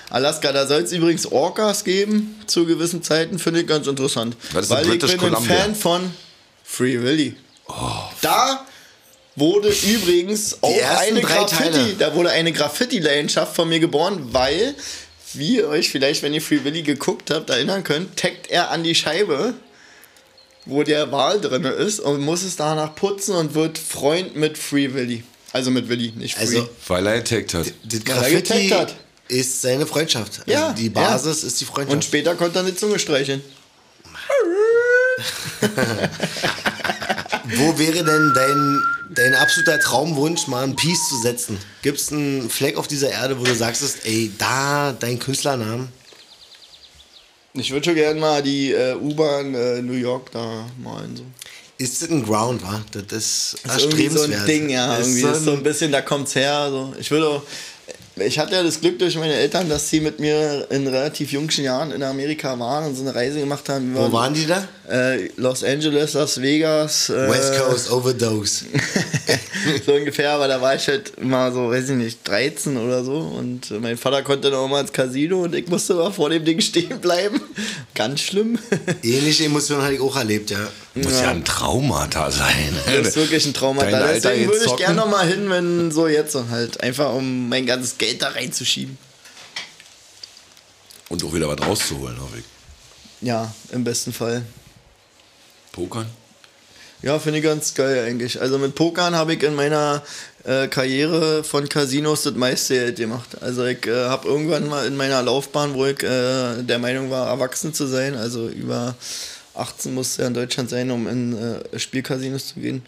Alaska, 0.09 0.53
da 0.53 0.65
soll 0.67 0.81
es 0.81 0.91
übrigens 0.91 1.25
Orcas 1.25 1.83
geben 1.83 2.39
zu 2.47 2.65
gewissen 2.65 3.03
Zeiten, 3.03 3.39
finde 3.39 3.61
ich 3.61 3.67
ganz 3.67 3.87
interessant. 3.87 4.35
Weil 4.53 4.93
ich 4.93 4.99
bin 4.99 5.09
ein 5.09 5.17
Columbia? 5.17 5.55
Fan 5.55 5.75
von 5.75 6.11
Free 6.63 7.01
Willy. 7.01 7.35
Da 8.21 8.65
wurde 9.35 9.69
übrigens 9.69 10.57
auch 10.61 10.73
eine 10.99 11.21
Graffiti, 11.21 11.95
da 11.99 12.15
wurde 12.15 12.31
eine 12.31 12.51
Graffiti-Leidenschaft 12.53 13.55
von 13.55 13.67
mir 13.67 13.79
geboren, 13.79 14.29
weil, 14.31 14.75
wie 15.33 15.57
ihr 15.57 15.67
euch 15.67 15.89
vielleicht, 15.89 16.23
wenn 16.23 16.33
ihr 16.33 16.41
Free 16.41 16.63
Willy 16.63 16.83
geguckt 16.83 17.29
habt, 17.29 17.49
erinnern 17.49 17.83
könnt, 17.83 18.17
taggt 18.17 18.49
er 18.49 18.71
an 18.71 18.83
die 18.83 18.95
Scheibe, 18.95 19.53
wo 20.65 20.83
der 20.83 21.11
Wal 21.11 21.41
drin 21.41 21.65
ist 21.65 21.99
und 21.99 22.21
muss 22.21 22.43
es 22.43 22.55
danach 22.55 22.95
putzen 22.95 23.35
und 23.35 23.55
wird 23.55 23.77
Freund 23.77 24.35
mit 24.35 24.57
Free 24.57 24.93
Willy. 24.93 25.23
Also 25.53 25.71
mit 25.71 25.89
Willy, 25.89 26.13
nicht 26.15 26.35
Free. 26.35 26.41
Also, 26.41 26.69
Weil 26.87 27.07
er 27.07 27.13
attackt 27.15 27.53
hat. 27.53 27.67
das 27.83 27.99
Weil 28.05 28.33
er 28.33 28.41
Graffiti 28.41 28.63
getaggt 28.63 28.71
hat. 28.91 28.95
Ist 29.29 29.61
seine 29.61 29.85
Freundschaft. 29.85 30.39
Also 30.39 30.51
Ja, 30.51 30.73
die 30.73 30.89
Basis 30.89 31.43
ist 31.43 31.59
die 31.61 31.65
Freundschaft. 31.65 31.93
und 31.95 32.03
später 32.05 32.35
konnte 32.35 32.59
er 32.59 32.65
eine 32.65 32.75
Zunge 32.75 32.99
streicheln. 32.99 33.41
Wo 37.55 37.77
wäre 37.79 38.03
denn 38.03 38.33
dein, 38.35 38.81
dein 39.15 39.33
absoluter 39.35 39.79
Traumwunsch, 39.79 40.47
mal 40.47 40.63
ein 40.63 40.75
Piece 40.75 41.09
zu 41.09 41.21
setzen? 41.21 41.57
Gibt 41.81 41.99
es 41.99 42.11
einen 42.11 42.49
Fleck 42.49 42.77
auf 42.77 42.87
dieser 42.87 43.09
Erde, 43.09 43.39
wo 43.39 43.43
du 43.43 43.55
sagst, 43.55 44.05
ey, 44.05 44.31
da 44.37 44.93
dein 44.99 45.17
Künstlernamen? 45.19 45.89
Ich 47.53 47.71
würde 47.71 47.85
schon 47.85 47.95
gerne 47.95 48.19
mal 48.19 48.43
die 48.43 48.71
äh, 48.73 48.95
U-Bahn 48.95 49.55
äh, 49.55 49.81
New 49.81 49.93
York 49.93 50.31
da 50.31 50.65
malen. 50.83 51.15
So. 51.17 51.23
Ist 51.79 52.01
das 52.01 52.09
ein 52.09 52.23
Ground, 52.25 52.61
wa? 52.63 52.81
Das 52.91 53.01
ist, 53.01 53.57
Das 53.63 53.77
ist 53.77 53.83
irgendwie 53.83 54.07
so 54.09 54.21
ein 54.23 54.31
erstrebenswert. 54.31 54.47
Ding, 54.47 54.69
ja. 54.69 54.97
Ist 54.97 55.07
Irgendwie 55.07 55.21
so 55.21 55.29
ist 55.29 55.43
so 55.43 55.51
ein- 55.51 55.57
ein 55.57 55.63
bisschen, 55.63 55.91
da 55.91 56.01
kommt's 56.01 56.35
her. 56.35 56.67
So. 56.69 56.93
Ich 56.99 57.09
würde 57.09 57.27
auch, 57.29 57.41
ich 58.19 58.39
hatte 58.39 58.55
ja 58.55 58.63
das 58.63 58.81
Glück 58.81 58.99
durch 58.99 59.15
meine 59.17 59.33
Eltern, 59.33 59.69
dass 59.69 59.89
sie 59.89 59.99
mit 59.99 60.19
mir 60.19 60.67
in 60.69 60.87
relativ 60.87 61.31
jungen 61.31 61.49
Jahren 61.49 61.91
in 61.91 62.03
Amerika 62.03 62.57
waren 62.59 62.85
und 62.85 62.95
so 62.95 63.01
eine 63.03 63.13
Reise 63.13 63.39
gemacht 63.39 63.69
haben. 63.69 63.95
Wo 63.95 64.11
waren 64.11 64.33
die 64.33 64.45
da? 64.45 64.67
Äh, 64.89 65.27
Los 65.35 65.65
Angeles, 65.65 66.13
Las 66.13 66.41
Vegas. 66.41 67.09
Äh, 67.09 67.29
West 67.29 67.57
Coast 67.59 67.91
Overdose. 67.91 68.65
so 69.85 69.93
ungefähr, 69.93 70.31
aber 70.31 70.47
da 70.47 70.61
war 70.61 70.75
ich 70.75 70.87
halt 70.87 71.21
mal 71.21 71.51
so, 71.51 71.69
weiß 71.69 71.89
ich 71.89 71.95
nicht, 71.97 72.25
13 72.25 72.77
oder 72.77 73.03
so. 73.03 73.17
Und 73.17 73.69
äh, 73.69 73.79
mein 73.79 73.97
Vater 73.97 74.23
konnte 74.23 74.49
noch 74.49 74.67
mal 74.69 74.79
ins 74.79 74.93
Casino 74.93 75.43
und 75.43 75.53
ich 75.55 75.67
musste 75.67 75.95
mal 75.95 76.11
vor 76.11 76.29
dem 76.29 76.45
Ding 76.45 76.61
stehen 76.61 77.01
bleiben. 77.01 77.41
Ganz 77.95 78.21
schlimm. 78.21 78.57
Ähnliche 79.03 79.45
Emotionen 79.45 79.81
hatte 79.81 79.95
ich 79.95 80.01
auch 80.01 80.15
erlebt, 80.15 80.51
ja. 80.51 80.69
Muss 80.95 81.19
ja, 81.19 81.31
ein 81.31 81.43
Traumata 81.43 82.31
sein. 82.31 82.73
Das 82.85 83.09
ist 83.09 83.15
wirklich 83.17 83.45
ein 83.45 83.53
Trauma. 83.53 83.83
Dein 83.83 83.95
Alter 83.95 84.29
Deswegen 84.29 84.45
würde 84.45 84.57
ich 84.57 84.63
zocken? 84.63 84.85
gerne 84.85 84.95
noch 84.95 85.09
mal 85.09 85.27
hin, 85.27 85.49
wenn 85.49 85.91
so 85.91 86.07
jetzt 86.07 86.35
halt. 86.49 86.81
Einfach 86.81 87.13
um 87.13 87.49
mein 87.49 87.65
ganzes 87.65 87.97
Geld 87.97 88.21
da 88.21 88.29
reinzuschieben. 88.29 88.97
Und 91.09 91.23
auch 91.23 91.33
wieder 91.33 91.49
was 91.49 91.59
rauszuholen, 91.61 92.19
hoffe 92.21 92.37
ich. 92.39 92.45
Ja, 93.27 93.53
im 93.71 93.83
besten 93.83 94.13
Fall. 94.13 94.43
Pokern? 95.77 96.07
Ja, 97.03 97.19
finde 97.19 97.37
ich 97.37 97.45
ganz 97.45 97.75
geil 97.75 98.03
eigentlich. 98.07 98.41
Also 98.41 98.57
mit 98.57 98.73
Pokern 98.73 99.15
habe 99.15 99.35
ich 99.35 99.43
in 99.43 99.53
meiner 99.53 100.01
äh, 100.43 100.67
Karriere 100.67 101.43
von 101.43 101.69
Casinos 101.69 102.23
das 102.23 102.33
meiste 102.33 102.73
Geld 102.73 102.95
gemacht. 102.95 103.39
Also 103.41 103.63
ich 103.63 103.85
äh, 103.85 104.05
habe 104.05 104.27
irgendwann 104.27 104.67
mal 104.67 104.87
in 104.87 104.95
meiner 104.95 105.21
Laufbahn, 105.21 105.75
wo 105.75 105.85
ich 105.85 106.01
äh, 106.01 106.63
der 106.63 106.79
Meinung 106.79 107.11
war, 107.11 107.27
erwachsen 107.27 107.75
zu 107.75 107.85
sein, 107.85 108.15
also 108.15 108.47
über 108.47 108.95
18 109.53 109.93
musste 109.93 110.23
ja 110.23 110.27
in 110.29 110.33
Deutschland 110.33 110.71
sein, 110.71 110.89
um 110.89 111.07
in 111.07 111.37
äh, 111.37 111.77
Spielcasinos 111.77 112.47
zu 112.47 112.59
gehen, 112.59 112.81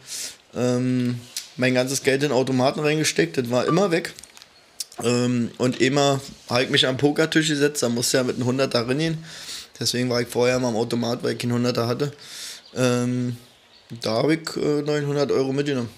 ähm, 0.55 1.19
mein 1.57 1.75
ganzes 1.75 2.01
Geld 2.01 2.23
in 2.23 2.31
Automaten 2.31 2.79
reingesteckt. 2.79 3.37
Das 3.37 3.51
war 3.51 3.67
immer 3.67 3.91
weg. 3.91 4.13
Ähm, 5.03 5.51
und 5.59 5.79
immer 5.79 6.21
habe 6.49 6.63
ich 6.63 6.71
mich 6.71 6.87
am 6.87 6.97
Pokertisch 6.97 7.49
gesetzt, 7.49 7.83
da 7.83 7.89
musste 7.89 8.17
ja 8.17 8.23
mit 8.23 8.37
einem 8.37 8.49
100er 8.49 8.87
reingehen. 8.87 9.23
Deswegen 9.79 10.09
war 10.09 10.21
ich 10.21 10.27
vorher 10.27 10.59
mal 10.59 10.69
am 10.69 10.75
Automat, 10.75 11.23
weil 11.23 11.33
ich 11.33 11.37
keinen 11.37 11.65
100er 11.65 11.85
hatte. 11.85 12.11
Ähm, 12.75 13.37
da 14.01 14.11
habe 14.11 14.35
ich 14.35 14.55
äh, 14.57 14.81
900 14.81 15.31
Euro 15.31 15.51
mitgenommen. 15.53 15.89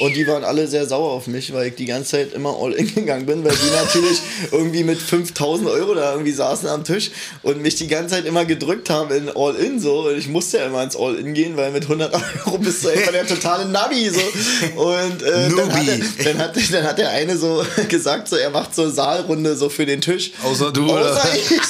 Und 0.00 0.16
die 0.16 0.26
waren 0.26 0.42
alle 0.42 0.66
sehr 0.66 0.86
sauer 0.86 1.12
auf 1.12 1.28
mich, 1.28 1.52
weil 1.52 1.68
ich 1.68 1.74
die 1.76 1.84
ganze 1.84 2.12
Zeit 2.12 2.32
immer 2.32 2.56
all 2.60 2.72
in 2.72 2.92
gegangen 2.92 3.26
bin, 3.26 3.44
weil 3.44 3.54
die 3.54 3.70
natürlich 3.70 4.20
irgendwie 4.50 4.82
mit 4.82 5.00
5000 5.00 5.68
Euro 5.68 5.94
da 5.94 6.12
irgendwie 6.12 6.32
saßen 6.32 6.68
am 6.68 6.82
Tisch 6.82 7.10
und 7.42 7.62
mich 7.62 7.76
die 7.76 7.86
ganze 7.86 8.16
Zeit 8.16 8.24
immer 8.24 8.44
gedrückt 8.44 8.90
haben 8.90 9.14
in 9.14 9.30
all 9.34 9.54
in 9.54 9.78
so. 9.78 10.08
Und 10.08 10.18
ich 10.18 10.28
musste 10.28 10.58
ja 10.58 10.66
immer 10.66 10.82
ins 10.82 10.96
all 10.96 11.14
in 11.14 11.32
gehen, 11.32 11.56
weil 11.56 11.70
mit 11.70 11.84
100 11.84 12.12
Euro 12.46 12.58
bist 12.58 12.84
du 12.84 12.88
einfach 12.88 13.12
der 13.12 13.26
totale 13.26 13.66
Navi 13.66 14.10
so. 14.10 14.80
Und 14.80 15.22
äh, 15.22 15.50
dann, 15.56 15.72
hat 15.72 15.86
Nubi. 15.86 16.02
er, 16.18 16.24
dann, 16.24 16.38
hat, 16.38 16.56
dann 16.72 16.84
hat 16.84 16.98
der 16.98 17.10
eine 17.10 17.36
so 17.36 17.64
gesagt, 17.88 18.28
so 18.28 18.36
er 18.36 18.50
macht 18.50 18.74
so 18.74 18.82
eine 18.82 18.90
Saalrunde 18.90 19.56
so 19.56 19.68
für 19.68 19.86
den 19.86 20.00
Tisch. 20.00 20.32
Außer 20.42 20.72
du, 20.72 20.92
oder? 20.92 21.12
Außer 21.12 21.28
ich. 21.34 21.60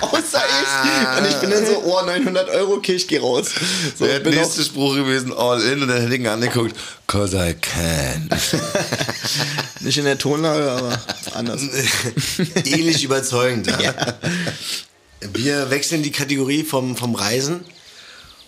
Außer 0.00 0.42
ich. 0.44 1.18
Und 1.18 1.28
ich 1.28 1.36
bin 1.36 1.50
dann 1.50 1.66
so, 1.66 1.82
oh, 1.84 2.00
900 2.04 2.48
Euro, 2.50 2.74
okay, 2.74 2.94
ich 2.94 3.06
geh 3.06 3.18
raus. 3.18 3.50
So, 3.98 4.06
Der 4.06 4.20
auch, 4.20 4.24
nächste 4.24 4.62
Spruch 4.62 4.94
gewesen, 4.94 5.32
all 5.32 5.60
in, 5.62 5.82
und 5.82 5.88
dann 5.88 6.00
hätte 6.00 6.14
ich 6.14 6.20
ihn 6.20 6.26
angeguckt, 6.26 6.74
cause 7.06 7.36
I 7.36 7.54
can. 7.54 8.28
nicht 9.80 9.98
in 9.98 10.04
der 10.04 10.18
Tonlage, 10.18 10.70
aber 10.70 11.00
anders. 11.34 11.62
Ähnlich 12.64 13.04
überzeugend. 13.04 13.66
Ja. 13.80 13.94
Wir 15.32 15.70
wechseln 15.70 16.02
die 16.02 16.10
Kategorie 16.10 16.64
vom, 16.64 16.96
vom 16.96 17.14
Reisen 17.14 17.64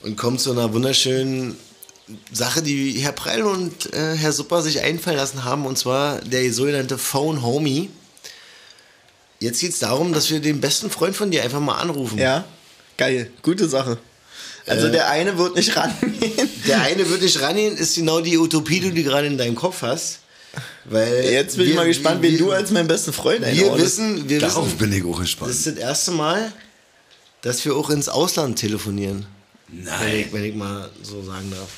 und 0.03 0.17
kommen 0.17 0.39
zu 0.39 0.53
einer 0.53 0.73
wunderschönen 0.73 1.57
Sache, 2.33 2.63
die 2.63 2.93
Herr 3.01 3.13
Preil 3.13 3.43
und 3.43 3.93
äh, 3.93 4.17
Herr 4.17 4.33
Supper 4.33 4.63
sich 4.63 4.81
einfallen 4.81 5.17
lassen 5.17 5.45
haben, 5.45 5.67
und 5.67 5.77
zwar 5.77 6.21
der 6.21 6.53
sogenannte 6.53 6.99
Phone 6.99 7.43
Homie. 7.43 7.91
Jetzt 9.41 9.61
geht 9.61 9.73
es 9.73 9.81
darum, 9.81 10.13
dass 10.13 10.31
wir 10.31 10.41
den 10.41 10.61
besten 10.61 10.91
Freund 10.91 11.17
von 11.17 11.31
dir 11.31 11.43
einfach 11.43 11.61
mal 11.61 11.77
anrufen. 11.77 12.19
Ja, 12.19 12.45
geil, 12.97 13.31
gute 13.43 13.69
Sache. 13.69 13.99
Also 14.67 14.89
Äh, 14.89 14.91
der 14.93 15.09
eine 15.11 15.39
wird 15.39 15.55
nicht 15.57 15.77
rangehen. 15.77 16.51
Der 16.67 16.81
eine 16.83 17.09
wird 17.09 17.23
nicht 17.23 17.41
rangehen, 17.41 17.77
ist 17.77 17.95
genau 17.95 18.21
die 18.21 18.37
Utopie, 18.37 18.81
die 18.81 18.91
du 18.93 19.03
gerade 19.05 19.27
in 19.29 19.39
deinem 19.39 19.55
Kopf 19.55 19.83
hast. 19.83 20.21
Weil 20.85 21.25
Jetzt 21.31 21.57
bin 21.57 21.67
ich 21.67 21.73
wir- 21.73 21.77
mal 21.77 21.87
gespannt, 21.87 22.23
wen 22.23 22.33
wir- 22.33 22.39
du 22.39 22.51
als 22.53 22.71
mein 22.73 22.89
besten 22.89 23.13
Freund 23.13 23.41
Wir 23.43 23.49
einordnest. 23.49 23.99
wissen, 23.99 24.29
wir 24.29 24.41
Darauf 24.41 24.67
wissen, 24.67 24.79
bin 24.79 24.93
ich 24.93 25.05
auch 25.05 25.11
das 25.13 25.21
gespannt. 25.21 25.51
ist 25.53 25.67
das 25.67 25.75
erste 25.75 26.11
Mal, 26.13 26.53
dass 27.43 27.65
wir 27.65 27.77
auch 27.77 27.91
ins 27.91 28.09
Ausland 28.09 28.59
telefonieren. 28.59 29.27
Wenn 29.69 29.85
Nein. 29.85 30.17
ich, 30.27 30.33
wenn 30.33 30.45
ich 30.45 30.55
mal 30.55 30.91
so 31.03 31.23
sagen 31.23 31.51
darf. 31.51 31.69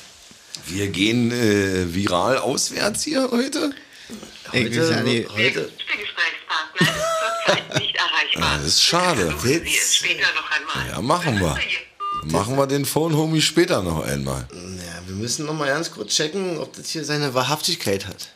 Wir 0.67 0.87
gehen 0.87 1.31
äh, 1.31 1.93
viral 1.93 2.37
auswärts 2.37 3.03
hier 3.03 3.29
heute. 3.31 3.71
Ich 4.51 4.73
ja 4.75 5.01
nicht. 5.01 5.29
heute 5.29 5.69
Gesprächspartner 5.69 6.81
ist 6.81 7.45
zurzeit 7.45 7.79
nicht 7.79 7.95
erreichbar. 7.95 8.43
Ah, 8.43 8.57
das 8.57 8.67
ist 8.67 8.83
schade. 8.83 9.35
Sie 9.43 9.61
es 9.77 9.95
später 9.95 10.25
noch 10.35 10.49
einmal. 10.51 10.91
Ja, 10.91 11.01
machen 11.01 11.39
wir. 11.39 11.57
Machen 12.23 12.57
wir 12.57 12.67
den 12.67 12.85
Phone 12.85 13.15
Homie 13.15 13.41
später 13.41 13.81
noch 13.81 14.03
einmal. 14.05 14.47
ja, 14.51 15.07
wir 15.07 15.15
müssen 15.15 15.45
noch 15.45 15.53
mal 15.53 15.67
ganz 15.67 15.91
kurz 15.91 16.15
checken, 16.15 16.57
ob 16.57 16.75
das 16.75 16.89
hier 16.89 17.05
seine 17.05 17.33
Wahrhaftigkeit 17.33 18.07
hat. 18.07 18.29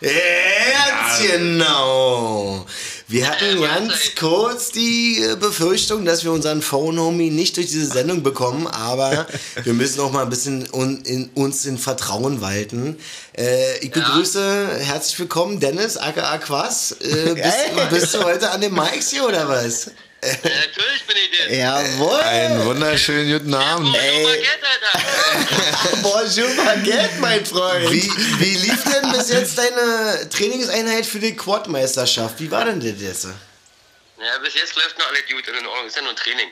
Ganz 0.00 1.22
genau. 1.30 2.66
Wir 3.06 3.28
hatten 3.28 3.60
ganz 3.60 4.14
kurz 4.18 4.72
die 4.72 5.22
äh, 5.22 5.36
Befürchtung, 5.36 6.04
dass 6.04 6.24
wir 6.24 6.32
unseren 6.32 6.62
Phone 6.62 6.98
Homie 6.98 7.30
nicht 7.30 7.56
durch 7.56 7.66
diese 7.66 7.86
Sendung 7.86 8.22
bekommen, 8.22 8.66
aber 8.66 9.26
wir 9.62 9.74
müssen 9.74 10.00
auch 10.00 10.10
mal 10.10 10.22
ein 10.22 10.30
bisschen 10.30 10.66
un, 10.72 11.02
in, 11.02 11.28
uns 11.34 11.64
in 11.66 11.78
Vertrauen 11.78 12.40
walten. 12.40 12.98
Äh, 13.36 13.78
ich 13.78 13.90
begrüße, 13.90 14.78
herzlich 14.80 15.18
willkommen, 15.18 15.60
Dennis, 15.60 15.96
aka 15.96 16.38
Quass. 16.38 16.96
Äh, 17.00 17.34
bist, 17.34 17.90
bist 17.90 18.14
du 18.14 18.24
heute 18.24 18.50
an 18.50 18.60
den 18.60 18.74
Mics 18.74 19.10
hier 19.10 19.26
oder 19.26 19.48
was? 19.48 19.90
Natürlich 20.24 21.04
bin 21.06 21.16
ich 21.16 21.38
der. 21.38 21.56
Jawohl. 21.56 22.20
Einen 22.20 22.64
wunderschönen 22.64 23.38
guten 23.38 23.54
Abend. 23.54 23.94
Ey. 23.96 24.26
Alter. 24.26 26.02
Bonjour, 26.02 26.48
Baguette, 26.64 27.18
mein 27.20 27.44
Freund. 27.44 27.90
Wie, 27.90 28.10
wie 28.38 28.54
lief 28.56 28.84
denn 28.84 29.12
bis 29.12 29.30
jetzt 29.30 29.58
deine 29.58 30.28
Trainingseinheit 30.30 31.06
für 31.06 31.18
die 31.18 31.36
Quadmeisterschaft? 31.36 32.40
Wie 32.40 32.50
war 32.50 32.64
denn 32.64 32.80
das 32.80 33.00
jetzt? 33.00 33.24
Ja, 33.24 34.38
bis 34.42 34.54
jetzt 34.54 34.74
läuft 34.76 34.98
noch 34.98 35.08
alles 35.08 35.22
gut 35.30 35.48
und 35.48 35.58
in 35.58 35.66
Ordnung. 35.66 35.86
Ist 35.86 35.96
ja 35.96 36.02
nur 36.02 36.10
ein 36.12 36.16
Training. 36.16 36.48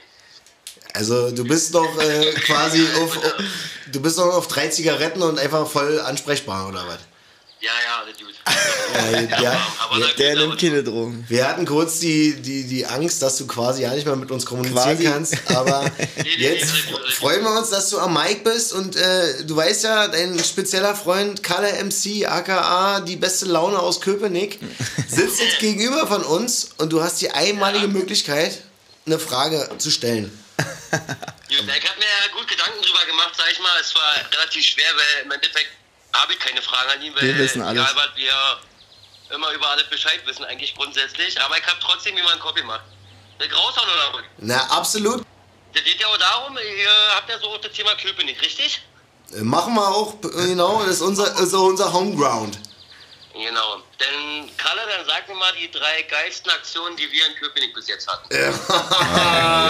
Also 0.95 1.31
du 1.31 1.45
bist 1.45 1.75
doch 1.75 1.99
äh, 2.01 2.33
quasi 2.33 2.87
auf, 3.01 3.18
du 3.87 4.01
bist 4.03 4.18
doch 4.18 4.35
auf 4.35 4.49
drei 4.49 4.68
Zigaretten 4.68 5.23
und 5.23 5.39
einfach 5.39 5.66
voll 5.68 6.01
ansprechbar 6.01 6.68
oder 6.68 6.87
was? 6.87 6.99
Ja, 7.63 7.71
ja, 7.85 8.01
alles 8.01 8.17
gut. 8.19 8.35
Ja, 9.31 9.41
ja, 9.41 9.67
aber 9.79 9.99
na 9.99 10.07
gut, 10.07 10.19
Der 10.19 10.35
nimmt 10.35 10.61
keine 10.61 10.83
Drogen. 10.83 11.25
Wir 11.29 11.49
hatten 11.49 11.65
kurz 11.65 12.01
die, 12.01 12.35
die, 12.43 12.65
die 12.67 12.85
Angst, 12.85 13.23
dass 13.23 13.37
du 13.39 13.47
quasi 13.47 13.83
ja 13.83 13.95
nicht 13.95 14.05
mehr 14.05 14.17
mit 14.17 14.31
uns 14.33 14.45
kommunizieren 14.45 14.99
Quasi. 14.99 15.05
kannst, 15.05 15.51
aber 15.51 15.91
nee, 15.99 16.25
jetzt 16.37 16.73
nee, 16.73 16.81
nee, 16.91 16.99
nee. 17.07 17.13
freuen 17.13 17.43
wir 17.43 17.57
uns, 17.57 17.71
dass 17.71 17.89
du 17.91 17.99
am 18.01 18.15
Mic 18.15 18.43
bist 18.43 18.73
und 18.73 18.97
äh, 18.97 19.45
du 19.45 19.55
weißt 19.57 19.85
ja, 19.85 20.09
dein 20.09 20.39
spezieller 20.43 20.97
Freund 20.97 21.43
Kalle 21.43 21.73
MC, 21.85 22.27
aka 22.27 23.01
die 23.01 23.17
beste 23.17 23.47
Laune 23.47 23.79
aus 23.79 24.01
Köpenick, 24.01 24.59
sitzt 25.09 25.41
jetzt 25.41 25.61
gegenüber 25.61 26.07
von 26.09 26.23
uns 26.25 26.71
und 26.79 26.93
du 26.93 27.01
hast 27.03 27.21
die 27.21 27.31
einmalige 27.31 27.87
Möglichkeit, 27.87 28.59
eine 29.07 29.21
Frage 29.21 29.69
zu 29.79 29.91
stellen. 29.91 30.37
Gut, 30.59 31.01
ich 31.51 31.59
habe 31.61 31.99
mir 31.99 32.07
ja 32.07 32.37
gut 32.37 32.49
Gedanken 32.49 32.83
drüber 32.83 33.07
gemacht, 33.07 33.35
sag 33.37 33.51
ich 33.53 33.59
mal. 33.61 33.81
Es 33.81 33.95
war 33.95 34.15
relativ 34.33 34.65
schwer, 34.65 34.91
weil 34.97 35.25
im 35.25 35.31
Endeffekt 35.31 35.69
habe 36.15 36.33
ich 36.33 36.39
keine 36.39 36.61
Fragen 36.63 36.91
an 36.91 37.03
ihn, 37.03 37.15
weil 37.15 37.23
Wir 37.23 37.39
wissen 37.39 37.63
alles. 37.63 37.83
egal 37.83 37.97
was 37.97 38.17
wir 38.17 39.35
immer 39.35 39.51
über 39.53 39.69
alles 39.69 39.89
Bescheid 39.89 40.21
wissen, 40.27 40.45
eigentlich 40.45 40.75
grundsätzlich. 40.75 41.41
Aber 41.41 41.57
ich 41.59 41.67
habe 41.67 41.79
trotzdem 41.81 42.15
jemanden 42.17 42.35
einen 42.35 42.43
Kopf 42.43 42.55
gemacht. 42.55 42.83
Ich 43.39 43.53
raushauen 43.53 43.89
oder 43.89 44.19
was? 44.19 44.23
Na, 44.39 44.57
absolut. 44.71 45.25
Das 45.75 45.83
geht 45.85 45.99
ja 46.01 46.07
auch 46.07 46.19
darum, 46.19 46.57
ihr 46.59 46.91
habt 47.17 47.29
ja 47.31 47.39
so 47.39 47.49
auch 47.49 47.61
das 47.61 47.73
Thema 47.73 47.95
Köpenick, 47.95 48.41
richtig? 48.43 48.83
Äh, 49.33 49.41
Machen 49.41 49.75
wir 49.75 49.89
auch, 49.89 50.15
äh, 50.23 50.49
genau, 50.49 50.81
das 50.85 50.97
ist 50.97 51.01
unser, 51.01 51.35
ist 51.39 51.55
unser 51.55 51.93
Homeground. 51.93 52.59
Genau. 53.35 53.78
Denn 53.99 54.51
Kalle, 54.59 54.83
dann 54.95 55.07
sag 55.07 55.26
mir 55.28 55.35
mal 55.35 55.53
die 55.59 55.70
drei 55.70 56.03
geilsten 56.03 56.51
Aktionen, 56.51 56.97
die 56.97 57.11
wir 57.11 57.26
in 57.26 57.35
Köpenick 57.41 57.74
bis 57.74 57.89
jetzt 57.89 58.07
hatten. 58.07 58.28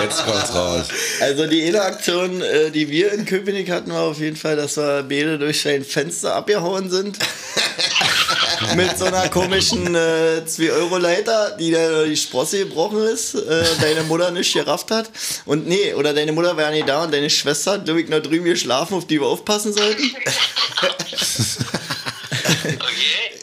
Jetzt 0.03 0.25
kommt's 0.25 0.55
raus. 0.55 0.87
Also 1.21 1.47
die 1.47 1.69
eine 1.69 1.83
Aktion, 1.83 2.43
äh, 2.43 2.71
die 2.71 2.89
wir 2.89 3.13
in 3.13 3.25
Köpenick 3.25 3.71
hatten, 3.71 3.93
war 3.93 4.03
auf 4.03 4.19
jeden 4.19 4.37
Fall, 4.37 4.57
dass 4.57 4.77
wir 4.77 5.05
beide 5.05 5.39
durch 5.39 5.63
sein 5.63 5.85
Fenster 5.85 6.35
abgehauen 6.35 6.91
sind. 6.91 7.19
Mit 8.77 8.99
so 8.99 9.07
einer 9.07 9.29
komischen 9.29 9.95
äh, 9.95 10.43
2-Euro-Leiter, 10.47 11.57
die 11.59 11.71
da 11.71 12.05
die 12.05 12.17
Sprosse 12.17 12.61
gebrochen 12.61 13.03
ist, 13.05 13.35
äh, 13.35 13.65
deine 13.81 14.03
Mutter 14.05 14.31
nicht 14.31 14.53
gerafft 14.53 14.91
hat. 14.91 15.11
Und 15.47 15.67
nee, 15.67 15.95
oder 15.95 16.13
deine 16.15 16.33
Mutter 16.33 16.57
war 16.57 16.65
ja 16.65 16.71
nicht 16.71 16.89
da 16.89 17.05
und 17.05 17.13
deine 17.13 17.31
Schwester 17.31 17.73
hat, 17.73 17.85
glaube 17.85 18.01
ich, 18.01 18.09
noch 18.09 18.21
drüben 18.21 18.45
geschlafen, 18.45 18.95
auf 18.95 19.07
die 19.07 19.21
wir 19.21 19.27
aufpassen 19.27 19.73
sollten. 19.73 20.03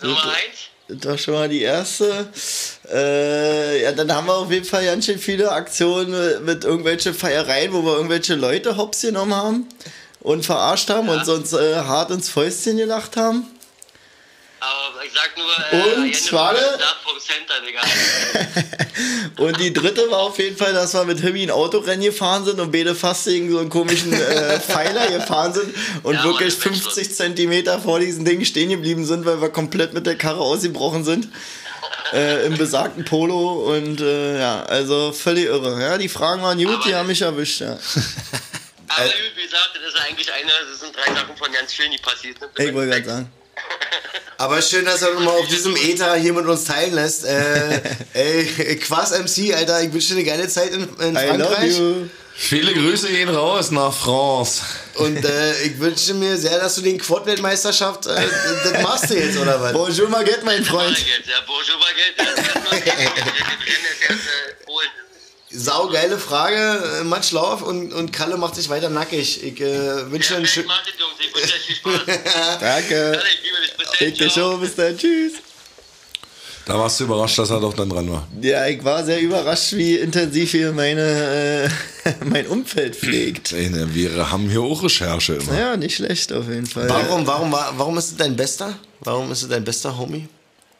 Nummer 0.01 0.23
eins. 0.23 0.69
Das 0.87 1.05
war 1.05 1.17
schon 1.19 1.33
mal 1.35 1.49
die 1.49 1.61
erste. 1.61 2.29
Äh, 2.91 3.83
ja, 3.83 3.91
dann 3.91 4.11
haben 4.11 4.25
wir 4.25 4.33
auf 4.33 4.51
jeden 4.51 4.65
Fall 4.65 4.85
ganz 4.85 5.05
schön 5.05 5.19
viele 5.19 5.51
Aktionen 5.51 6.43
mit 6.45 6.63
irgendwelchen 6.63 7.13
Feiereien, 7.13 7.71
wo 7.73 7.83
wir 7.83 7.95
irgendwelche 7.95 8.33
Leute 8.33 8.75
hops 8.75 9.01
genommen 9.01 9.35
haben 9.35 9.67
und 10.21 10.45
verarscht 10.45 10.89
haben 10.89 11.09
und 11.09 11.27
uns 11.27 11.53
äh, 11.53 11.75
hart 11.75 12.09
ins 12.09 12.29
Fäustchen 12.29 12.77
gelacht 12.77 13.17
haben. 13.17 13.45
Aber 14.99 15.05
Ich 15.05 15.13
sag 15.13 15.37
nur, 15.37 15.47
äh, 15.71 15.95
Und? 15.95 16.79
Nach 16.79 16.99
vom 17.01 17.17
Center, 17.19 17.53
Digga. 17.65 17.81
Und 19.45 19.59
die 19.59 19.71
dritte 19.71 20.09
war 20.11 20.19
auf 20.19 20.37
jeden 20.39 20.57
Fall, 20.57 20.73
dass 20.73 20.93
wir 20.93 21.05
mit 21.05 21.21
Himmi 21.21 21.43
ein 21.43 21.51
Autorennen 21.51 22.01
gefahren 22.01 22.43
sind 22.43 22.59
und 22.59 22.71
beide 22.71 22.93
fast 22.93 23.25
gegen 23.25 23.49
so 23.49 23.59
einen 23.59 23.69
komischen 23.69 24.11
äh, 24.11 24.59
Pfeiler 24.67 25.07
gefahren 25.07 25.53
sind 25.53 25.73
und 26.03 26.15
Ja, 26.15 26.23
wirklich 26.25 26.57
Mann, 26.59 26.73
das 26.73 26.97
ist 26.97 27.07
50 27.07 27.15
Zentimeter 27.15 27.79
vor 27.79 27.99
diesen 27.99 28.25
Ding 28.25 28.43
stehen 28.43 28.69
geblieben 28.69 29.05
sind, 29.05 29.25
weil 29.25 29.41
wir 29.41 29.49
komplett 29.49 29.93
mit 29.93 30.05
der 30.05 30.17
Karre 30.17 30.39
ausgebrochen 30.39 31.03
sind. 31.03 31.29
Äh, 32.11 32.47
Im 32.47 32.57
besagten 32.57 33.05
Polo 33.05 33.71
und 33.75 34.01
äh, 34.01 34.39
ja, 34.39 34.63
also 34.63 35.11
völlig 35.11 35.45
irre. 35.45 35.79
Ja, 35.79 35.95
die 35.95 36.09
Fragen 36.09 36.41
waren 36.41 36.57
gut, 36.57 36.83
die 36.83 36.95
haben 36.95 37.05
mich 37.05 37.21
erwischt. 37.21 37.61
Ja. 37.61 37.77
Aber 38.87 39.05
wie 39.35 39.43
gesagt, 39.43 39.69
das 39.75 39.93
ist 39.93 39.99
eigentlich 40.01 40.33
eine, 40.33 40.49
das 40.71 40.79
sind 40.79 40.95
drei 40.95 41.13
Sachen 41.13 41.37
von 41.37 41.51
ganz 41.51 41.71
vielen, 41.71 41.91
die 41.91 41.99
passiert 41.99 42.39
sind. 42.39 42.49
Ich 42.57 42.73
wollte 42.73 42.89
gerade 42.89 43.05
sagen. 43.05 43.31
Aber 44.39 44.61
schön, 44.61 44.85
dass 44.85 45.01
er 45.01 45.13
nochmal 45.13 45.37
auf 45.37 45.47
diesem 45.47 45.75
Ether 45.75 46.15
hier 46.15 46.31
mit 46.31 46.45
uns 46.45 46.63
teilen 46.63 46.93
lässt. 46.93 47.25
Äh, 47.25 47.81
ey, 48.13 48.77
Quas 48.77 49.11
MC, 49.11 49.53
Alter, 49.53 49.83
ich 49.83 49.91
wünsche 49.91 50.13
dir 50.13 50.15
eine 50.15 50.23
geile 50.23 50.47
Zeit 50.47 50.71
in, 50.71 50.83
in 50.83 51.15
I 51.15 51.35
love 51.35 51.53
Frankreich. 51.53 51.77
you. 51.77 52.07
Viele 52.35 52.73
Grüße 52.73 53.09
gehen 53.09 53.27
raus 53.27 53.69
nach 53.71 53.93
France. 53.93 54.61
Und 54.95 55.25
äh, 55.25 55.61
ich 55.63 55.77
wünsche 55.77 56.13
mir 56.13 56.37
sehr, 56.37 56.57
dass 56.57 56.75
du 56.75 56.81
den 56.81 56.97
Quad-Weltmeisterschaft, 56.97 58.05
äh, 58.05 58.15
das 58.63 58.81
machst 58.81 59.09
du 59.09 59.15
jetzt, 59.15 59.37
oder 59.37 59.59
was? 59.59 59.73
Bonjour, 59.73 60.07
Maguette, 60.07 60.45
mein 60.45 60.63
Freund. 60.63 60.95
Baguette, 60.95 61.29
ja, 61.29 61.43
Bonjour 61.45 61.77
Baguette. 61.77 62.95
Sau 65.51 65.87
geile 65.87 66.17
Frage, 66.19 66.99
äh, 67.01 67.03
Much 67.03 67.31
Love 67.31 67.65
und, 67.65 67.91
und 67.93 68.13
Kalle 68.13 68.37
macht 68.37 68.55
sich 68.55 68.69
weiter 68.69 68.89
nackig. 68.89 69.43
Ich 69.43 69.59
äh, 69.59 70.11
wünsche 70.11 70.29
dir 70.33 70.37
einen 70.37 70.45
schönen... 70.47 70.67
es, 70.69 70.99
Jungs. 70.99 71.13
Ich 71.19 71.35
wünsche 71.35 71.55
euch 71.55 71.61
viel 71.61 71.75
Spaß. 71.75 72.59
Danke. 72.59 73.11
Ja, 73.13 73.19
ich 73.99 73.99
liebe 74.09 74.17
dich. 74.17 74.33
Schon, 74.33 74.61
bis 74.61 74.75
dann. 74.75 74.95
Tschüss. 74.97 75.33
Da 76.65 76.77
warst 76.77 76.99
du 76.99 77.05
überrascht, 77.05 77.39
dass 77.39 77.49
er 77.49 77.59
doch 77.59 77.73
dann 77.73 77.89
dran 77.89 78.11
war. 78.11 78.27
Ja, 78.41 78.67
ich 78.67 78.83
war 78.83 79.03
sehr 79.03 79.19
überrascht, 79.19 79.73
wie 79.73 79.95
intensiv 79.95 80.51
hier 80.51 80.71
meine, 80.71 81.65
äh, 82.03 82.09
mein 82.25 82.45
Umfeld 82.45 82.95
pflegt. 82.95 83.51
Ne, 83.53 83.87
Wir 83.91 84.29
haben 84.29 84.47
hier 84.51 84.61
auch 84.61 84.83
Recherche 84.83 85.33
immer. 85.33 85.57
Ja, 85.57 85.75
nicht 85.77 85.95
schlecht 85.95 86.31
auf 86.31 86.47
jeden 86.47 86.67
Fall. 86.67 86.87
Warum, 86.87 87.25
warum, 87.25 87.51
war- 87.51 87.73
warum 87.75 87.97
ist 87.97 88.11
es 88.11 88.17
dein 88.17 88.35
bester? 88.35 88.77
Warum 88.99 89.31
ist 89.31 89.41
es 89.41 89.49
dein 89.49 89.63
bester 89.63 89.97
Homie? 89.97 90.27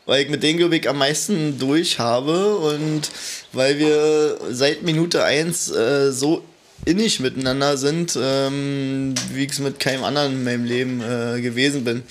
Weil 0.10 0.23
ich 0.23 0.30
mit 0.30 0.41
denen, 0.41 0.57
glaube 0.57 0.76
ich, 0.76 0.90
am 0.90 0.98
meisten 0.98 1.60
durch 1.60 1.99
habe 1.99 2.56
und 2.56 3.11
weil 3.53 3.77
wir 3.77 4.40
seit 4.49 4.81
Minute 4.81 5.23
1 5.23 5.69
äh, 5.69 6.11
so 6.11 6.44
innig 6.84 7.19
miteinander 7.19 7.77
sind, 7.77 8.18
ähm, 8.19 9.14
wie 9.31 9.44
ich 9.44 9.52
es 9.52 9.60
mit 9.60 9.80
keinem 9.80 10.03
anderen 10.03 10.31
in 10.31 10.44
meinem 10.44 10.65
Leben 10.65 11.02
äh, 11.02 11.40
gewesen 11.41 11.84
bin. 11.84 12.02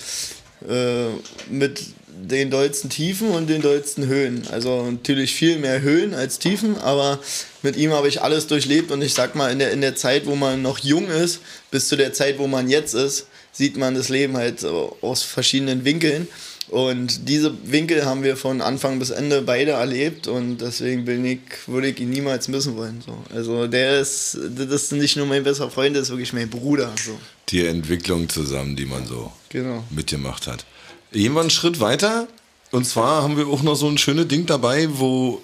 Äh, 0.65 1.07
mit 1.51 1.81
den 2.07 2.49
dollsten 2.49 2.89
Tiefen 2.89 3.31
und 3.31 3.49
den 3.49 3.61
dollsten 3.61 4.07
Höhen. 4.07 4.47
Also 4.49 4.89
natürlich 4.89 5.33
viel 5.33 5.57
mehr 5.57 5.81
Höhen 5.81 6.13
als 6.13 6.39
Tiefen, 6.39 6.77
aber 6.77 7.19
mit 7.63 7.75
ihm 7.75 7.91
habe 7.91 8.07
ich 8.07 8.21
alles 8.21 8.47
durchlebt 8.47 8.91
und 8.91 9.01
ich 9.01 9.13
sag 9.13 9.35
mal, 9.35 9.51
in 9.51 9.59
der, 9.59 9.71
in 9.71 9.81
der 9.81 9.97
Zeit, 9.97 10.25
wo 10.25 10.35
man 10.35 10.61
noch 10.61 10.79
jung 10.79 11.09
ist, 11.09 11.41
bis 11.69 11.89
zu 11.89 11.97
der 11.97 12.13
Zeit, 12.13 12.39
wo 12.39 12.47
man 12.47 12.69
jetzt 12.69 12.93
ist, 12.93 13.27
sieht 13.51 13.75
man 13.75 13.93
das 13.93 14.07
Leben 14.07 14.37
halt 14.37 14.63
aus 15.01 15.23
verschiedenen 15.23 15.83
Winkeln. 15.83 16.29
Und 16.69 17.27
diese 17.27 17.51
Winkel 17.71 18.05
haben 18.05 18.21
wir 18.23 18.37
von 18.37 18.61
Anfang 18.61 18.99
bis 18.99 19.09
Ende 19.09 19.41
beide 19.41 19.71
erlebt 19.71 20.27
und 20.27 20.59
deswegen 20.59 21.03
bin 21.03 21.25
ich, 21.25 21.39
würde 21.65 21.87
ich 21.89 21.99
ihn 21.99 22.11
niemals 22.11 22.47
missen 22.47 22.75
wollen. 22.77 23.01
So. 23.03 23.17
Also 23.35 23.65
der 23.65 23.99
ist, 23.99 24.37
das 24.55 24.83
ist 24.83 24.91
nicht 24.91 25.17
nur 25.17 25.25
mein 25.25 25.43
bester 25.43 25.71
Freund, 25.71 25.95
das 25.95 26.03
ist 26.03 26.09
wirklich 26.09 26.31
mein 26.31 26.49
Bruder. 26.49 26.91
So. 27.03 27.17
Die 27.49 27.65
Entwicklung 27.65 28.29
zusammen, 28.29 28.75
die 28.75 28.85
man 28.85 29.07
so 29.07 29.31
Genau. 29.49 29.83
mitgemacht 29.89 30.45
hat. 30.45 30.65
Wir 31.11 31.35
einen 31.35 31.49
Schritt 31.49 31.79
weiter. 31.79 32.27
Und 32.71 32.85
zwar 32.85 33.23
haben 33.23 33.35
wir 33.35 33.47
auch 33.47 33.63
noch 33.63 33.75
so 33.75 33.87
ein 33.87 33.97
schönes 33.97 34.27
Ding 34.27 34.45
dabei, 34.45 34.87
wo 34.91 35.41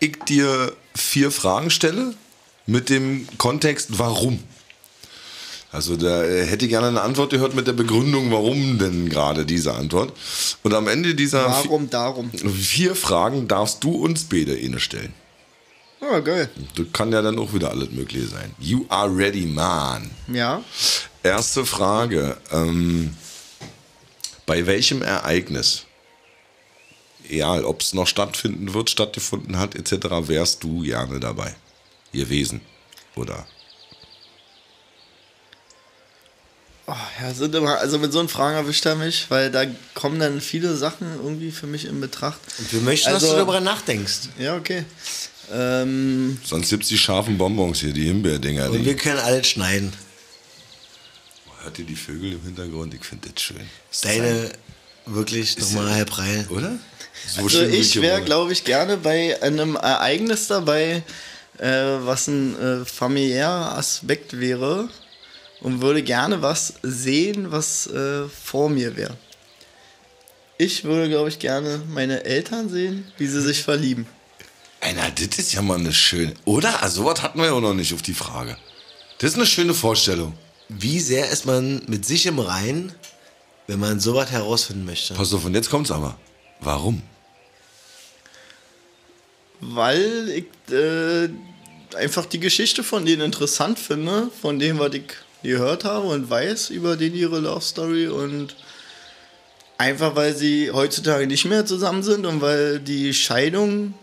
ich 0.00 0.16
dir 0.26 0.72
vier 0.94 1.30
Fragen 1.30 1.68
stelle 1.68 2.14
mit 2.66 2.88
dem 2.88 3.28
Kontext 3.36 3.98
warum. 3.98 4.38
Also 5.72 5.96
da 5.96 6.22
äh, 6.22 6.44
hätte 6.44 6.66
ich 6.66 6.70
gerne 6.70 6.88
eine 6.88 7.00
Antwort 7.00 7.30
gehört 7.30 7.54
mit 7.54 7.66
der 7.66 7.72
Begründung, 7.72 8.30
warum 8.30 8.78
denn 8.78 9.08
gerade 9.08 9.46
diese 9.46 9.72
Antwort. 9.74 10.12
Und 10.62 10.74
am 10.74 10.86
Ende 10.86 11.14
dieser 11.14 11.46
Warum 11.46 11.88
darum? 11.88 12.30
vier 12.30 12.94
Fragen 12.94 13.48
darfst 13.48 13.82
du 13.82 13.90
uns 13.90 14.24
beide 14.24 14.54
eine 14.54 14.78
stellen. 14.78 15.14
Ja, 16.02 16.20
geil. 16.20 16.50
Das 16.74 16.86
kann 16.92 17.10
ja 17.12 17.22
dann 17.22 17.38
auch 17.38 17.54
wieder 17.54 17.70
alles 17.70 17.90
Mögliche 17.90 18.26
sein. 18.26 18.54
You 18.58 18.84
are 18.88 19.16
ready, 19.16 19.46
man. 19.46 20.10
Ja. 20.30 20.62
Erste 21.22 21.64
Frage. 21.64 22.36
Ähm, 22.50 23.16
bei 24.44 24.66
welchem 24.66 25.00
Ereignis, 25.00 25.84
egal 27.28 27.64
ob 27.64 27.80
es 27.80 27.94
noch 27.94 28.08
stattfinden 28.08 28.74
wird, 28.74 28.90
stattgefunden 28.90 29.58
hat, 29.58 29.74
etc., 29.76 30.08
wärst 30.28 30.64
du 30.64 30.82
gerne 30.82 31.18
dabei 31.20 31.54
gewesen? 32.12 32.60
Oder? 33.14 33.46
Oh, 36.86 36.94
ja, 37.20 37.32
sind 37.32 37.54
immer, 37.54 37.78
also 37.78 37.98
mit 37.98 38.12
so 38.12 38.18
einen 38.18 38.28
Fragen 38.28 38.56
erwischt 38.56 38.84
er 38.86 38.96
mich, 38.96 39.26
weil 39.30 39.50
da 39.52 39.64
kommen 39.94 40.18
dann 40.18 40.40
viele 40.40 40.74
Sachen 40.76 41.06
irgendwie 41.14 41.52
für 41.52 41.66
mich 41.68 41.84
in 41.84 42.00
Betracht. 42.00 42.40
Wir 42.70 42.80
möchten, 42.80 43.10
dass 43.12 43.22
Also- 43.22 43.34
du 43.34 43.38
darüber 43.38 43.60
nachdenkst. 43.60 44.30
Ja, 44.38 44.56
okay. 44.56 44.84
Ähm, 45.52 46.38
Sonst 46.44 46.70
gibt 46.70 46.82
es 46.82 46.88
die 46.88 46.98
scharfen 46.98 47.38
Bonbons 47.38 47.80
hier, 47.80 47.92
die 47.92 48.06
Himbeerdinger. 48.06 48.70
Und 48.70 48.80
Die, 48.80 48.84
wir 48.84 48.96
können 48.96 49.18
alles 49.18 49.46
schneiden. 49.48 49.92
hört 51.62 51.78
ihr 51.78 51.84
die 51.84 51.94
Vögel 51.96 52.32
im 52.32 52.42
Hintergrund? 52.42 52.94
Ich 52.94 53.04
finde 53.04 53.28
das 53.32 53.42
schön. 53.42 53.60
Deine, 54.02 54.50
wirklich, 55.06 55.56
nochmal, 55.58 55.90
Herr 55.94 56.04
Preil. 56.04 56.46
Oder? 56.50 56.72
So 57.28 57.42
also 57.42 57.62
ich 57.62 58.00
wäre, 58.02 58.22
glaube 58.22 58.52
ich, 58.52 58.64
gerne 58.64 58.96
bei 58.96 59.40
einem 59.42 59.76
Ereignis 59.76 60.48
dabei, 60.48 61.02
äh, 61.58 61.68
was 62.00 62.26
ein 62.26 62.58
äh, 62.60 62.84
familiärer 62.84 63.76
Aspekt 63.78 64.40
wäre 64.40 64.88
und 65.62 65.80
würde 65.80 66.02
gerne 66.02 66.42
was 66.42 66.74
sehen, 66.82 67.50
was 67.50 67.86
äh, 67.86 68.28
vor 68.28 68.68
mir 68.68 68.96
wäre. 68.96 69.16
Ich 70.58 70.84
würde, 70.84 71.08
glaube 71.08 71.28
ich, 71.28 71.38
gerne 71.38 71.82
meine 71.88 72.24
Eltern 72.24 72.68
sehen, 72.68 73.10
wie 73.18 73.26
sie 73.26 73.40
sich 73.40 73.62
verlieben. 73.62 74.06
Ey, 74.80 74.92
na, 74.96 75.08
das 75.10 75.38
ist 75.38 75.52
ja 75.52 75.62
mal 75.62 75.78
eine 75.78 75.92
schöne. 75.92 76.34
Oder? 76.44 76.82
Also, 76.82 77.02
sowas 77.02 77.22
hatten 77.22 77.38
wir 77.38 77.46
ja 77.46 77.52
auch 77.52 77.60
noch 77.60 77.74
nicht 77.74 77.94
auf 77.94 78.02
die 78.02 78.14
Frage. 78.14 78.56
Das 79.18 79.30
ist 79.30 79.36
eine 79.36 79.46
schöne 79.46 79.74
Vorstellung. 79.74 80.34
Wie 80.68 81.00
sehr 81.00 81.30
ist 81.30 81.46
man 81.46 81.82
mit 81.86 82.04
sich 82.04 82.26
im 82.26 82.38
Reinen, 82.38 82.92
wenn 83.66 83.78
man 83.78 84.00
sowas 84.00 84.30
herausfinden 84.30 84.84
möchte? 84.84 85.14
Pass 85.14 85.32
auf, 85.32 85.44
und 85.44 85.54
jetzt 85.54 85.70
kommt's 85.70 85.90
aber. 85.90 86.18
Warum? 86.60 87.02
weil 89.62 90.28
ich 90.28 90.74
äh, 90.74 91.28
einfach 91.96 92.26
die 92.26 92.40
Geschichte 92.40 92.82
von 92.82 93.06
denen 93.06 93.22
interessant 93.22 93.78
finde, 93.78 94.28
von 94.42 94.58
dem, 94.58 94.78
was 94.78 94.94
ich 94.94 95.04
gehört 95.42 95.84
habe 95.84 96.06
und 96.06 96.30
weiß 96.30 96.70
über 96.70 96.96
den 96.96 97.14
ihre 97.14 97.40
Love 97.40 97.60
Story 97.60 98.06
und 98.08 98.54
einfach 99.78 100.14
weil 100.14 100.34
sie 100.36 100.70
heutzutage 100.70 101.26
nicht 101.26 101.44
mehr 101.44 101.66
zusammen 101.66 102.02
sind 102.02 102.26
und 102.26 102.40
weil 102.40 102.78
die 102.78 103.12
Scheidung 103.14 103.94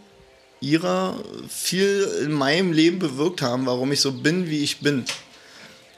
ihrer 0.62 1.16
viel 1.48 2.08
in 2.24 2.32
meinem 2.34 2.74
Leben 2.74 3.00
bewirkt 3.00 3.42
haben, 3.42 3.66
warum 3.66 3.92
ich 3.92 4.02
so 4.02 4.12
bin, 4.12 4.50
wie 4.50 4.64
ich 4.64 4.80
bin. 4.80 5.06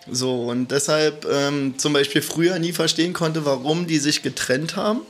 So, 0.10 0.50
und 0.50 0.72
deshalb 0.72 1.26
ähm, 1.26 1.76
zum 1.78 1.94
Beispiel 1.94 2.22
früher 2.22 2.60
nie 2.60 2.74
verstehen 2.74 3.14
konnte, 3.14 3.46
warum 3.46 3.88
die 3.88 4.00
sich 4.00 4.22
getrennt 4.24 4.76
haben 4.76 5.02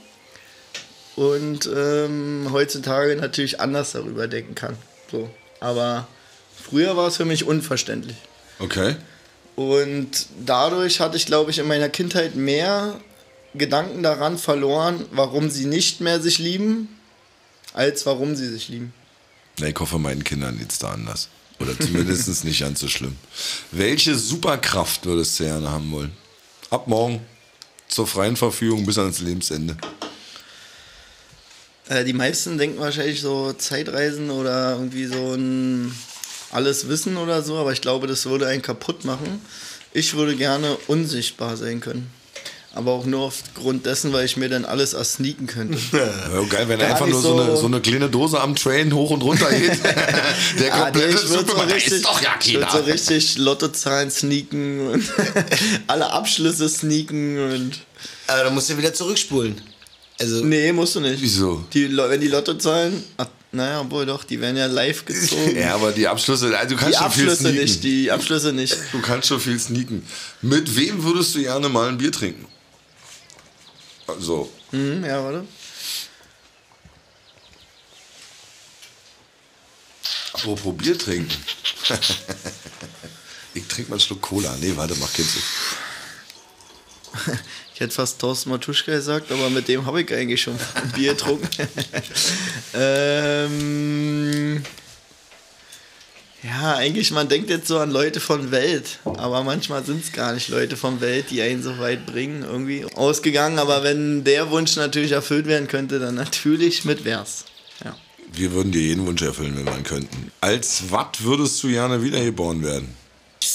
und 1.16 1.70
ähm, 1.74 2.48
heutzutage 2.52 3.16
natürlich 3.16 3.60
anders 3.60 3.92
darüber 3.92 4.28
denken 4.28 4.56
kann. 4.56 4.78
So. 5.12 5.30
Aber 5.60 6.08
früher 6.62 6.98
war 6.98 7.08
es 7.08 7.18
für 7.18 7.26
mich 7.26 7.46
unverständlich. 7.46 8.18
Okay. 8.60 8.96
Und 9.70 10.28
dadurch 10.46 11.00
hatte 11.00 11.18
ich, 11.18 11.26
glaube 11.26 11.52
ich, 11.52 11.60
in 11.60 11.68
meiner 11.68 11.90
Kindheit 11.90 12.36
mehr 12.36 13.00
Gedanken 13.54 14.02
daran 14.02 14.38
verloren, 14.38 15.06
warum 15.12 15.50
sie 15.50 15.66
nicht 15.66 16.02
mehr 16.02 16.22
sich 16.22 16.40
lieben, 16.40 16.88
als 17.74 18.06
warum 18.06 18.36
sie 18.36 18.48
sich 18.48 18.70
lieben. 18.70 18.94
Na, 19.60 19.68
ich 19.68 19.80
hoffe, 19.80 20.00
meinen 20.00 20.24
Kindern 20.24 20.58
geht's 20.58 20.80
da 20.80 20.92
anders. 20.92 21.30
Oder 21.60 21.78
zumindest 21.78 22.44
nicht 22.46 22.60
ganz 22.60 22.80
so 22.80 22.88
schlimm. 22.88 23.16
Welche 23.72 24.16
Superkraft 24.16 25.06
würdest 25.06 25.40
du 25.40 25.44
gerne 25.44 25.70
haben 25.70 25.92
wollen? 25.92 26.12
Ab 26.70 26.88
morgen 26.88 27.22
zur 27.88 28.08
freien 28.08 28.36
Verfügung 28.36 28.86
bis 28.86 28.98
ans 28.98 29.20
Lebensende. 29.20 29.78
Äh, 31.90 32.06
die 32.06 32.14
meisten 32.14 32.58
denken 32.58 32.80
wahrscheinlich 32.80 33.22
so 33.22 33.54
Zeitreisen 33.54 34.32
oder 34.32 34.78
irgendwie 34.78 35.06
so 35.06 35.34
ein 35.34 35.94
alles 36.52 36.88
Wissen 36.90 37.18
oder 37.18 37.42
so, 37.44 37.58
aber 37.58 37.72
ich 37.74 37.82
glaube, 37.82 38.08
das 38.08 38.26
würde 38.26 38.48
einen 38.48 38.62
kaputt 38.62 39.06
machen. 39.06 39.42
Ich 39.94 40.14
würde 40.16 40.36
gerne 40.36 40.78
unsichtbar 40.88 41.58
sein 41.58 41.82
können. 41.82 42.10
Aber 42.74 42.92
auch 42.94 43.06
nur 43.06 43.20
aufgrund 43.24 43.86
dessen, 43.86 44.14
weil 44.14 44.24
ich 44.24 44.38
mir 44.38 44.48
dann 44.48 44.64
alles 44.64 44.94
ersneaken 44.94 45.46
könnte. 45.46 45.78
Ja, 45.92 46.42
geil, 46.48 46.70
wenn 46.70 46.80
Gar 46.80 46.92
einfach 46.92 47.06
nur 47.08 47.22
so, 47.22 47.36
so- 47.36 47.44
eine, 47.44 47.58
so 47.58 47.66
eine 47.66 47.82
kleine 47.82 48.08
Dose 48.10 48.40
am 48.40 48.56
Train 48.56 48.94
hoch 48.96 49.10
und 49.10 49.22
runter 49.24 49.50
geht. 49.52 49.78
Der 50.58 50.74
Ah, 50.74 50.84
komplette 50.86 51.20
ich 51.22 51.30
würde 51.30 51.52
so 51.52 51.58
richtig, 51.60 51.94
ist 51.94 52.06
doch 52.06 52.22
ja 52.22 52.30
ich 52.42 52.54
keiner. 52.54 52.72
so 52.72 52.78
richtig 52.80 53.38
Lottozahlen 53.38 54.10
sneaken 54.10 54.88
und 54.88 55.04
alle 55.88 56.10
Abschlüsse 56.12 56.70
sneaken 56.70 57.52
und 57.52 57.80
Aber 58.28 58.46
dann 58.46 58.54
musst 58.56 58.70
du 58.70 58.78
wieder 58.78 58.94
zurückspulen. 58.94 59.60
Also, 60.22 60.46
Nee, 60.46 60.72
musst 60.72 60.96
du 60.96 61.02
nicht. 61.02 61.22
Wieso? 61.22 61.66
Die, 61.74 61.94
wenn 61.98 62.22
die 62.22 62.28
Lottozahlen, 62.30 63.04
ach, 63.18 63.28
naja, 63.54 63.82
obwohl 63.82 64.06
doch, 64.06 64.24
die 64.24 64.40
werden 64.40 64.56
ja 64.58 64.66
live 64.68 65.04
gezogen. 65.06 65.58
Ja, 65.58 65.76
aber 65.76 65.92
die 65.92 66.08
Abschlüsse, 66.08 66.58
also 66.58 66.76
du 66.76 66.82
kannst 66.82 66.98
die 67.00 67.04
schon 67.04 67.12
viel 67.12 67.24
Abschlüsse 67.30 67.36
sneaken. 67.42 67.60
nicht, 67.62 67.84
die 67.84 68.12
Abschlüsse 68.12 68.54
nicht. 68.54 68.78
Du 68.92 69.02
kannst 69.02 69.28
schon 69.28 69.40
viel 69.42 69.60
sneaken. 69.60 70.06
Mit 70.42 70.76
wem 70.76 71.04
würdest 71.04 71.36
du 71.36 71.40
gerne 71.42 71.68
mal 71.70 71.90
ein 71.90 71.98
Bier 71.98 72.12
trinken? 72.12 72.46
Also, 74.08 74.52
Hm, 74.72 75.04
ja, 75.06 75.24
warte. 75.24 75.46
apropos 80.34 80.76
Bier 80.78 80.98
trinken. 80.98 81.30
ich 83.54 83.68
trinke 83.68 83.90
mal 83.90 83.96
einen 83.96 84.02
Schluck 84.02 84.22
Cola. 84.22 84.56
Nee, 84.60 84.74
warte, 84.76 84.96
mach 84.96 85.12
keinen 85.14 85.28
Sinn. 85.28 85.44
Hätte 87.82 87.96
fast 87.96 88.20
Thorsten 88.20 88.52
Matuschka 88.52 88.92
gesagt, 88.92 89.32
aber 89.32 89.50
mit 89.50 89.68
dem 89.68 89.88
habe 89.88 90.04
ich 90.04 90.14
eigentlich 90.14 90.40
schon 90.40 90.54
ein 90.54 90.92
Bier 90.96 91.14
getrunken. 91.14 91.48
ähm, 92.76 94.64
ja, 96.44 96.76
eigentlich, 96.76 97.10
man 97.10 97.28
denkt 97.28 97.50
jetzt 97.50 97.68
so 97.68 97.80
an 97.80 97.90
Leute 97.90 98.20
von 98.20 98.52
Welt, 98.52 99.00
aber 99.04 99.42
manchmal 99.42 99.84
sind 99.84 100.04
es 100.04 100.12
gar 100.12 100.34
nicht 100.34 100.50
Leute 100.50 100.78
von 100.78 101.02
Welt, 101.02 101.32
die 101.32 101.42
einen 101.42 101.64
so 101.64 101.80
weit 101.80 102.06
bringen, 102.06 102.44
irgendwie 102.44 102.86
ausgegangen. 102.94 103.58
Aber 103.58 103.82
wenn 103.82 104.24
der 104.26 104.52
Wunsch 104.52 104.76
natürlich 104.76 105.14
erfüllt 105.14 105.48
werden 105.48 105.68
könnte, 105.68 105.98
dann 105.98 106.14
natürlich 106.14 106.86
mit 106.86 107.02
Vers. 107.02 107.46
Ja. 107.84 107.98
Wir 108.32 108.52
würden 108.52 108.72
dir 108.72 108.82
jeden 108.84 109.08
Wunsch 109.08 109.24
erfüllen, 109.24 109.58
wenn 109.58 109.66
wir 109.66 109.76
ihn 109.76 109.84
könnten. 109.84 110.32
Als 110.40 110.84
was 110.92 111.08
würdest 111.22 111.64
du 111.64 111.70
gerne 111.70 112.04
wiedergeboren 112.04 112.62
werden? 112.64 113.01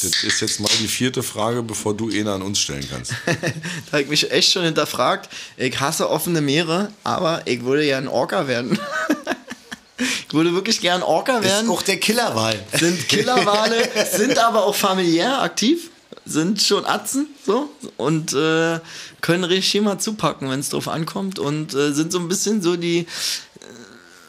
Das 0.03 0.25
ist 0.25 0.41
jetzt 0.41 0.61
mal 0.61 0.71
die 0.81 0.89
vierte 0.89 1.23
Frage, 1.23 1.63
bevor 1.63 1.95
du 1.95 2.11
eine 2.11 2.33
an 2.33 2.43
uns 2.43 2.59
stellen 2.59 2.87
kannst. 2.91 3.13
da 3.27 3.93
habe 3.93 4.03
ich 4.03 4.09
mich 4.09 4.31
echt 4.31 4.53
schon 4.53 4.65
hinterfragt. 4.65 5.29
Ich 5.57 5.79
hasse 5.81 6.11
offene 6.11 6.41
Meere, 6.41 6.93
aber 7.05 7.43
ich 7.47 7.65
würde 7.65 7.85
ja 7.85 7.99
ein 7.99 8.09
Orca 8.09 8.47
werden. 8.49 8.79
ich 9.99 10.35
würde 10.35 10.53
wirklich 10.55 10.81
gern 10.81 11.03
Orca 11.03 11.39
ist 11.39 11.45
werden. 11.45 11.71
auch 11.71 11.83
der 11.83 11.99
Killerwahl. 11.99 12.59
sind 12.79 13.09
Killerwale, 13.09 13.89
sind 14.13 14.39
aber 14.39 14.65
auch 14.65 14.75
familiär 14.75 15.41
aktiv, 15.43 15.91
sind 16.25 16.61
schon 16.61 16.85
Atzen 16.85 17.29
so 17.45 17.71
und 17.97 18.33
äh, 18.35 18.81
können 19.21 19.45
richtig 19.45 19.81
mal 19.83 19.99
zupacken, 19.99 20.51
wenn 20.51 20.61
es 20.61 20.71
drauf 20.71 20.89
ankommt 20.89 21.39
und 21.39 21.75
äh, 21.75 21.93
sind 21.93 22.13
so 22.13 22.19
ein 22.19 22.29
bisschen 22.29 22.61
so 22.61 22.77
die 22.77 23.07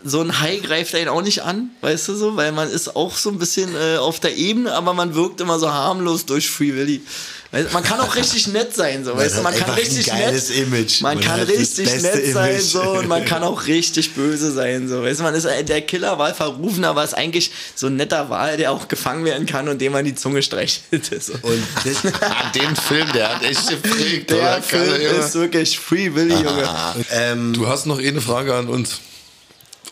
so 0.03 0.21
ein 0.21 0.39
Hai 0.39 0.57
greift 0.57 0.93
einen 0.95 1.09
auch 1.09 1.21
nicht 1.21 1.41
an, 1.43 1.71
weißt 1.81 2.07
du 2.09 2.15
so, 2.15 2.35
weil 2.35 2.51
man 2.51 2.69
ist 2.69 2.95
auch 2.95 3.15
so 3.17 3.29
ein 3.29 3.39
bisschen 3.39 3.75
äh, 3.75 3.97
auf 3.97 4.19
der 4.19 4.35
Ebene, 4.37 4.73
aber 4.73 4.93
man 4.93 5.15
wirkt 5.15 5.41
immer 5.41 5.59
so 5.59 5.71
harmlos 5.71 6.25
durch 6.25 6.49
Free 6.49 6.73
Willy. 6.75 7.01
Weißt, 7.49 7.71
man 7.71 7.81
kann 7.81 8.01
auch 8.01 8.13
richtig 8.17 8.47
nett 8.47 8.75
sein, 8.75 9.05
so, 9.05 9.15
weißt 9.15 9.37
du, 9.37 9.41
man 9.41 9.55
kann 9.55 9.69
richtig 9.75 10.05
geiles 10.07 10.49
nett, 10.49 10.57
Image. 10.67 11.01
man, 11.01 11.15
Man 11.15 11.23
kann 11.23 11.39
richtig 11.39 11.87
nett 12.01 12.33
sein, 12.33 12.49
Image. 12.51 12.61
so, 12.61 12.81
und 12.81 13.07
man 13.07 13.23
kann 13.23 13.41
auch 13.41 13.67
richtig 13.67 14.13
böse 14.15 14.51
sein, 14.51 14.89
so, 14.89 15.01
weißt 15.01 15.21
du, 15.21 15.23
man 15.23 15.33
ist 15.33 15.45
der 15.47 15.81
Killerwal 15.81 16.33
verrufen, 16.33 16.83
aber 16.83 17.05
ist 17.05 17.13
eigentlich 17.13 17.49
so 17.73 17.87
ein 17.87 17.95
netter 17.95 18.29
Wal, 18.29 18.57
der 18.57 18.73
auch 18.73 18.89
gefangen 18.89 19.23
werden 19.23 19.45
kann 19.45 19.69
und 19.69 19.79
dem 19.79 19.93
man 19.93 20.03
die 20.03 20.13
Zunge 20.15 20.41
streichelt. 20.43 20.81
So. 21.21 21.33
Und 21.41 21.63
das, 21.85 22.13
Ah, 22.21 22.51
den 22.53 22.75
Film, 22.75 23.07
der 23.13 23.35
hat 23.35 23.43
echt 23.43 23.69
geprägt. 23.69 24.29
Der 24.29 24.37
oder? 24.39 24.61
Film 24.61 25.19
ist 25.19 25.33
wirklich 25.35 25.79
Free 25.79 26.13
Willy, 26.13 26.33
Junge. 26.35 26.69
ähm, 27.11 27.53
Du 27.53 27.65
hast 27.67 27.85
noch 27.85 27.97
eine 27.99 28.19
Frage 28.21 28.53
an 28.53 28.67
uns. 28.67 28.99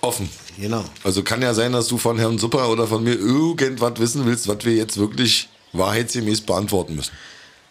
Offen. 0.06 0.30
genau. 0.58 0.86
Also 1.04 1.24
kann 1.24 1.42
ja 1.42 1.54
sein, 1.54 1.72
dass 1.72 1.88
du 1.88 1.98
von 1.98 2.18
Herrn 2.18 2.38
Supper 2.38 2.70
oder 2.70 2.88
von 2.88 3.04
mir 3.04 3.16
irgendwas 3.16 4.00
wissen 4.00 4.26
willst, 4.26 4.48
was 4.48 4.64
wir 4.64 4.74
jetzt 4.74 4.98
wirklich 4.98 5.50
wahrheitsgemäß 5.74 6.42
beantworten 6.42 6.96
müssen. 6.96 7.12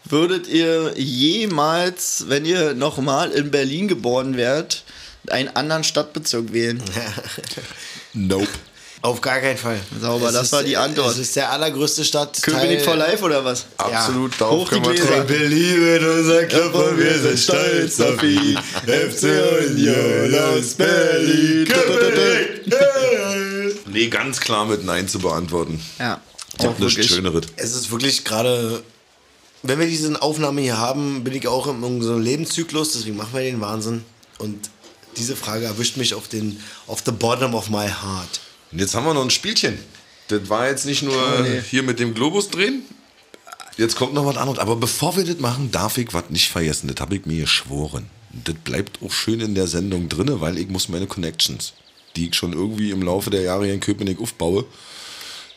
Würdet 0.05 0.49
ihr 0.49 0.93
jemals, 0.99 2.27
wenn 2.29 2.45
ihr 2.45 2.75
nochmal 2.75 3.31
in 3.31 3.51
Berlin 3.51 3.89
geboren 3.89 4.37
wärt, 4.37 4.85
einen 5.31 5.49
anderen 5.49 5.85
Stadtbezirk 5.85 6.53
wählen? 6.53 6.83
Nope. 8.17 8.47
Auf 9.05 9.21
gar 9.21 9.39
keinen 9.39 9.59
Fall. 9.59 9.79
Sauber, 10.01 10.33
das 10.33 10.51
war 10.51 10.63
die 10.63 10.79
Antwort. 10.79 11.13
Es 11.13 11.19
ist 11.19 11.37
der 11.37 11.53
allergrößte 11.53 12.07
Stadt. 12.07 12.41
Köpenick 12.41 12.81
for 12.81 12.97
Life 12.97 13.23
oder 13.23 13.45
was? 13.45 13.67
Absolut, 13.77 14.33
Ja. 14.33 14.39
darauf 14.39 14.61
Hoch 14.61 14.69
die 14.71 14.75
können 14.77 14.87
wir 14.87 14.95
Gläser. 14.95 15.11
dran. 15.17 15.27
Berlin 15.27 16.09
unser 16.09 16.45
Club 16.47 16.75
und 16.75 16.99
wir 16.99 17.19
sind 17.19 17.39
stolz 17.39 18.01
auf 18.01 18.23
ihn. 18.23 18.57
FC 18.87 19.25
Union 19.69 20.35
aus 20.41 20.73
Berlin. 20.73 21.69
Nee, 23.87 24.09
ganz 24.09 24.41
klar 24.41 24.65
mit 24.65 24.85
Nein 24.87 25.07
zu 25.07 25.19
beantworten. 25.19 25.81
Ja, 25.99 26.19
Ich 26.59 26.61
auch 26.65 26.71
hab 26.71 26.79
nichts. 26.81 27.07
Schöneres. 27.07 27.45
Es 27.57 27.75
ist 27.75 27.91
wirklich 27.91 28.25
gerade, 28.25 28.83
wenn 29.63 29.79
wir 29.79 29.87
diese 29.87 30.23
Aufnahme 30.23 30.63
hier 30.63 30.79
haben, 30.79 31.23
bin 31.25 31.35
ich 31.35 31.47
auch 31.47 31.67
in 31.67 32.01
so 32.01 32.13
einem 32.13 32.23
Lebenszyklus, 32.23 32.93
deswegen 32.95 33.19
machen 33.19 33.35
wir 33.35 33.43
den 33.43 33.61
Wahnsinn. 33.61 34.03
Und 34.39 34.71
diese 35.19 35.37
Frage 35.37 35.67
erwischt 35.67 35.99
mich 35.99 36.15
auf 36.15 36.27
den, 36.27 36.59
auf 36.87 37.03
the 37.05 37.13
bottom 37.13 37.55
of 37.55 37.69
my 37.69 37.87
heart. 37.87 38.41
Und 38.75 38.81
jetzt 38.81 38.95
haben 38.97 39.07
wir 39.07 39.15
noch 39.15 39.23
ein 39.23 39.31
Spielchen. 39.31 39.79
Das 40.27 40.49
war 40.49 40.69
jetzt 40.69 40.85
nicht 40.85 41.03
nur 41.03 41.15
Oh, 41.15 41.45
hier 41.71 41.85
mit 41.85 42.01
dem 42.01 42.13
Globus 42.13 42.51
drehen. 42.51 42.83
Jetzt 43.77 43.95
kommt 43.95 44.15
noch 44.15 44.27
was 44.27 44.37
anderes. 44.37 44.59
Aber 44.59 44.75
bevor 44.75 45.17
wir 45.17 45.25
das 45.25 45.39
machen, 45.39 45.71
darf 45.71 45.97
ich 45.97 46.13
was 46.13 46.29
nicht 46.31 46.51
vergessen. 46.51 46.89
Das 46.93 47.01
habe 47.01 47.15
ich 47.15 47.25
mir 47.25 47.43
geschworen. 47.43 48.07
Das 48.33 48.57
bleibt 48.57 48.99
auch 49.01 49.13
schön 49.13 49.39
in 49.39 49.55
der 49.55 49.69
Sendung 49.69 50.09
drin, 50.09 50.29
weil 50.41 50.59
ich 50.59 50.69
muss 50.69 50.89
meine 50.89 51.07
Connections, 51.07 51.73
die 52.17 52.29
ich 52.29 52.35
schon 52.35 52.53
irgendwie 52.53 52.91
im 52.91 53.03
Laufe 53.03 53.31
der 53.31 53.43
Jahre 53.43 53.67
hier 53.67 53.75
in 53.75 53.81
Köpenick 53.81 54.21
aufbaue, 54.21 54.65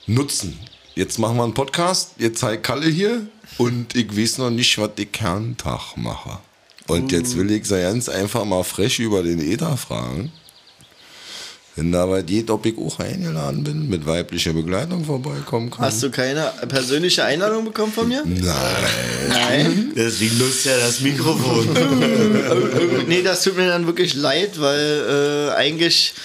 nutzen. 0.06 0.60
Jetzt 0.94 1.18
machen 1.18 1.38
wir 1.38 1.44
einen 1.44 1.56
Podcast. 1.56 2.12
Jetzt 2.20 2.40
zeigt 2.40 2.64
Kalle 2.64 2.88
hier. 2.88 3.26
Und 3.58 3.96
ich 3.96 4.16
weiß 4.16 4.38
noch 4.38 4.52
nicht, 4.52 4.78
was 4.78 4.92
ich 4.98 5.12
Kerntag 5.12 5.98
mache. 5.98 6.38
Und 6.86 7.12
jetzt 7.12 7.36
will 7.36 7.50
ich 7.50 7.66
sie 7.66 7.82
ganz 7.82 8.10
einfach 8.10 8.46
mal 8.46 8.64
frech 8.64 9.00
über 9.00 9.24
den 9.24 9.40
Ether 9.40 9.76
fragen. 9.76 10.32
Wenn 11.78 11.92
da 11.92 12.10
was 12.10 12.26
geht, 12.26 12.50
ob 12.50 12.66
ich 12.66 12.76
auch 12.76 13.00
eingeladen 13.00 13.64
bin, 13.64 13.88
mit 13.88 14.08
weiblicher 14.08 14.52
Begleitung 14.52 15.06
vorbeikommen 15.06 15.70
kann. 15.70 15.86
Hast 15.86 16.02
du 16.02 16.10
keine 16.10 16.52
persönliche 16.68 17.24
Einladung 17.24 17.66
bekommen 17.66 17.94
von 17.94 18.08
mir? 18.08 18.24
Nein. 18.26 18.46
Nein. 19.30 19.92
Deswegen 19.96 20.40
nutzt 20.40 20.66
er 20.66 20.80
das 20.80 21.02
Mikrofon. 21.02 21.68
nee, 23.08 23.22
das 23.22 23.44
tut 23.44 23.58
mir 23.58 23.68
dann 23.68 23.86
wirklich 23.86 24.16
leid, 24.16 24.60
weil 24.60 25.52
äh, 25.52 25.56
eigentlich, 25.56 26.16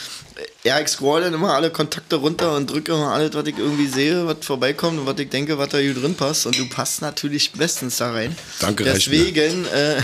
ja, 0.65 0.81
ich 0.81 0.89
scroll 0.89 1.23
dann 1.23 1.35
immer 1.35 1.55
alle 1.55 1.71
Kontakte 1.71 2.17
runter 2.17 2.57
und 2.57 2.71
drücke 2.71 2.93
immer 2.93 3.13
alles, 3.13 3.35
was 3.35 3.47
ich 3.47 3.59
irgendwie 3.59 3.87
sehe, 3.87 4.27
was 4.27 4.37
vorbeikommt 4.43 5.01
und 5.01 5.07
was 5.07 5.19
ich 5.19 5.29
denke, 5.29 5.59
was 5.59 5.71
da 5.71 5.79
hier 5.79 5.95
drin 5.95 6.15
passt. 6.15 6.47
Und 6.47 6.59
du 6.59 6.69
passt 6.69 7.03
natürlich 7.03 7.53
bestens 7.53 7.97
da 7.97 8.13
rein. 8.13 8.37
Danke, 8.61 8.87
reicht 8.87 9.09
mir. 9.09 9.19
Deswegen, 9.19 9.67
äh, 9.67 10.01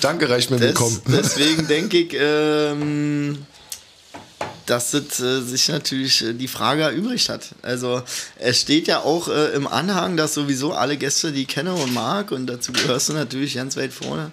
Danke, 0.00 0.28
reicht 0.28 0.50
mir 0.50 0.58
des, 0.58 0.68
willkommen. 0.68 1.00
deswegen 1.06 1.66
denke 1.68 1.98
ich, 1.98 2.14
ähm, 2.14 3.46
dass 4.66 4.94
es 4.94 5.20
äh, 5.20 5.40
sich 5.40 5.68
natürlich 5.68 6.22
äh, 6.22 6.32
die 6.32 6.48
Frage 6.48 6.82
erübrigt 6.82 7.28
hat. 7.28 7.48
Also 7.62 8.02
es 8.38 8.60
steht 8.60 8.86
ja 8.86 9.00
auch 9.00 9.28
äh, 9.28 9.54
im 9.54 9.66
Anhang, 9.66 10.16
dass 10.16 10.34
sowieso 10.34 10.72
alle 10.72 10.96
Gäste, 10.96 11.32
die 11.32 11.42
ich 11.42 11.48
kenne 11.48 11.74
und 11.74 11.92
mag, 11.92 12.30
und 12.30 12.46
dazu 12.46 12.72
gehörst 12.72 13.08
du 13.08 13.14
natürlich 13.14 13.54
ganz 13.54 13.76
weit 13.76 13.92
vorne, 13.92 14.30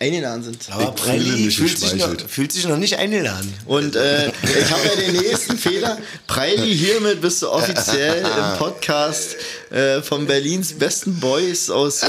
eingeladen 0.00 0.42
sind. 0.42 0.68
Aber 0.70 0.92
Preili 0.92 1.50
fühlt 1.50 1.78
sich, 1.78 1.94
noch, 1.94 2.08
fühlt 2.26 2.52
sich 2.52 2.66
noch 2.66 2.78
nicht 2.78 2.96
eingeladen. 2.96 3.52
Und 3.66 3.96
äh, 3.96 4.28
ich 4.28 4.70
habe 4.70 4.80
ja 4.88 4.96
den 4.96 5.12
nächsten 5.12 5.58
Fehler. 5.58 5.98
Preili, 6.26 6.74
hiermit 6.74 7.20
bist 7.20 7.42
du 7.42 7.50
offiziell 7.50 8.24
im 8.24 8.58
Podcast 8.58 9.36
äh, 9.70 10.02
von 10.02 10.26
Berlins 10.26 10.72
besten 10.78 11.20
Boys 11.20 11.70
aus 11.70 12.02
äh, 12.02 12.08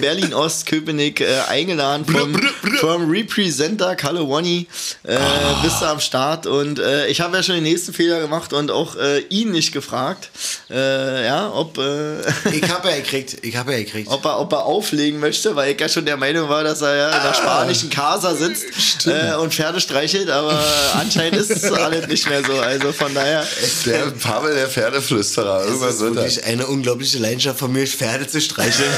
Berlin-Ost, 0.00 0.66
Köpenick 0.66 1.20
äh, 1.20 1.26
eingeladen 1.48 2.04
vom, 2.04 2.34
vom 2.80 3.10
Representer 3.10 3.94
Kalle 3.94 4.26
Wonny. 4.26 4.66
Äh, 5.04 5.16
Bist 5.62 5.80
du 5.80 5.86
am 5.86 6.00
Start. 6.00 6.46
Und 6.46 6.80
äh, 6.80 7.06
ich 7.06 7.20
habe 7.20 7.36
ja 7.36 7.42
schon 7.42 7.54
den 7.54 7.64
nächsten 7.64 7.92
Fehler 7.92 8.20
gemacht 8.20 8.52
und 8.52 8.70
auch 8.70 8.96
äh, 8.96 9.20
ihn 9.28 9.52
nicht 9.52 9.72
gefragt, 9.72 10.30
äh, 10.70 11.24
ja, 11.24 11.52
ob, 11.52 11.78
Ich 12.52 12.68
habe 12.68 12.88
ja 12.90 12.96
gekriegt. 12.96 13.36
Ich 13.42 13.56
habe 13.56 13.72
ja 13.72 13.78
gekriegt. 13.78 14.10
ob, 14.10 14.24
er, 14.24 14.40
ob 14.40 14.52
er 14.52 14.64
auflegen 14.64 15.20
möchte, 15.20 15.54
weil 15.54 15.72
ich 15.72 15.80
ja 15.80 15.88
schon 15.88 16.04
der 16.04 16.16
Meinung 16.16 16.48
war, 16.48 16.64
dass 16.64 16.82
er 16.82 16.96
ja 16.96 17.16
in 17.16 17.22
der 17.22 17.34
spanischen 17.34 17.90
Casa 17.90 18.34
sitzt 18.34 19.06
und 19.40 19.54
Pferde 19.54 19.80
streichelt, 19.80 20.30
aber 20.30 20.60
anscheinend 20.94 21.36
ist 21.36 21.50
es 21.50 21.64
alles 21.70 22.08
nicht 22.08 22.28
mehr 22.28 22.42
so. 22.44 22.58
Also 22.58 22.92
von 22.92 23.14
daher, 23.14 23.46
Der 23.86 24.06
Pavel, 24.10 24.54
der 24.54 24.68
Pferdeflüsterer. 24.68 25.64
Irgendwas 25.64 25.94
ist 25.94 26.00
wirklich 26.00 26.44
eine 26.44 26.66
unglaubliche 26.66 26.87
Leidenschaft 27.18 27.58
von 27.58 27.72
mir, 27.72 27.86
Pferde 27.86 28.26
zu 28.26 28.40
streicheln. 28.40 28.90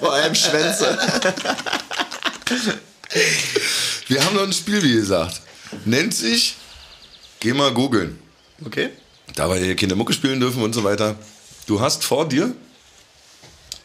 vor 0.00 0.12
allem 0.12 0.34
Schwänze. 0.34 0.98
Wir 4.08 4.24
haben 4.24 4.36
noch 4.36 4.42
ein 4.42 4.52
Spiel, 4.52 4.82
wie 4.82 4.94
gesagt. 4.94 5.40
Nennt 5.84 6.14
sich, 6.14 6.56
geh 7.40 7.52
mal 7.52 7.72
googeln. 7.72 8.18
Okay. 8.64 8.90
Da 9.34 9.48
wir 9.48 9.56
hier 9.56 9.76
keine 9.76 9.94
Mucke 9.94 10.12
spielen 10.12 10.40
dürfen 10.40 10.62
und 10.62 10.74
so 10.74 10.84
weiter. 10.84 11.16
Du 11.66 11.80
hast 11.80 12.04
vor 12.04 12.28
dir, 12.28 12.54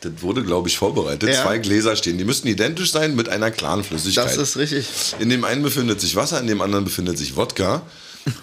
das 0.01 0.13
wurde, 0.21 0.43
glaube 0.43 0.69
ich, 0.69 0.77
vorbereitet, 0.77 1.29
Ja. 1.29 1.43
zwei 1.43 1.57
Gläser 1.57 1.95
stehen. 1.95 2.17
Die 2.17 2.23
müssten 2.23 2.47
identisch 2.47 2.91
sein 2.91 3.15
mit 3.15 3.29
einer 3.29 3.51
klaren 3.51 3.83
Flüssigkeit. 3.83 4.25
Das 4.25 4.37
ist 4.37 4.57
richtig. 4.57 4.87
In 5.19 5.29
dem 5.29 5.43
einen 5.43 5.63
befindet 5.63 6.01
sich 6.01 6.15
Wasser, 6.15 6.39
in 6.39 6.47
dem 6.47 6.61
anderen 6.61 6.85
befindet 6.85 7.17
sich 7.17 7.35
Wodka. 7.35 7.81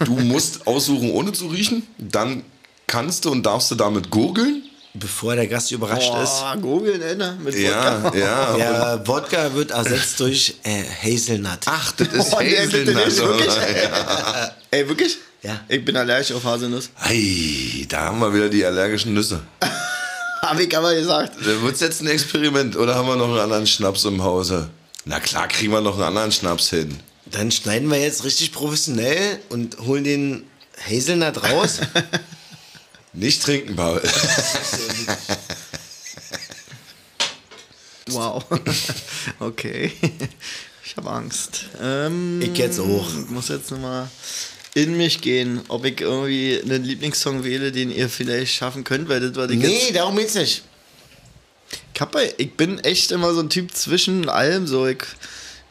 Du 0.04 0.12
musst 0.12 0.66
aussuchen, 0.66 1.10
ohne 1.10 1.32
zu 1.32 1.48
riechen. 1.48 1.86
Dann 1.98 2.42
kannst 2.90 3.24
du 3.24 3.30
und 3.30 3.44
darfst 3.46 3.70
du 3.70 3.74
damit 3.76 4.10
gurgeln. 4.10 4.62
bevor 4.94 5.36
der 5.36 5.46
Gast 5.46 5.70
überrascht 5.70 6.12
ist. 6.22 6.42
Oh, 6.42 6.58
googeln, 6.60 7.00
Ende. 7.00 7.36
Mit 7.44 7.54
Ja, 7.54 8.02
Wodka. 8.02 8.18
ja. 8.18 8.56
Der 8.56 9.06
Wodka 9.06 9.54
wird 9.54 9.70
ersetzt 9.70 10.18
durch 10.18 10.54
äh, 10.64 10.82
Hazelnut. 11.02 11.60
Ach, 11.66 11.92
das 11.92 12.08
ist 12.08 12.32
Oh, 12.34 12.40
Hazelnut. 12.40 12.96
wirklich? 12.96 13.54
Ja. 13.82 14.50
Ey, 14.72 14.88
wirklich? 14.88 15.18
Ja. 15.42 15.60
Ich 15.68 15.84
bin 15.84 15.96
allergisch 15.96 16.32
auf 16.32 16.42
Haselnuss. 16.44 16.90
Ei, 17.00 17.86
da 17.88 18.06
haben 18.06 18.18
wir 18.18 18.34
wieder 18.34 18.48
die 18.48 18.64
allergischen 18.64 19.14
Nüsse. 19.14 19.40
Hab 20.42 20.58
ich 20.58 20.76
aber 20.76 20.92
gesagt. 20.94 21.32
Da 21.40 21.62
wird's 21.62 21.80
jetzt 21.80 22.02
ein 22.02 22.08
Experiment 22.08 22.76
oder 22.76 22.94
haben 22.96 23.06
wir 23.08 23.16
noch 23.16 23.28
einen 23.30 23.38
anderen 23.38 23.66
Schnaps 23.66 24.04
im 24.04 24.22
Hause? 24.24 24.68
Na 25.04 25.20
klar, 25.20 25.46
kriegen 25.48 25.72
wir 25.72 25.80
noch 25.80 25.94
einen 25.94 26.02
anderen 26.04 26.32
Schnaps 26.32 26.70
hin. 26.70 26.98
Dann 27.26 27.50
schneiden 27.52 27.88
wir 27.90 27.98
jetzt 28.00 28.24
richtig 28.24 28.52
professionell 28.52 29.38
und 29.50 29.78
holen 29.86 30.02
den 30.04 30.42
Hazelnut 30.88 31.42
raus. 31.44 31.78
Nicht 33.12 33.42
trinken, 33.42 33.76
Paul. 33.76 34.02
Wow. 38.12 38.44
okay. 39.40 39.92
Ich 40.84 40.96
habe 40.96 41.10
Angst. 41.10 41.66
Ähm, 41.80 42.40
Ich 42.42 42.58
jetzt 42.58 42.80
auch. 42.80 43.08
Ich 43.08 43.30
muss 43.30 43.48
jetzt 43.48 43.70
nochmal 43.70 44.08
in 44.74 44.96
mich 44.96 45.20
gehen, 45.20 45.60
ob 45.68 45.84
ich 45.84 46.00
irgendwie 46.00 46.60
einen 46.62 46.84
Lieblingssong 46.84 47.44
wähle, 47.44 47.72
den 47.72 47.90
ihr 47.90 48.08
vielleicht 48.08 48.54
schaffen 48.54 48.84
könnt, 48.84 49.08
weil 49.08 49.20
das 49.20 49.34
war 49.34 49.46
die 49.46 49.56
nee, 49.56 49.92
darum 49.92 50.16
geht's 50.16 50.34
nicht. 50.34 50.62
Ich, 51.94 52.00
hab 52.00 52.16
ich 52.16 52.54
bin 52.54 52.78
echt 52.80 53.12
immer 53.12 53.34
so 53.34 53.40
ein 53.40 53.50
Typ 53.50 53.74
zwischen 53.74 54.28
allem 54.28 54.66
so. 54.66 54.86
Ich 54.86 54.98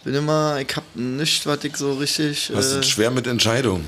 bin 0.04 0.14
immer, 0.14 0.60
ich 0.60 0.76
hab 0.76 0.84
nichts, 0.96 1.46
was 1.46 1.64
ich 1.64 1.76
so 1.76 1.94
richtig. 1.94 2.52
Was 2.54 2.74
äh, 2.74 2.80
ist 2.82 2.90
schwer 2.90 3.12
mit 3.12 3.26
Entscheidungen? 3.28 3.86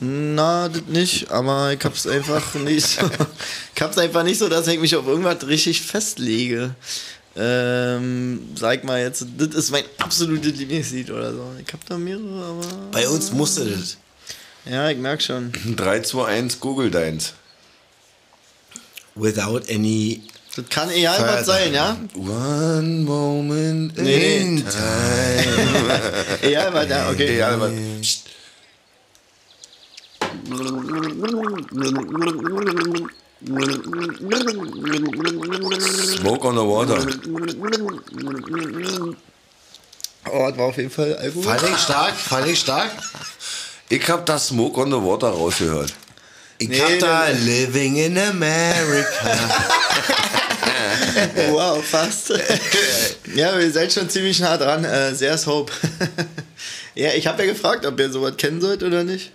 Na, 0.00 0.68
das 0.68 0.82
nicht, 0.86 1.30
aber 1.30 1.72
ich 1.72 1.84
hab's 1.84 2.06
einfach 2.06 2.54
nicht 2.54 2.86
so. 2.86 3.02
Ich 3.74 3.82
hab's 3.82 3.96
einfach 3.98 4.24
nicht 4.24 4.38
so, 4.38 4.48
dass 4.48 4.66
ich 4.66 4.80
mich 4.80 4.96
auf 4.96 5.06
irgendwas 5.06 5.46
richtig 5.46 5.80
festlege. 5.82 6.74
Ähm, 7.36 8.40
sag 8.56 8.82
mal 8.82 9.00
jetzt, 9.00 9.24
das 9.36 9.54
ist 9.54 9.70
mein 9.70 9.84
absolutes 9.98 10.52
Lieblingslied 10.58 11.10
oder 11.12 11.32
so. 11.32 11.52
Ich 11.64 11.72
hab 11.72 11.86
da 11.86 11.96
mehrere, 11.96 12.44
aber. 12.44 12.66
Bei 12.90 13.08
uns 13.08 13.30
musste 13.30 13.64
das. 13.66 13.96
Ja, 14.68 14.90
ich 14.90 14.98
merk 14.98 15.22
schon. 15.22 15.52
3, 15.76 16.00
2, 16.00 16.24
1, 16.26 16.58
Google 16.60 16.90
deins. 16.90 17.34
Without 19.14 19.62
any. 19.70 20.22
Das 20.56 20.64
kann 20.70 20.90
egal 20.90 21.20
was 21.22 21.46
sein, 21.46 21.72
ja? 21.72 21.96
One 22.16 23.04
moment 23.04 23.96
Nee. 23.96 24.38
in 24.40 24.56
time. 24.56 26.00
Egal 26.42 26.74
was, 26.74 26.88
ja, 26.88 27.08
okay. 27.10 27.34
Egal, 27.36 27.60
was. 27.60 27.70
Psst. 28.00 28.24
Smoke 36.18 36.44
on 36.44 36.54
the 36.56 36.62
water. 36.62 36.98
Oh, 40.30 40.48
das 40.48 40.58
war 40.58 40.66
auf 40.66 40.76
jeden 40.76 40.90
Fall 40.90 41.14
Alkohol. 41.16 41.42
Fand 41.44 41.62
ich 41.62 41.78
stark, 41.78 42.14
fand 42.14 42.46
ich 42.48 42.58
stark. 42.60 42.90
Ich 43.88 44.08
hab 44.08 44.26
das 44.26 44.48
Smoke 44.48 44.78
on 44.80 44.90
the 44.90 44.96
water 44.96 45.28
rausgehört. 45.28 45.94
Ich 46.58 46.68
Nee, 46.68 46.80
hab 46.80 46.98
da 46.98 47.28
nee. 47.32 47.38
Living 47.64 47.96
in 47.96 48.18
America. 48.18 49.38
Wow, 51.50 51.82
fast. 51.84 52.32
ja, 53.34 53.58
ihr 53.58 53.72
seid 53.72 53.92
schon 53.92 54.08
ziemlich 54.08 54.38
nah 54.38 54.56
dran. 54.56 54.84
Äh, 54.84 55.12
There's 55.14 55.46
Hope. 55.48 55.72
ja, 56.94 57.12
ich 57.12 57.26
habe 57.26 57.44
ja 57.44 57.52
gefragt, 57.52 57.84
ob 57.86 57.98
ihr 57.98 58.10
sowas 58.10 58.36
kennen 58.36 58.60
sollt 58.60 58.82
oder 58.84 59.02
nicht. 59.02 59.32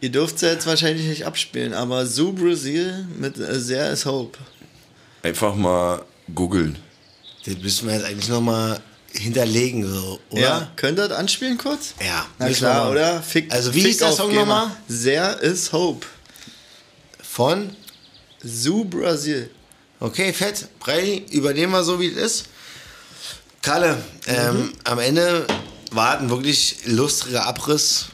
Ihr 0.00 0.10
dürft 0.10 0.36
es 0.36 0.42
ja 0.42 0.50
jetzt 0.50 0.66
wahrscheinlich 0.66 1.06
nicht 1.06 1.24
abspielen, 1.26 1.72
aber 1.72 2.06
Zoo 2.06 2.32
Brazil 2.32 3.06
mit 3.18 3.38
äh, 3.38 3.58
There 3.60 3.90
is 3.92 4.04
Hope. 4.04 4.38
Einfach 5.22 5.54
mal 5.54 6.04
googeln. 6.34 6.78
das 7.44 7.56
müssen 7.58 7.88
wir 7.88 7.94
jetzt 7.96 8.04
eigentlich 8.04 8.28
nochmal 8.28 8.80
hinterlegen, 9.12 9.88
so, 9.88 10.20
oder? 10.30 10.40
Ja, 10.40 10.72
könnt 10.76 10.98
ihr 10.98 11.08
das 11.08 11.16
anspielen 11.18 11.56
kurz? 11.56 11.94
Ja, 12.04 12.26
Na 12.38 12.50
klar, 12.50 12.90
oder? 12.90 13.22
Fick, 13.22 13.50
Also, 13.52 13.72
wie 13.74 13.80
Fick 13.80 13.88
hieß 13.92 13.98
der 13.98 14.12
Song 14.12 14.34
nochmal? 14.34 14.70
There 14.88 15.38
is 15.40 15.72
Hope. 15.72 16.06
Von? 17.22 17.74
Zoo 18.44 18.84
Brazil. 18.84 19.50
Okay, 19.98 20.32
fett. 20.32 20.68
Brei, 20.78 21.22
übernehmen 21.30 21.72
wir 21.72 21.82
so, 21.82 21.98
wie 21.98 22.08
es 22.08 22.16
ist. 22.16 22.48
Kalle, 23.62 23.96
ähm, 24.26 24.72
am 24.84 24.98
Ende 24.98 25.46
war 25.90 26.18
ein 26.18 26.28
wirklich 26.28 26.76
lustiger 26.86 27.46
Abriss 27.46 28.06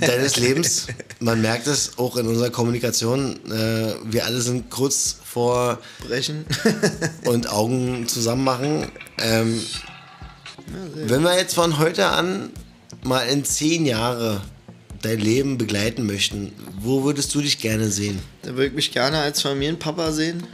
de 0.00 0.06
deines 0.08 0.36
Lebens. 0.36 0.86
Man 1.20 1.40
merkt 1.40 1.66
es 1.66 1.98
auch 1.98 2.16
in 2.16 2.26
unserer 2.28 2.50
Kommunikation. 2.50 3.38
Äh, 3.50 3.94
wir 4.04 4.24
alle 4.24 4.40
sind 4.40 4.70
kurz 4.70 5.16
vor 5.24 5.78
Brechen. 6.06 6.44
und 7.24 7.50
Augen 7.50 8.06
zusammen 8.06 8.44
machen. 8.44 8.90
Ähm, 9.18 9.60
wenn 10.94 11.22
wir 11.22 11.36
jetzt 11.36 11.54
von 11.54 11.78
heute 11.78 12.06
an 12.06 12.50
mal 13.02 13.22
in 13.22 13.44
zehn 13.44 13.86
Jahre 13.86 14.42
dein 15.02 15.18
Leben 15.18 15.58
begleiten 15.58 16.06
möchten, 16.06 16.52
wo 16.80 17.04
würdest 17.04 17.34
du 17.34 17.40
dich 17.40 17.58
gerne 17.58 17.90
sehen? 17.90 18.18
Da 18.42 18.50
würde 18.50 18.66
ich 18.66 18.72
mich 18.72 18.92
gerne 18.92 19.18
als 19.18 19.42
Familienpapa 19.42 20.12
sehen. 20.12 20.44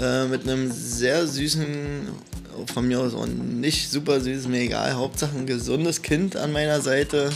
Äh, 0.00 0.26
mit 0.26 0.48
einem 0.48 0.72
sehr 0.72 1.26
süßen, 1.26 2.08
von 2.72 2.88
mir 2.88 3.00
aus 3.00 3.14
auch 3.14 3.26
nicht 3.26 3.90
super 3.90 4.20
süß, 4.20 4.48
mir 4.48 4.60
egal, 4.60 4.94
Hauptsache 4.94 5.36
ein 5.36 5.46
gesundes 5.46 6.02
Kind 6.02 6.36
an 6.36 6.52
meiner 6.52 6.80
Seite. 6.80 7.30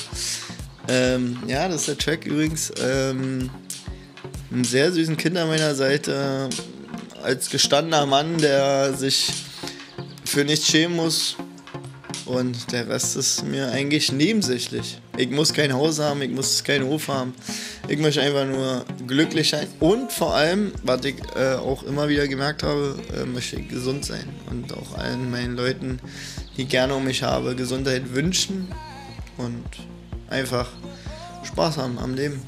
Ähm, 0.89 1.39
ja, 1.47 1.69
das 1.69 1.83
ist 1.83 1.89
der 1.89 1.99
Track 1.99 2.27
übrigens. 2.27 2.73
Ähm, 2.81 3.51
einen 4.53 4.65
sehr 4.65 4.93
süßen 4.93 5.17
Kind 5.17 5.37
an 5.37 5.49
meiner 5.49 5.75
Seite. 5.75 6.49
Als 7.23 7.49
gestandener 7.51 8.07
Mann, 8.07 8.39
der 8.39 8.93
sich 8.95 9.33
für 10.25 10.45
nichts 10.45 10.67
schämen 10.67 10.97
muss. 10.97 11.37
Und 12.27 12.73
der 12.73 12.89
Rest 12.89 13.17
ist 13.17 13.45
mir 13.45 13.71
eigentlich 13.71 14.11
nebensächlich. 14.11 14.99
Ich 15.17 15.31
muss 15.31 15.53
kein 15.53 15.75
Haus 15.75 15.99
haben, 15.99 16.23
ich 16.23 16.31
muss 16.31 16.65
keinen 16.65 16.87
Hof 16.87 17.09
haben. 17.09 17.35
Ich 17.87 17.99
möchte 17.99 18.23
einfach 18.23 18.47
nur 18.47 18.85
glücklich 19.07 19.51
sein. 19.51 19.67
Und 19.79 20.11
vor 20.11 20.35
allem, 20.35 20.73
was 20.83 21.05
ich 21.05 21.17
äh, 21.37 21.55
auch 21.55 21.83
immer 21.83 22.09
wieder 22.09 22.27
gemerkt 22.27 22.63
habe, 22.63 22.97
äh, 23.15 23.27
möchte 23.27 23.57
ich 23.57 23.69
gesund 23.69 24.07
sein. 24.07 24.29
Und 24.51 24.73
auch 24.73 24.97
allen 24.97 25.31
meinen 25.31 25.55
Leuten, 25.55 26.01
die 26.57 26.65
gerne 26.65 26.95
um 26.95 27.05
mich 27.05 27.23
habe, 27.23 27.55
Gesundheit 27.55 28.15
wünschen. 28.15 28.69
Und 29.37 29.65
einfach 30.29 30.69
Spaß 31.45 31.79
haben 31.79 31.99
am 31.99 32.15
Leben. 32.15 32.43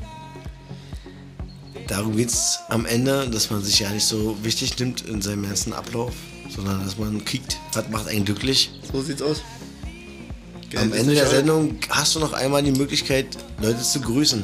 Darum 1.89 2.17
geht 2.17 2.31
es 2.31 2.59
am 2.69 2.85
Ende, 2.85 3.29
dass 3.31 3.51
man 3.51 3.63
sich 3.63 3.79
ja 3.79 3.91
nicht 3.91 4.07
so 4.07 4.37
wichtig 4.43 4.79
nimmt 4.79 5.03
in 5.03 5.23
seinem 5.23 5.45
ganzen 5.45 5.73
Ablauf, 5.73 6.13
sondern 6.55 6.83
dass 6.85 6.99
man 6.99 7.25
kriegt, 7.25 7.59
was 7.73 7.89
macht 7.91 8.09
einen 8.09 8.25
glücklich. 8.25 8.71
So 8.93 9.03
sieht's 9.03 9.23
aus. 9.23 9.43
Am 10.75 10.91
Geld 10.91 10.95
Ende 10.95 11.15
der 11.15 11.29
Sendung 11.29 11.79
hast 11.89 12.17
du 12.17 12.21
noch 12.21 12.33
einmal 12.33 12.63
die 12.63 12.73
Möglichkeit, 12.73 13.39
Leute 13.61 13.83
zu 13.83 14.01
grüßen. 14.01 14.43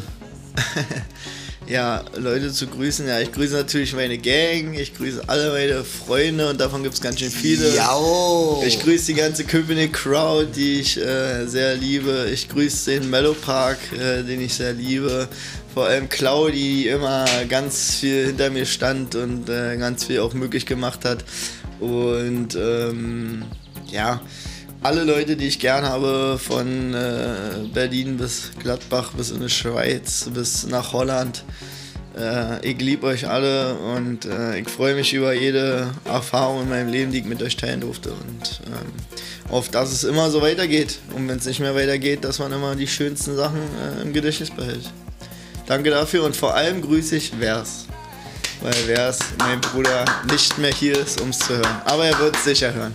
ja, 1.73 2.05
Leute 2.17 2.53
zu 2.53 2.67
grüßen. 2.67 3.09
Ja, 3.09 3.21
ich 3.21 3.33
grüße 3.33 3.55
natürlich 3.55 3.95
meine 3.95 4.19
Gang, 4.19 4.75
ich 4.75 4.95
grüße 4.95 5.23
alle 5.27 5.53
meine 5.53 5.85
Freunde 5.85 6.51
und 6.51 6.61
davon 6.61 6.83
gibt 6.83 6.95
es 6.95 7.01
ganz 7.01 7.19
schön 7.19 7.31
viele. 7.31 7.75
Jau. 7.75 8.63
Ich 8.67 8.79
grüße 8.81 9.07
die 9.07 9.15
ganze 9.15 9.45
Köpenick 9.45 9.95
Crowd, 9.95 10.49
die 10.55 10.81
ich 10.81 10.99
äh, 10.99 11.47
sehr 11.47 11.75
liebe. 11.75 12.29
Ich 12.33 12.49
grüße 12.49 12.91
den 12.91 13.09
Mellow 13.09 13.35
Park, 13.35 13.79
äh, 13.93 14.23
den 14.23 14.43
ich 14.43 14.55
sehr 14.55 14.75
liebe. 14.75 15.29
Vor 15.73 15.87
allem 15.87 16.11
Claudi, 16.11 16.83
die 16.83 16.89
immer 16.89 17.25
ganz 17.49 17.95
viel 17.95 18.27
hinter 18.27 18.51
mir 18.51 18.67
stand 18.67 19.15
und 19.15 19.49
äh, 19.49 19.79
ganz 19.79 20.05
viel 20.05 20.21
auch 20.21 20.35
möglich 20.35 20.67
gemacht 20.67 21.07
hat. 21.07 21.25
Und 21.81 22.55
ähm, 22.55 23.45
ja, 23.91 24.21
alle 24.83 25.05
Leute, 25.05 25.37
die 25.37 25.47
ich 25.47 25.59
gern 25.59 25.85
habe, 25.85 26.39
von 26.39 26.93
äh, 26.93 27.69
Berlin 27.73 28.17
bis 28.17 28.51
Gladbach, 28.59 29.13
bis 29.17 29.31
in 29.31 29.41
die 29.41 29.49
Schweiz, 29.49 30.29
bis 30.35 30.67
nach 30.67 30.93
Holland. 30.93 31.45
Äh, 32.19 32.69
ich 32.69 32.81
liebe 32.81 33.07
euch 33.07 33.29
alle 33.29 33.75
und 33.75 34.25
äh, 34.25 34.59
ich 34.59 34.69
freue 34.69 34.95
mich 34.95 35.13
über 35.15 35.33
jede 35.33 35.93
Erfahrung 36.05 36.63
in 36.63 36.69
meinem 36.69 36.89
Leben, 36.89 37.13
die 37.13 37.19
ich 37.19 37.25
mit 37.25 37.43
euch 37.43 37.57
teilen 37.57 37.81
durfte. 37.81 38.11
Und 38.11 38.61
ähm, 38.67 39.53
auf 39.53 39.69
dass 39.69 39.93
es 39.93 40.05
immer 40.05 40.31
so 40.31 40.43
weitergeht. 40.43 40.99
Und 41.15 41.29
wenn 41.29 41.39
es 41.39 41.47
nicht 41.47 41.61
mehr 41.61 41.75
weitergeht, 41.75 42.25
dass 42.25 42.41
man 42.41 42.53
immer 42.53 42.75
die 42.75 42.89
schönsten 42.89 43.37
Sachen 43.37 43.61
äh, 43.61 44.03
im 44.03 44.13
Gedächtnis 44.13 44.51
behält. 44.51 44.91
Danke 45.67 45.91
dafür 45.91 46.25
und 46.25 46.35
vor 46.35 46.55
allem 46.55 46.83
grüße 46.83 47.17
ich 47.17 47.31
Vers. 47.39 47.87
Weil 48.61 48.73
Vers, 48.73 49.19
mein 49.39 49.61
Bruder, 49.61 50.05
nicht 50.31 50.59
mehr 50.59 50.73
hier 50.73 50.99
ist, 50.99 51.21
um 51.21 51.31
es 51.31 51.39
zu 51.39 51.57
hören. 51.57 51.83
Aber 51.85 52.05
er 52.05 52.19
wird 52.19 52.37
es 52.37 52.45
sicher 52.45 52.73
hören. 52.75 52.95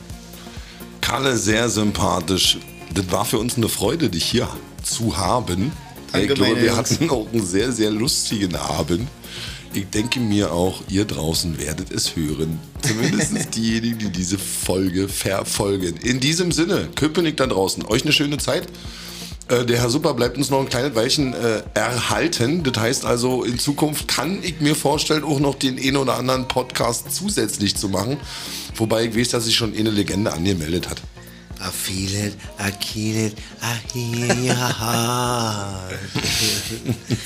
Kalle, 1.08 1.38
sehr 1.38 1.70
sympathisch. 1.70 2.58
Das 2.94 3.10
war 3.10 3.24
für 3.24 3.40
uns 3.40 3.56
eine 3.56 3.70
Freude, 3.70 4.10
dich 4.10 4.26
hier 4.26 4.50
zu 4.84 5.16
haben. 5.16 5.72
Danke, 6.12 6.28
ich 6.28 6.34
glaube, 6.36 6.58
wir 6.60 6.68
Jungs. 6.68 6.78
hatten 6.78 7.10
auch 7.10 7.32
einen 7.32 7.46
sehr, 7.46 7.72
sehr 7.72 7.92
lustigen 7.92 8.58
Abend. 8.58 9.08
Ich 9.74 9.90
denke 9.90 10.20
mir 10.20 10.52
auch, 10.52 10.82
ihr 10.90 11.06
draußen 11.06 11.58
werdet 11.60 11.92
es 11.92 12.18
hören. 12.18 12.60
Zumindest 12.82 13.34
diejenigen, 13.56 14.00
die 14.00 14.10
diese 14.10 14.38
Folge 14.38 15.08
verfolgen. 15.08 15.96
In 15.96 16.20
diesem 16.20 16.52
Sinne, 16.52 16.90
Köpenick 16.96 17.38
da 17.38 17.48
draußen, 17.48 17.86
euch 17.86 18.04
eine 18.04 18.12
schöne 18.12 18.38
Zeit. 18.38 18.68
Äh, 19.50 19.66
der 19.66 19.80
Herr 19.80 19.90
Super 19.90 20.14
bleibt 20.14 20.38
uns 20.38 20.50
noch 20.50 20.60
ein 20.60 20.70
kleines 20.70 20.96
Weilchen 20.96 21.34
äh, 21.34 21.64
erhalten. 21.74 22.64
Das 22.64 22.78
heißt 22.78 23.06
also, 23.06 23.44
in 23.44 23.60
Zukunft 23.60 24.08
kann 24.08 24.44
ich 24.44 24.60
mir 24.60 24.76
vorstellen, 24.76 25.24
auch 25.24 25.40
noch 25.40 25.56
den 25.56 25.80
einen 25.80 25.98
oder 25.98 26.16
anderen 26.16 26.48
Podcast 26.48 27.14
zusätzlich 27.14 27.76
zu 27.76 27.90
machen. 27.90 28.18
Wobei 28.76 29.06
ich 29.06 29.18
weiß, 29.18 29.30
dass 29.30 29.46
sich 29.46 29.56
schon 29.56 29.76
eine 29.76 29.90
Legende 29.90 30.34
angemeldet 30.34 30.90
hat. 30.90 31.02
I 31.60 31.72
feel 31.72 32.28
it, 32.28 32.36
I 32.60 32.72
kill 32.72 33.28
it, 33.28 33.38
I 33.64 33.78
hear. 33.92 35.90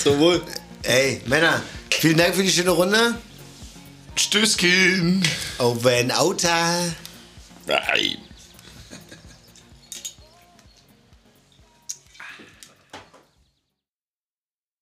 Zum 0.01 0.19
Wohl. 0.19 0.41
Ey, 0.83 1.21
Männer, 1.25 1.61
vielen 1.89 2.17
Dank 2.17 2.35
für 2.35 2.43
die 2.43 2.51
schöne 2.51 2.69
Runde. 2.69 3.15
Stößchen! 4.15 5.23
Over 5.59 5.91
and 5.99 6.17
outer. 6.17 6.93
Nein. 7.67 8.17